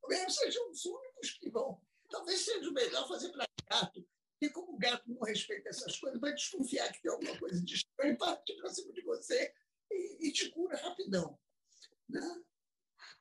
Talvez 0.03 0.35
sejam 0.35 0.69
os 0.69 0.85
únicos 0.85 1.31
que 1.31 1.49
vão. 1.49 1.79
Talvez 2.09 2.41
seja 2.41 2.71
melhor 2.71 3.07
fazer 3.07 3.29
para 3.29 3.45
gato, 3.69 4.05
porque 4.33 4.53
como 4.53 4.73
o 4.73 4.77
gato 4.77 5.09
não 5.09 5.21
respeita 5.21 5.69
essas 5.69 5.97
coisas, 5.97 6.19
vai 6.19 6.33
desconfiar 6.33 6.91
que 6.91 7.01
tem 7.01 7.11
alguma 7.11 7.37
coisa 7.39 7.63
de 7.63 7.75
estranho 7.75 8.13
e 8.13 8.17
partir 8.17 8.55
para 8.57 8.69
cima 8.69 8.91
de 8.91 9.01
você 9.01 9.53
e, 9.89 10.27
e 10.27 10.31
te 10.33 10.49
cura 10.49 10.77
rapidão. 10.77 11.39
Né? 12.09 12.43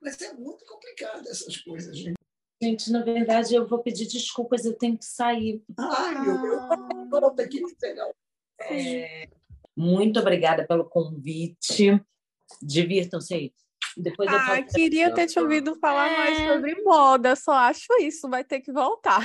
Mas 0.01 0.21
é 0.21 0.33
muito 0.33 0.65
complicado 0.67 1.27
essas 1.29 1.57
coisas, 1.59 1.97
gente. 1.97 2.17
Gente, 2.61 2.91
na 2.91 3.03
verdade, 3.03 3.55
eu 3.55 3.67
vou 3.67 3.83
pedir 3.83 4.07
desculpas, 4.07 4.65
eu 4.65 4.77
tenho 4.77 4.99
que 4.99 5.05
sair. 5.05 5.65
Ai, 5.79 6.21
meu 6.21 6.41
Deus, 6.41 7.11
volta 7.11 7.43
aqui 7.43 7.61
pegar 7.77 8.13
é, 8.61 9.29
Muito 9.77 10.21
obrigada 10.21 10.67
pelo 10.67 10.89
convite. 10.89 12.01
Divirtam-se 12.61 13.35
aí. 13.35 13.55
Depois 13.97 14.31
eu 14.31 14.39
ah, 14.39 14.63
queria 14.63 15.13
ter 15.13 15.27
te 15.27 15.39
ouvido 15.39 15.75
falar 15.77 16.09
é... 16.09 16.17
mais 16.17 16.39
sobre 16.39 16.83
moda, 16.83 17.37
só 17.37 17.53
acho 17.53 17.87
isso, 18.01 18.29
vai 18.29 18.43
ter 18.43 18.61
que 18.61 18.73
voltar. 18.73 19.21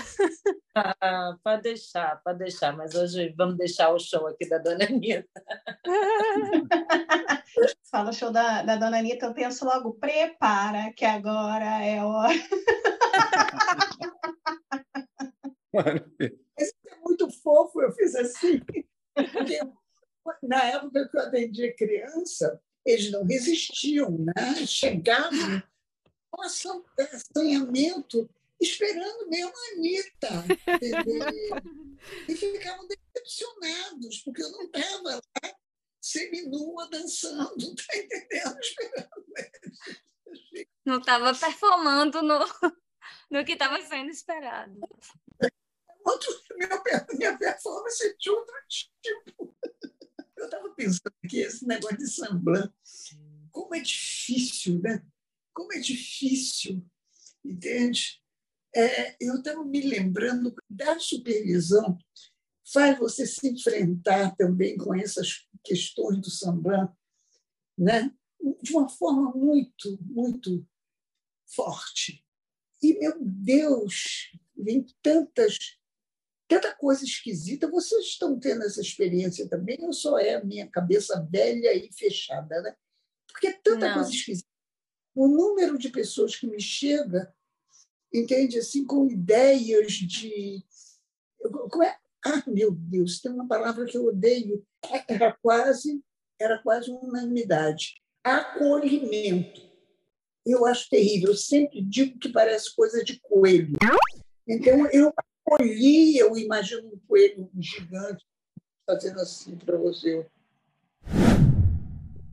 Ah, 0.75 1.35
pode 1.43 1.63
deixar, 1.63 2.21
pode 2.23 2.39
deixar, 2.39 2.75
mas 2.75 2.93
hoje 2.93 3.33
vamos 3.37 3.57
deixar 3.57 3.89
o 3.89 3.99
show 3.99 4.27
aqui 4.27 4.47
da 4.47 4.57
Dona 4.57 4.85
Anitta. 4.85 5.41
Fala 7.89 8.09
o 8.09 8.13
show 8.13 8.31
da, 8.31 8.63
da 8.63 8.75
Dona 8.75 8.99
Anitta, 8.99 9.27
eu 9.27 9.33
penso 9.33 9.65
logo, 9.65 9.93
prepara, 9.93 10.91
que 10.95 11.05
agora 11.05 11.83
é 11.83 12.03
hora. 12.03 12.33
Esse 16.57 16.73
é 16.87 16.95
muito 17.03 17.29
fofo, 17.41 17.81
eu 17.81 17.91
fiz 17.91 18.15
assim. 18.15 18.61
Porque 19.33 19.59
na 20.43 20.63
época 20.63 21.09
que 21.09 21.17
eu 21.17 21.21
atendia 21.21 21.75
criança, 21.75 22.61
eles 22.87 23.11
não 23.11 23.25
resistiam, 23.25 24.09
né? 24.17 24.65
chegavam 24.65 25.61
com 26.31 26.41
assanhamento, 26.41 28.29
esperando 28.61 29.29
mesmo 29.29 29.51
a 29.53 29.73
Anitta. 29.73 30.45
E 32.29 32.35
ficavam 32.35 32.87
decepcionados, 32.87 34.21
porque 34.21 34.41
eu 34.41 34.51
não 34.51 34.63
estava 34.63 35.15
lá 35.15 35.55
seminua 35.99 36.89
dançando, 36.89 37.75
tá 37.75 37.97
entendendo? 37.97 38.59
Esperando 38.59 39.25
eles. 39.35 40.67
Não 40.85 40.99
estava 40.99 41.35
performando 41.35 42.21
no, 42.21 42.39
no 43.29 43.43
que 43.43 43.51
estava 43.51 43.81
sendo 43.81 44.09
esperado. 44.09 44.79
Outro, 46.05 46.29
minha, 46.55 47.05
minha 47.11 47.37
performance 47.37 48.07
é 48.07 48.13
de 48.13 48.29
outro 48.29 48.55
tipo. 48.69 49.57
Eu 50.37 50.45
estava 50.45 50.69
pensando 50.69 51.13
que 51.27 51.39
esse 51.39 51.65
negócio 51.65 51.97
de 51.97 52.07
samblan, 52.07 52.71
como 53.51 53.75
é 53.75 53.81
difícil, 53.81 54.79
né? 54.79 55.03
Como 55.53 55.73
é 55.73 55.79
difícil, 55.79 56.85
entende? 57.43 58.21
É, 58.75 59.17
eu 59.19 59.35
estava 59.35 59.63
me 59.65 59.81
lembrando 59.81 60.53
da 60.69 60.99
supervisão 60.99 61.97
faz 62.71 62.97
você 62.99 63.25
se 63.25 63.47
enfrentar 63.47 64.35
também 64.35 64.77
com 64.77 64.93
essas 64.93 65.47
questões 65.63 66.19
do 66.19 66.29
samblan, 66.29 66.93
né? 67.77 68.13
de 68.61 68.71
uma 68.71 68.89
forma 68.89 69.31
muito, 69.33 69.97
muito 70.01 70.65
forte. 71.45 72.23
E, 72.81 72.99
meu 72.99 73.17
Deus, 73.19 74.31
vem 74.55 74.85
tantas, 75.01 75.76
tanta 76.47 76.73
coisa 76.75 77.03
esquisita. 77.03 77.69
Vocês 77.69 78.05
estão 78.05 78.39
tendo 78.39 78.63
essa 78.63 78.81
experiência 78.81 79.47
também 79.47 79.77
ou 79.81 79.93
só 79.93 80.17
é 80.17 80.35
a 80.35 80.43
minha 80.43 80.67
cabeça 80.67 81.25
velha 81.29 81.73
e 81.73 81.91
fechada? 81.91 82.61
Né? 82.61 82.75
Porque 83.31 83.47
é 83.47 83.53
tanta 83.53 83.87
Não. 83.87 83.93
coisa 83.95 84.09
esquisita. 84.09 84.47
O 85.15 85.27
número 85.27 85.77
de 85.77 85.89
pessoas 85.89 86.35
que 86.35 86.47
me 86.47 86.61
chega, 86.61 87.33
entende, 88.13 88.59
assim, 88.59 88.85
com 88.85 89.07
ideias 89.07 89.93
de. 89.93 90.63
Como 91.69 91.83
é? 91.83 91.97
Ah, 92.25 92.43
meu 92.47 92.71
Deus, 92.71 93.19
tem 93.19 93.31
uma 93.31 93.47
palavra 93.47 93.85
que 93.85 93.97
eu 93.97 94.05
odeio. 94.05 94.65
Era 95.07 95.35
quase, 95.41 96.03
era 96.39 96.61
quase 96.61 96.91
uma 96.91 97.01
unanimidade. 97.01 97.95
Acolhimento 98.23 99.67
eu 100.51 100.65
acho 100.65 100.89
terrível. 100.89 101.29
Eu 101.29 101.35
sempre 101.35 101.81
digo 101.81 102.17
que 102.17 102.29
parece 102.29 102.73
coisa 102.75 103.03
de 103.03 103.19
coelho. 103.19 103.77
Então, 104.47 104.87
eu 104.91 105.13
acolhi, 105.47 106.17
eu 106.17 106.37
imagino 106.37 106.89
um 106.89 106.99
coelho 107.07 107.49
gigante 107.57 108.25
fazendo 108.85 109.21
assim 109.21 109.55
para 109.57 109.77
você. 109.77 110.27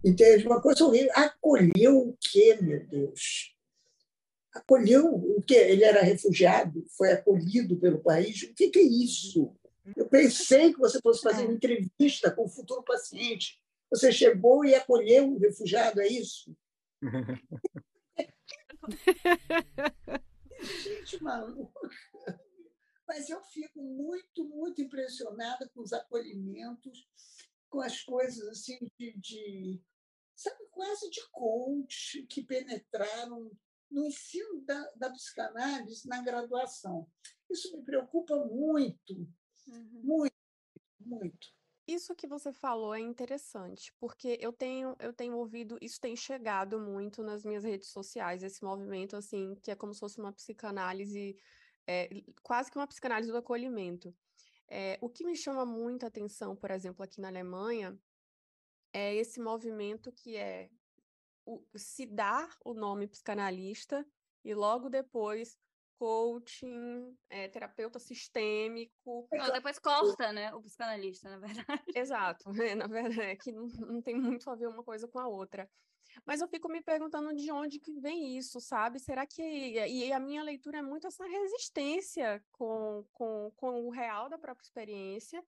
Entende? 0.04 0.44
Uma 0.46 0.60
coisa 0.60 0.84
horrível. 0.84 1.12
Acolheu 1.14 1.96
o 1.96 2.16
quê, 2.20 2.58
meu 2.60 2.84
Deus? 2.86 3.54
Acolheu 4.52 5.06
o 5.06 5.40
quê? 5.42 5.54
Ele 5.54 5.84
era 5.84 6.02
refugiado, 6.02 6.84
foi 6.96 7.12
acolhido 7.12 7.76
pelo 7.76 8.00
país. 8.00 8.42
O 8.42 8.52
que 8.54 8.70
é 8.76 8.82
isso? 8.82 9.54
Eu 9.96 10.08
pensei 10.08 10.72
que 10.72 10.78
você 10.78 11.00
fosse 11.00 11.22
fazer 11.22 11.44
uma 11.44 11.54
entrevista 11.54 12.30
com 12.30 12.44
o 12.44 12.48
futuro 12.48 12.82
paciente. 12.82 13.60
Você 13.90 14.12
chegou 14.12 14.64
e 14.64 14.74
acolheu 14.74 15.32
o 15.32 15.38
refugiado, 15.38 16.00
é 16.00 16.08
isso? 16.08 16.56
Gente 20.82 21.22
maluca. 21.22 21.90
Mas 23.06 23.28
eu 23.28 23.42
fico 23.44 23.82
muito, 23.82 24.44
muito 24.44 24.80
impressionada 24.80 25.68
com 25.68 25.82
os 25.82 25.92
acolhimentos, 25.92 27.06
com 27.68 27.80
as 27.80 28.02
coisas 28.02 28.48
assim 28.48 28.78
de, 28.98 29.18
de 29.18 29.82
sabe, 30.34 30.66
quase 30.70 31.10
de 31.10 31.20
coach 31.30 32.26
que 32.28 32.42
penetraram 32.42 33.50
no 33.90 34.06
ensino 34.06 34.62
da, 34.62 34.90
da 34.96 35.10
psicanálise 35.10 36.08
na 36.08 36.22
graduação. 36.22 37.06
Isso 37.50 37.76
me 37.76 37.84
preocupa 37.84 38.36
muito, 38.46 39.14
uhum. 39.68 40.00
muito, 40.02 40.34
muito. 41.00 41.54
Isso 41.86 42.14
que 42.14 42.26
você 42.26 42.50
falou 42.50 42.94
é 42.94 43.00
interessante, 43.00 43.92
porque 44.00 44.38
eu 44.40 44.52
tenho, 44.52 44.96
eu 44.98 45.12
tenho 45.12 45.36
ouvido, 45.36 45.76
isso 45.82 46.00
tem 46.00 46.16
chegado 46.16 46.80
muito 46.80 47.22
nas 47.22 47.44
minhas 47.44 47.62
redes 47.62 47.88
sociais, 47.88 48.42
esse 48.42 48.64
movimento, 48.64 49.14
assim, 49.16 49.54
que 49.56 49.70
é 49.70 49.76
como 49.76 49.92
se 49.92 50.00
fosse 50.00 50.18
uma 50.18 50.32
psicanálise, 50.32 51.36
é, 51.86 52.08
quase 52.42 52.70
que 52.70 52.78
uma 52.78 52.86
psicanálise 52.86 53.30
do 53.30 53.38
acolhimento. 53.38 54.14
É, 54.68 54.98
o 55.00 55.08
que 55.08 55.24
me 55.24 55.36
chama 55.36 55.64
muita 55.64 56.06
atenção, 56.06 56.56
por 56.56 56.70
exemplo, 56.70 57.04
aqui 57.04 57.20
na 57.20 57.28
Alemanha, 57.28 57.98
é 58.92 59.14
esse 59.14 59.40
movimento 59.40 60.10
que 60.12 60.36
é 60.36 60.70
o, 61.44 61.62
se 61.76 62.06
dar 62.06 62.56
o 62.64 62.72
nome 62.72 63.06
psicanalista 63.06 64.06
e 64.44 64.54
logo 64.54 64.88
depois 64.88 65.58
coaching, 65.98 67.16
é, 67.30 67.48
terapeuta 67.48 67.98
sistêmico. 67.98 69.28
Não, 69.32 69.52
depois 69.52 69.78
corta, 69.78 70.32
né? 70.32 70.52
O 70.54 70.62
psicanalista, 70.62 71.30
na 71.30 71.38
verdade. 71.38 71.84
Exato, 71.94 72.44
é, 72.62 72.74
na 72.74 72.86
verdade, 72.86 73.20
é 73.20 73.36
que 73.36 73.52
não, 73.52 73.66
não 73.66 74.02
tem 74.02 74.14
muito 74.14 74.48
a 74.50 74.54
ver 74.54 74.68
uma 74.68 74.82
coisa 74.82 75.08
com 75.08 75.18
a 75.18 75.28
outra. 75.28 75.70
Mas 76.24 76.40
eu 76.40 76.48
fico 76.48 76.68
me 76.68 76.80
perguntando 76.80 77.34
de 77.34 77.50
onde 77.50 77.78
que 77.78 77.92
vem 78.00 78.36
isso, 78.36 78.60
sabe? 78.60 78.98
Será 78.98 79.26
que. 79.26 79.42
E 79.42 80.12
a 80.12 80.20
minha 80.20 80.42
leitura 80.42 80.78
é 80.78 80.82
muito 80.82 81.06
essa 81.06 81.26
resistência 81.26 82.42
com, 82.52 83.04
com, 83.12 83.52
com 83.56 83.86
o 83.86 83.90
real 83.90 84.28
da 84.28 84.38
própria 84.38 84.64
experiência, 84.64 85.44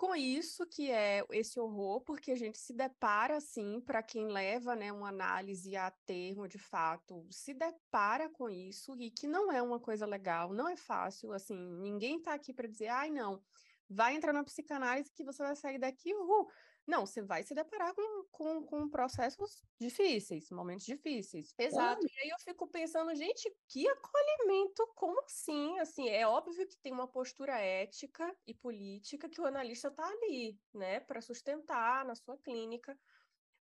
com 0.00 0.16
isso 0.16 0.66
que 0.66 0.90
é 0.90 1.22
esse 1.30 1.60
horror, 1.60 2.00
porque 2.00 2.32
a 2.32 2.34
gente 2.34 2.58
se 2.58 2.72
depara, 2.72 3.36
assim, 3.36 3.82
para 3.82 4.02
quem 4.02 4.28
leva 4.28 4.74
né, 4.74 4.90
uma 4.90 5.10
análise 5.10 5.76
a 5.76 5.90
termo, 6.06 6.48
de 6.48 6.58
fato, 6.58 7.26
se 7.30 7.52
depara 7.52 8.26
com 8.30 8.48
isso 8.48 8.96
e 8.98 9.10
que 9.10 9.26
não 9.26 9.52
é 9.52 9.60
uma 9.60 9.78
coisa 9.78 10.06
legal, 10.06 10.54
não 10.54 10.66
é 10.66 10.74
fácil, 10.74 11.34
assim, 11.34 11.54
ninguém 11.54 12.16
está 12.16 12.32
aqui 12.32 12.50
para 12.50 12.66
dizer, 12.66 12.88
ai, 12.88 13.10
não, 13.10 13.42
vai 13.90 14.14
entrar 14.14 14.32
na 14.32 14.42
psicanálise 14.42 15.12
que 15.12 15.22
você 15.22 15.42
vai 15.42 15.54
sair 15.54 15.78
daqui, 15.78 16.14
uhul. 16.14 16.48
Não, 16.90 17.06
você 17.06 17.22
vai 17.22 17.44
se 17.44 17.54
deparar 17.54 17.94
com, 17.94 18.24
com, 18.32 18.66
com 18.66 18.88
processos 18.88 19.62
difíceis, 19.80 20.50
momentos 20.50 20.84
difíceis. 20.84 21.54
Exato. 21.56 22.04
E 22.04 22.20
aí 22.20 22.28
eu 22.30 22.38
fico 22.40 22.66
pensando, 22.66 23.14
gente, 23.14 23.48
que 23.68 23.88
acolhimento, 23.88 24.84
como 24.96 25.20
assim? 25.20 25.78
Assim, 25.78 26.08
é 26.08 26.26
óbvio 26.26 26.66
que 26.66 26.76
tem 26.78 26.92
uma 26.92 27.06
postura 27.06 27.56
ética 27.60 28.36
e 28.44 28.52
política 28.52 29.28
que 29.28 29.40
o 29.40 29.46
analista 29.46 29.86
está 29.86 30.04
ali, 30.04 30.58
né, 30.74 30.98
para 30.98 31.20
sustentar 31.20 32.04
na 32.04 32.16
sua 32.16 32.36
clínica, 32.38 32.98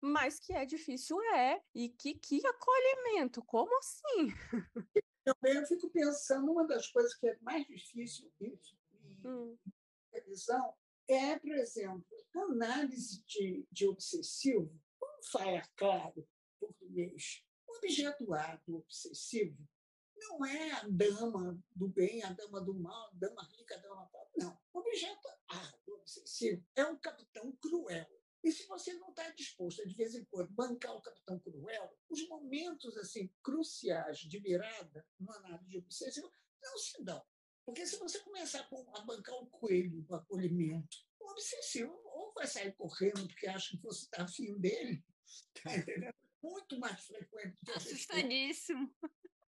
mas 0.01 0.41
que 0.41 0.55
é 0.55 0.65
difícil 0.65 1.21
é. 1.35 1.61
E 1.75 1.91
que, 1.91 2.15
que 2.15 2.41
acolhimento, 2.47 3.45
como 3.45 3.77
assim? 3.77 4.33
Também 5.23 5.55
eu 5.55 5.67
fico 5.67 5.91
pensando, 5.91 6.51
uma 6.51 6.67
das 6.67 6.89
coisas 6.89 7.15
que 7.15 7.29
é 7.29 7.37
mais 7.43 7.67
difícil 7.67 8.33
isso, 8.41 8.75
hum. 9.23 9.55
revisão 10.15 10.78
é, 11.09 11.39
por 11.39 11.53
exemplo, 11.53 12.07
análise 12.35 13.25
de, 13.25 13.67
de 13.71 13.87
obsessivo, 13.89 14.71
vamos 15.01 15.29
falar 15.31 15.69
claro 15.75 16.29
português, 16.61 17.45
o 17.67 17.77
objeto 17.77 18.35
A 18.35 18.57
do 18.67 18.77
obsessivo 18.77 19.57
não 20.17 20.45
é 20.45 20.73
a 20.73 20.89
dama 20.89 21.59
do 21.75 21.89
bem, 21.89 22.23
a 22.25 22.33
dama 22.33 22.61
do 22.61 22.75
mal, 22.75 23.09
a 23.09 23.15
dama 23.15 23.43
rica, 23.57 23.77
a 23.77 23.79
dama 23.79 24.09
pobre, 24.09 24.33
não. 24.37 24.59
O 24.73 24.81
objeto 24.81 25.29
do 25.87 25.95
obsessivo 25.95 26.65
é 26.75 26.85
um 26.85 26.99
capitão 26.99 27.53
cruel. 27.53 28.07
E 28.43 28.53
se 28.53 28.67
você 28.67 28.93
não 28.95 29.11
está 29.11 29.31
disposto 29.31 29.87
de 29.87 29.95
vez 29.95 30.15
em 30.15 30.25
quando, 30.25 30.51
bancar 30.53 30.95
o 30.95 31.03
capitão 31.03 31.39
cruel, 31.41 31.97
os 32.09 32.27
momentos 32.29 32.97
assim 32.97 33.33
cruciais 33.43 34.19
de 34.19 34.39
virada 34.39 35.07
no 35.19 35.31
análise 35.33 35.71
de 35.71 35.79
obsessivo 35.79 36.31
não 36.61 36.79
se 36.79 37.03
dão. 37.03 37.25
Porque 37.69 37.87
se 37.87 37.99
você 37.99 38.19
começar 38.21 38.67
a 38.95 39.01
bancar 39.03 39.35
o 39.35 39.47
coelho 39.51 40.01
do 40.01 40.15
acolhimento, 40.15 40.97
o 41.21 41.31
obsessivo 41.33 41.93
ou 42.03 42.33
vai 42.33 42.47
sair 42.47 42.75
correndo 42.75 43.29
porque 43.29 43.47
acha 43.47 43.77
que 43.77 43.83
você 43.83 44.07
está 44.07 44.23
afim 44.23 44.59
dele, 44.59 45.05
tá 45.63 45.77
entendendo? 45.77 46.15
Muito 46.43 46.79
mais 46.79 47.05
frequente. 47.05 47.59
Assustadíssimo. 47.77 48.91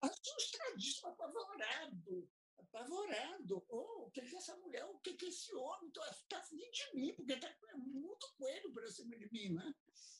Assustadíssimo, 0.02 1.09
apavorado. 1.09 2.30
Apavorado. 2.59 3.64
Oh, 3.70 4.05
o 4.09 4.10
que 4.10 4.20
é 4.20 4.24
essa 4.24 4.55
mulher? 4.59 4.84
O 4.84 4.98
que 4.98 5.16
é 5.24 5.28
esse 5.28 5.55
homem? 5.55 5.88
Está 5.88 6.14
tá 6.28 6.38
afim 6.40 6.59
de 6.59 6.94
mim, 6.94 7.14
porque 7.14 7.32
está 7.32 7.51
muito 7.74 8.34
coelho 8.36 8.70
para 8.74 8.90
cima 8.90 9.16
de 9.16 9.32
mim, 9.32 9.55
né? 9.55 9.74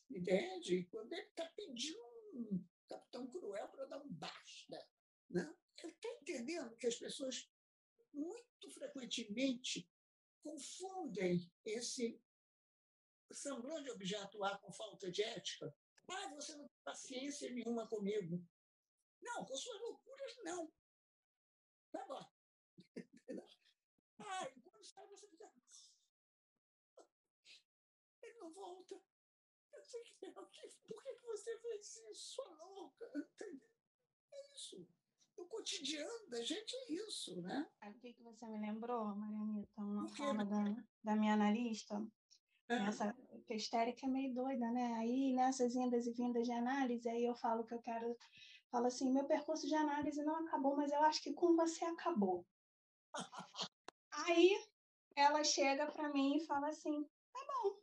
Entende? 0.09 0.87
Quando 0.89 1.13
ele 1.13 1.21
está 1.27 1.45
pedindo 1.55 2.03
um 2.33 2.65
capitão 2.89 3.27
cruel 3.27 3.67
para 3.67 3.85
dar 3.85 4.01
um 4.01 4.09
basta. 4.09 4.89
Né? 5.29 5.55
Ele 5.83 5.93
está 5.93 6.09
entendendo 6.09 6.75
que 6.77 6.87
as 6.87 6.95
pessoas 6.95 7.47
muito 8.13 8.69
frequentemente 8.69 9.89
confundem 10.41 11.51
esse 11.65 12.21
semblante 13.31 13.83
de 13.83 13.91
objeto 13.91 14.43
A 14.43 14.57
com 14.57 14.71
falta 14.71 15.09
de 15.11 15.23
ética. 15.23 15.73
Ah, 16.07 16.27
você 16.29 16.55
não 16.55 16.67
tem 16.67 16.81
paciência 16.83 17.49
nenhuma 17.51 17.87
comigo. 17.87 18.43
Não, 19.21 19.45
com 19.45 19.55
suas 19.55 19.79
loucuras, 19.79 20.37
não. 20.43 20.73
Tá 21.91 22.05
bom. 22.05 22.31
ah, 24.19 24.49
e 24.49 24.61
quando 24.61 24.83
sai, 24.83 25.07
você 25.07 25.27
fica. 25.27 25.51
Ele 28.21 28.37
não 28.39 28.51
volta. 28.51 29.01
Eu 29.73 29.83
sei 29.83 30.03
que, 30.03 30.15
por 30.31 30.49
que 30.49 31.19
você 31.21 31.57
fez 31.59 31.95
isso, 31.97 32.13
sua 32.15 32.49
louca? 32.65 33.11
É 34.33 34.53
isso 34.53 34.87
o 35.41 35.47
cotidiano 35.47 36.29
da 36.29 36.41
gente 36.41 36.75
é 36.75 36.93
isso, 36.93 37.41
né? 37.41 37.67
Sabe 37.79 37.97
o 37.97 37.99
que, 37.99 38.13
que 38.13 38.23
você 38.23 38.45
me 38.47 38.59
lembrou, 38.59 39.15
Marianita? 39.15 39.81
Uma 39.81 40.07
fala 40.09 40.45
da, 40.45 40.63
da 41.03 41.15
minha 41.15 41.33
analista. 41.33 42.01
Essa 42.69 43.13
que 43.45 43.55
histérica 43.55 44.05
é 44.05 44.09
meio 44.09 44.33
doida, 44.33 44.71
né? 44.71 44.93
Aí, 44.93 45.33
nessas 45.33 45.75
indas 45.75 46.07
e 46.07 46.13
vindas 46.13 46.45
de 46.45 46.53
análise, 46.53 47.09
aí 47.09 47.25
eu 47.25 47.35
falo 47.35 47.65
que 47.65 47.73
eu 47.73 47.81
quero... 47.81 48.17
Falo 48.69 48.87
assim, 48.87 49.11
meu 49.11 49.25
percurso 49.25 49.67
de 49.67 49.75
análise 49.75 50.23
não 50.23 50.37
acabou, 50.37 50.77
mas 50.77 50.91
eu 50.91 51.03
acho 51.03 51.21
que 51.21 51.33
com 51.33 51.57
você 51.57 51.83
acabou. 51.83 52.45
aí, 54.11 54.57
ela 55.15 55.43
chega 55.43 55.91
para 55.91 56.13
mim 56.13 56.37
e 56.37 56.45
fala 56.45 56.69
assim, 56.69 57.03
tá 57.33 57.39
bom, 57.45 57.75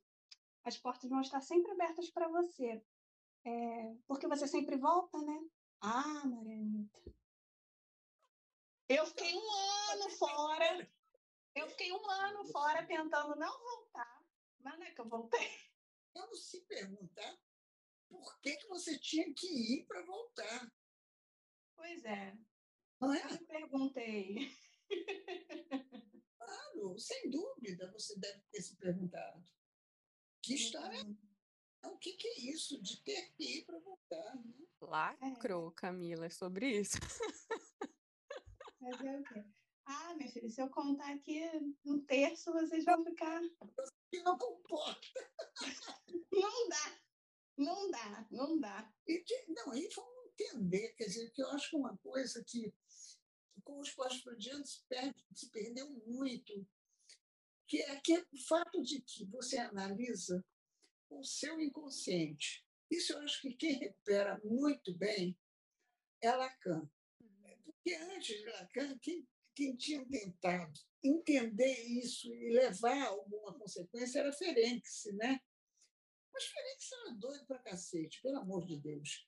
as 0.65 0.79
portas 0.79 1.11
vão 1.11 1.21
estar 1.21 1.43
sempre 1.43 1.73
abertas 1.73 2.09
para 2.11 2.29
você. 2.29 2.83
É, 3.45 3.95
porque 4.07 4.27
você 4.27 4.49
sempre 4.49 4.77
volta, 4.77 5.21
né? 5.21 5.39
Ah, 5.81 6.27
Marianita, 6.27 7.01
eu 8.89 9.07
fiquei 9.07 9.35
um 9.35 9.53
ano 9.93 10.11
fora. 10.11 10.91
Eu 11.55 11.69
fiquei 11.71 11.93
um 11.93 12.11
ano 12.11 12.45
fora 12.47 12.87
tentando 12.87 13.37
não 13.37 13.59
voltar. 13.59 14.25
Mas 14.61 14.79
não 14.79 14.87
é 14.87 14.91
que 14.93 15.01
eu 15.01 15.09
voltei. 15.09 15.49
Eu 16.15 16.35
se 16.35 16.61
perguntar 16.63 17.39
por 18.09 18.41
que, 18.41 18.57
que 18.57 18.69
você 18.69 18.99
tinha 18.99 19.33
que 19.35 19.47
ir 19.47 19.87
para 19.87 20.05
voltar. 20.05 20.73
Pois 21.77 22.05
é. 22.05 22.37
Não 23.01 23.13
é? 23.13 23.23
Eu 23.23 23.31
me 23.31 23.47
perguntei. 23.47 24.59
Claro, 26.39 26.99
sem 26.99 27.31
dúvida 27.31 27.93
você 27.93 28.19
deve 28.19 28.41
ter 28.51 28.63
se 28.63 28.77
perguntado. 28.77 29.45
Que 30.43 30.55
história 30.55 31.05
uhum. 31.05 31.17
é? 31.85 31.89
O 31.89 31.99
que, 31.99 32.15
que 32.15 32.27
é 32.27 32.41
isso 32.53 32.83
de 32.83 33.03
ter 33.03 33.33
que 33.35 33.59
ir 33.59 33.65
para 33.65 33.79
voltar? 33.79 34.35
Né? 34.37 34.67
Lacrou, 34.81 35.71
Camila, 35.73 36.27
é 36.27 36.31
sobre 36.31 36.81
isso. 36.81 36.97
Fazer 38.81 39.19
o 39.19 39.25
quê? 39.25 39.45
Ah, 39.87 40.15
minha 40.15 40.31
filha, 40.31 40.51
se 40.51 40.61
eu 40.61 40.69
contar 40.69 41.15
aqui 41.15 41.41
um 41.85 42.01
terço, 42.05 42.53
vocês 42.53 42.85
vão 42.85 43.03
ficar. 43.05 43.41
E 44.13 44.23
não 44.23 44.37
comporta. 44.37 45.09
não 46.31 46.69
dá. 46.69 46.99
Não 47.57 47.91
dá, 47.91 48.29
não 48.31 48.61
dá. 48.61 48.93
E, 49.07 49.25
não, 49.49 49.73
aí 49.73 49.89
vamos 49.95 50.33
entender, 50.33 50.95
quer 50.95 51.05
dizer, 51.05 51.31
que 51.33 51.43
eu 51.43 51.51
acho 51.51 51.71
que 51.71 51.77
uma 51.77 51.97
coisa 51.99 52.45
que 52.47 52.73
com 53.65 53.81
os 53.81 53.91
pós-freudianos 53.91 54.71
se, 54.71 54.87
perde, 54.89 55.27
se 55.35 55.51
perdeu 55.51 55.91
muito, 56.07 56.67
que 57.67 57.83
é 57.83 58.01
que 58.01 58.17
o 58.19 58.39
fato 58.47 58.83
de 58.83 59.03
que 59.03 59.27
você 59.27 59.59
analisa 59.59 60.45
o 61.11 61.25
seu 61.25 61.61
inconsciente. 61.61 62.65
Isso 62.91 63.13
eu 63.13 63.19
acho 63.21 63.41
que 63.43 63.55
quem 63.55 63.79
recupera 63.79 64.41
muito 64.45 64.97
bem 64.97 65.37
é 66.23 66.31
Lacan. 66.33 66.89
Porque 67.79 67.95
antes 67.95 68.45
Lacan, 68.45 68.99
quem, 68.99 69.27
quem 69.55 69.77
tinha 69.77 70.05
tentado 70.07 70.81
entender 71.03 71.81
isso 71.85 72.33
e 72.33 72.51
levar 72.51 73.07
alguma 73.07 73.57
consequência 73.59 74.21
era 74.21 74.33
Ferenc, 74.33 74.83
né? 75.15 75.41
Mas 76.33 76.45
Ferenc 76.45 76.83
era 76.93 77.15
doido 77.17 77.47
para 77.47 77.63
cacete, 77.63 78.21
pelo 78.23 78.39
amor 78.39 78.67
de 78.67 78.79
Deus. 78.81 79.27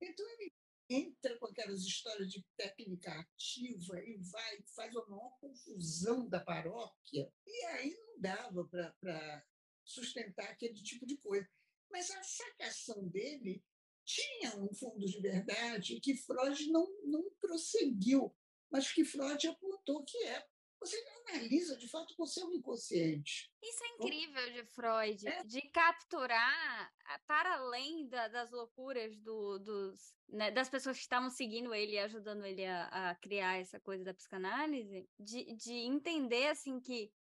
Então 0.00 0.28
ele 0.30 0.52
entra 0.88 1.38
com 1.38 1.46
aquelas 1.46 1.82
histórias 1.82 2.30
de 2.30 2.44
técnica 2.56 3.12
ativa 3.12 4.00
e 4.04 4.18
vai, 4.18 4.62
faz 4.74 4.94
a 4.94 5.06
maior 5.06 5.38
confusão 5.38 6.28
da 6.28 6.40
paróquia, 6.40 7.32
e 7.46 7.64
aí 7.66 7.96
não 7.96 8.20
dava 8.20 8.64
para 8.66 9.46
sustentar 9.84 10.50
aquele 10.50 10.74
tipo 10.82 11.06
de 11.06 11.16
coisa. 11.16 11.48
Mas 11.90 12.10
a 12.10 12.22
sacação 12.22 13.08
dele 13.08 13.62
tinha 14.04 14.56
um 14.56 14.72
fundo 14.74 15.04
de 15.04 15.20
verdade 15.20 16.00
que 16.00 16.16
Freud 16.16 16.70
não, 16.70 16.86
não 17.04 17.24
prosseguiu, 17.40 18.34
mas 18.70 18.92
que 18.92 19.04
Freud 19.04 19.46
apontou 19.46 20.04
que 20.04 20.18
é. 20.24 20.44
Você 20.80 20.96
analisa, 21.28 21.76
de 21.76 21.88
fato, 21.88 22.12
com 22.16 22.24
o 22.24 22.26
seu 22.26 22.52
inconsciente. 22.52 23.48
Isso 23.62 23.84
é 23.84 23.88
incrível 23.88 24.52
de 24.52 24.64
Freud, 24.64 25.28
é. 25.28 25.44
de 25.44 25.60
capturar, 25.70 26.92
para 27.24 27.54
além 27.54 28.08
da, 28.08 28.26
das 28.26 28.50
loucuras 28.50 29.16
do, 29.20 29.60
dos, 29.60 30.12
né, 30.28 30.50
das 30.50 30.68
pessoas 30.68 30.96
que 30.96 31.02
estavam 31.02 31.30
seguindo 31.30 31.72
ele 31.72 31.92
e 31.92 31.98
ajudando 32.00 32.44
ele 32.44 32.66
a, 32.66 33.10
a 33.10 33.14
criar 33.14 33.60
essa 33.60 33.78
coisa 33.78 34.02
da 34.02 34.12
psicanálise, 34.12 35.08
de, 35.20 35.54
de 35.54 35.72
entender, 35.72 36.48
assim, 36.48 36.80
que 36.80 37.12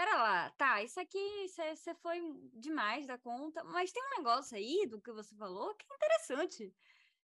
pera 0.00 0.16
lá, 0.16 0.50
tá, 0.52 0.82
isso 0.82 0.98
aqui 0.98 1.46
você 1.46 1.94
foi 1.96 2.22
demais 2.54 3.06
da 3.06 3.18
conta, 3.18 3.62
mas 3.64 3.92
tem 3.92 4.02
um 4.02 4.16
negócio 4.16 4.56
aí 4.56 4.86
do 4.86 4.98
que 4.98 5.12
você 5.12 5.34
falou 5.36 5.74
que 5.74 5.84
é 5.90 5.94
interessante. 5.94 6.74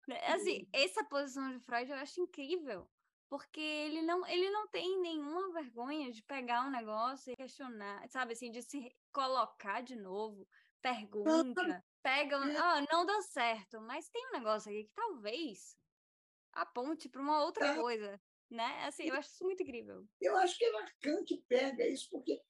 Né, 0.06 0.20
assim, 0.26 0.68
essa 0.72 1.02
posição 1.04 1.50
de 1.50 1.58
Freud 1.58 1.90
eu 1.90 1.96
acho 1.96 2.20
incrível, 2.20 2.88
porque 3.28 3.60
ele 3.60 4.02
não, 4.02 4.24
ele 4.24 4.48
não 4.50 4.68
tem 4.68 5.00
nenhuma 5.00 5.52
vergonha 5.52 6.12
de 6.12 6.22
pegar 6.22 6.64
um 6.64 6.70
negócio 6.70 7.32
e 7.32 7.36
questionar, 7.36 8.08
sabe, 8.08 8.34
assim, 8.34 8.52
de 8.52 8.62
se 8.62 8.94
colocar 9.12 9.82
de 9.82 9.96
novo, 9.96 10.46
pergunta, 10.80 11.84
pega, 12.00 12.36
ah, 12.36 12.84
não 12.88 13.04
deu 13.04 13.20
certo, 13.22 13.80
mas 13.80 14.08
tem 14.08 14.28
um 14.28 14.32
negócio 14.32 14.70
aqui 14.70 14.84
que 14.84 14.94
talvez 14.94 15.76
aponte 16.52 17.08
para 17.08 17.20
uma 17.20 17.42
outra 17.42 17.66
é. 17.66 17.74
coisa, 17.74 18.20
né? 18.48 18.84
Assim, 18.84 19.08
eu 19.08 19.14
acho 19.16 19.28
isso 19.28 19.44
muito 19.44 19.62
incrível. 19.64 20.06
Eu 20.20 20.36
acho 20.36 20.56
que 20.56 20.64
é 20.64 20.70
Lacan 20.70 21.24
que 21.24 21.42
pega 21.48 21.84
isso, 21.88 22.08
porque 22.10 22.40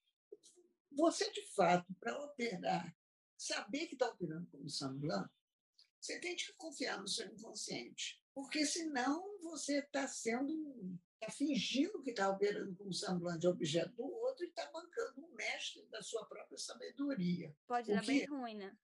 você, 0.92 1.30
de 1.30 1.46
fato, 1.54 1.86
para 2.00 2.18
operar, 2.24 2.94
saber 3.36 3.86
que 3.86 3.94
está 3.94 4.08
operando 4.08 4.46
como 4.50 4.68
Samblan, 4.68 5.28
você 6.00 6.18
tem 6.18 6.34
que 6.34 6.52
confiar 6.54 7.00
no 7.00 7.08
seu 7.08 7.26
inconsciente. 7.26 8.20
Porque 8.34 8.64
senão 8.64 9.38
você 9.42 9.80
está 9.80 10.06
sendo. 10.08 10.98
está 11.20 11.32
fingindo 11.32 12.02
que 12.02 12.10
está 12.10 12.30
operando 12.30 12.74
como 12.76 12.92
Samblan 12.92 13.38
de 13.38 13.46
objeto 13.46 13.94
do 13.94 14.04
outro 14.04 14.44
e 14.44 14.48
está 14.48 14.70
bancando 14.70 15.20
um 15.20 15.34
mestre 15.34 15.86
da 15.90 16.02
sua 16.02 16.24
própria 16.26 16.58
sabedoria. 16.58 17.54
Pode 17.66 17.92
dar 17.92 18.04
bem 18.04 18.24
ruim, 18.26 18.56
né? 18.56 18.76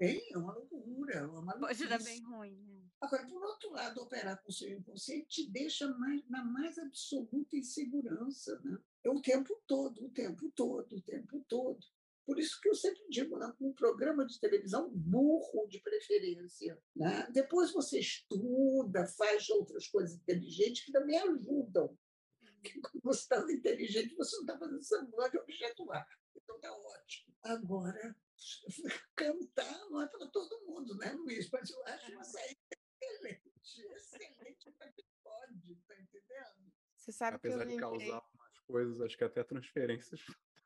É 0.00 0.36
uma 0.36 0.52
loucura, 0.52 1.14
é 1.14 1.22
uma 1.22 1.58
Pode 1.58 1.86
dar 1.86 2.02
bem 2.02 2.20
ruim. 2.24 2.56
Né? 2.56 2.82
Agora, 3.00 3.26
por 3.26 3.42
outro 3.42 3.70
lado, 3.70 4.00
operar 4.00 4.40
com 4.42 4.48
o 4.48 4.52
seu 4.52 4.68
inconsciente 4.68 5.26
te 5.28 5.50
deixa 5.50 5.88
mais, 5.96 6.28
na 6.28 6.44
mais 6.44 6.76
absoluta 6.78 7.56
insegurança. 7.56 8.60
Né? 8.64 8.78
É 9.04 9.10
o 9.10 9.20
tempo 9.20 9.60
todo, 9.66 10.04
o 10.04 10.10
tempo 10.10 10.50
todo, 10.56 10.96
o 10.96 11.02
tempo 11.02 11.21
todo. 11.52 11.78
Por 12.24 12.38
isso 12.38 12.60
que 12.60 12.68
eu 12.68 12.74
sempre 12.74 13.04
digo, 13.10 13.36
né, 13.36 13.52
um 13.60 13.72
programa 13.74 14.24
de 14.24 14.38
televisão 14.38 14.88
burro 14.94 15.66
de 15.68 15.80
preferência. 15.80 16.80
Né? 16.94 17.28
Depois 17.32 17.72
você 17.72 17.98
estuda, 17.98 19.06
faz 19.06 19.50
outras 19.50 19.88
coisas 19.88 20.16
inteligentes 20.16 20.84
que 20.84 20.92
também 20.92 21.18
ajudam. 21.18 21.98
Porque 22.40 22.80
quando 22.80 23.02
você 23.02 23.20
está 23.22 23.52
inteligente, 23.52 24.14
você 24.14 24.36
não 24.36 24.42
está 24.42 24.58
fazendo 24.58 24.82
sangue 24.82 25.10
de 25.30 25.38
objetuar. 25.38 26.06
Então 26.36 26.56
está 26.56 26.72
ótimo. 26.72 27.36
Agora, 27.42 28.16
cantar 29.16 29.90
não 29.90 30.00
é 30.00 30.06
para 30.06 30.28
todo 30.28 30.64
mundo, 30.64 30.96
né, 30.96 31.12
Luiz? 31.12 31.50
Mas 31.50 31.70
eu 31.70 31.84
acho 31.86 32.12
uma 32.12 32.24
saída 32.24 32.60
excelente, 33.00 33.50
excelente 33.96 34.72
para 34.78 34.92
quem 34.92 35.04
pode, 35.24 35.72
está 35.72 36.00
entendendo? 36.00 36.72
Você 36.96 37.12
sabe 37.12 37.36
Apesar 37.36 37.64
de 37.64 37.76
causar 37.76 38.22
coisas, 38.64 39.00
acho 39.00 39.18
que 39.18 39.24
até 39.24 39.42
transferências 39.42 40.20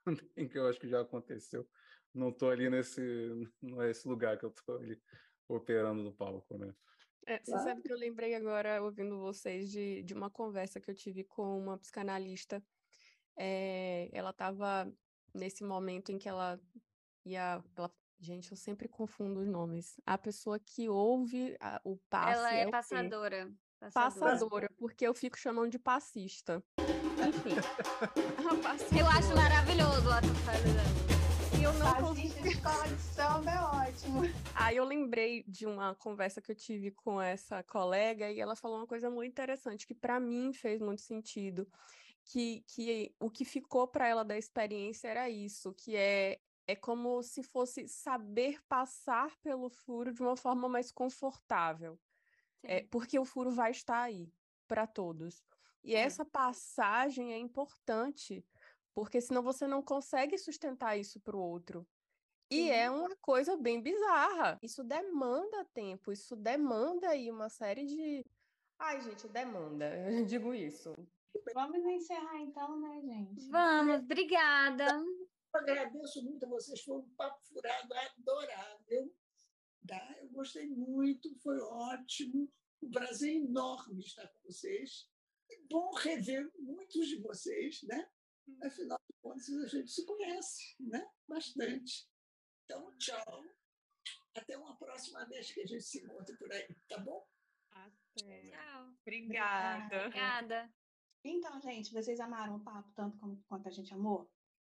também, 0.36 0.48
que 0.48 0.58
eu 0.58 0.68
acho 0.68 0.80
que 0.80 0.88
já 0.88 1.00
aconteceu. 1.00 1.68
Não 2.14 2.30
estou 2.30 2.50
ali 2.50 2.70
nesse, 2.70 3.00
não 3.60 3.82
é 3.82 3.90
esse 3.90 4.08
lugar 4.08 4.38
que 4.38 4.44
eu 4.44 4.50
estou 4.50 4.76
ali 4.76 5.00
operando 5.48 6.02
no 6.02 6.12
palco, 6.12 6.56
né? 6.56 6.74
É, 7.26 7.40
você 7.40 7.58
sabe 7.58 7.82
que 7.82 7.92
eu 7.92 7.98
lembrei 7.98 8.34
agora, 8.34 8.80
ouvindo 8.80 9.18
vocês, 9.18 9.68
de, 9.70 10.02
de 10.04 10.14
uma 10.14 10.30
conversa 10.30 10.80
que 10.80 10.88
eu 10.88 10.94
tive 10.94 11.24
com 11.24 11.58
uma 11.58 11.76
psicanalista. 11.76 12.62
É, 13.36 14.08
ela 14.12 14.30
estava 14.30 14.90
nesse 15.34 15.64
momento 15.64 16.12
em 16.12 16.18
que 16.18 16.28
ela 16.28 16.58
ia. 17.24 17.62
Ela, 17.76 17.92
gente, 18.20 18.52
eu 18.52 18.56
sempre 18.56 18.88
confundo 18.88 19.40
os 19.40 19.48
nomes. 19.48 20.00
A 20.06 20.16
pessoa 20.16 20.58
que 20.60 20.88
ouve 20.88 21.56
a, 21.60 21.80
o 21.84 21.96
passe. 22.08 22.38
Ela 22.38 22.54
é, 22.54 22.60
é 22.60 22.70
passadora. 22.70 23.52
Passadora. 23.80 24.20
passadora, 24.20 24.70
porque 24.78 25.06
eu 25.06 25.12
fico 25.12 25.36
chamando 25.36 25.70
de 25.70 25.80
passista. 25.80 26.64
Enfim. 27.26 27.56
eu 28.98 29.06
acho 29.06 29.34
maravilhoso 29.34 30.08
e 31.58 31.62
eu 31.62 31.72
não 31.74 31.94
consigo. 31.96 32.46
escola 32.46 32.86
de 32.86 33.00
samba 33.00 33.50
é 33.50 33.60
ótimo. 33.60 34.22
Aí 34.54 34.76
eu 34.76 34.84
lembrei 34.84 35.44
de 35.48 35.66
uma 35.66 35.94
conversa 35.94 36.40
que 36.40 36.52
eu 36.52 36.54
tive 36.54 36.90
com 36.90 37.20
essa 37.20 37.62
colega 37.62 38.30
e 38.30 38.40
ela 38.40 38.54
falou 38.54 38.78
uma 38.78 38.86
coisa 38.86 39.10
muito 39.10 39.30
interessante 39.30 39.86
que 39.86 39.94
para 39.94 40.20
mim 40.20 40.52
fez 40.52 40.80
muito 40.80 41.02
sentido, 41.02 41.66
que, 42.24 42.62
que 42.68 43.14
o 43.18 43.30
que 43.30 43.44
ficou 43.44 43.88
para 43.88 44.06
ela 44.06 44.24
da 44.24 44.36
experiência 44.36 45.08
era 45.08 45.28
isso, 45.28 45.72
que 45.74 45.96
é 45.96 46.40
é 46.68 46.74
como 46.74 47.22
se 47.22 47.44
fosse 47.44 47.86
saber 47.86 48.60
passar 48.68 49.30
pelo 49.36 49.70
furo 49.70 50.12
de 50.12 50.20
uma 50.20 50.36
forma 50.36 50.68
mais 50.68 50.90
confortável. 50.90 51.96
É, 52.62 52.82
porque 52.90 53.16
o 53.18 53.24
furo 53.24 53.52
vai 53.52 53.70
estar 53.70 54.02
aí 54.02 54.28
para 54.66 54.84
todos. 54.84 55.44
E 55.86 55.94
é. 55.94 56.00
essa 56.00 56.24
passagem 56.24 57.32
é 57.32 57.38
importante, 57.38 58.44
porque 58.92 59.20
senão 59.20 59.40
você 59.40 59.68
não 59.68 59.80
consegue 59.80 60.36
sustentar 60.36 60.98
isso 60.98 61.20
para 61.20 61.36
o 61.36 61.40
outro. 61.40 61.86
E 62.50 62.70
é 62.70 62.90
uma 62.90 63.14
coisa 63.16 63.56
bem 63.56 63.80
bizarra. 63.80 64.58
Isso 64.60 64.82
demanda 64.82 65.64
tempo, 65.72 66.10
isso 66.10 66.34
demanda 66.34 67.10
aí 67.10 67.30
uma 67.30 67.48
série 67.48 67.86
de. 67.86 68.24
Ai, 68.80 69.00
gente, 69.00 69.28
demanda. 69.28 69.86
Eu 70.10 70.24
digo 70.26 70.52
isso. 70.52 70.92
Vamos 71.54 71.84
encerrar 71.84 72.40
então, 72.40 72.80
né, 72.80 73.00
gente? 73.02 73.48
Vamos, 73.48 74.00
obrigada. 74.00 74.86
Eu 74.86 75.60
agradeço 75.60 76.22
muito 76.24 76.44
a 76.44 76.48
vocês, 76.48 76.82
foi 76.82 76.96
um 76.96 77.08
papo 77.16 77.40
furado 77.46 77.94
adorável. 77.94 79.14
Tá? 79.86 80.16
Eu 80.20 80.28
gostei 80.30 80.66
muito, 80.66 81.32
foi 81.38 81.60
ótimo. 81.60 82.50
Um 82.82 82.90
prazer 82.90 83.36
enorme 83.36 84.00
estar 84.00 84.26
com 84.26 84.40
vocês. 84.44 85.08
É 85.50 85.58
bom 85.70 85.92
rever 85.94 86.50
muitos 86.58 87.08
de 87.08 87.20
vocês, 87.20 87.82
né? 87.82 88.10
Hum. 88.48 88.58
Afinal 88.62 88.98
de 89.08 89.16
contas, 89.20 89.48
a 89.48 89.66
gente 89.68 89.90
se 89.90 90.04
conhece, 90.04 90.76
né? 90.80 91.08
Bastante. 91.28 92.08
Então, 92.64 92.96
tchau. 92.98 93.44
Até 94.34 94.56
uma 94.56 94.76
próxima 94.76 95.24
vez 95.26 95.50
que 95.52 95.60
a 95.60 95.66
gente 95.66 95.82
se 95.82 96.04
encontre 96.04 96.36
por 96.36 96.52
aí, 96.52 96.68
tá 96.88 96.98
bom? 96.98 97.26
Até. 97.70 98.50
Tchau. 98.50 98.92
Obrigada. 99.02 100.06
Obrigada. 100.06 100.74
Então, 101.24 101.60
gente, 101.60 101.92
vocês 101.92 102.20
amaram 102.20 102.56
o 102.56 102.64
papo 102.64 102.92
tanto 102.94 103.18
quanto 103.48 103.68
a 103.68 103.70
gente 103.70 103.92
amou? 103.92 104.30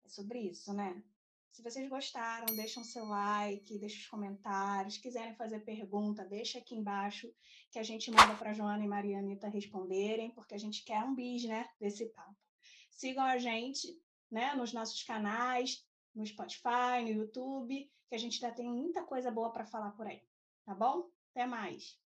É 0.05 0.09
sobre 0.09 0.40
isso, 0.40 0.73
né? 0.73 1.03
Se 1.51 1.62
vocês 1.62 1.89
gostaram, 1.89 2.55
deixam 2.55 2.85
seu 2.85 3.05
like, 3.05 3.79
deixem 3.79 4.01
os 4.01 4.07
comentários. 4.07 4.99
Quiserem 4.99 5.35
fazer 5.35 5.61
pergunta, 5.61 6.25
deixa 6.25 6.59
aqui 6.59 6.75
embaixo 6.75 7.33
que 7.70 7.79
a 7.79 7.83
gente 7.83 8.11
manda 8.11 8.35
para 8.37 8.53
Joana 8.53 8.85
e 8.85 8.89
Maria 8.89 9.19
Anitta 9.19 9.49
responderem, 9.49 10.31
porque 10.31 10.55
a 10.55 10.59
gente 10.59 10.85
quer 10.85 11.03
um 11.03 11.15
bis, 11.15 11.45
né, 11.45 11.69
desse 11.81 12.07
papo. 12.07 12.37
Sigam 12.91 13.25
a 13.25 13.39
gente, 13.39 14.01
né, 14.31 14.55
nos 14.55 14.73
nossos 14.73 15.03
canais, 15.03 15.85
no 16.15 16.25
Spotify, 16.25 17.03
no 17.03 17.11
YouTube, 17.11 17.91
que 18.09 18.15
a 18.15 18.19
gente 18.19 18.43
ainda 18.43 18.57
tem 18.57 18.69
muita 18.69 19.05
coisa 19.05 19.31
boa 19.31 19.53
para 19.53 19.66
falar 19.66 19.93
por 19.93 20.07
aí. 20.07 20.23
Tá 20.65 20.75
bom? 20.75 21.09
Até 21.31 21.47
mais. 21.47 21.99